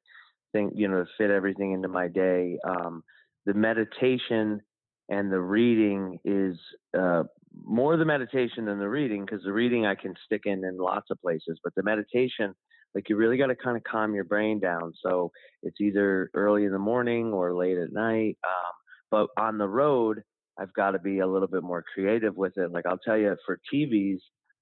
thing 0.52 0.72
you 0.74 0.88
know 0.88 1.06
fit 1.18 1.30
everything 1.30 1.74
into 1.74 1.88
my 1.88 2.08
day. 2.08 2.58
Um, 2.68 3.04
the 3.46 3.54
meditation 3.54 4.62
and 5.10 5.32
the 5.32 5.40
reading 5.40 6.18
is 6.24 6.58
uh, 6.98 7.24
more 7.64 7.98
the 7.98 8.06
meditation 8.06 8.66
than 8.66 8.80
the 8.80 8.90
reading 8.90 9.26
because 9.26 9.44
the 9.44 9.54
reading 9.54 9.86
I 9.86 9.96
can 9.96 10.16
stick 10.26 10.44
in 10.46 10.64
in 10.64 10.78
lots 10.78 11.12
of 11.12 11.22
places, 11.22 11.60
but 11.64 11.76
the 11.76 11.84
meditation 11.84 12.56
like 12.96 13.10
you 13.10 13.16
really 13.16 13.38
got 13.38 13.48
to 13.48 13.56
kind 13.56 13.78
of 13.78 13.84
calm 13.84 14.14
your 14.14 14.24
brain 14.24 14.60
down. 14.60 14.94
So 15.04 15.32
it's 15.64 15.82
either 15.82 16.30
early 16.34 16.66
in 16.66 16.72
the 16.72 16.80
morning 16.80 17.34
or 17.34 17.56
late 17.56 17.78
at 17.78 17.92
night. 17.92 18.38
Um, 18.46 18.74
but 19.12 19.28
on 19.42 19.58
the 19.58 19.68
road, 19.68 20.24
I've 20.60 20.74
got 20.74 20.92
to 20.92 21.00
be 21.00 21.20
a 21.20 21.28
little 21.28 21.48
bit 21.48 21.64
more 21.64 21.84
creative 21.94 22.36
with 22.36 22.58
it. 22.58 22.72
Like 22.72 22.86
I'll 22.86 23.00
tell 23.00 23.18
you, 23.18 23.36
for 23.46 23.60
TVs 23.74 24.20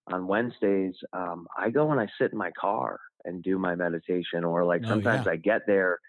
on 0.07 0.27
Wednesdays, 0.27 0.95
um, 1.13 1.47
I 1.57 1.69
go 1.69 1.91
and 1.91 1.99
I 1.99 2.07
sit 2.19 2.31
in 2.31 2.37
my 2.37 2.51
car 2.59 2.99
and 3.25 3.43
do 3.43 3.59
my 3.59 3.75
meditation, 3.75 4.43
or 4.43 4.65
like 4.65 4.81
Oh, 4.83 4.87
sometimes 4.87 5.25
yeah. 5.25 5.27
I 5.27 5.35
get 5.35 5.61
there 5.67 5.99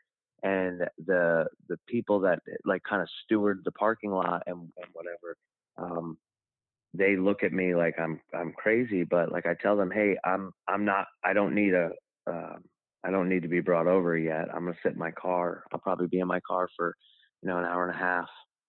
and 0.43 0.83
the 0.99 1.47
the 1.69 1.77
people 1.89 2.21
that 2.21 2.41
like 2.65 2.83
kind 2.89 3.03
of 3.03 3.09
steward 3.25 3.61
the 3.65 3.73
parking 3.73 4.11
lot 4.11 4.43
and, 4.47 4.59
and 4.77 4.87
whatever, 4.93 5.37
um, 5.77 6.19
they 6.95 7.17
look 7.17 7.43
at 7.43 7.53
me 7.53 7.75
like 7.75 7.95
I'm 7.99 8.21
I'm 8.35 8.53
crazy, 8.53 9.05
but 9.05 9.33
like 9.33 9.47
I 9.47 9.55
tell 9.55 9.77
them, 9.77 9.91
hey, 9.91 10.17
I'm 10.25 10.53
I'm 10.69 10.85
not 10.85 11.07
I 11.25 11.33
don't 11.33 11.55
need 11.55 11.75
a 11.75 11.91
um, 12.27 12.65
I 13.05 13.11
don't 13.11 13.29
need 13.29 13.43
to 13.43 13.49
be 13.49 13.61
brought 13.61 13.87
over 13.87 14.17
yet. 14.17 14.49
I'm 14.55 14.65
gonna 14.65 14.77
sit 14.83 14.93
in 14.93 14.99
my 14.99 15.11
car. 15.11 15.65
I'll 15.73 15.81
probably 15.81 16.07
be 16.07 16.21
in 16.21 16.29
my 16.29 16.41
car 16.47 16.69
for 16.77 16.95
you 17.43 17.49
know 17.49 17.59
an 17.59 17.65
hour 17.65 17.87
and 17.87 17.95
a 17.95 17.99
half. 17.99 18.29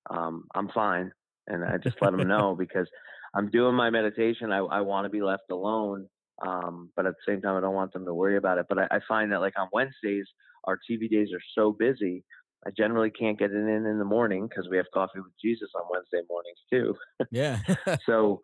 Um, 0.10 0.45
I'm 0.56 0.70
fine, 0.70 1.12
and 1.47 1.64
I 1.64 1.78
just 1.78 2.01
let 2.01 2.12
them 2.12 2.28
know 2.28 2.56
because 2.58 2.88
I'm 3.36 3.49
doing 3.49 3.76
my 3.76 3.89
meditation. 3.89 4.51
I 4.51 4.58
I 4.58 4.82
want 4.82 5.06
to 5.06 5.10
be 5.10 5.22
left 5.22 5.51
alone, 5.51 6.08
um, 6.45 6.91
but 6.95 7.06
at 7.06 7.14
the 7.14 7.32
same 7.32 7.41
time, 7.41 7.56
I 7.56 7.62
don't 7.62 7.76
want 7.76 7.93
them 7.93 8.06
to 8.06 8.14
worry 8.14 8.38
about 8.38 8.58
it. 8.58 8.66
But 8.70 8.80
I, 8.80 8.88
I 8.91 8.99
find 9.08 9.32
that 9.32 9.41
like 9.41 9.58
on 9.58 9.70
Wednesdays, 9.72 10.28
our 10.66 10.78
TV 10.89 11.10
days 11.10 11.30
are 11.34 11.41
so 11.56 11.72
busy. 11.72 12.24
I 12.66 12.72
generally 12.76 13.12
can't 13.12 13.38
get 13.38 13.51
it 13.51 13.58
in 13.58 13.86
in 13.86 13.99
the 13.99 14.06
morning 14.06 14.47
because 14.47 14.68
we 14.70 14.78
have 14.78 14.86
coffee 14.93 15.20
with 15.20 15.34
Jesus 15.43 15.70
on 15.76 15.84
Wednesday 15.91 16.22
mornings 16.30 16.60
too 16.72 16.95
Yeah, 17.32 17.60
so 18.06 18.41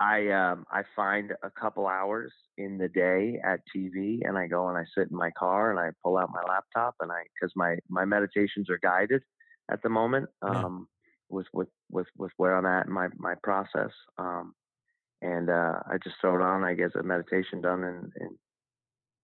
I 0.00 0.28
um 0.28 0.64
I 0.70 0.82
find 0.94 1.32
a 1.42 1.50
couple 1.50 1.86
hours 1.86 2.32
in 2.56 2.78
the 2.78 2.88
day 2.88 3.40
at 3.44 3.60
TV 3.74 4.22
and 4.24 4.38
I 4.38 4.46
go 4.46 4.68
and 4.68 4.78
I 4.78 4.84
sit 4.96 5.10
in 5.10 5.16
my 5.16 5.30
car 5.32 5.70
and 5.70 5.78
I 5.80 5.90
pull 6.02 6.16
out 6.18 6.30
my 6.32 6.42
laptop 6.48 6.94
and 7.00 7.10
I 7.12 7.22
because 7.34 7.52
my 7.56 7.76
my 7.88 8.04
meditations 8.04 8.70
are 8.70 8.78
guided 8.78 9.22
at 9.70 9.82
the 9.82 9.88
moment 9.88 10.28
Yeah. 10.46 10.66
um 10.66 10.88
with 11.28 11.46
with 11.52 11.68
with 11.90 12.06
with 12.16 12.32
where 12.36 12.56
I'm 12.56 12.66
at 12.66 12.86
in 12.86 12.92
my 12.92 13.08
my 13.16 13.34
process 13.42 13.90
um 14.18 14.54
and 15.22 15.50
uh 15.50 15.80
I 15.86 15.98
just 16.02 16.16
throw 16.20 16.36
it 16.36 16.42
on 16.42 16.64
I 16.64 16.74
get 16.74 16.94
a 16.96 17.02
meditation 17.02 17.60
done 17.62 17.84
and 17.84 18.12
and 18.16 18.38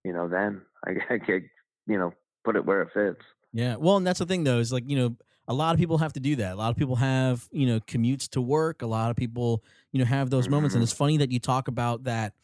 you 0.04 0.12
know 0.12 0.28
then 0.28 0.62
I, 0.86 0.92
I 1.14 1.18
get 1.18 1.42
you 1.86 1.98
know 1.98 2.12
put 2.44 2.56
it 2.56 2.64
where 2.66 2.82
it 2.82 2.90
fits 2.94 3.24
yeah. 3.52 3.76
Well, 3.76 3.96
and 3.96 4.06
that's 4.06 4.18
the 4.20 4.26
thing 4.26 4.44
though 4.44 4.58
is 4.58 4.72
like 4.72 4.88
you 4.88 4.96
know 4.96 5.16
a 5.48 5.54
lot 5.54 5.74
of 5.74 5.78
people 5.80 5.98
have 5.98 6.12
to 6.14 6.20
do 6.20 6.36
that. 6.36 6.52
A 6.52 6.56
lot 6.56 6.70
of 6.70 6.76
people 6.76 6.96
have 6.96 7.48
you 7.50 7.66
know 7.66 7.80
commutes 7.80 8.28
to 8.30 8.40
work. 8.40 8.82
A 8.82 8.86
lot 8.86 9.10
of 9.10 9.16
people 9.16 9.64
you 9.92 9.98
know 9.98 10.04
have 10.04 10.30
those 10.30 10.48
moments, 10.48 10.74
and 10.74 10.82
Mhm. 10.82 10.84
it's 10.84 10.92
funny 10.92 11.16
that 11.18 11.30
you 11.30 11.40
talk 11.40 11.68
about 11.68 12.04
that. 12.04 12.34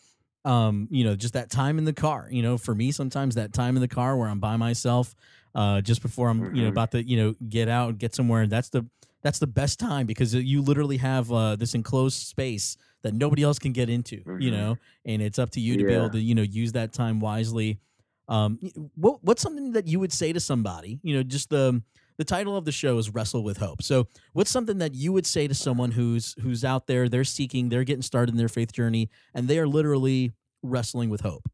Um, 0.47 0.87
you 0.91 1.05
know, 1.05 1.17
just 1.17 1.35
that 1.35 1.51
time 1.51 1.77
in 1.79 1.85
the 1.85 1.93
car. 1.93 2.29
You 2.31 2.43
know, 2.43 2.57
for 2.57 2.75
me, 2.75 2.93
sometimes 2.93 3.35
that 3.35 3.53
time 3.53 3.77
in 3.77 3.81
the 3.83 3.89
car 3.89 4.17
where 4.17 4.29
I'm 4.29 4.39
by 4.41 4.57
myself, 4.57 5.15
uh, 5.55 5.81
just 5.81 6.03
before 6.03 6.29
I'm 6.29 6.49
you 6.53 6.63
know 6.63 6.69
Mhm. 6.69 6.71
about 6.71 6.93
to 6.93 7.03
you 7.03 7.17
know 7.17 7.35
get 7.49 7.69
out 7.69 7.91
and 7.91 7.99
get 7.99 8.15
somewhere. 8.15 8.47
That's 8.47 8.69
the 8.69 8.87
that's 9.23 9.41
the 9.41 9.49
best 9.49 9.81
time 9.81 10.07
because 10.07 10.35
you 10.35 10.63
literally 10.63 10.99
have 10.99 11.33
uh, 11.33 11.57
this 11.57 11.75
enclosed 11.75 12.19
space 12.29 12.77
that 13.03 13.13
nobody 13.13 13.43
else 13.43 13.59
can 13.59 13.73
get 13.73 13.91
into. 13.91 14.25
You 14.37 14.51
Mhm. 14.51 14.53
know, 14.53 14.79
and 15.05 15.21
it's 15.21 15.39
up 15.39 15.51
to 15.51 15.61
you 15.61 15.77
to 15.77 15.85
be 15.85 15.95
able 15.95 16.11
to 16.11 16.21
you 16.21 16.35
know 16.35 16.43
use 16.43 16.73
that 16.73 16.93
time 16.93 17.19
wisely. 17.21 17.81
Um, 18.29 18.59
what 18.95 19.23
what's 19.25 19.43
something 19.43 19.73
that 19.73 19.87
you 19.89 19.99
would 20.01 20.13
say 20.13 20.33
to 20.33 20.41
somebody? 20.41 21.01
You 21.03 21.17
know, 21.17 21.23
just 21.25 21.51
the 21.51 21.83
the 22.19 22.25
title 22.25 22.57
of 22.57 22.65
the 22.65 22.73
show 22.73 22.99
is 22.99 23.11
Wrestle 23.11 23.43
with 23.43 23.59
Hope. 23.59 23.83
So, 23.83 24.07
what's 24.33 24.51
something 24.51 24.79
that 24.79 24.95
you 24.95 25.13
would 25.13 25.27
say 25.27 25.47
to 25.49 25.55
someone 25.55 25.93
who's 25.93 26.35
who's 26.41 26.65
out 26.65 26.87
there, 26.87 27.09
they're 27.09 27.25
seeking, 27.25 27.69
they're 27.69 27.85
getting 27.85 28.03
started 28.03 28.33
in 28.33 28.39
their 28.39 28.49
faith 28.49 28.73
journey, 28.73 29.11
and 29.35 29.49
they 29.49 29.59
are 29.59 29.67
literally 29.67 30.33
wrestling 30.63 31.11
with 31.11 31.21
hope? 31.21 31.49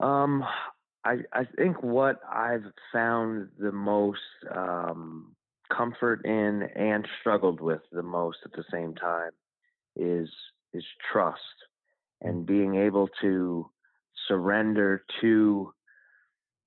Um, 0.00 0.44
I 1.04 1.18
I 1.32 1.44
think 1.56 1.82
what 1.82 2.20
I've 2.30 2.64
found 2.92 3.48
the 3.58 3.72
most 3.72 4.20
um, 4.54 5.34
comfort 5.72 6.24
in 6.24 6.62
and 6.74 7.06
struggled 7.20 7.60
with 7.60 7.82
the 7.92 8.02
most 8.02 8.38
at 8.44 8.52
the 8.52 8.64
same 8.70 8.94
time 8.94 9.30
is 9.96 10.28
is 10.72 10.84
trust 11.12 11.40
and 12.20 12.46
being 12.46 12.76
able 12.76 13.08
to 13.20 13.70
surrender 14.26 15.04
to 15.20 15.72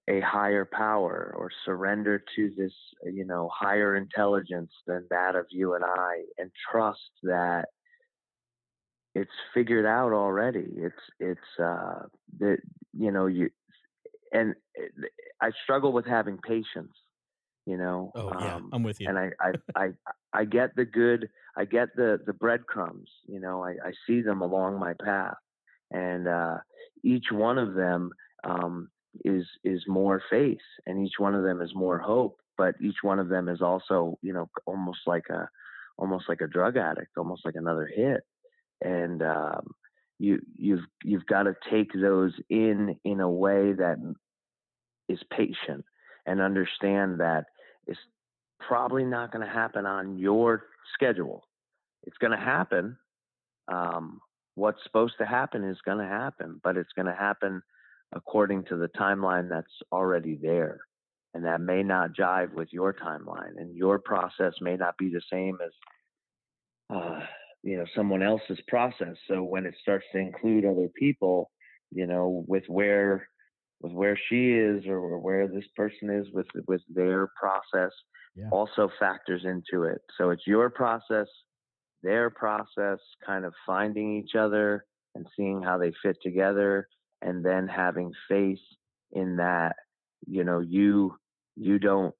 a 0.09 0.21
higher 0.21 0.65
power 0.65 1.33
or 1.37 1.49
surrender 1.65 2.23
to 2.35 2.51
this 2.57 2.73
you 3.03 3.25
know 3.25 3.49
higher 3.53 3.95
intelligence 3.95 4.71
than 4.85 5.05
that 5.09 5.35
of 5.35 5.45
you 5.49 5.75
and 5.75 5.83
I 5.83 6.23
and 6.37 6.51
trust 6.71 7.11
that 7.23 7.65
it's 9.15 9.31
figured 9.53 9.85
out 9.85 10.13
already. 10.13 10.67
It's 10.75 10.95
it's 11.19 11.59
uh 11.59 12.03
that 12.39 12.57
you 12.93 13.11
know 13.11 13.25
you 13.25 13.49
and 14.31 14.55
I 15.41 15.51
struggle 15.63 15.91
with 15.93 16.05
having 16.05 16.37
patience 16.37 16.93
you 17.65 17.77
know 17.77 18.11
Oh 18.15 18.31
yeah, 18.39 18.55
um, 18.55 18.69
I'm 18.73 18.83
with 18.83 18.99
you. 19.01 19.07
and 19.07 19.17
I, 19.17 19.31
I 19.41 19.51
I 19.75 19.87
I 20.33 20.45
get 20.45 20.75
the 20.75 20.85
good 20.85 21.29
I 21.57 21.65
get 21.65 21.89
the 21.95 22.19
the 22.25 22.33
breadcrumbs 22.33 23.09
you 23.27 23.39
know 23.39 23.63
I, 23.63 23.71
I 23.83 23.91
see 24.05 24.21
them 24.21 24.41
along 24.41 24.79
my 24.79 24.93
path. 25.03 25.35
And 25.89 26.27
uh, 26.27 26.57
each 27.03 27.27
one 27.31 27.57
of 27.57 27.73
them 27.73 28.11
um, 28.43 28.89
is 29.25 29.45
is 29.63 29.83
more 29.87 30.21
faith 30.29 30.57
and 30.85 31.05
each 31.05 31.15
one 31.19 31.35
of 31.35 31.43
them 31.43 31.61
is 31.61 31.71
more 31.75 31.99
hope 31.99 32.39
but 32.57 32.75
each 32.81 32.97
one 33.01 33.19
of 33.19 33.29
them 33.29 33.49
is 33.49 33.61
also 33.61 34.17
you 34.21 34.33
know 34.33 34.49
almost 34.65 34.99
like 35.05 35.25
a 35.29 35.47
almost 35.97 36.25
like 36.29 36.41
a 36.41 36.47
drug 36.47 36.77
addict 36.77 37.17
almost 37.17 37.45
like 37.45 37.55
another 37.55 37.89
hit 37.93 38.21
and 38.81 39.21
um, 39.23 39.73
you 40.19 40.39
you've 40.55 40.85
you've 41.03 41.25
got 41.25 41.43
to 41.43 41.55
take 41.69 41.91
those 41.93 42.33
in 42.49 42.95
in 43.03 43.19
a 43.19 43.29
way 43.29 43.73
that 43.73 43.97
is 45.09 45.19
patient 45.31 45.85
and 46.25 46.41
understand 46.41 47.19
that 47.19 47.45
it's 47.85 47.99
probably 48.59 49.03
not 49.03 49.31
going 49.31 49.45
to 49.45 49.51
happen 49.51 49.85
on 49.85 50.17
your 50.17 50.65
schedule. 50.93 51.43
It's 52.03 52.17
going 52.17 52.37
to 52.37 52.43
happen. 52.43 52.97
Um, 53.67 54.19
what's 54.55 54.83
supposed 54.83 55.15
to 55.19 55.25
happen 55.25 55.63
is 55.63 55.77
going 55.85 55.99
to 55.99 56.05
happen, 56.05 56.59
but 56.63 56.77
it's 56.77 56.91
going 56.95 57.05
to 57.05 57.13
happen 57.13 57.61
according 58.15 58.63
to 58.65 58.77
the 58.77 58.89
timeline 58.89 59.49
that's 59.49 59.81
already 59.91 60.37
there. 60.41 60.79
And 61.33 61.45
that 61.45 61.61
may 61.61 61.83
not 61.83 62.13
jive 62.13 62.53
with 62.53 62.69
your 62.71 62.93
timeline, 62.93 63.57
and 63.57 63.75
your 63.75 63.99
process 63.99 64.53
may 64.61 64.75
not 64.75 64.97
be 64.97 65.09
the 65.09 65.21
same 65.31 65.57
as 65.63 65.71
uh, 66.89 67.19
you 67.63 67.77
know 67.77 67.85
someone 67.95 68.23
else's 68.23 68.59
process. 68.67 69.15
So 69.27 69.43
when 69.43 69.65
it 69.65 69.75
starts 69.81 70.05
to 70.13 70.19
include 70.19 70.65
other 70.65 70.89
people, 70.97 71.51
you 71.91 72.07
know, 72.07 72.43
with 72.47 72.63
where 72.67 73.27
with 73.81 73.91
where 73.91 74.17
she 74.29 74.51
is 74.53 74.85
or 74.87 75.19
where 75.19 75.47
this 75.47 75.65
person 75.75 76.09
is 76.09 76.25
with 76.33 76.47
with 76.67 76.81
their 76.89 77.27
process, 77.39 77.91
Yeah. 78.35 78.49
also 78.51 78.89
factors 78.99 79.43
into 79.45 79.83
it. 79.83 80.01
So 80.17 80.31
it's 80.31 80.47
your 80.47 80.69
process, 80.71 81.27
their 82.03 82.29
process, 82.31 82.99
kind 83.25 83.45
of 83.45 83.53
finding 83.65 84.17
each 84.17 84.35
other 84.35 84.85
and 85.13 85.27
seeing 85.35 85.61
how 85.61 85.77
they 85.77 85.91
fit 86.01 86.17
together, 86.23 86.87
and 87.21 87.43
then 87.43 87.67
having 87.67 88.11
faith 88.29 88.59
in 89.11 89.37
that. 89.37 89.75
You 90.25 90.43
know, 90.43 90.59
you 90.59 91.15
you 91.55 91.79
don't 91.79 92.13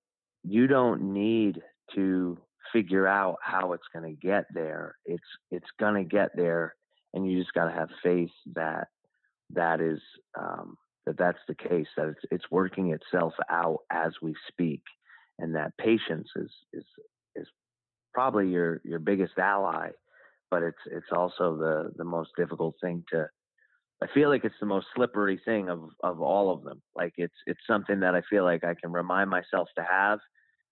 you 0.43 0.68
don't 0.68 1.14
need 1.14 1.62
to 1.95 2.38
figure 2.74 3.08
out 3.08 3.38
how 3.41 3.74
it's 3.74 3.88
going 3.93 4.06
to 4.06 4.28
get 4.28 4.45
there. 4.54 4.95
It's 5.06 5.24
it's 5.52 5.70
going 5.80 5.95
to 5.95 6.04
get 6.04 6.36
there, 6.36 6.76
and 7.14 7.30
you 7.30 7.39
just 7.39 7.54
got 7.54 7.66
to 7.66 7.72
have 7.72 7.89
faith 8.04 8.32
that 8.56 8.88
that 9.54 9.82
is 9.82 10.00
um, 10.39 10.78
that 11.06 11.18
that's 11.18 11.39
the 11.48 11.56
case. 11.56 11.88
That 11.95 12.08
it's 12.10 12.26
it's 12.32 12.52
working 12.52 12.93
itself 12.93 13.34
out 13.50 13.80
as 13.91 14.14
we 14.22 14.36
speak, 14.48 14.82
and 15.39 15.56
that 15.56 15.78
patience 15.78 16.30
is 16.36 16.52
is 16.74 16.86
is 17.36 17.48
probably 18.14 18.50
your 18.50 18.82
your 18.84 19.00
biggest 19.00 19.38
ally, 19.38 19.89
but 20.52 20.64
it's 20.64 20.78
it's 20.91 21.12
also 21.16 21.58
the 21.58 21.91
the 21.95 22.06
most 22.06 22.32
difficult 22.38 22.76
thing 22.82 23.04
to. 23.12 23.28
I 24.04 24.08
feel 24.14 24.30
like 24.30 24.45
it's 24.45 24.60
the 24.60 24.68
most 24.68 24.88
slippery 24.95 25.41
thing 25.43 25.70
of 25.70 25.89
of 26.04 26.22
all 26.22 26.52
of 26.54 26.64
them. 26.64 26.82
Like 26.95 27.14
it's 27.18 27.36
it's 27.48 27.60
something 27.68 28.00
that 28.02 28.16
I 28.16 28.22
feel 28.30 28.43
like 28.43 28.64
I 28.64 28.76
can 28.80 28.91
remind 28.91 29.30
myself 29.30 29.70
to 29.76 29.84
have 29.84 30.20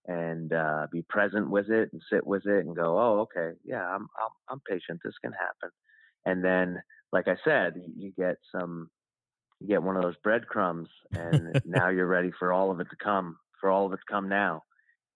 and 0.07 0.53
uh, 0.53 0.87
be 0.91 1.01
present 1.09 1.49
with 1.49 1.69
it 1.69 1.89
and 1.91 2.01
sit 2.11 2.25
with 2.25 2.45
it 2.45 2.65
and 2.65 2.75
go, 2.75 2.99
oh, 2.99 3.19
okay, 3.21 3.57
yeah, 3.63 3.83
I'm 3.83 4.07
I'm, 4.19 4.29
I'm 4.49 4.59
patient. 4.69 4.99
This 5.03 5.15
can 5.23 5.31
happen. 5.33 5.71
And 6.25 6.43
then, 6.43 6.81
like 7.11 7.27
I 7.27 7.35
said, 7.43 7.73
you 7.95 8.11
get 8.17 8.35
some, 8.51 8.89
you 9.59 9.67
get 9.67 9.83
one 9.83 9.95
of 9.95 10.03
those 10.03 10.17
breadcrumbs, 10.23 10.89
and 11.11 11.59
now 11.65 11.89
you're 11.89 12.07
ready 12.07 12.31
for 12.37 12.51
all 12.53 12.71
of 12.71 12.79
it 12.79 12.87
to 12.89 12.95
come, 13.03 13.37
for 13.59 13.69
all 13.71 13.85
of 13.85 13.93
it 13.93 13.97
to 13.97 14.11
come 14.13 14.29
now, 14.29 14.63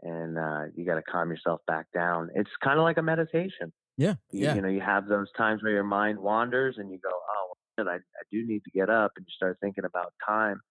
and 0.02 0.38
uh, 0.38 0.64
you 0.76 0.86
got 0.86 0.96
to 0.96 1.04
calm 1.04 1.30
yourself 1.30 1.62
back 1.68 1.88
down. 1.94 2.30
It's 2.36 2.50
kind 2.64 2.80
of 2.80 2.84
like 2.84 2.98
a 2.98 3.04
meditation. 3.04 3.72
Yeah, 3.98 4.16
You, 4.32 4.46
yeah. 4.46 4.56
you 4.56 4.62
know, 4.62 4.70
you 4.70 4.82
have 4.82 5.08
those 5.08 5.28
times 5.38 5.62
where 5.62 5.74
your 5.74 5.84
mind 5.84 6.20
wanders, 6.20 6.76
and 6.78 6.90
you 6.90 7.00
go, 7.04 7.10
oh, 7.12 7.54
I 7.88 7.96
I 7.96 8.24
do 8.32 8.46
need 8.46 8.64
to 8.66 8.72
get 8.72 8.90
up, 8.90 9.14
and 9.18 9.26
you 9.28 9.32
start 9.36 9.58
thinking 9.62 9.86
about 9.86 10.14
time, 10.26 10.62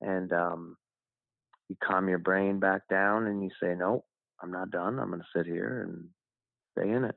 and 0.00 0.32
um, 0.32 0.76
you 1.68 1.76
calm 1.82 2.08
your 2.08 2.18
brain 2.18 2.58
back 2.60 2.82
down 2.88 3.26
and 3.26 3.42
you 3.42 3.50
say, 3.62 3.74
nope, 3.74 4.04
I'm 4.42 4.50
not 4.50 4.70
done. 4.70 4.98
I'm 4.98 5.08
going 5.08 5.20
to 5.20 5.26
sit 5.36 5.46
here 5.46 5.82
and 5.82 6.08
stay 6.76 6.90
in 6.90 7.04
it. 7.04 7.14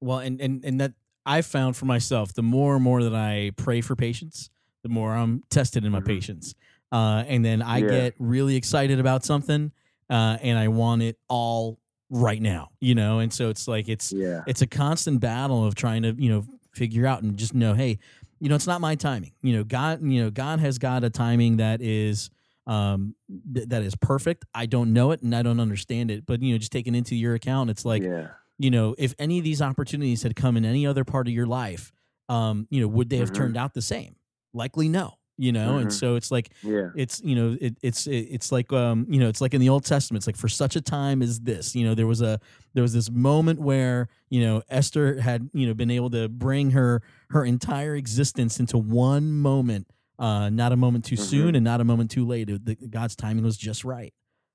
Well, 0.00 0.18
and 0.18 0.40
and 0.40 0.64
and 0.64 0.80
that 0.80 0.92
I 1.24 1.42
found 1.42 1.76
for 1.76 1.86
myself, 1.86 2.34
the 2.34 2.42
more 2.42 2.74
and 2.74 2.82
more 2.82 3.02
that 3.02 3.14
I 3.14 3.52
pray 3.56 3.80
for 3.80 3.94
patience, 3.94 4.50
the 4.82 4.88
more 4.88 5.12
I'm 5.12 5.42
tested 5.50 5.84
in 5.84 5.92
my 5.92 6.00
Mhm. 6.00 6.06
patience. 6.06 6.54
Uh, 6.90 7.24
and 7.26 7.44
then 7.44 7.62
I 7.62 7.80
Yeah. 7.80 7.88
get 7.90 8.14
really 8.18 8.56
excited 8.56 9.00
about 9.00 9.24
something, 9.24 9.72
uh, 10.10 10.38
and 10.42 10.58
I 10.58 10.68
want 10.68 11.02
it 11.02 11.18
all 11.28 11.78
right 12.10 12.42
now, 12.42 12.70
you 12.80 12.94
know. 12.94 13.20
And 13.20 13.32
so 13.32 13.48
it's 13.48 13.66
like 13.66 13.88
it's 13.88 14.12
Yeah. 14.12 14.42
it's 14.46 14.60
a 14.60 14.66
constant 14.66 15.20
battle 15.20 15.64
of 15.64 15.74
trying 15.74 16.02
to 16.02 16.14
you 16.18 16.28
know 16.28 16.44
figure 16.74 17.06
out 17.06 17.22
and 17.22 17.36
just 17.36 17.54
know, 17.54 17.74
hey, 17.74 17.98
you 18.42 18.48
know, 18.48 18.56
it's 18.56 18.66
not 18.66 18.80
my 18.80 18.96
timing. 18.96 19.30
You 19.40 19.56
know, 19.56 19.62
God, 19.64 20.02
you 20.02 20.20
know, 20.20 20.28
God 20.30 20.58
has 20.58 20.78
got 20.78 21.04
a 21.04 21.10
timing 21.10 21.58
that 21.58 21.80
is 21.80 22.28
um 22.66 23.14
th- 23.54 23.68
that 23.68 23.82
is 23.82 23.94
perfect. 23.94 24.44
I 24.52 24.66
don't 24.66 24.92
know 24.92 25.12
it 25.12 25.22
and 25.22 25.34
I 25.34 25.42
don't 25.42 25.60
understand 25.60 26.10
it, 26.10 26.26
but 26.26 26.42
you 26.42 26.52
know, 26.52 26.58
just 26.58 26.72
taking 26.72 26.96
into 26.96 27.14
your 27.14 27.34
account, 27.34 27.70
it's 27.70 27.84
like 27.84 28.02
yeah. 28.02 28.30
you 28.58 28.70
know, 28.72 28.96
if 28.98 29.14
any 29.20 29.38
of 29.38 29.44
these 29.44 29.62
opportunities 29.62 30.24
had 30.24 30.34
come 30.34 30.56
in 30.56 30.64
any 30.64 30.84
other 30.86 31.04
part 31.04 31.28
of 31.28 31.32
your 31.32 31.46
life, 31.46 31.92
um, 32.28 32.66
you 32.68 32.80
know, 32.80 32.88
would 32.88 33.10
they 33.10 33.18
have 33.18 33.30
Mhm. 33.30 33.34
turned 33.36 33.56
out 33.56 33.74
the 33.74 33.82
same? 33.82 34.16
Likely 34.52 34.88
no. 34.88 35.14
You 35.42 35.50
know, 35.50 35.78
and 35.78 35.88
Mhm. 35.88 35.92
so 35.92 36.14
it's 36.14 36.30
like 36.30 36.50
Yeah. 36.62 36.90
it's 36.94 37.20
you 37.24 37.34
know 37.34 37.56
it, 37.60 37.76
it's 37.82 38.06
it, 38.06 38.28
it's 38.30 38.52
like 38.52 38.72
um 38.72 39.06
you 39.10 39.18
know 39.18 39.28
it's 39.28 39.40
like 39.40 39.54
in 39.54 39.60
the 39.60 39.68
Old 39.70 39.84
Testament. 39.84 40.20
It's 40.20 40.26
like 40.28 40.36
for 40.36 40.48
such 40.48 40.76
a 40.76 40.80
time 40.80 41.20
as 41.20 41.40
this. 41.40 41.74
You 41.74 41.84
know, 41.84 41.96
there 41.96 42.06
was 42.06 42.20
a 42.22 42.38
there 42.74 42.82
was 42.82 42.92
this 42.92 43.10
moment 43.10 43.60
where 43.60 44.06
you 44.30 44.40
know 44.40 44.62
Esther 44.68 45.20
had 45.20 45.50
you 45.52 45.66
know 45.66 45.74
been 45.74 45.90
able 45.90 46.10
to 46.10 46.28
bring 46.28 46.70
her 46.70 47.02
her 47.30 47.44
entire 47.44 47.96
existence 47.96 48.60
into 48.60 48.78
one 48.78 49.32
moment. 49.32 49.88
Uh, 50.16 50.48
not 50.48 50.70
a 50.70 50.76
moment 50.76 51.04
too 51.04 51.16
soon 51.16 51.54
Mhm. 51.54 51.56
and 51.56 51.64
not 51.64 51.80
a 51.80 51.84
moment 51.84 52.08
too 52.08 52.24
late. 52.24 52.48
It- 52.48 52.64
the, 52.64 52.76
God's 52.76 53.16
timing 53.16 53.42
was 53.42 53.56
just 53.56 53.84
right. 53.84 54.14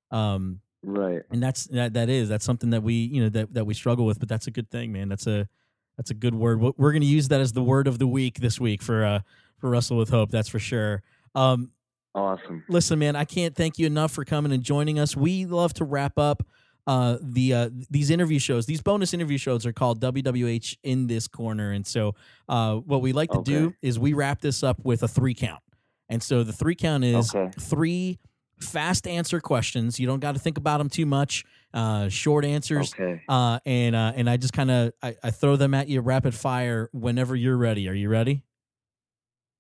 Um, 0.10 0.62
Right. 0.84 1.24
and 1.32 1.44
that's 1.44 1.66
that 1.66 1.96
that 1.96 2.08
is 2.08 2.30
that's 2.30 2.46
something 2.46 2.70
that 2.70 2.82
we 2.84 2.94
you 2.94 3.22
know 3.24 3.30
that 3.30 3.54
that 3.56 3.66
we 3.66 3.74
struggle 3.74 4.06
with 4.06 4.20
but 4.20 4.30
that's 4.30 4.48
a 4.48 4.52
good 4.52 4.70
thing 4.72 4.94
man 4.94 5.10
that's 5.10 5.28
a 5.28 5.50
that's 5.98 6.12
a 6.12 6.14
good 6.14 6.36
word 6.36 6.62
we're 6.62 6.92
going 6.92 7.02
to 7.02 7.08
use 7.08 7.28
that 7.30 7.42
as 7.42 7.52
the 7.54 7.64
word 7.64 7.88
of 7.88 7.98
the 7.98 8.06
week 8.08 8.40
this 8.40 8.60
week 8.60 8.82
for 8.84 9.04
uh 9.04 9.20
for 9.60 9.70
wrestle 9.70 9.98
with 9.98 10.10
hope 10.10 10.30
that's 10.32 10.50
for 10.50 10.60
sure 10.60 11.02
um 11.36 11.72
Awesome. 12.16 12.64
listen 12.68 12.98
man 13.00 13.16
i 13.16 13.26
can't 13.26 13.56
thank 13.56 13.78
you 13.78 13.86
enough 13.86 14.12
for 14.12 14.26
coming 14.26 14.52
and 14.52 14.64
joining 14.64 14.98
us 15.00 15.16
we 15.16 15.46
love 15.46 15.74
to 15.76 15.86
wrap 15.86 16.18
up 16.18 16.44
uh 16.88 17.18
the 17.22 17.54
uh 17.54 17.70
these 17.92 18.10
interview 18.10 18.40
shows 18.40 18.66
these 18.66 18.82
bonus 18.82 19.14
interview 19.14 19.38
shows 19.38 19.66
are 19.66 19.74
called 19.74 20.00
wwh 20.02 20.78
in 20.84 21.08
this 21.08 21.28
corner 21.28 21.72
and 21.72 21.86
so 21.86 22.16
uh 22.50 22.76
what 22.76 23.02
we 23.02 23.14
like 23.14 23.30
to 23.32 23.42
do 23.44 23.74
is 23.82 24.00
we 24.00 24.14
wrap 24.14 24.42
this 24.42 24.64
up 24.64 24.78
with 24.84 25.04
a 25.04 25.08
three 25.08 25.34
count 25.36 25.62
and 26.10 26.24
so 26.24 26.42
the 26.44 26.54
three 26.54 26.76
count 26.76 27.04
is 27.04 27.36
Okay. 27.36 27.52
three 27.60 28.18
fast 28.62 29.06
answer 29.06 29.40
questions. 29.40 30.00
You 30.00 30.08
don't 30.08 30.20
got 30.22 30.32
to 30.34 30.40
think 30.40 30.58
about 30.58 30.80
them 30.80 30.90
too 30.90 31.06
much. 31.06 31.44
Uh, 31.74 32.10
short 32.10 32.44
answers. 32.44 32.92
Okay. 32.92 33.22
Uh, 33.30 33.60
and 33.68 33.96
uh, 33.96 34.14
and 34.16 34.28
I 34.28 34.38
just 34.38 34.52
kind 34.54 34.72
of 34.72 34.94
I, 35.04 35.16
I 35.22 35.30
throw 35.32 35.58
them 35.58 35.74
at 35.76 35.90
you 35.90 36.00
rapid 36.02 36.34
fire 36.34 36.90
whenever 36.94 37.36
you're 37.36 37.58
ready. 37.58 37.88
Are 37.90 37.94
you 37.94 38.10
ready? 38.10 38.42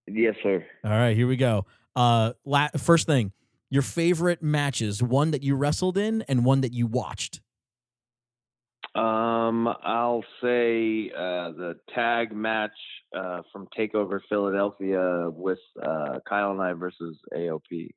Yes, 0.07 0.35
sir. 0.41 0.65
All 0.83 0.91
right, 0.91 1.15
here 1.15 1.27
we 1.27 1.35
go. 1.35 1.65
Uh, 1.95 2.33
la- 2.45 2.69
first 2.77 3.07
thing, 3.07 3.33
your 3.69 3.81
favorite 3.81 4.41
matches, 4.41 5.03
one 5.03 5.31
that 5.31 5.43
you 5.43 5.55
wrestled 5.55 5.97
in 5.97 6.21
and 6.23 6.45
one 6.45 6.61
that 6.61 6.73
you 6.73 6.87
watched. 6.87 7.41
Um, 8.95 9.67
I'll 9.67 10.23
say 10.41 11.11
uh, 11.15 11.51
the 11.51 11.75
tag 11.93 12.31
match 12.31 12.71
uh, 13.15 13.41
from 13.51 13.67
Takeover 13.77 14.19
Philadelphia 14.27 15.29
with 15.29 15.59
uh, 15.81 16.19
Kyle 16.27 16.51
and 16.51 16.61
I 16.61 16.73
versus 16.73 17.17
AOP. 17.35 17.91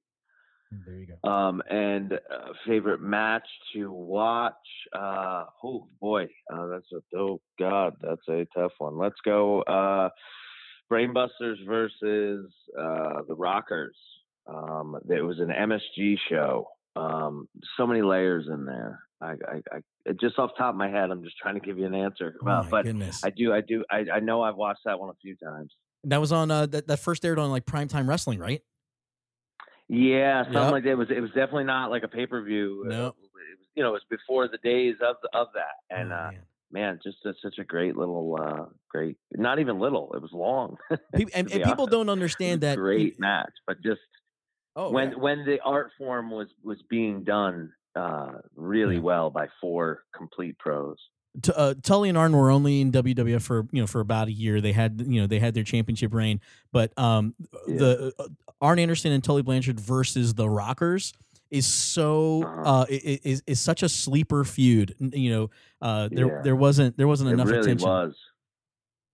There 0.86 0.96
you 0.96 1.06
go. 1.06 1.28
Um, 1.28 1.62
and 1.68 2.12
uh, 2.12 2.52
favorite 2.66 3.00
match 3.00 3.46
to 3.74 3.90
watch? 3.90 4.54
Uh, 4.92 5.44
oh 5.64 5.88
boy, 6.00 6.28
uh, 6.52 6.66
that's 6.66 6.86
a 6.92 7.16
oh 7.16 7.40
god, 7.58 7.96
that's 8.00 8.28
a 8.28 8.46
tough 8.54 8.72
one. 8.78 8.96
Let's 8.96 9.18
go. 9.24 9.62
Uh, 9.62 10.10
Brainbusters 10.90 11.64
versus 11.66 12.50
uh, 12.78 13.22
the 13.28 13.34
Rockers. 13.34 13.96
Um, 14.46 14.96
it 15.08 15.22
was 15.22 15.38
an 15.38 15.48
MSG 15.48 16.16
show. 16.28 16.68
Um, 16.96 17.48
so 17.76 17.86
many 17.86 18.02
layers 18.02 18.46
in 18.48 18.64
there. 18.64 19.00
I, 19.22 19.32
I, 19.48 19.60
I 20.08 20.12
just 20.20 20.38
off 20.38 20.50
the 20.56 20.58
top 20.58 20.70
of 20.74 20.76
my 20.76 20.88
head, 20.88 21.10
I'm 21.10 21.22
just 21.22 21.36
trying 21.38 21.54
to 21.54 21.60
give 21.60 21.78
you 21.78 21.86
an 21.86 21.94
answer. 21.94 22.34
Oh 22.44 22.48
Uh, 22.48 22.62
but 22.70 22.84
goodness, 22.86 23.22
I 23.22 23.30
do, 23.30 23.52
I 23.52 23.60
do, 23.60 23.84
I, 23.90 24.04
I 24.14 24.20
know 24.20 24.42
I've 24.42 24.56
watched 24.56 24.80
that 24.86 24.98
one 24.98 25.10
a 25.10 25.14
few 25.22 25.36
times. 25.36 25.72
that 26.04 26.18
was 26.20 26.32
on 26.32 26.50
uh, 26.50 26.66
that 26.66 26.88
that 26.88 26.96
first 26.98 27.24
aired 27.24 27.38
on 27.38 27.50
like 27.50 27.66
primetime 27.66 28.08
wrestling, 28.08 28.38
right? 28.40 28.62
Yeah, 29.88 30.44
something 30.44 30.62
Yep. 30.62 30.72
like 30.72 30.84
that. 30.84 30.90
It 30.90 30.98
was 30.98 31.08
it 31.10 31.20
was 31.20 31.30
definitely 31.30 31.64
not 31.64 31.90
like 31.90 32.02
a 32.02 32.08
pay 32.08 32.26
per 32.26 32.42
view. 32.42 32.84
No. 32.86 33.08
it 33.08 33.14
was 33.20 33.30
you 33.74 33.82
know 33.82 33.90
it 33.90 33.92
was 33.92 34.02
before 34.10 34.48
the 34.48 34.58
days 34.58 34.96
of 35.06 35.16
the, 35.22 35.28
of 35.38 35.48
that, 35.54 35.94
and 35.96 36.12
Oh, 36.12 36.16
uh, 36.16 36.30
man. 36.72 36.98
just 37.02 37.18
a, 37.24 37.34
such 37.42 37.58
a 37.58 37.64
great 37.64 37.96
little, 37.96 38.36
uh, 38.40 38.64
great. 38.90 39.16
Not 39.32 39.58
even 39.58 39.78
little. 39.78 40.12
It 40.14 40.22
was 40.22 40.30
long. 40.32 40.76
And, 41.34 41.50
and 41.52 41.62
people 41.64 41.86
don't 41.86 42.08
understand 42.08 42.60
that 42.62 42.76
great 42.78 43.18
match, 43.20 43.52
but 43.66 43.82
just 43.82 44.00
Oh, 44.76 44.90
when 44.92 45.10
yeah. 45.10 45.16
when 45.16 45.44
the 45.44 45.58
art 45.64 45.90
form 45.98 46.30
was 46.30 46.46
was 46.62 46.78
being 46.88 47.24
done 47.24 47.72
uh, 47.96 48.32
really 48.54 48.94
Yeah. 48.96 49.00
well 49.02 49.30
by 49.30 49.48
four 49.60 50.04
complete 50.16 50.56
pros. 50.60 50.96
T- 51.42 51.52
uh, 51.56 51.74
Tully 51.82 52.08
and 52.08 52.16
Arn 52.16 52.32
were 52.36 52.50
only 52.52 52.80
in 52.80 52.92
WWF 52.92 53.42
for 53.42 53.66
you 53.72 53.80
know 53.80 53.86
for 53.88 54.00
about 54.00 54.28
a 54.28 54.32
year. 54.32 54.60
They 54.60 54.70
had 54.72 55.00
you 55.06 55.20
know 55.20 55.26
they 55.26 55.40
had 55.40 55.54
their 55.54 55.64
championship 55.64 56.14
reign, 56.14 56.40
but 56.72 56.96
um, 56.96 57.34
Yeah. 57.66 57.76
the 57.78 58.12
uh, 58.20 58.28
Arn 58.60 58.78
Anderson 58.78 59.10
and 59.10 59.24
Tully 59.24 59.42
Blanchard 59.42 59.80
versus 59.80 60.34
the 60.34 60.48
Rockers 60.48 61.12
is 61.50 61.66
so 61.66 62.42
Uh-huh. 62.44 62.80
uh, 62.82 62.86
is 62.88 63.42
is 63.46 63.60
such 63.60 63.82
a 63.82 63.88
sleeper 63.88 64.44
feud. 64.44 64.94
You 64.98 65.30
know, 65.30 65.50
uh, 65.80 66.08
there 66.12 66.26
Yeah. 66.28 66.42
there 66.42 66.56
wasn't 66.56 66.96
there 66.96 67.08
wasn't 67.08 67.30
It 67.30 67.34
enough 67.34 67.48
really 67.48 67.60
attention. 67.60 67.88
was. 67.88 68.16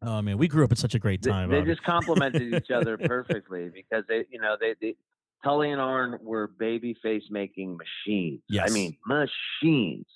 Oh 0.03 0.21
man, 0.23 0.37
we 0.39 0.47
grew 0.47 0.63
up 0.65 0.73
at 0.73 0.79
such 0.79 0.95
a 0.95 0.99
great 0.99 1.23
time. 1.23 1.49
they 1.51 1.59
Bobby. 1.61 1.71
just 1.71 1.83
complemented 1.83 2.53
each 2.55 2.71
other 2.71 2.99
perfectly 2.99 3.71
because 3.71 4.05
they, 4.09 4.25
you 4.31 4.39
know, 4.41 4.57
they, 4.61 4.75
they 4.81 4.95
Tully 5.43 5.71
and 5.71 5.81
Arn 5.81 6.19
were 6.23 6.49
baby 6.49 6.95
face 7.03 7.25
making 7.31 7.77
machines. 7.79 8.43
Yes. 8.49 8.71
I 8.71 8.75
mean 8.75 8.97
machines. 9.07 10.07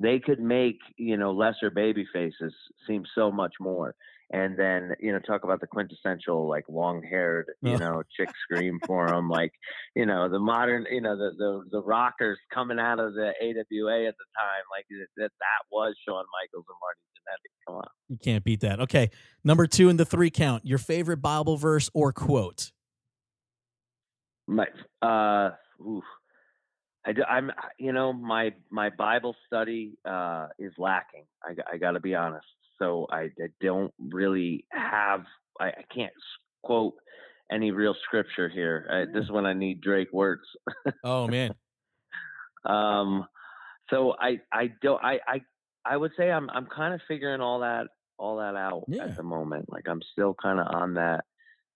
they 0.00 0.18
could 0.18 0.40
make 0.40 0.78
you 0.96 1.16
know 1.16 1.32
lesser 1.32 1.70
baby 1.70 2.06
faces 2.12 2.52
seem 2.86 3.04
so 3.14 3.30
much 3.30 3.54
more 3.60 3.94
and 4.30 4.58
then 4.58 4.94
you 5.00 5.12
know 5.12 5.18
talk 5.20 5.44
about 5.44 5.60
the 5.60 5.66
quintessential 5.66 6.48
like 6.48 6.64
long 6.68 7.02
haired 7.02 7.46
you 7.62 7.78
know 7.78 8.02
chick 8.16 8.28
scream 8.42 8.78
for 8.86 9.08
them 9.08 9.28
like 9.28 9.52
you 9.96 10.04
know 10.04 10.28
the 10.28 10.38
modern 10.38 10.84
you 10.90 11.00
know 11.00 11.16
the, 11.16 11.30
the 11.38 11.62
the 11.70 11.82
rockers 11.82 12.38
coming 12.52 12.78
out 12.78 12.98
of 12.98 13.14
the 13.14 13.32
AWA 13.42 14.06
at 14.06 14.14
the 14.16 14.28
time 14.36 14.64
like 14.70 14.84
that 15.16 15.30
that 15.38 15.62
was 15.72 15.94
Shawn 16.06 16.24
Michaels 16.40 16.66
and 16.68 16.76
Marty 16.80 17.00
Jannetty 17.16 17.66
come 17.66 17.76
on 17.76 17.88
You 18.08 18.18
can't 18.22 18.44
beat 18.44 18.60
that. 18.60 18.80
Okay, 18.80 19.10
number 19.44 19.66
two 19.66 19.88
in 19.88 19.96
the 19.96 20.04
three 20.04 20.30
count. 20.30 20.64
Your 20.66 20.78
favorite 20.78 21.22
Bible 21.22 21.56
verse 21.56 21.90
or 21.94 22.12
quote? 22.12 22.70
my 24.48 24.66
uh 25.02 25.50
oof. 25.86 26.04
I 27.06 27.12
do, 27.12 27.22
I'm 27.22 27.52
you 27.78 27.92
know 27.92 28.12
my 28.12 28.54
my 28.70 28.90
Bible 28.90 29.36
study 29.46 29.98
uh 30.04 30.48
is 30.58 30.72
lacking 30.78 31.24
I 31.42 31.54
I 31.72 31.76
got 31.76 31.92
to 31.92 32.00
be 32.00 32.14
honest 32.14 32.46
so 32.78 33.06
I, 33.10 33.30
I 33.40 33.48
don't 33.60 33.92
really 33.98 34.64
have 34.72 35.24
I, 35.60 35.66
I 35.68 35.84
can't 35.94 36.12
quote 36.62 36.94
any 37.50 37.70
real 37.70 37.94
scripture 38.04 38.48
here 38.48 38.88
uh, 38.90 39.12
this 39.12 39.24
is 39.24 39.30
when 39.30 39.46
I 39.46 39.52
need 39.52 39.80
Drake 39.80 40.12
Wuertz. 40.12 40.38
Oh 41.04 41.26
man, 41.26 41.54
um 42.64 43.26
so 43.90 44.14
I 44.18 44.40
I 44.52 44.72
don't 44.82 45.02
I 45.02 45.20
I 45.26 45.40
I 45.84 45.96
would 45.96 46.12
say 46.16 46.30
I'm 46.30 46.50
I'm 46.50 46.66
kind 46.66 46.94
of 46.94 47.00
figuring 47.08 47.40
all 47.40 47.60
that 47.60 47.88
all 48.18 48.36
that 48.38 48.56
out 48.56 48.84
Yeah. 48.88 49.04
at 49.04 49.16
the 49.16 49.22
moment 49.22 49.66
like 49.68 49.88
I'm 49.88 50.02
still 50.12 50.34
kind 50.40 50.60
of 50.60 50.66
on 50.74 50.94
that 50.94 51.24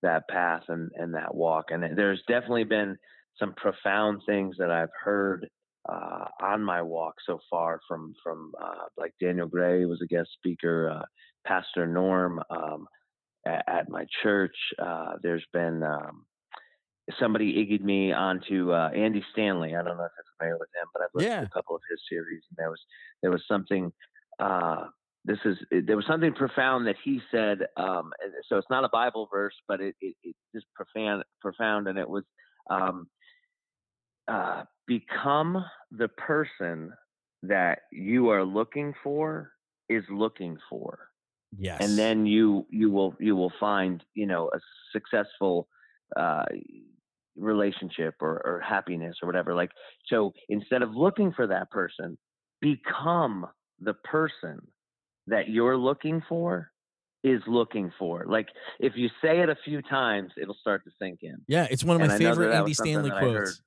that 0.03 0.29
path 0.29 0.65
and 0.69 0.91
and 0.97 1.15
that 1.15 1.35
walk 1.35 1.67
and 1.71 1.97
there's 1.97 2.23
definitely 2.29 2.65
been 2.65 2.97
some 3.39 3.55
profound 3.55 4.23
things 4.27 4.57
that 4.59 4.71
I've 4.71 4.91
heard 5.03 5.49
uh, 5.89 6.27
on 6.43 6.63
my 6.63 6.83
walk 6.83 7.15
so 7.27 7.39
far 7.51 7.81
from 7.89 8.15
from 8.23 8.53
uh, 8.63 8.85
like 8.97 9.13
Daniel 9.21 9.47
Gray 9.49 9.85
was 9.85 10.01
a 10.03 10.07
guest 10.07 10.31
speaker, 10.35 10.91
uh, 10.91 11.05
Pastor 11.47 11.87
Norm 11.87 12.41
um, 12.51 12.87
at, 13.47 13.65
at 13.69 13.89
my 13.89 14.07
church. 14.23 14.57
Uh, 14.79 15.15
there's 15.23 15.45
been 15.53 15.83
um, 15.83 16.25
somebody 17.19 17.55
iggied 17.55 17.83
me 17.83 18.13
onto 18.13 18.73
uh, 18.73 18.91
Andy 18.91 19.25
Stanley. 19.33 19.71
I 19.75 19.83
don't 19.83 19.97
know 19.97 20.05
if 20.05 20.13
you're 20.17 20.25
familiar 20.39 20.59
with 20.59 20.69
him, 20.75 20.89
but 20.93 21.03
I've 21.03 21.09
listened 21.15 21.33
Yeah. 21.33 21.41
to 21.41 21.47
a 21.47 21.55
couple 21.55 21.77
of 21.77 21.83
his 21.91 22.01
series, 22.09 22.43
and 22.51 22.57
there 22.57 22.71
was 22.71 22.81
there 23.23 23.31
was 23.31 23.43
something. 23.49 23.93
Uh, 24.39 24.87
this 25.25 25.39
is 25.45 25.57
there 25.87 25.97
was 25.97 26.07
something 26.07 26.33
profound 26.35 26.87
that 26.87 26.97
he 27.05 27.21
said. 27.31 27.59
Um, 27.77 28.13
so 28.49 28.57
it's 28.59 28.71
not 28.71 28.85
a 28.85 28.89
Bible 28.89 29.29
verse, 29.33 29.55
but 29.69 29.81
it, 29.81 29.95
it 30.01 30.17
it's 30.23 30.39
just 30.55 30.67
profound, 30.75 31.25
profound, 31.41 31.87
and 31.89 31.99
it 31.99 32.09
was 32.09 32.25
um, 32.71 33.09
uh, 34.29 34.63
become 34.87 35.65
the 35.91 36.09
person 36.09 36.93
that 37.43 37.81
you 37.91 38.31
are 38.31 38.45
looking 38.45 38.95
for 39.03 39.51
is 39.89 40.05
looking 40.11 40.57
for 40.71 40.99
yes. 41.59 41.79
and 41.81 41.99
then 41.99 42.25
you 42.25 42.67
you 42.71 42.91
will 42.91 43.15
you 43.19 43.35
will 43.35 43.53
find 43.59 44.03
you 44.15 44.27
know 44.27 44.51
a 44.55 44.59
successful 44.93 45.69
uh 46.17 46.45
relationship 47.37 48.15
or, 48.21 48.43
or 48.45 48.61
happiness 48.61 49.17
or 49.23 49.27
whatever 49.27 49.55
like 49.55 49.71
so 50.07 50.33
instead 50.49 50.83
of 50.83 50.95
looking 50.95 51.33
for 51.33 51.47
that 51.47 51.71
person 51.71 52.17
become 52.61 53.47
the 53.81 53.95
person 54.05 54.61
that 55.27 55.49
you're 55.49 55.77
looking 55.77 56.23
for 56.29 56.71
is 57.25 57.41
looking 57.47 57.91
for 57.99 58.25
like 58.29 58.49
if 58.81 58.93
you 58.97 59.09
say 59.23 59.41
it 59.41 59.49
a 59.49 59.57
few 59.65 59.81
times 59.83 60.31
it'll 60.41 60.57
start 60.61 60.83
to 60.85 60.91
sink 61.01 61.21
in 61.23 61.37
yeah, 61.49 61.67
it's 61.71 61.85
one 61.85 61.97
of 61.97 62.01
my 62.01 62.09
that 62.09 62.19
favorite 62.19 62.55
Andy 62.55 62.75
Stanley 62.75 63.11
that 63.11 63.17
I 63.17 63.21
heard. 63.21 63.45
quotes. 63.45 63.63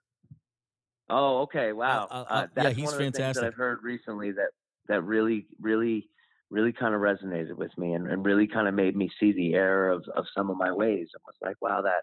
Oh, 1.10 1.42
okay. 1.44 1.74
Wow. 1.74 2.08
uh, 2.10 2.14
Uh, 2.14 2.26
uh, 2.28 2.48
yeah, 2.58 2.64
that's 2.64 2.76
he's 2.76 2.86
one 2.86 2.94
of 2.94 3.00
the 3.00 3.04
things 3.06 3.16
fantastic. 3.16 3.42
that 3.42 3.48
I've 3.48 3.56
heard 3.56 3.84
recently 3.84 4.32
that 4.32 4.50
that 4.88 5.04
really, 5.04 5.48
really, 5.60 6.10
really 6.50 6.74
kind 6.74 6.94
of 6.94 7.02
resonated 7.02 7.56
with 7.58 7.76
me 7.78 7.94
and, 7.94 8.08
and 8.08 8.26
really 8.26 8.48
kind 8.48 8.68
of 8.68 8.74
made 8.74 8.96
me 8.96 9.10
see 9.20 9.32
the 9.32 9.56
error 9.56 9.90
of, 9.90 10.04
of 10.16 10.26
some 10.36 10.50
of 10.50 10.58
my 10.58 10.72
ways. 10.72 11.08
I 11.16 11.20
was 11.26 11.36
like, 11.42 11.56
wow, 11.62 11.82
that 11.82 12.02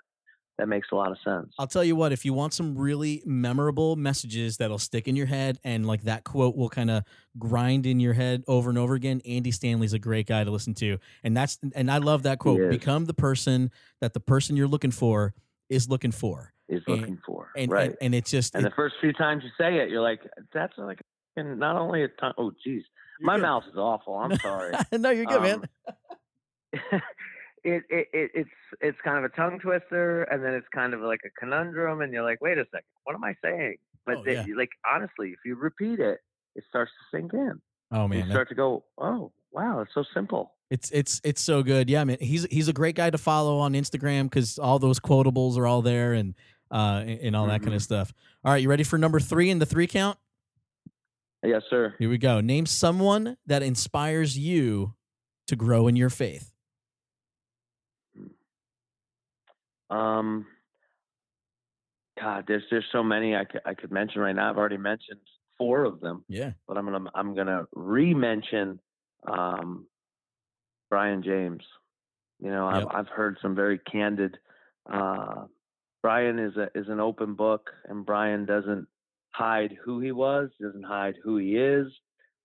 that 0.58 0.68
makes 0.68 0.88
a 0.92 0.94
lot 0.94 1.10
of 1.10 1.18
sense. 1.24 1.54
I'll 1.58 1.66
tell 1.66 1.82
you 1.82 1.96
what, 1.96 2.12
if 2.12 2.24
you 2.24 2.32
want 2.32 2.52
some 2.52 2.76
really 2.76 3.22
memorable 3.24 3.96
messages 3.96 4.58
that'll 4.58 4.78
stick 4.78 5.08
in 5.08 5.16
your 5.16 5.26
head 5.26 5.58
and 5.64 5.86
like 5.86 6.02
that 6.02 6.24
quote 6.24 6.56
will 6.56 6.68
kind 6.68 6.90
of 6.90 7.04
grind 7.38 7.86
in 7.86 8.00
your 8.00 8.12
head 8.12 8.44
over 8.46 8.68
and 8.68 8.78
over 8.78 8.94
again, 8.94 9.22
Andy 9.26 9.50
Stanley's 9.50 9.94
a 9.94 9.98
great 9.98 10.26
guy 10.26 10.44
to 10.44 10.50
listen 10.50 10.74
to. 10.74 10.98
And 11.24 11.36
that's 11.36 11.58
and 11.74 11.90
I 11.90 11.98
love 11.98 12.24
that 12.24 12.38
quote. 12.38 12.68
Become 12.70 13.06
the 13.06 13.14
person 13.14 13.70
that 14.00 14.12
the 14.12 14.20
person 14.20 14.56
you're 14.56 14.68
looking 14.68 14.90
for 14.90 15.34
is 15.68 15.88
looking 15.88 16.12
for. 16.12 16.52
Is 16.72 16.82
And- 16.86 17.00
looking 17.00 17.18
for 17.26 17.50
And 17.56 17.70
right. 17.70 17.88
and, 17.90 17.96
and 18.00 18.14
it's 18.14 18.30
just 18.30 18.54
And 18.54 18.64
it- 18.64 18.70
the 18.70 18.74
first 18.74 18.94
few 19.00 19.12
times 19.12 19.42
you 19.44 19.50
say 19.58 19.78
it, 19.78 19.90
you're 19.90 20.00
like, 20.02 20.20
that's 20.52 20.72
like, 20.78 21.00
and 21.36 21.58
not 21.58 21.76
only 21.76 22.02
a 22.02 22.08
ton. 22.08 22.32
Oh, 22.38 22.52
geez, 22.64 22.82
my 23.20 23.36
good. 23.36 23.42
mouth 23.42 23.64
is 23.70 23.76
awful. 23.76 24.14
I'm 24.16 24.36
sorry. 24.38 24.72
no, 24.92 25.10
you're 25.10 25.26
good, 25.26 25.42
man. 25.42 25.62
Um, 25.88 25.92
it, 27.64 27.82
it, 27.90 28.08
it 28.12 28.30
it's 28.34 28.50
it's 28.80 28.98
kind 29.04 29.18
of 29.18 29.24
a 29.24 29.28
tongue 29.36 29.58
twister, 29.60 30.22
and 30.24 30.42
then 30.44 30.54
it's 30.54 30.66
kind 30.74 30.94
of 30.94 31.00
like 31.00 31.20
a 31.24 31.30
conundrum, 31.38 32.00
and 32.00 32.12
you're 32.12 32.22
like, 32.24 32.40
wait 32.40 32.58
a 32.58 32.64
second, 32.66 32.86
what 33.04 33.14
am 33.14 33.24
I 33.24 33.34
saying? 33.44 33.76
But 34.04 34.16
Oh, 34.18 34.22
they- 34.24 34.34
yeah. 34.34 34.44
like 34.56 34.70
honestly, 34.92 35.28
if 35.30 35.38
you 35.44 35.54
repeat 35.56 36.00
it, 36.00 36.18
it 36.54 36.64
starts 36.68 36.90
to 36.90 37.16
sink 37.16 37.32
in. 37.34 37.60
Oh 37.92 38.08
man, 38.08 38.18
you 38.20 38.24
that- 38.24 38.30
start 38.32 38.48
to 38.48 38.54
go, 38.54 38.84
oh 38.98 39.32
wow, 39.52 39.80
it's 39.80 39.92
so 39.94 40.04
simple. 40.14 40.54
It's 40.70 40.90
it's 40.90 41.20
it's 41.22 41.42
so 41.42 41.62
good. 41.62 41.90
Yeah, 41.90 42.02
man. 42.04 42.16
He's 42.20 42.44
he's 42.50 42.68
a 42.68 42.72
great 42.72 42.96
guy 42.96 43.10
to 43.10 43.18
follow 43.18 43.58
on 43.58 43.74
Instagram 43.74 44.24
because 44.24 44.58
all 44.58 44.78
those 44.78 44.98
quotables 44.98 45.58
are 45.58 45.66
all 45.66 45.82
there 45.82 46.14
and 46.14 46.34
uh 46.72 47.02
and, 47.06 47.20
and 47.20 47.36
all 47.36 47.46
that 47.46 47.62
kind 47.62 47.74
of 47.74 47.82
stuff. 47.82 48.12
All 48.44 48.52
right, 48.52 48.62
you 48.62 48.68
ready 48.68 48.82
for 48.84 48.98
number 48.98 49.20
three 49.20 49.50
in 49.50 49.58
the 49.58 49.66
three 49.66 49.86
count? 49.86 50.18
Yes, 51.44 51.62
sir. 51.68 51.94
Here 51.98 52.08
we 52.08 52.18
go. 52.18 52.40
Name 52.40 52.66
someone 52.66 53.36
that 53.46 53.62
inspires 53.62 54.38
you 54.38 54.94
to 55.48 55.56
grow 55.56 55.88
in 55.88 55.96
your 55.96 56.10
faith. 56.10 56.52
Um, 59.90 60.46
God, 62.20 62.44
there's 62.46 62.62
there's 62.70 62.84
so 62.92 63.02
many 63.02 63.34
I 63.36 63.44
could 63.44 63.60
I 63.66 63.74
could 63.74 63.90
mention 63.90 64.20
right 64.20 64.34
now. 64.34 64.50
I've 64.50 64.56
already 64.56 64.76
mentioned 64.78 65.20
four 65.58 65.84
of 65.84 66.00
them. 66.00 66.24
Yeah. 66.28 66.52
but 66.66 66.76
I'm 66.78 66.86
gonna 66.86 67.10
I'm 67.14 67.34
gonna 67.34 67.66
re-mention 67.74 68.78
um, 69.26 69.86
Brian 70.90 71.22
James. 71.22 71.62
You 72.40 72.50
know, 72.50 72.70
Yep. 72.70 72.86
I've 72.90 72.96
I've 73.00 73.08
heard 73.08 73.38
some 73.42 73.54
very 73.54 73.78
candid. 73.78 74.38
Uh, 74.90 75.44
Brian 76.02 76.38
is 76.38 76.56
a 76.56 76.68
is 76.74 76.88
an 76.88 77.00
open 77.00 77.34
book, 77.34 77.70
and 77.88 78.04
Brian 78.04 78.44
doesn't 78.44 78.86
hide 79.30 79.78
who 79.84 80.00
he 80.00 80.12
was, 80.12 80.50
doesn't 80.60 80.84
hide 80.84 81.14
who 81.22 81.38
he 81.38 81.56
is, 81.56 81.86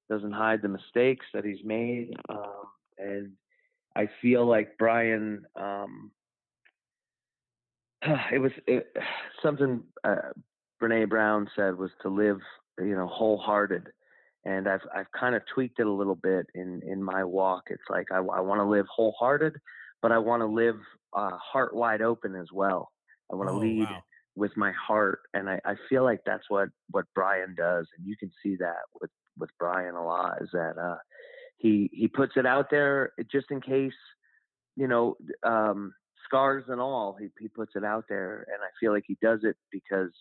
doesn't 0.10 0.32
hide 0.32 0.62
the 0.62 0.70
mistakes 0.70 1.26
that 1.34 1.44
he's 1.44 1.64
made, 1.66 2.14
um, 2.30 2.66
and 3.00 3.32
I 3.96 4.08
feel 4.22 4.46
like 4.46 4.78
Brian. 4.78 5.46
Um, 5.56 6.12
it 8.32 8.40
was 8.40 8.52
it, 8.68 8.96
something 9.44 9.84
uh, 10.04 10.32
Brene 10.82 11.10
Brown 11.10 11.50
said 11.56 11.78
was 11.78 11.92
to 12.04 12.10
live, 12.10 12.40
you 12.80 12.96
know, 12.96 13.08
wholehearted. 13.08 13.88
And 14.46 14.68
I've 14.70 14.82
I've 14.96 15.12
kind 15.20 15.36
of 15.36 15.42
tweaked 15.54 15.80
it 15.80 15.88
a 15.88 15.92
little 15.92 16.16
bit 16.16 16.46
in 16.54 16.82
in 16.88 17.04
my 17.04 17.24
walk. 17.24 17.64
It's 17.70 17.82
like 17.90 18.12
I, 18.12 18.18
I 18.18 18.40
want 18.40 18.60
to 18.60 18.66
live 18.66 18.86
wholehearted, 18.96 19.56
but 20.02 20.12
I 20.12 20.20
want 20.20 20.42
to 20.42 20.46
live 20.46 20.78
uh, 21.14 21.38
heart 21.38 21.76
wide 21.76 22.02
open 22.02 22.36
as 22.36 22.48
well. 22.54 22.92
I 23.32 23.36
want 23.36 23.50
to 23.50 23.54
Oh, 23.54 23.60
lead 23.60 23.80
wow. 23.80 24.04
with 24.36 24.56
my 24.58 24.72
heart, 24.72 25.22
and 25.34 25.50
I, 25.50 25.60
I 25.66 25.76
feel 25.90 26.04
like 26.04 26.20
that's 26.26 26.50
what 26.50 26.70
what 26.92 27.06
Brian 27.16 27.56
does, 27.58 27.88
and 27.98 28.08
you 28.08 28.16
can 28.18 28.32
see 28.44 28.56
that 28.58 28.84
with 29.02 29.12
with 29.38 29.50
Brian 29.60 29.96
a 29.96 30.04
lot. 30.06 30.42
Is 30.42 30.50
that 30.54 30.78
uh, 30.78 30.98
he 31.58 31.90
he 31.94 32.08
puts 32.08 32.34
it 32.38 32.46
out 32.46 32.68
there 32.72 33.14
just 33.32 33.48
in 33.52 33.62
case, 33.62 33.94
you 34.76 34.88
know, 34.88 35.18
um, 35.44 35.94
scars 36.26 36.66
and 36.68 36.80
all. 36.82 37.18
He 37.20 37.28
he 37.40 37.48
puts 37.48 37.74
it 37.76 37.84
out 37.84 38.06
there, 38.10 38.46
and 38.54 38.62
I 38.64 38.70
feel 38.80 38.94
like 38.94 39.06
he 39.08 39.18
does 39.22 39.40
it 39.44 39.56
because 39.72 40.12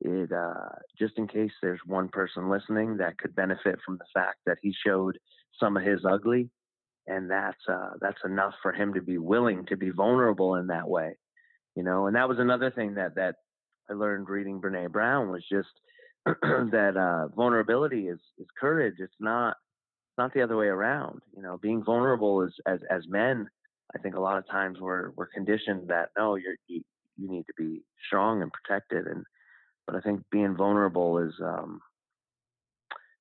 it 0.00 0.32
uh, 0.32 0.70
just 0.98 1.14
in 1.18 1.26
case 1.26 1.52
there's 1.62 1.80
one 1.86 2.08
person 2.08 2.48
listening 2.50 2.98
that 2.98 3.18
could 3.18 3.34
benefit 3.34 3.78
from 3.84 3.98
the 3.98 4.06
fact 4.14 4.38
that 4.46 4.58
he 4.62 4.74
showed 4.86 5.18
some 5.58 5.76
of 5.76 5.82
his 5.82 6.00
ugly, 6.04 6.50
and 7.06 7.30
that's 7.30 7.62
uh, 7.68 7.90
that's 8.00 8.22
enough 8.24 8.54
for 8.62 8.72
him 8.72 8.94
to 8.94 9.02
be 9.02 9.18
willing 9.18 9.66
to 9.66 9.76
be 9.76 9.90
vulnerable 9.90 10.56
in 10.56 10.66
that 10.68 10.88
way, 10.88 11.16
you 11.76 11.82
know. 11.82 12.06
And 12.06 12.16
that 12.16 12.28
was 12.28 12.38
another 12.38 12.70
thing 12.70 12.94
that 12.94 13.14
that 13.14 13.36
I 13.88 13.92
learned 13.92 14.28
reading 14.28 14.60
Brene 14.60 14.90
Brown 14.90 15.30
was 15.30 15.44
just 15.50 15.68
that 16.24 16.96
uh, 16.96 17.28
vulnerability 17.36 18.08
is 18.08 18.18
is 18.38 18.46
courage. 18.58 18.96
It's 18.98 19.14
not 19.20 19.50
it's 19.50 20.18
not 20.18 20.34
the 20.34 20.42
other 20.42 20.56
way 20.56 20.66
around. 20.66 21.20
You 21.36 21.42
know, 21.42 21.58
being 21.58 21.84
vulnerable 21.84 22.42
is 22.42 22.52
as 22.66 22.80
as 22.90 23.02
men. 23.06 23.48
I 23.94 23.98
think 23.98 24.16
a 24.16 24.20
lot 24.20 24.38
of 24.38 24.48
times 24.48 24.78
we're 24.80 25.10
we're 25.16 25.28
conditioned 25.28 25.88
that 25.88 26.08
no, 26.18 26.34
you're 26.34 26.56
you, 26.66 26.82
you 27.16 27.30
need 27.30 27.44
to 27.44 27.54
be 27.56 27.82
strong 28.06 28.42
and 28.42 28.50
protected, 28.52 29.06
and 29.06 29.24
but 29.86 29.94
I 29.94 30.00
think 30.00 30.22
being 30.32 30.56
vulnerable 30.56 31.18
is 31.18 31.32
um, 31.40 31.80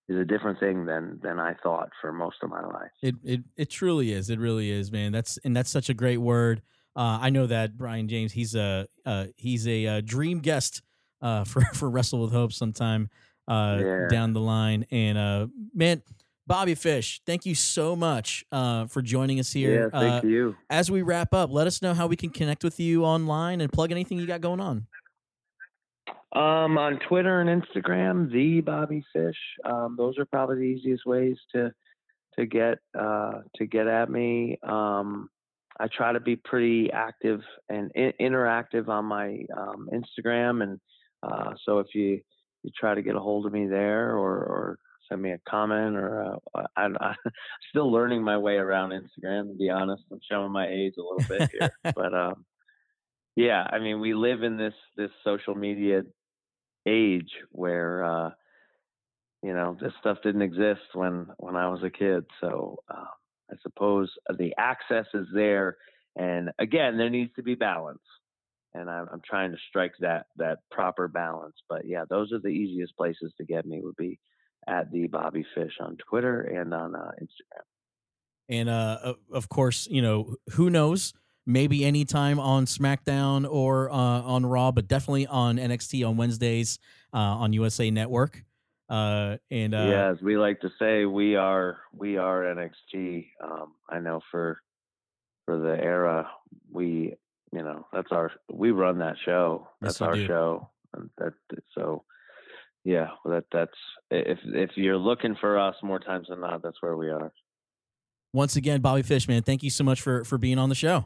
is 0.09 0.17
a 0.17 0.25
different 0.25 0.59
thing 0.59 0.85
than 0.85 1.19
than 1.21 1.39
I 1.39 1.55
thought 1.61 1.89
for 2.01 2.11
most 2.11 2.37
of 2.41 2.49
my 2.49 2.65
life. 2.65 2.91
It 3.01 3.15
it 3.23 3.41
it 3.55 3.69
truly 3.69 4.11
is. 4.11 4.29
It 4.29 4.39
really 4.39 4.71
is, 4.71 4.91
man. 4.91 5.11
That's 5.11 5.37
and 5.43 5.55
that's 5.55 5.69
such 5.69 5.89
a 5.89 5.93
great 5.93 6.17
word. 6.17 6.61
Uh, 6.95 7.19
I 7.21 7.29
know 7.29 7.45
that 7.47 7.77
Brian 7.77 8.07
James. 8.07 8.31
He's 8.31 8.55
a 8.55 8.87
uh, 9.05 9.25
he's 9.35 9.67
a 9.67 9.85
uh, 9.87 10.01
dream 10.03 10.39
guest 10.39 10.81
uh, 11.21 11.43
for 11.51 11.61
for 11.73 11.89
Wrestle 11.89 12.21
with 12.21 12.31
Hope 12.31 12.53
sometime. 12.53 13.09
uh, 13.47 13.79
Yeah. 13.81 14.07
down 14.09 14.33
the 14.33 14.39
line. 14.41 14.85
And 14.91 15.17
uh, 15.17 15.47
man, 15.73 16.01
Bobby 16.47 16.73
Fish, 16.75 17.21
thank 17.25 17.45
you 17.45 17.53
so 17.55 17.95
much 17.95 18.45
uh, 18.51 18.85
for 18.87 19.01
joining 19.01 19.39
us 19.39 19.51
here. 19.51 19.89
Yeah, 19.93 19.99
thank 19.99 20.23
you. 20.25 20.55
As 20.69 20.89
we 20.89 21.01
wrap 21.01 21.33
up, 21.33 21.51
let 21.51 21.67
us 21.67 21.81
know 21.81 21.93
how 21.93 22.07
we 22.07 22.15
can 22.15 22.29
connect 22.29 22.63
with 22.63 22.79
you 22.79 23.03
online 23.03 23.61
and 23.61 23.71
plug 23.73 23.91
anything 23.91 24.17
you 24.19 24.25
got 24.27 24.41
going 24.41 24.59
on. 24.59 24.87
Um, 26.33 26.77
on 26.77 26.99
Twitter 27.07 27.39
and 27.41 27.63
Instagram, 27.63 28.29
the 28.31 28.59
Bobby 28.61 29.03
Fish. 29.13 29.37
Um, 29.63 29.95
those 29.97 30.17
are 30.17 30.25
probably 30.25 30.57
the 30.57 30.61
easiest 30.63 31.05
ways 31.05 31.37
to 31.53 31.71
to 32.37 32.45
get 32.45 32.79
uh, 32.97 33.41
to 33.55 33.65
get 33.65 33.87
at 33.87 34.09
me. 34.09 34.57
Um, 34.61 35.29
I 35.79 35.87
try 35.87 36.13
to 36.13 36.19
be 36.19 36.35
pretty 36.35 36.91
active 36.91 37.41
and 37.69 37.91
I- 37.95 38.13
interactive 38.19 38.87
on 38.87 39.05
my 39.05 39.45
um, 39.55 39.89
Instagram, 39.93 40.63
and 40.63 40.79
uh, 41.23 41.53
so 41.65 41.79
if 41.79 41.87
you 41.93 42.21
you 42.63 42.71
try 42.77 42.95
to 42.95 43.01
get 43.01 43.15
a 43.15 43.19
hold 43.19 43.45
of 43.45 43.53
me 43.53 43.67
there 43.67 44.15
or, 44.17 44.31
or 44.37 44.79
send 45.07 45.21
me 45.21 45.31
a 45.31 45.39
comment 45.47 45.95
or 45.95 46.39
uh, 46.55 46.63
I, 46.75 46.81
I'm 46.81 46.95
still 47.69 47.91
learning 47.91 48.23
my 48.23 48.37
way 48.37 48.55
around 48.55 48.89
Instagram. 48.91 49.49
To 49.49 49.55
be 49.57 49.69
honest, 49.69 50.03
I'm 50.11 50.19
showing 50.29 50.51
my 50.51 50.67
age 50.67 50.93
a 50.97 51.01
little 51.01 51.25
bit 51.27 51.51
here, 51.51 51.71
but 51.95 52.13
um, 52.13 52.45
yeah, 53.35 53.67
I 53.69 53.79
mean, 53.79 53.99
we 53.99 54.13
live 54.13 54.43
in 54.43 54.57
this 54.57 54.73
this 54.97 55.11
social 55.23 55.55
media 55.55 56.03
age 56.87 57.31
where 57.51 58.03
uh, 58.03 58.29
you 59.43 59.53
know 59.53 59.77
this 59.79 59.93
stuff 59.99 60.17
didn't 60.23 60.41
exist 60.41 60.81
when 60.93 61.27
when 61.37 61.55
I 61.55 61.67
was 61.69 61.83
a 61.83 61.89
kid. 61.89 62.25
So 62.41 62.79
uh, 62.89 63.05
I 63.51 63.55
suppose 63.61 64.11
the 64.37 64.53
access 64.57 65.05
is 65.13 65.27
there, 65.33 65.77
and 66.15 66.51
again, 66.59 66.97
there 66.97 67.09
needs 67.09 67.31
to 67.35 67.43
be 67.43 67.55
balance, 67.55 68.01
and 68.73 68.89
I'm, 68.89 69.07
I'm 69.11 69.21
trying 69.23 69.51
to 69.51 69.57
strike 69.69 69.93
that 69.99 70.27
that 70.37 70.59
proper 70.71 71.07
balance. 71.07 71.55
But 71.69 71.85
yeah, 71.85 72.05
those 72.09 72.31
are 72.33 72.39
the 72.39 72.49
easiest 72.49 72.95
places 72.97 73.33
to 73.37 73.45
get 73.45 73.65
me 73.65 73.81
would 73.83 73.95
be 73.95 74.19
at 74.67 74.91
the 74.91 75.07
Bobby 75.07 75.45
Fish 75.53 75.73
on 75.79 75.97
Twitter 76.09 76.41
and 76.41 76.73
on 76.73 76.95
uh, 76.95 77.11
Instagram. 77.21 77.63
And 78.49 78.69
uh, 78.69 79.13
of 79.31 79.49
course, 79.49 79.87
you 79.89 80.01
know, 80.01 80.35
who 80.51 80.69
knows? 80.69 81.13
Maybe 81.47 81.85
anytime 81.85 82.39
on 82.39 82.65
SmackDown 82.65 83.47
or 83.47 83.91
uh, 83.91 83.93
on 83.93 84.47
Raw, 84.47 84.71
but 84.71 84.87
definitely 84.87 85.27
on 85.27 85.57
NXT 85.57 86.07
on 86.07 86.17
Wednesdays 86.17 86.79
uh, 87.13 87.17
on 87.17 87.53
USA 87.53 87.91
Network. 87.91 88.43
Uh, 88.89 89.37
and 89.49 89.73
uh, 89.73 89.87
yeah, 89.89 90.11
as 90.11 90.21
we 90.21 90.37
like 90.37 90.61
to 90.61 90.69
say, 90.77 91.05
we 91.05 91.35
are 91.35 91.77
we 91.93 92.17
are 92.17 92.43
NXT. 92.43 93.27
Um, 93.43 93.73
I 93.89 93.99
know 93.99 94.19
for 94.31 94.59
for 95.45 95.57
the 95.57 95.75
era, 95.81 96.29
we 96.71 97.15
you 97.51 97.63
know 97.63 97.87
that's 97.91 98.11
our 98.11 98.31
we 98.51 98.71
run 98.71 98.99
that 98.99 99.15
show. 99.25 99.67
That's 99.81 99.99
you 99.99 100.05
our 100.05 100.15
do. 100.15 100.27
show, 100.27 100.69
and 100.93 101.09
that 101.17 101.33
so 101.73 102.03
yeah, 102.83 103.07
that 103.25 103.45
that's 103.51 103.71
if 104.11 104.37
if 104.43 104.71
you're 104.75 104.97
looking 104.97 105.35
for 105.39 105.59
us 105.59 105.75
more 105.81 105.99
times 105.99 106.27
than 106.29 106.41
not, 106.41 106.61
that's 106.61 106.81
where 106.81 106.95
we 106.95 107.09
are. 107.09 107.33
once 108.33 108.55
again, 108.55 108.81
Bobby 108.81 109.01
Fishman, 109.01 109.41
thank 109.41 109.63
you 109.63 109.71
so 109.71 109.83
much 109.83 110.01
for 110.01 110.23
for 110.23 110.37
being 110.37 110.59
on 110.59 110.69
the 110.69 110.75
show. 110.75 111.05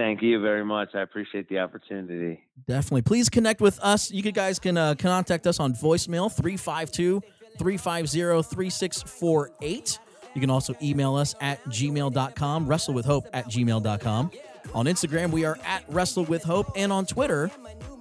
Thank 0.00 0.22
you 0.22 0.40
very 0.40 0.64
much. 0.64 0.94
I 0.94 1.02
appreciate 1.02 1.46
the 1.50 1.58
opportunity. 1.58 2.42
Definitely. 2.66 3.02
Please 3.02 3.28
connect 3.28 3.60
with 3.60 3.78
us. 3.80 4.10
You 4.10 4.22
guys 4.32 4.58
can 4.58 4.78
uh, 4.78 4.94
contact 4.98 5.46
us 5.46 5.60
on 5.60 5.74
voicemail 5.74 6.32
352 6.32 7.20
350 7.58 8.42
3648. 8.48 9.98
You 10.34 10.40
can 10.40 10.48
also 10.48 10.74
email 10.82 11.16
us 11.16 11.34
at 11.42 11.62
gmail.com, 11.66 12.66
wrestlewithhope 12.66 13.26
at 13.34 13.44
gmail.com. 13.48 14.30
On 14.74 14.86
Instagram, 14.86 15.32
we 15.32 15.44
are 15.44 15.58
at 15.66 15.84
Wrestle 15.90 16.24
with 16.24 16.44
Hope, 16.44 16.72
and 16.76 16.90
on 16.90 17.04
Twitter, 17.04 17.50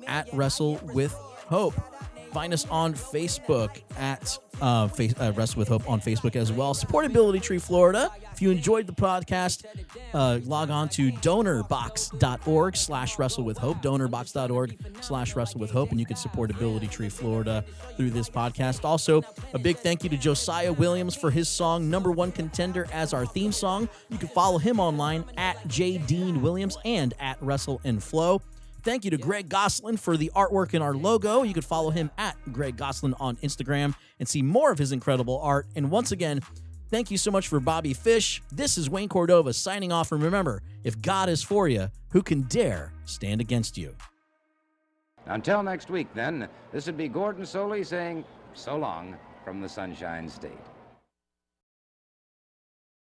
at 0.08 0.30
Wrestle 0.32 0.80
with 0.94 1.12
Hope. 1.12 1.74
Find 2.32 2.54
us 2.54 2.68
on 2.70 2.94
Facebook 2.94 3.82
at 3.98 4.38
uh, 4.62 4.88
face, 4.88 5.14
uh, 5.20 5.32
Wrestle 5.36 5.60
with 5.60 5.68
Hope 5.68 5.90
on 5.90 6.00
Facebook 6.02 6.36
as 6.36 6.52
well. 6.52 6.74
Support 6.74 7.06
Ability 7.06 7.40
Tree 7.40 7.60
Florida. 7.60 8.12
If 8.32 8.42
you 8.42 8.52
enjoyed 8.52 8.88
the 8.88 8.94
podcast, 8.94 9.66
uh, 10.14 10.40
log 10.46 10.70
on 10.70 10.90
to 10.90 11.12
donorbox.org 11.12 12.78
slash 12.78 13.20
wrestle 13.20 13.44
with 13.44 13.58
hope, 13.58 13.78
donorbox.org 13.82 14.78
slash 15.02 15.36
wrestle 15.36 15.60
with 15.60 15.72
hope, 15.72 15.92
and 15.92 16.00
you 16.00 16.06
can 16.06 16.16
support 16.16 16.52
Ability 16.52 16.88
Tree 16.88 17.10
Florida 17.10 17.64
through 17.98 18.12
this 18.12 18.30
podcast. 18.30 18.86
Also, 18.86 19.24
a 19.54 19.60
big 19.60 19.78
thank 19.78 20.04
you 20.04 20.10
to 20.10 20.18
Josiah 20.18 20.72
Williams 20.72 21.16
for 21.16 21.32
his 21.32 21.50
song 21.50 21.90
Number 21.90 22.12
One 22.12 22.32
Contender 22.32 22.88
as 22.94 23.14
our 23.14 23.26
theme 23.26 23.52
song. 23.52 23.90
You 24.10 24.18
can 24.18 24.30
follow 24.30 24.58
him 24.58 24.80
online 24.80 25.26
at 25.38 25.68
J. 25.68 25.98
Dean 25.98 26.42
Williams 26.42 26.78
and 26.86 27.14
at 27.20 27.42
Wrestle 27.42 27.82
and 27.84 28.02
Flow. 28.02 28.42
Thank 28.82 29.04
you 29.04 29.12
to 29.12 29.18
Greg 29.18 29.50
Goslin 29.50 29.98
for 29.98 30.16
the 30.16 30.32
artwork 30.36 30.74
in 30.74 30.82
our 30.82 30.94
logo. 30.94 31.44
You 31.44 31.54
can 31.54 31.64
follow 31.64 31.90
him 31.90 32.10
at 32.18 32.38
Greg 32.54 32.78
Goslin 32.78 33.14
on 33.20 33.36
Instagram 33.38 33.94
and 34.20 34.28
see 34.28 34.42
more 34.42 34.72
of 34.72 34.80
his 34.80 34.92
incredible 34.92 35.40
art. 35.42 35.68
And 35.76 35.92
once 35.92 36.12
again, 36.12 36.42
thank 36.90 37.12
you 37.12 37.18
so 37.18 37.30
much 37.30 37.48
for 37.50 37.60
Bobby 37.60 37.94
Fish. 37.94 38.42
This 38.52 38.78
is 38.78 38.90
Wayne 38.90 39.10
Cordova 39.10 39.54
signing 39.54 39.92
off. 39.92 40.12
And 40.12 40.24
remember, 40.24 40.62
if 40.84 41.02
God 41.02 41.28
is 41.28 41.44
for 41.44 41.68
you, 41.68 41.90
who 42.12 42.22
can 42.22 42.44
dare 42.44 42.94
stand 43.06 43.42
against 43.42 43.78
you? 43.78 43.96
Until 45.26 45.62
next 45.62 45.90
week, 45.90 46.08
then, 46.14 46.48
this 46.72 46.86
would 46.86 46.98
be 46.98 47.08
Gordon 47.10 47.44
Solie 47.44 47.86
saying 47.86 48.24
so 48.54 48.78
long 48.78 49.16
from 49.44 49.62
the 49.62 49.70
Sunshine 49.70 50.30
State. 50.30 50.52